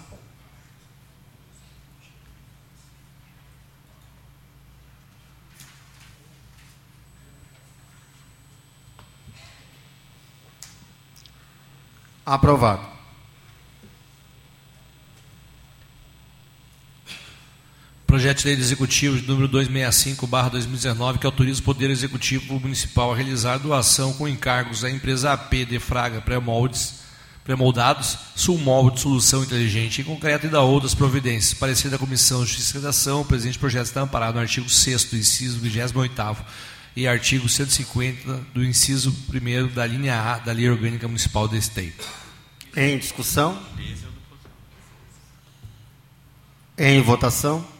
Aprovado. 12.25 12.95
Projeto 18.07 18.39
de 18.39 18.47
Lei 18.47 18.55
Executivo 18.55 19.21
número 19.27 19.47
265/2019 19.49 21.19
que 21.19 21.25
autoriza 21.25 21.59
o 21.59 21.63
Poder 21.63 21.89
Executivo 21.91 22.59
Municipal 22.59 23.11
a 23.11 23.15
realizar 23.15 23.57
doação 23.57 24.13
com 24.13 24.27
encargos 24.27 24.83
à 24.83 24.89
empresa 24.89 25.33
AP 25.33 25.65
de 25.65 25.79
Fraga 25.79 26.21
Pré-Moldes, 26.21 27.01
Pré-Moldados, 27.43 28.17
Sulmolde 28.35 29.01
Solução 29.01 29.43
Inteligente 29.43 30.01
em 30.01 30.03
concreto 30.03 30.47
e 30.47 30.49
da 30.49 30.61
outras 30.61 30.95
providências. 30.95 31.53
Parecer 31.53 31.89
da 31.89 31.97
Comissão 31.97 32.43
de 32.43 32.47
Justiça 32.47 32.77
e 32.77 32.81
Redação, 32.81 33.21
o 33.21 33.25
presente 33.25 33.59
projeto 33.59 33.85
está 33.85 34.01
amparado 34.01 34.35
no 34.35 34.41
artigo 34.41 34.67
6 34.67 35.13
inciso 35.13 35.59
28 35.59 36.21
e 36.95 37.07
artigo 37.07 37.49
150 37.49 38.45
do 38.53 38.63
inciso 38.63 39.15
1 39.29 39.73
da 39.73 39.85
linha 39.85 40.19
A 40.21 40.37
da 40.39 40.51
Lei 40.51 40.69
Orgânica 40.69 41.07
Municipal 41.07 41.47
do 41.47 41.57
Estado. 41.57 41.93
Em 42.75 42.97
discussão? 42.97 43.61
Em 46.77 47.01
votação? 47.01 47.74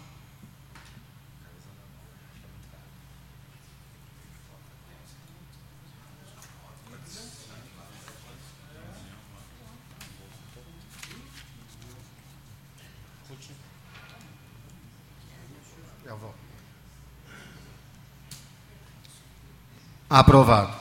Aprovado. 20.16 20.74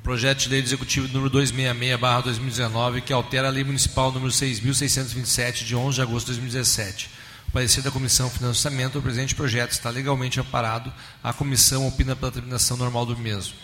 Projeto 0.00 0.42
de 0.42 0.48
Lei 0.48 0.60
Executivo 0.60 1.08
número 1.08 1.28
266/2019 1.28 3.00
que 3.00 3.12
altera 3.12 3.48
a 3.48 3.50
Lei 3.50 3.64
Municipal 3.64 4.12
número 4.12 4.30
6627 4.30 5.64
de 5.64 5.74
11 5.74 5.96
de 5.96 6.02
agosto 6.02 6.26
de 6.26 6.34
2017. 6.34 7.10
O 7.48 7.50
parecer 7.50 7.82
da 7.82 7.90
Comissão 7.90 8.30
Financiamento, 8.30 9.00
o 9.00 9.02
presente 9.02 9.34
projeto 9.34 9.72
está 9.72 9.90
legalmente 9.90 10.38
amparado. 10.38 10.92
A 11.20 11.32
comissão 11.32 11.88
opina 11.88 12.14
pela 12.14 12.30
terminação 12.30 12.76
normal 12.76 13.06
do 13.06 13.16
mesmo. 13.16 13.54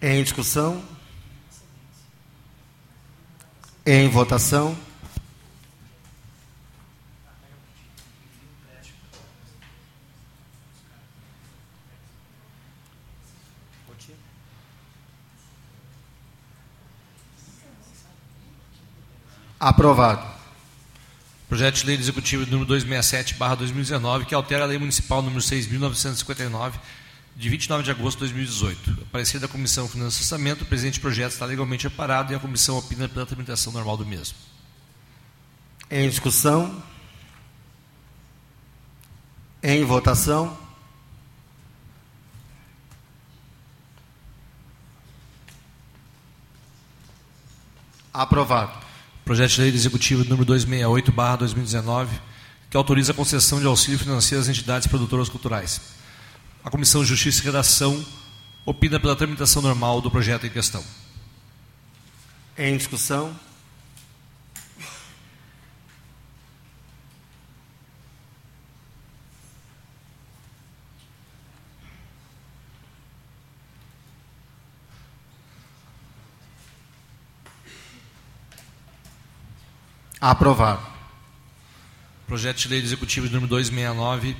Em 0.00 0.22
discussão? 0.22 0.82
Em 3.84 4.08
votação? 4.08 4.74
Aprovado. 19.58 20.36
Projeto 21.48 21.76
de 21.76 21.86
Lei 21.86 21.96
Executivo 21.96 22.44
número 22.50 22.66
267/2019 22.66 24.26
que 24.26 24.34
altera 24.34 24.64
a 24.64 24.66
Lei 24.66 24.78
Municipal 24.78 25.22
número 25.22 25.40
6959 25.40 26.78
de 27.36 27.48
29 27.48 27.82
de 27.84 27.90
agosto 27.90 28.18
de 28.18 28.32
2018. 28.32 29.04
Aparecido 29.08 29.46
da 29.46 29.48
Comissão 29.48 29.88
Finanças 29.88 30.18
e 30.18 30.22
Orçamento, 30.22 30.62
o 30.62 30.66
presente 30.66 30.98
projeto 30.98 31.32
está 31.32 31.46
legalmente 31.46 31.86
amparado 31.86 32.32
e 32.32 32.36
a 32.36 32.38
comissão 32.38 32.76
opina 32.76 33.08
pela 33.08 33.24
tramitação 33.24 33.72
normal 33.72 33.96
do 33.96 34.04
mesmo. 34.04 34.36
Em 35.90 36.08
discussão? 36.08 36.82
Em 39.62 39.84
votação? 39.84 40.58
Aprovado. 48.12 48.85
Projeto 49.26 49.54
de 49.54 49.60
Lei 49.62 49.70
Executivo 49.70 50.22
número 50.22 50.46
268-2019, 50.54 52.06
que 52.70 52.76
autoriza 52.76 53.10
a 53.10 53.14
concessão 53.14 53.58
de 53.58 53.66
auxílio 53.66 53.98
financeiro 53.98 54.40
às 54.40 54.48
entidades 54.48 54.86
produtoras 54.86 55.28
culturais. 55.28 55.80
A 56.62 56.70
Comissão 56.70 57.02
de 57.02 57.08
Justiça 57.08 57.42
e 57.42 57.44
Redação 57.44 58.06
opina 58.64 59.00
pela 59.00 59.16
tramitação 59.16 59.60
normal 59.60 60.00
do 60.00 60.12
projeto 60.12 60.46
em 60.46 60.50
questão. 60.50 60.80
Em 62.56 62.76
discussão? 62.76 63.36
Aprovado. 80.20 80.82
Projeto 82.26 82.56
de 82.58 82.68
Lei 82.68 82.80
Executivo 82.80 83.26
número 83.26 83.46
269, 83.46 84.36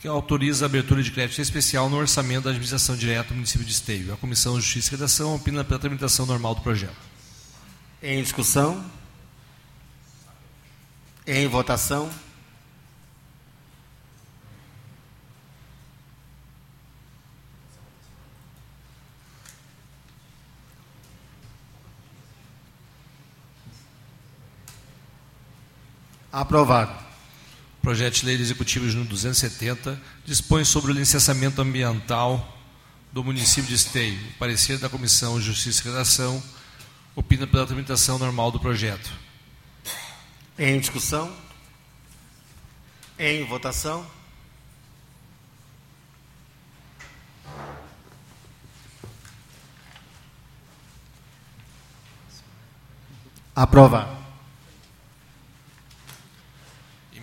que 0.00 0.08
autoriza 0.08 0.64
a 0.64 0.66
abertura 0.66 1.02
de 1.02 1.10
crédito 1.10 1.40
especial 1.40 1.88
no 1.90 1.96
orçamento 1.96 2.44
da 2.44 2.50
administração 2.50 2.96
direta 2.96 3.28
do 3.28 3.34
município 3.34 3.66
de 3.66 3.72
Esteio. 3.72 4.12
A 4.12 4.16
Comissão 4.16 4.54
de 4.54 4.62
Justiça 4.62 4.88
e 4.88 4.90
Redação 4.92 5.34
opina 5.34 5.62
pela 5.64 5.78
tramitação 5.78 6.24
normal 6.24 6.54
do 6.54 6.62
projeto. 6.62 6.96
Em 8.02 8.22
discussão? 8.22 8.84
Em 11.26 11.46
votação? 11.46 12.10
Aprovado. 26.38 26.92
Projeto 27.82 28.20
de 28.20 28.26
Lei 28.26 28.36
Executivo 28.36 28.86
número 28.86 29.08
270 29.08 30.00
dispõe 30.24 30.64
sobre 30.64 30.92
o 30.92 30.94
licenciamento 30.94 31.60
ambiental 31.60 32.56
do 33.12 33.24
município 33.24 33.68
de 33.68 33.74
Esteio. 33.74 34.16
O 34.28 34.38
parecer 34.38 34.78
da 34.78 34.88
Comissão 34.88 35.36
de 35.36 35.46
Justiça 35.46 35.82
e 35.82 35.90
Redação 35.90 36.40
opina 37.16 37.44
pela 37.44 37.66
tramitação 37.66 38.20
normal 38.20 38.52
do 38.52 38.60
projeto. 38.60 39.10
Em 40.56 40.78
discussão? 40.78 41.36
Em 43.18 43.44
votação? 43.44 44.06
Aprovado. 53.56 54.27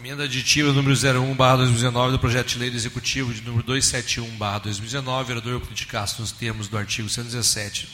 Emenda 0.05 0.25
aditiva 0.25 0.71
número 0.71 0.93
01/2019 0.93 2.11
do 2.11 2.19
projeto 2.19 2.49
de 2.49 2.59
lei 2.59 2.69
executivo 2.69 3.33
de 3.33 3.41
número 3.41 3.63
271/2019, 3.63 5.23
vereador 5.23 5.53
Euclides 5.53 5.79
de 5.79 5.87
Castro, 5.87 6.21
nos 6.21 6.31
termos 6.31 6.67
do 6.67 6.77
artigo 6.77 7.09
117, 7.09 7.89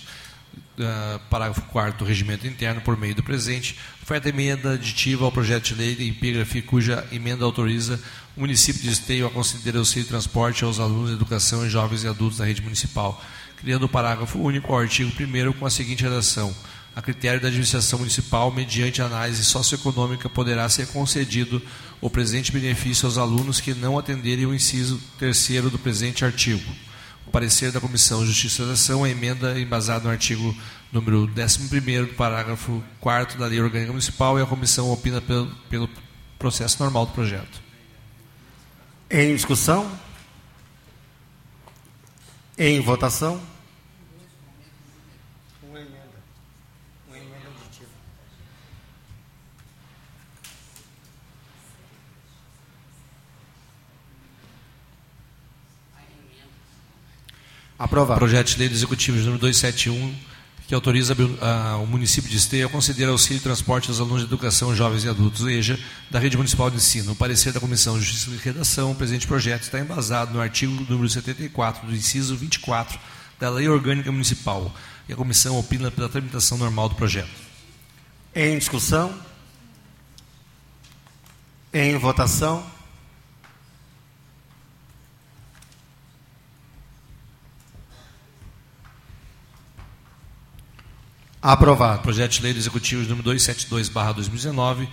uh, 0.78 1.20
parágrafo 1.30 1.62
4 1.62 2.00
do 2.00 2.04
regimento 2.04 2.46
interno, 2.46 2.82
por 2.82 2.98
meio 2.98 3.16
do 3.16 3.24
presente, 3.24 3.78
oferta 4.04 4.28
emenda 4.28 4.74
aditiva 4.74 5.24
ao 5.24 5.32
projeto 5.32 5.68
de 5.68 5.76
lei 5.76 5.96
de 5.96 6.10
epígrafe 6.10 6.62
cuja 6.62 7.08
emenda 7.14 7.46
autoriza 7.46 7.98
o 8.36 8.42
município 8.42 8.82
de 8.82 8.90
Esteio 8.90 9.26
a 9.26 9.32
conceder 9.32 9.78
auxílio 9.78 10.04
de 10.04 10.10
transporte 10.10 10.66
aos 10.66 10.82
alunos 10.82 11.12
de 11.12 11.16
educação 11.16 11.66
e 11.66 11.70
jovens 11.70 12.04
e 12.04 12.10
adultos 12.10 12.40
da 12.40 12.46
rede 12.46 12.62
municipal, 12.62 13.24
criando 13.56 13.84
o 13.84 13.90
parágrafo 13.90 14.38
único 14.38 14.74
ao 14.74 14.80
artigo 14.82 15.10
1 15.18 15.54
com 15.54 15.66
a 15.66 15.70
seguinte 15.70 16.04
redação: 16.04 16.54
a 16.94 17.02
critério 17.02 17.40
da 17.40 17.48
administração 17.48 18.00
municipal, 18.00 18.52
mediante 18.52 19.02
análise 19.02 19.46
socioeconômica, 19.46 20.28
poderá 20.28 20.68
ser 20.68 20.88
concedido 20.88 21.62
o 22.02 22.10
presente 22.10 22.52
benefício 22.52 23.06
aos 23.06 23.18
alunos 23.18 23.62
que 23.62 23.76
não 23.76 23.98
atenderem 23.98 24.48
o 24.48 24.56
inciso 24.56 25.00
terceiro 25.20 25.70
do 25.70 25.78
presente 25.78 26.26
artigo. 26.26 26.70
O 27.28 27.32
parecer 27.32 27.72
da 27.72 27.80
Comissão 27.80 28.22
de 28.22 28.28
Justiça 28.28 28.64
e 28.64 28.66
Redação, 28.66 29.04
a 29.04 29.10
emenda 29.10 29.58
embasada 29.60 30.04
no 30.04 30.10
artigo 30.10 30.56
número 30.92 31.30
11 31.38 31.80
do 32.08 32.14
parágrafo 32.16 32.84
4 33.00 33.38
da 33.38 33.46
Lei 33.46 33.62
Orgânica 33.62 33.92
Municipal 33.92 34.38
e 34.40 34.42
a 34.42 34.46
comissão 34.46 34.92
opina 34.92 35.22
pelo, 35.22 35.48
pelo 35.70 35.90
processo 36.40 36.82
normal 36.82 37.06
do 37.06 37.14
projeto. 37.14 37.62
Em 39.10 39.36
discussão? 39.36 39.90
Em 42.58 42.80
votação? 42.82 43.40
Aprovado. 57.82 58.20
Projeto 58.20 58.50
de 58.50 58.60
Lei 58.60 58.70
do 58.70 58.76
Executivo 58.76 59.18
número 59.18 59.40
271, 59.40 60.16
que 60.68 60.76
autoriza 60.76 61.18
a, 61.42 61.78
o 61.78 61.88
município 61.88 62.30
de 62.30 62.38
Esteia 62.38 62.68
a 62.68 62.70
conceder 62.70 63.10
auxílio 63.10 63.40
de 63.40 63.44
transporte 63.44 63.90
aos 63.90 64.00
alunos 64.00 64.20
de 64.20 64.28
educação, 64.28 64.76
jovens 64.76 65.04
e 65.04 65.10
adultos, 65.10 65.48
EJA, 65.48 65.80
da 66.12 66.20
Rede 66.20 66.38
Municipal 66.38 66.70
de 66.70 66.76
Ensino. 66.76 67.14
O 67.14 67.16
parecer 67.16 67.52
da 67.52 67.60
Comissão 67.60 67.98
de 67.98 68.06
Justiça 68.06 68.30
e 68.30 68.38
Redação, 68.38 68.92
o 68.92 68.96
presente 68.96 69.26
projeto 69.26 69.64
está 69.64 69.80
embasado 69.80 70.32
no 70.32 70.40
artigo 70.40 70.72
número 70.88 71.10
74, 71.10 71.88
do 71.88 71.96
inciso 71.96 72.38
24 72.38 73.00
da 73.40 73.50
Lei 73.50 73.68
Orgânica 73.68 74.12
Municipal. 74.12 74.72
E 75.10 75.14
a 75.14 75.16
comissão 75.16 75.58
opina 75.58 75.90
pela 75.90 76.08
tramitação 76.08 76.60
normal 76.60 76.88
do 76.88 76.94
projeto. 76.94 77.32
Em 78.36 78.60
discussão? 78.60 79.12
Em 81.74 81.98
votação? 81.98 82.64
Aprovado. 91.42 92.04
Projeto 92.04 92.34
de 92.34 92.42
Lei 92.44 92.54
do 92.54 92.60
Executivo 92.60 93.02
número 93.10 93.24
272/2019, 93.32 94.88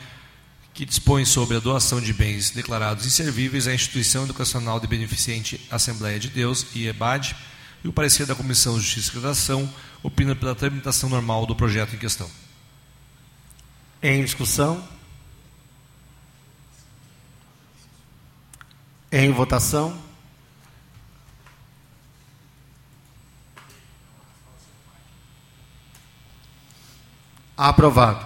que 0.72 0.86
dispõe 0.86 1.26
sobre 1.26 1.58
a 1.58 1.60
doação 1.60 2.00
de 2.00 2.14
bens 2.14 2.50
declarados 2.50 3.04
inservíveis 3.04 3.68
à 3.68 3.74
Instituição 3.74 4.24
Educacional 4.24 4.80
de 4.80 4.86
Beneficente 4.86 5.60
Assembleia 5.70 6.18
de 6.18 6.30
Deus, 6.30 6.64
IEBAD, 6.74 7.36
e 7.84 7.88
o 7.88 7.92
parecer 7.92 8.24
da 8.24 8.34
Comissão 8.34 8.78
de 8.78 8.80
Justiça 8.80 9.10
e 9.12 9.14
Redação 9.16 9.70
opina 10.02 10.34
pela 10.34 10.54
tramitação 10.54 11.10
normal 11.10 11.44
do 11.44 11.54
projeto 11.54 11.94
em 11.94 11.98
questão. 11.98 12.30
Em 14.02 14.24
discussão? 14.24 14.82
Em 19.12 19.30
votação? 19.32 20.07
Aprovado. 27.58 28.24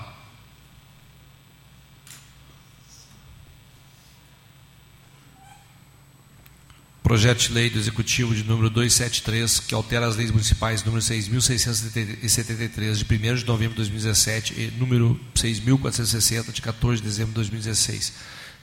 Projeto 7.02 7.38
de 7.38 7.52
Lei 7.54 7.70
do 7.70 7.78
Executivo 7.78 8.34
de 8.34 8.44
número 8.44 8.68
273, 8.68 9.60
que 9.60 9.74
altera 9.74 10.06
as 10.06 10.16
leis 10.16 10.30
municipais 10.30 10.84
número 10.84 11.02
6.673, 11.02 12.94
de 12.96 13.04
1 13.04 13.34
de 13.36 13.46
novembro 13.46 13.70
de 13.70 13.76
2017, 13.76 14.52
e 14.52 14.70
número 14.72 15.18
6.460, 15.34 16.52
de 16.52 16.60
14 16.60 17.00
de 17.00 17.08
dezembro 17.08 17.30
de 17.30 17.36
2016. 17.36 18.12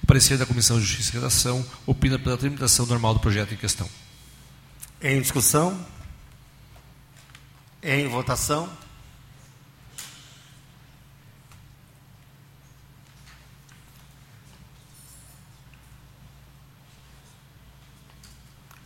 O 0.04 0.06
parecer 0.06 0.38
da 0.38 0.46
Comissão 0.46 0.80
de 0.80 0.86
Justiça 0.86 1.10
e 1.10 1.16
Redação 1.16 1.66
opina 1.88 2.20
pela 2.20 2.38
tramitação 2.38 2.86
normal 2.86 3.16
do 3.16 3.20
projeto 3.20 3.56
em 3.56 3.58
questão. 3.58 3.90
Em 5.02 5.20
discussão? 5.20 5.84
Em 7.82 8.08
votação? 8.08 8.70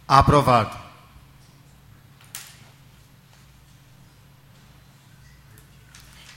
Aprovado. 0.08 0.84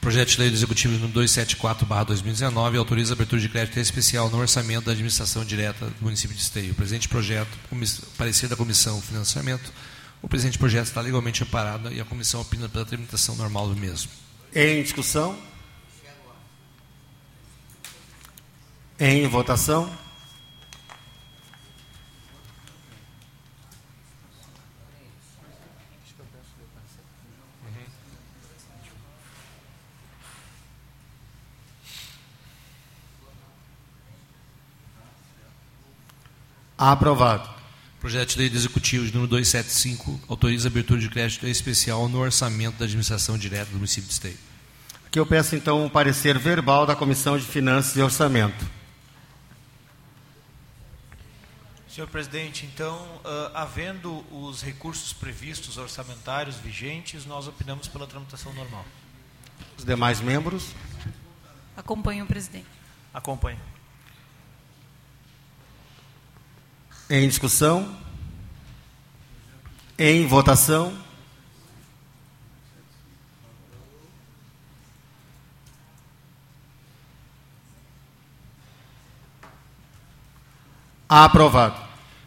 Projeto 0.01 0.29
de 0.29 0.39
Lei 0.39 0.51
do 0.51 0.55
Executivo 0.55 0.95
número 0.95 1.13
274/2019 1.21 2.79
autoriza 2.79 3.13
a 3.13 3.15
abertura 3.15 3.41
de 3.41 3.49
crédito 3.49 3.81
especial 3.81 4.31
no 4.31 4.39
orçamento 4.39 4.85
da 4.85 4.93
administração 4.93 5.45
direta 5.45 5.87
do 5.87 6.05
município 6.05 6.37
de 6.37 6.43
Esteio. 6.43 6.71
O 6.71 6.75
presente 6.77 7.09
projeto, 7.09 7.51
parecer 8.17 8.49
da 8.49 8.55
Comissão 8.55 9.03
Financiamento, 9.03 9.73
o 10.23 10.29
presente 10.29 10.59
projeto 10.59 10.87
está 10.87 11.01
legalmente 11.01 11.43
amparado 11.43 11.93
e 11.93 12.01
a 12.01 12.05
comissão 12.05 12.41
opina 12.41 12.69
pela 12.69 12.85
tramitação 12.85 13.35
normal 13.35 13.69
do 13.69 13.75
mesmo. 13.75 14.09
Em 14.55 14.81
discussão? 14.81 15.37
Em 18.99 19.27
votação? 19.27 20.06
Aprovado. 36.79 37.49
Projeto 38.01 38.31
de 38.33 38.39
Lei 38.39 38.51
do 38.51 38.57
Executivo 38.57 39.07
de 39.07 39.13
número 39.13 39.31
275 39.31 40.21
autoriza 40.29 40.69
a 40.69 40.71
abertura 40.71 41.01
de 41.01 41.09
crédito 41.09 41.47
especial 41.47 42.07
no 42.09 42.19
orçamento 42.19 42.77
da 42.77 42.85
administração 42.85 43.39
direta 43.39 43.71
do 43.71 43.77
município 43.77 44.07
de 44.07 44.13
Esteio. 44.13 44.39
Aqui 45.07 45.19
eu 45.19 45.25
peço 45.25 45.57
então 45.57 45.83
um 45.83 45.89
parecer 45.89 46.39
verbal 46.39 46.85
da 46.85 46.95
Comissão 46.95 47.39
de 47.39 47.45
Finanças 47.45 47.97
e 47.97 48.03
Orçamento. 48.03 48.67
Senhor 51.89 52.07
presidente, 52.09 52.67
então, 52.67 52.99
uh, 53.25 53.51
havendo 53.55 54.23
os 54.31 54.63
recursos 54.63 55.15
previstos 55.15 55.79
orçamentários 55.79 56.57
vigentes, 56.57 57.25
nós 57.25 57.49
opinamos 57.49 57.89
pela 57.89 58.07
tramitação 58.07 58.53
normal. 58.53 58.85
Os 59.79 59.85
demais 59.85 60.21
membros? 60.21 60.73
Acompanho 61.75 62.25
o 62.25 62.29
presidente. 62.29 62.67
Acompanho. 63.15 63.76
Em 67.09 67.29
discussão? 67.29 67.97
Em 69.97 70.27
votação? 70.27 70.93
Aprovado. 81.09 81.86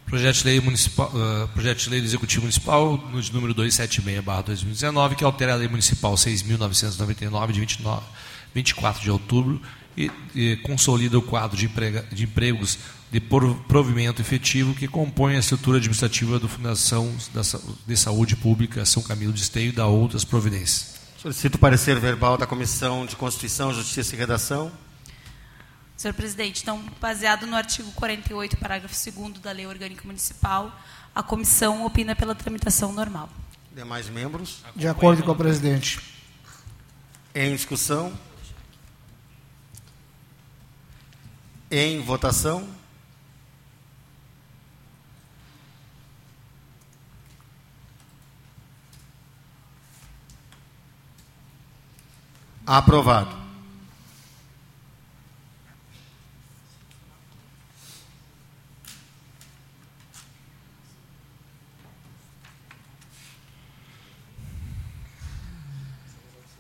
Projeto 0.10 0.38
de 0.38 0.46
Lei, 0.46 0.60
municipal, 0.60 1.12
uh, 1.14 1.48
projeto 1.50 1.78
de 1.78 1.90
lei 1.92 2.02
do 2.02 2.08
Executivo 2.08 2.42
Municipal, 2.42 2.98
de 2.98 3.32
número 3.32 3.54
276-2019, 3.54 5.16
que 5.16 5.24
altera 5.24 5.54
a 5.54 5.56
Lei 5.56 5.68
Municipal 5.68 6.16
6.999, 6.16 7.52
de 7.52 7.60
29, 7.60 8.02
24 8.56 9.04
de 9.04 9.12
outubro, 9.12 9.62
e, 9.96 10.10
e 10.34 10.56
consolida 10.58 11.18
o 11.18 11.22
quadro 11.22 11.56
de, 11.56 11.66
emprega, 11.66 12.04
de 12.12 12.24
empregos 12.24 12.80
de 13.12 13.20
provimento 13.20 14.20
efetivo 14.20 14.74
que 14.74 14.88
compõe 14.88 15.36
a 15.36 15.40
estrutura 15.40 15.78
administrativa 15.78 16.40
da 16.40 16.48
Fundação 16.48 17.12
de 17.86 17.98
Saúde 17.98 18.36
Pública 18.36 18.86
São 18.86 19.04
Camilo 19.04 19.34
de 19.34 19.42
Esteio 19.42 19.70
e 19.70 19.72
da 19.72 19.86
outras 19.86 20.24
providências. 20.24 20.96
Solicito 21.22 21.56
o 21.56 21.60
parecer 21.60 22.00
verbal 22.00 22.36
da 22.36 22.48
Comissão 22.48 23.06
de 23.06 23.16
Constituição, 23.16 23.74
Justiça 23.74 24.16
e 24.16 24.18
Redação. 24.18 24.72
Senhor 26.00 26.14
presidente, 26.14 26.62
então, 26.62 26.82
baseado 27.02 27.46
no 27.46 27.58
artigo 27.58 27.92
48, 27.92 28.56
parágrafo 28.56 28.96
2 28.96 29.40
da 29.40 29.52
Lei 29.52 29.68
Orgânica 29.68 30.02
Municipal, 30.06 30.74
a 31.14 31.22
comissão 31.22 31.86
opina 31.86 32.16
pela 32.16 32.34
tramitação 32.34 32.94
normal. 32.94 33.30
Demais 33.76 34.08
membros? 34.08 34.64
De 34.74 34.88
acordo 34.88 35.22
com 35.24 35.32
o 35.32 35.36
presidente. 35.36 36.00
Em 37.36 37.54
discussão? 37.54 38.18
Em 41.70 42.02
votação? 42.02 42.66
Aprovado. 52.66 53.49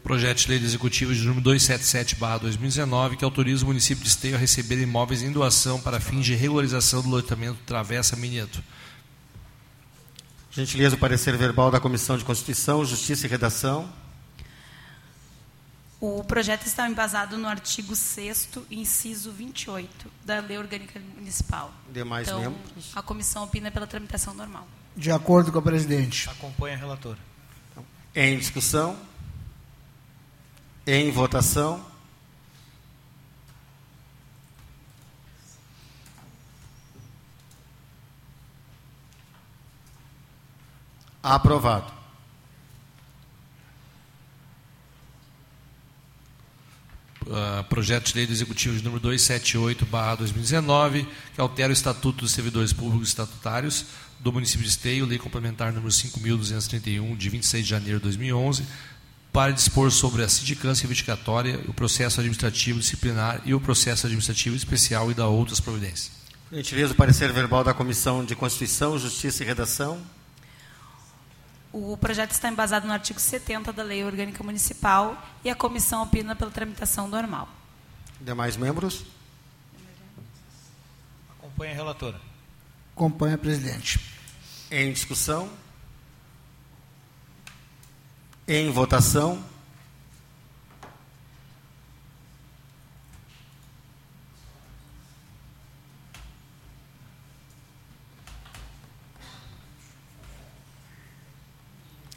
Projeto 0.09 0.39
de 0.39 0.47
Lei 0.47 0.57
Executivo 0.57 1.13
de 1.13 1.21
número 1.21 1.51
277-2019, 1.51 3.15
que 3.15 3.23
autoriza 3.23 3.63
o 3.63 3.67
município 3.67 4.03
de 4.03 4.09
Esteio 4.09 4.35
a 4.35 4.39
receber 4.39 4.81
imóveis 4.81 5.21
em 5.21 5.31
doação 5.31 5.79
para 5.79 5.99
fins 5.99 6.25
de 6.25 6.33
regularização 6.33 7.03
do 7.03 7.09
loteamento 7.09 7.59
Travessa 7.63 8.15
Mineto. 8.15 8.63
Gentileza, 10.49 10.95
o 10.95 10.97
parecer 10.97 11.37
verbal 11.37 11.69
da 11.69 11.79
Comissão 11.79 12.17
de 12.17 12.25
Constituição, 12.25 12.83
Justiça 12.83 13.27
e 13.27 13.29
Redação. 13.29 13.87
O 16.01 16.23
projeto 16.23 16.65
está 16.65 16.89
embasado 16.89 17.37
no 17.37 17.47
artigo 17.47 17.95
6 17.95 18.49
inciso 18.71 19.31
28 19.31 20.11
da 20.25 20.39
Lei 20.39 20.57
Orgânica 20.57 20.99
Municipal. 21.17 21.71
Demais 21.93 22.27
então, 22.27 22.39
membros? 22.41 22.91
A 22.95 23.03
comissão 23.03 23.43
opina 23.43 23.69
pela 23.69 23.85
tramitação 23.85 24.33
normal. 24.33 24.67
De 24.97 25.11
acordo 25.11 25.51
com 25.51 25.59
o 25.59 25.61
presidente. 25.61 26.27
Acompanha 26.27 26.75
a 26.75 26.79
relatora. 26.79 27.19
Em 28.15 28.39
discussão? 28.39 28.97
Em 30.91 31.11
votação? 31.11 31.85
Aprovado. 41.21 41.93
Uh, 47.21 47.63
projeto 47.65 48.07
de 48.07 48.15
lei 48.15 48.25
do 48.25 48.33
Executivo 48.33 48.75
de 48.75 48.83
número 48.83 48.99
278-2019, 49.09 51.05
que 51.35 51.39
altera 51.39 51.69
o 51.69 51.73
Estatuto 51.73 52.21
dos 52.21 52.31
Servidores 52.31 52.73
Públicos 52.73 53.09
Estatutários 53.09 53.85
do 54.19 54.33
município 54.33 54.63
de 54.63 54.69
Esteio, 54.69 55.05
lei 55.05 55.19
complementar 55.19 55.71
número 55.71 55.91
5.231, 55.91 57.15
de 57.15 57.29
26 57.29 57.63
de 57.63 57.69
janeiro 57.69 57.99
de 57.99 58.03
2011, 58.05 58.65
para 59.31 59.51
dispor 59.51 59.91
sobre 59.91 60.23
a 60.23 60.29
sindicância 60.29 60.83
reivindicatória, 60.83 61.59
o 61.67 61.73
processo 61.73 62.19
administrativo 62.19 62.79
disciplinar 62.79 63.41
e 63.45 63.53
o 63.53 63.59
processo 63.59 64.07
administrativo 64.07 64.55
especial 64.55 65.11
e 65.11 65.13
da 65.13 65.27
outras 65.27 65.59
providências. 65.59 66.11
Gentileza, 66.51 66.93
o 66.93 66.95
parecer 66.95 67.31
verbal 67.31 67.63
da 67.63 67.73
Comissão 67.73 68.25
de 68.25 68.35
Constituição, 68.35 68.97
Justiça 68.97 69.43
e 69.43 69.45
Redação. 69.45 70.01
O 71.71 71.95
projeto 71.95 72.31
está 72.31 72.49
embasado 72.49 72.87
no 72.87 72.93
artigo 72.93 73.19
70 73.19 73.71
da 73.71 73.83
Lei 73.83 74.03
Orgânica 74.03 74.43
Municipal 74.43 75.23
e 75.43 75.49
a 75.51 75.55
comissão 75.55 76.01
opina 76.01 76.35
pela 76.35 76.49
tramitação 76.49 77.07
normal. 77.07 77.47
Demais 78.19 78.57
membros? 78.57 79.05
Acompanha 81.37 81.71
a 81.73 81.75
relatora. 81.75 82.19
Acompanha, 82.95 83.37
presidente. 83.37 83.99
Em 84.71 84.91
discussão? 84.91 85.49
Em 88.51 88.71
votação? 88.71 89.45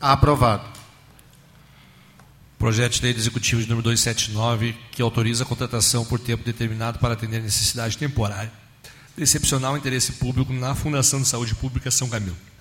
Aprovado. 0.00 0.64
Projeto 2.58 2.94
de 2.94 3.02
Lei 3.02 3.12
Executivo 3.12 3.60
de 3.60 3.68
número 3.68 3.82
279, 3.82 4.74
que 4.90 5.02
autoriza 5.02 5.44
a 5.44 5.46
contratação 5.46 6.02
por 6.06 6.18
tempo 6.18 6.42
determinado 6.42 6.98
para 6.98 7.12
atender 7.12 7.42
necessidade 7.42 7.98
temporária 7.98 8.50
de 9.14 9.22
excepcional 9.22 9.76
interesse 9.76 10.12
público 10.12 10.50
na 10.50 10.74
Fundação 10.74 11.20
de 11.20 11.28
Saúde 11.28 11.54
Pública 11.54 11.90
São 11.90 12.08
Camilo. 12.08 12.51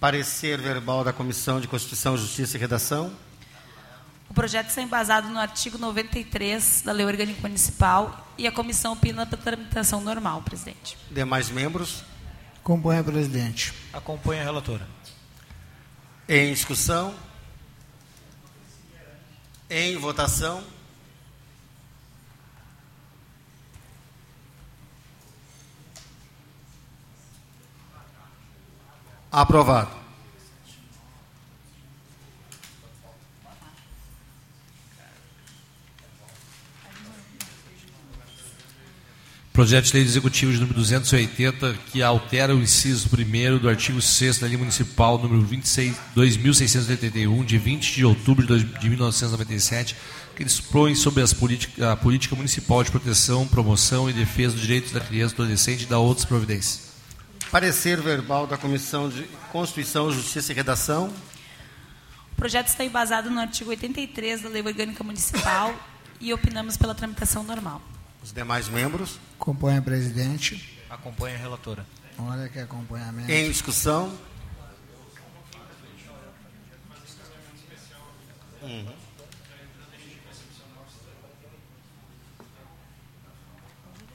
Parecer 0.00 0.60
verbal 0.60 1.02
da 1.02 1.12
Comissão 1.12 1.60
de 1.60 1.66
Constituição, 1.66 2.16
Justiça 2.16 2.56
e 2.56 2.60
Redação. 2.60 3.12
O 4.30 4.34
projeto 4.34 4.68
está 4.68 4.80
embasado 4.80 5.28
no 5.28 5.38
artigo 5.40 5.76
93 5.76 6.82
da 6.84 6.92
Lei 6.92 7.04
Orgânica 7.04 7.40
Municipal 7.42 8.28
e 8.38 8.46
a 8.46 8.52
comissão 8.52 8.92
opina 8.92 9.26
pela 9.26 9.42
tramitação 9.42 10.00
normal, 10.00 10.42
presidente. 10.42 10.96
Demais 11.10 11.50
membros? 11.50 12.04
Acompanha, 12.60 13.02
presidente. 13.02 13.74
Acompanha 13.92 14.42
a 14.42 14.44
relatora. 14.44 14.86
Em 16.28 16.52
discussão? 16.52 17.12
Em 19.68 19.96
votação? 19.96 20.62
Aprovado. 29.30 29.98
Projeto 39.52 39.86
de 39.86 39.94
Lei 39.94 40.04
Executivo 40.04 40.52
de 40.52 40.60
número 40.60 40.78
280, 40.78 41.76
que 41.90 42.00
altera 42.00 42.54
o 42.54 42.62
inciso 42.62 43.08
1 43.12 43.58
do 43.58 43.68
artigo 43.68 44.00
6 44.00 44.38
da 44.38 44.46
Lei 44.46 44.56
Municipal 44.56 45.18
número 45.18 45.42
26, 45.42 45.96
2681, 46.14 47.44
de 47.44 47.58
20 47.58 47.92
de 47.92 48.04
outubro 48.04 48.46
de 48.46 48.88
1997, 48.88 49.96
que 50.36 50.44
dispõe 50.44 50.94
sobre 50.94 51.24
as 51.24 51.34
a 51.82 51.96
política 51.96 52.36
municipal 52.36 52.84
de 52.84 52.92
proteção, 52.92 53.48
promoção 53.48 54.08
e 54.08 54.12
defesa 54.12 54.54
dos 54.54 54.62
direitos 54.62 54.92
da 54.92 55.00
criança 55.00 55.34
e 55.34 55.36
do 55.36 55.42
adolescente 55.42 55.82
e 55.82 55.86
da 55.86 55.98
outras 55.98 56.24
providências. 56.24 56.87
Parecer 57.50 57.98
verbal 58.00 58.46
da 58.46 58.58
Comissão 58.58 59.08
de 59.08 59.24
Constituição, 59.50 60.12
Justiça 60.12 60.52
e 60.52 60.54
Redação. 60.54 61.12
O 62.32 62.36
projeto 62.36 62.68
está 62.68 62.84
embasado 62.84 63.30
no 63.30 63.40
artigo 63.40 63.70
83 63.70 64.42
da 64.42 64.50
Lei 64.50 64.62
Orgânica 64.62 65.02
Municipal 65.02 65.74
e 66.20 66.32
opinamos 66.34 66.76
pela 66.76 66.94
tramitação 66.94 67.42
normal. 67.42 67.80
Os 68.22 68.32
demais 68.32 68.68
membros? 68.68 69.18
Acompanha, 69.40 69.80
presidente. 69.80 70.78
Acompanha 70.90 71.36
a 71.36 71.38
relatora. 71.38 71.86
Olha 72.18 72.50
que 72.50 72.58
acompanhamento. 72.58 73.30
Em 73.30 73.50
discussão? 73.50 74.12
Uhum. 78.60 78.92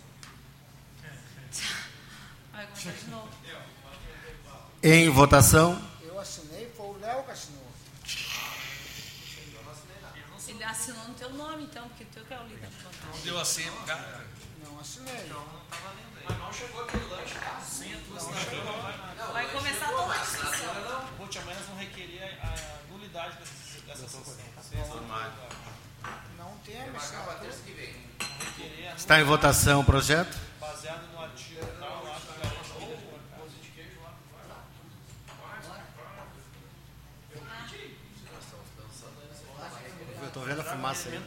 Em 4.82 5.08
votação? 5.08 5.80
Eu 6.02 6.20
assinei, 6.20 6.70
foi 6.76 6.86
o 6.86 6.98
Léo 6.98 7.24
que 7.24 7.30
assinou. 7.30 7.64
Ele 10.46 10.62
assinou 10.62 11.04
no 11.08 11.14
teu 11.14 11.30
nome, 11.30 11.64
então, 11.64 11.88
porque 11.88 12.04
tu 12.04 12.24
que 12.24 12.34
é 12.34 12.38
o 12.38 12.44
líder 12.44 12.68
de 12.68 12.76
vantagem. 12.76 13.10
Não 13.12 13.20
deu 13.22 13.40
assim, 13.40 13.70
cara. 13.86 14.24
Não 14.62 14.78
assinei. 14.78 15.32
Mas 16.28 16.38
não 16.38 16.52
chegou 16.52 16.84
aquele 16.84 17.04
lanche, 17.06 17.34
tá? 17.34 17.60
Sim. 17.60 17.94
Vai 19.32 19.50
começar 19.50 19.88
toda 19.88 20.14
a 20.14 20.18
discussão. 20.18 20.74
Ruth, 21.18 21.36
amanhã 21.36 21.58
nós 21.58 21.66
vamos 21.66 21.80
requerer 21.80 22.38
a 22.42 22.92
nulidade 22.92 23.38
dessa, 23.86 24.08
sessão. 24.08 24.22
Não 26.38 26.58
tem 26.58 26.82
a 26.82 26.86
missão. 26.86 27.24
Requerer 27.26 28.92
a 28.92 28.94
Está 28.94 29.20
em 29.20 29.24
votação 29.24 29.80
o 29.80 29.84
projeto? 29.84 30.36
baseado 30.60 31.12
no 31.12 31.20
artigo 31.22 31.66
tal, 31.78 32.04
lá 32.04 32.18
que 32.20 32.26
garante 32.40 32.72
vida 32.78 32.96
de 32.96 33.06
pãozinho 33.36 33.62
de 33.62 33.68
queijo 33.70 34.00
lá. 34.02 34.12
Estou 40.34 40.46
vendo 40.46 40.62
a 40.62 40.64
fumaça 40.64 41.08
aí. 41.10 41.22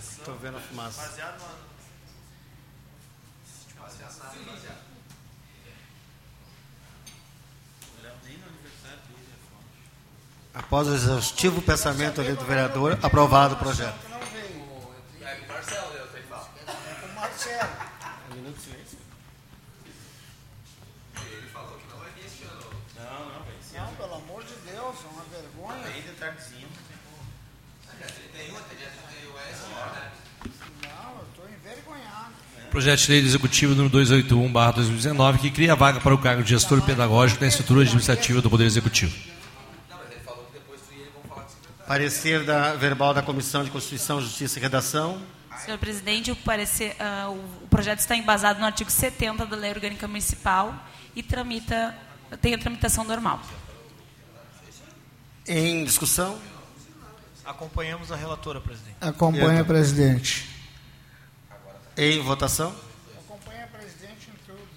Estou 0.00 0.36
vendo 0.36 0.58
a 0.58 0.60
fumaça. 0.60 1.02
Baseado 1.02 1.42
Após 10.54 10.86
o 10.86 10.94
exaustivo 10.94 11.60
pensamento 11.60 12.20
ali 12.20 12.32
do 12.32 12.44
vereador, 12.44 12.96
aprovado 13.02 13.56
o 13.56 13.58
projeto. 13.58 14.08
Não 14.08 14.20
veio. 14.20 14.64
É 15.20 15.34
com 15.34 15.44
o 15.46 15.48
Marcelo, 15.48 15.94
eu 15.94 16.06
tenho 16.06 16.22
que 16.22 16.28
falar. 16.28 16.48
É 16.64 16.94
com 16.94 17.06
o 17.06 17.14
Marcelo. 17.16 17.70
Um 18.30 18.34
minuto 18.36 18.56
de 18.56 18.62
silêncio. 18.62 18.98
Ele 21.16 21.48
falou 21.48 21.76
que 21.76 21.88
não 21.88 21.98
vai 21.98 22.10
vir 22.12 22.24
esse 22.24 22.44
ano. 22.44 22.70
Não, 22.94 23.28
não, 23.30 23.42
vai 23.42 23.54
ser. 23.60 23.80
Não, 23.80 23.94
pelo 23.96 24.14
amor 24.14 24.44
de 24.44 24.54
Deus, 24.54 24.96
é 25.04 25.08
uma 25.08 25.24
vergonha. 25.24 25.82
Bem 25.88 26.02
de 26.02 26.12
tardezinha. 26.12 26.68
Dia 27.96 28.06
31, 28.08 28.56
até 28.58 28.74
dia 28.74 28.90
31 29.08 29.38
é 29.38 29.50
esse 29.50 29.64
ano, 29.64 29.94
né? 29.94 30.12
Não, 30.82 31.18
eu 31.18 31.26
estou 31.30 31.48
envergonhado. 31.48 32.34
Projeto 32.76 33.00
de 33.06 33.10
Lei 33.12 33.20
Executivo 33.22 33.74
número 33.74 33.88
281/2019 34.04 35.38
que 35.38 35.50
cria 35.50 35.72
a 35.72 35.74
vaga 35.74 35.98
para 35.98 36.14
o 36.14 36.18
cargo 36.18 36.42
de 36.42 36.50
gestor 36.50 36.82
pedagógico 36.82 37.40
na 37.40 37.46
estrutura 37.48 37.80
administrativa 37.80 38.42
do 38.42 38.50
Poder 38.50 38.66
Executivo. 38.66 39.16
Não, 39.88 39.96
mas 39.96 40.10
ele 40.12 40.20
falou 40.22 40.44
que 40.44 40.58
depois 40.58 40.82
tu 40.82 40.92
ele 40.92 41.08
vão 41.14 41.22
falar 41.26 41.44
com 41.44 41.48
o 41.48 41.52
secretário. 41.54 41.86
Parecer 41.88 42.44
da 42.44 42.74
verbal 42.74 43.14
da 43.14 43.22
Comissão 43.22 43.64
de 43.64 43.70
Constituição, 43.70 44.20
Justiça 44.20 44.58
e 44.58 44.62
Redação. 44.62 45.22
Senhor 45.64 45.78
presidente, 45.78 46.30
o, 46.30 46.36
parecer, 46.36 46.94
o- 47.30 47.64
o 47.64 47.68
projeto 47.70 48.00
está 48.00 48.14
embasado 48.14 48.60
no 48.60 48.66
artigo 48.66 48.90
70 48.90 49.46
da 49.46 49.56
Lei 49.56 49.70
Orgânica 49.70 50.06
Municipal 50.06 50.74
e 51.14 51.22
tramita, 51.22 51.94
tem 52.42 52.52
a 52.52 52.58
tramitação 52.58 53.04
normal. 53.04 53.40
Em 55.48 55.82
discussão? 55.82 56.38
Acompanhamos 57.42 58.12
a 58.12 58.16
relatora, 58.16 58.60
presidente. 58.60 58.96
Acompanha, 59.00 59.64
presidente. 59.64 60.55
Em 61.98 62.20
votação? 62.20 62.76
Acompanha, 63.24 63.66
presidente, 63.68 64.28
em 64.30 64.34
tudo. 64.44 64.68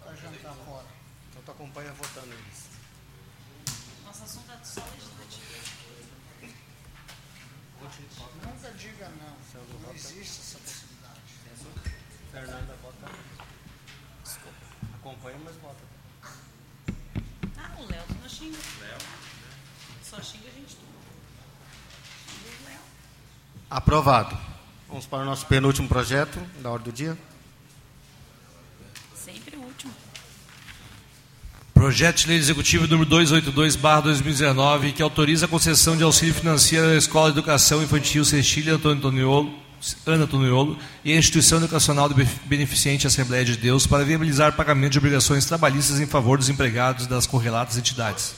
Para 0.00 0.14
jantar 0.16 0.54
fora. 0.64 0.86
Então 1.28 1.42
tu 1.44 1.50
acompanha 1.50 1.92
votando 1.92 2.32
eles. 2.32 2.68
Nosso 4.02 4.24
assunto 4.24 4.50
é 4.50 4.64
só 4.64 4.80
legislativo. 4.94 5.42
Nunca 8.46 8.70
diga 8.78 9.08
não. 9.10 9.36
Não 9.82 9.94
existe 9.94 10.40
essa 10.40 10.58
possibilidade. 10.58 11.20
Fernanda 12.30 12.74
vota. 12.82 13.12
Acompanha, 14.94 15.38
mas 15.44 15.56
vota. 15.56 15.84
Ah, 17.58 17.74
o 17.78 17.86
Léo 17.90 18.04
tu 18.08 18.14
não 18.14 18.28
xinga. 18.28 18.58
Léo? 18.80 18.98
Só 20.02 20.18
xinga 20.22 20.48
a 20.48 20.52
gente 20.52 20.76
tudo. 20.76 20.92
Xinga 22.30 22.48
o 22.48 22.68
Léo. 22.70 22.80
Aprovado. 23.68 24.41
Vamos 25.02 25.06
para 25.06 25.22
o 25.22 25.24
nosso 25.24 25.46
penúltimo 25.46 25.88
projeto 25.88 26.38
da 26.62 26.70
ordem 26.70 26.92
do 26.92 26.96
dia. 26.96 27.18
Sempre 29.14 29.56
o 29.56 29.60
último. 29.60 29.92
Projeto 31.74 32.18
de 32.18 32.28
Lei 32.28 32.36
Executivo 32.36 32.86
número 32.86 33.10
282/2019 33.10 34.92
que 34.92 35.02
autoriza 35.02 35.46
a 35.46 35.48
concessão 35.48 35.96
de 35.96 36.04
auxílio 36.04 36.34
financeiro 36.34 36.86
à 36.86 36.94
Escola 36.94 37.32
de 37.32 37.38
Educação 37.38 37.82
Infantil 37.82 38.24
Cecília 38.24 38.74
Antônio 38.74 38.98
Antoniolo, 38.98 39.52
Ana 40.06 40.24
Antoniolo 40.24 40.78
e 41.04 41.12
à 41.12 41.16
Instituição 41.16 41.58
Educacional 41.58 42.08
do 42.08 42.14
Beneficente 42.44 43.06
Assembleia 43.06 43.44
de 43.44 43.56
Deus 43.56 43.86
para 43.86 44.04
viabilizar 44.04 44.54
pagamento 44.54 44.92
de 44.92 44.98
obrigações 44.98 45.44
trabalhistas 45.46 45.98
em 45.98 46.06
favor 46.06 46.38
dos 46.38 46.48
empregados 46.48 47.08
das 47.08 47.26
correlatas 47.26 47.76
entidades. 47.76 48.36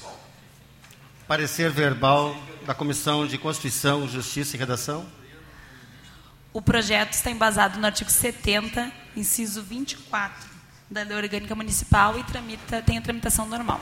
Parecer 1.28 1.70
verbal 1.70 2.34
da 2.66 2.72
Comissão 2.72 3.26
de 3.26 3.36
Constituição, 3.36 4.08
Justiça 4.08 4.56
e 4.56 4.58
Redação. 4.58 5.04
O 6.54 6.62
projeto 6.62 7.12
está 7.14 7.32
embasado 7.32 7.80
no 7.80 7.84
artigo 7.84 8.08
70, 8.08 8.88
inciso 9.16 9.60
24 9.60 10.48
da 10.88 11.02
Lei 11.02 11.16
Orgânica 11.16 11.52
Municipal 11.52 12.16
e 12.16 12.22
tramita, 12.22 12.80
tem 12.80 12.96
a 12.96 13.00
tramitação 13.00 13.44
normal. 13.48 13.80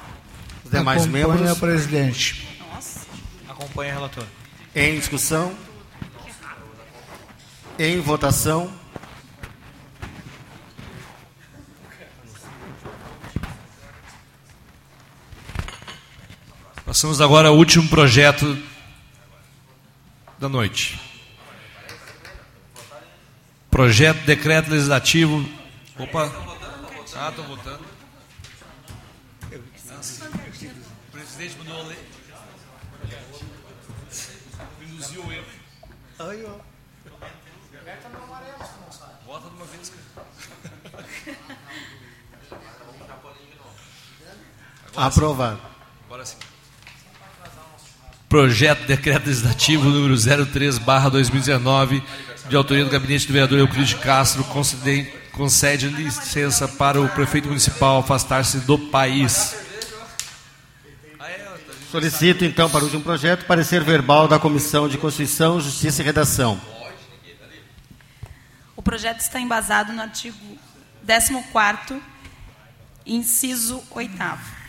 Os 0.65 0.71
demais 0.71 1.03
Acompanha, 1.03 1.29
membros. 1.29 1.59
presidente. 1.59 2.49
Nossa. 2.73 3.01
Acompanha 3.47 3.93
a 3.93 3.95
relatora. 3.97 4.27
Em 4.75 4.99
discussão? 4.99 5.55
Em 7.79 8.01
votação? 8.01 8.73
Passamos 16.87 17.21
agora 17.21 17.49
ao 17.49 17.57
último 17.57 17.87
projeto 17.89 18.57
da 20.39 20.49
noite. 20.49 21.12
Projeto 23.83 24.21
de 24.21 24.27
Decreto 24.27 24.71
Legislativo. 24.71 25.45
Opa. 25.99 26.31
Ah, 27.17 27.31
estou 27.31 27.45
votando. 27.47 27.85
O 29.51 31.11
presidente 31.11 31.59
mandou 31.59 31.81
a 31.81 31.83
lei. 31.89 31.99
Induziu 34.83 35.27
o 35.27 35.33
erro. 35.33 35.45
Aí, 36.21 36.45
ó. 36.45 36.61
Vota 39.27 39.49
de 39.49 39.57
uma 39.57 39.65
vez, 39.65 39.91
cara. 39.91 40.05
Aprovado. 44.95 45.61
Agora 46.07 46.25
sim. 46.25 46.37
Projeto 48.29 48.83
de 48.83 48.87
Decreto 48.87 49.27
Legislativo 49.27 49.91
número 49.91 50.15
03/2019, 50.15 52.01
de 52.53 52.57
autoria 52.57 52.85
do 52.85 52.91
gabinete 52.91 53.27
do 53.27 53.33
vereador 53.33 53.59
Euclides 53.59 53.95
Castro, 53.95 54.45
concede, 54.45 55.11
concede 55.33 55.89
licença 55.89 56.69
para 56.69 57.01
o 57.01 57.09
prefeito 57.09 57.49
municipal 57.49 58.01
afastar-se 58.01 58.59
do 58.59 58.79
país. 58.79 59.57
Solicito, 61.91 62.45
então, 62.45 62.69
para 62.69 62.81
o 62.81 62.85
último 62.85 63.03
projeto, 63.03 63.47
parecer 63.47 63.83
verbal 63.83 64.29
da 64.29 64.39
Comissão 64.39 64.87
de 64.87 64.99
Constituição, 64.99 65.63
Justiça 65.63 66.03
e 66.03 66.05
Redação. 66.05 66.61
O 68.77 68.83
projeto 68.83 69.21
está 69.21 69.41
embasado 69.41 69.95
no 69.95 70.03
artigo 70.03 70.37
14º, 71.07 71.99
inciso 73.07 73.83
8 73.91 74.13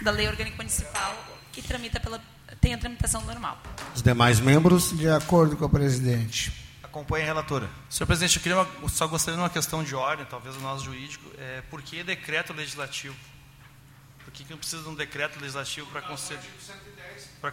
da 0.01 0.11
Lei 0.11 0.29
Orgânica 0.29 0.55
Municipal 0.55 1.21
e 1.57 1.61
tramita 1.61 1.99
pela, 1.99 2.21
tem 2.61 2.73
a 2.73 2.77
tramitação 2.77 3.25
normal. 3.25 3.61
Os 3.93 4.01
demais 4.01 4.39
membros? 4.39 4.97
De 4.97 5.09
acordo 5.09 5.57
com 5.57 5.65
o 5.65 5.69
presidente. 5.69 6.62
Acompanhe 6.93 7.23
a 7.23 7.25
relatora. 7.25 7.67
Senhor 7.89 8.05
presidente, 8.05 8.37
eu 8.37 8.43
queria 8.43 8.55
uma, 8.55 8.87
só 8.87 9.07
gostaria 9.07 9.35
de 9.35 9.41
uma 9.41 9.49
questão 9.49 9.83
de 9.83 9.95
ordem, 9.95 10.27
talvez 10.27 10.55
o 10.55 10.59
nosso 10.59 10.85
jurídico. 10.85 11.27
É, 11.39 11.63
por 11.67 11.81
que 11.81 12.03
decreto 12.03 12.53
legislativo? 12.53 13.15
Por 14.23 14.31
que, 14.31 14.43
que 14.43 14.51
não 14.51 14.59
precisa 14.59 14.83
de 14.83 14.89
um 14.89 14.93
decreto 14.93 15.39
legislativo 15.39 15.89
para 15.89 16.03
conceder, 16.03 16.39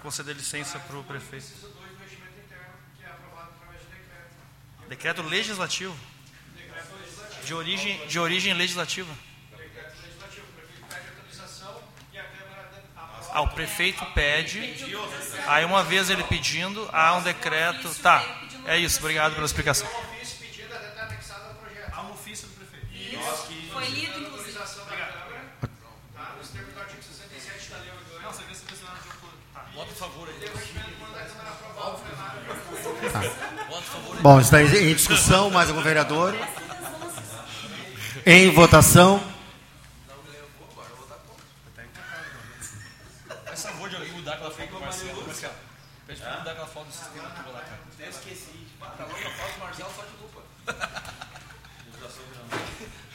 conceder 0.03 0.37
licença 0.37 0.79
para 0.79 0.95
o 0.95 1.03
prefeito? 1.05 1.47
Decreto 4.91 5.23
legislativo? 5.23 5.97
De 7.43 7.55
origem, 7.55 8.07
de 8.09 8.19
origem 8.19 8.53
legislativa? 8.53 9.11
Ah, 13.33 13.41
o 13.41 13.49
prefeito 13.49 14.05
pede. 14.13 14.61
Aí 15.47 15.65
uma 15.65 15.83
vez 15.83 16.11
ele 16.11 16.25
pedindo, 16.25 16.87
há 16.93 17.17
um 17.17 17.23
decreto. 17.23 17.89
Tá, 18.03 18.41
é 18.75 18.79
isso. 18.79 18.99
Obrigado 19.01 19.35
pela 19.35 19.47
explicação. 19.47 19.89
Há 21.93 22.03
um 22.03 22.13
ofício 22.13 22.49
do 22.49 22.55
prefeito. 22.55 22.87
Foi 23.73 23.85
lido, 23.87 24.19
inclusive. 24.21 24.59
Não, 28.23 28.33
você 28.33 28.43
vê 28.45 28.55
se 28.55 28.65
você 28.65 28.85
não 28.85 29.11
Tá. 33.13 33.23
Bom, 34.21 34.41
está 34.41 34.63
em 34.63 34.95
discussão, 34.95 35.51
mais 35.51 35.69
algum 35.69 35.83
vereador? 35.83 36.35
Em 38.27 38.51
votação. 38.53 39.21
Faz 43.47 43.63
favor 43.63 43.89
de 43.89 43.97
alguém 43.97 44.13
mudar 44.13 44.35
aquela 44.35 44.51
foto 44.51 44.69
do 44.69 44.81
Marcelo. 44.81 45.27
Marcelo, 45.27 45.55
pede 46.07 46.21
pra 46.21 46.39
mudar 46.39 46.51
aquela 46.53 46.67
foto 46.67 46.87
do 46.87 46.93
sistema 46.93 47.31
que 47.31 47.39
eu 47.39 47.45
vou 47.45 47.53
lá, 47.55 47.61
cara. 47.61 47.81
Até 47.95 48.09
esqueci. 48.09 48.67
Tá 48.81 49.05
louco, 49.05 49.27
a 49.27 49.31
foto 49.31 49.53
do 49.55 49.61
Marcelo 49.61 49.91
só 49.97 50.03
de 50.03 50.17
lupa. 50.23 50.43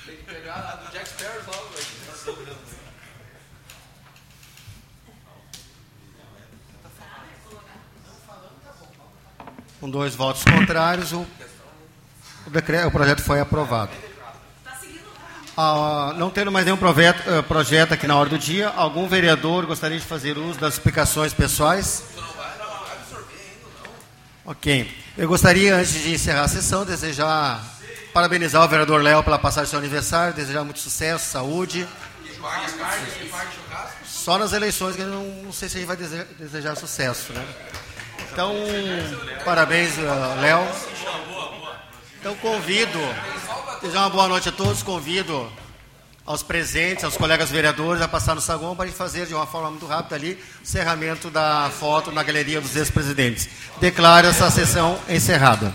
Tem 0.06 0.18
que 0.18 0.24
pegar 0.24 0.56
a 0.56 0.76
do 0.76 0.92
Jack 0.92 1.10
Sparrow 1.10 1.42
logo, 1.48 1.70
velho. 1.70 2.86
Com 9.86 9.90
dois 9.92 10.16
votos 10.16 10.44
contrários, 10.44 11.12
o, 11.12 11.24
o, 12.48 12.50
decreto, 12.50 12.88
o 12.88 12.92
projeto 12.92 13.22
foi 13.22 13.40
aprovado. 13.40 13.92
Ah, 15.56 16.12
não 16.18 16.32
tendo 16.32 16.52
mais 16.52 16.66
nenhum 16.66 16.78
projeto, 16.78 17.22
eh, 17.30 17.44
projeto 17.44 17.94
aqui 17.94 18.08
na 18.08 18.16
hora 18.18 18.28
do 18.28 18.40
dia, 18.40 18.70
algum 18.70 19.08
vereador 19.08 19.68
gostaria 19.68 20.00
de 20.00 20.04
fazer 20.04 20.40
uso 20.40 20.60
das 20.60 20.74
explicações 20.74 21.36
pessoais? 21.36 22.04
Ok. 24.44 24.92
Eu 25.16 25.28
gostaria, 25.28 25.76
antes 25.76 25.94
de 25.94 26.16
encerrar 26.16 26.46
a 26.46 26.48
sessão, 26.48 26.84
desejar 26.84 27.64
parabenizar 28.12 28.64
o 28.64 28.68
vereador 28.68 29.04
Léo 29.04 29.24
pela 29.24 29.38
passagem 29.38 29.68
do 29.68 29.70
seu 29.70 29.78
aniversário, 29.78 30.34
desejar 30.34 30.64
muito 30.64 30.80
sucesso, 30.80 31.30
saúde. 31.30 31.88
Só 34.04 34.40
nas 34.40 34.52
eleições 34.52 34.96
que 34.96 35.04
eu 35.04 35.10
não, 35.10 35.54
sei 35.54 35.70
se 35.70 35.78
a 35.78 35.80
gente 35.80 35.88
vai 35.88 35.96
desejar, 35.96 36.26
desejar 36.40 36.76
sucesso, 36.76 37.34
né? 37.34 37.46
Então, 38.36 38.54
parabéns, 39.46 39.98
uh, 39.98 40.42
Léo. 40.42 40.62
Então, 42.20 42.36
convido, 42.36 43.00
desejar 43.82 44.02
uma 44.02 44.10
boa 44.10 44.28
noite 44.28 44.50
a 44.50 44.52
todos, 44.52 44.84
convido 44.84 45.50
aos 46.26 46.44
presentes, 46.44 47.06
aos 47.06 47.16
colegas 47.16 47.50
vereadores 47.50 48.02
a 48.02 48.10
passar 48.10 48.36
no 48.36 48.42
saguão 48.42 48.76
para 48.76 48.84
a 48.84 48.88
gente 48.90 48.98
fazer 48.98 49.26
de 49.26 49.34
uma 49.34 49.48
forma 49.48 49.70
muito 49.70 49.86
rápida 49.86 50.18
ali 50.18 50.34
o 50.34 50.64
encerramento 50.64 51.30
da 51.30 51.72
foto 51.80 52.12
na 52.12 52.24
galeria 52.24 52.60
dos 52.60 52.76
ex-presidentes. 52.76 53.48
Declaro 53.80 54.28
essa 54.28 54.52
sessão 54.52 55.00
encerrada. 55.08 55.74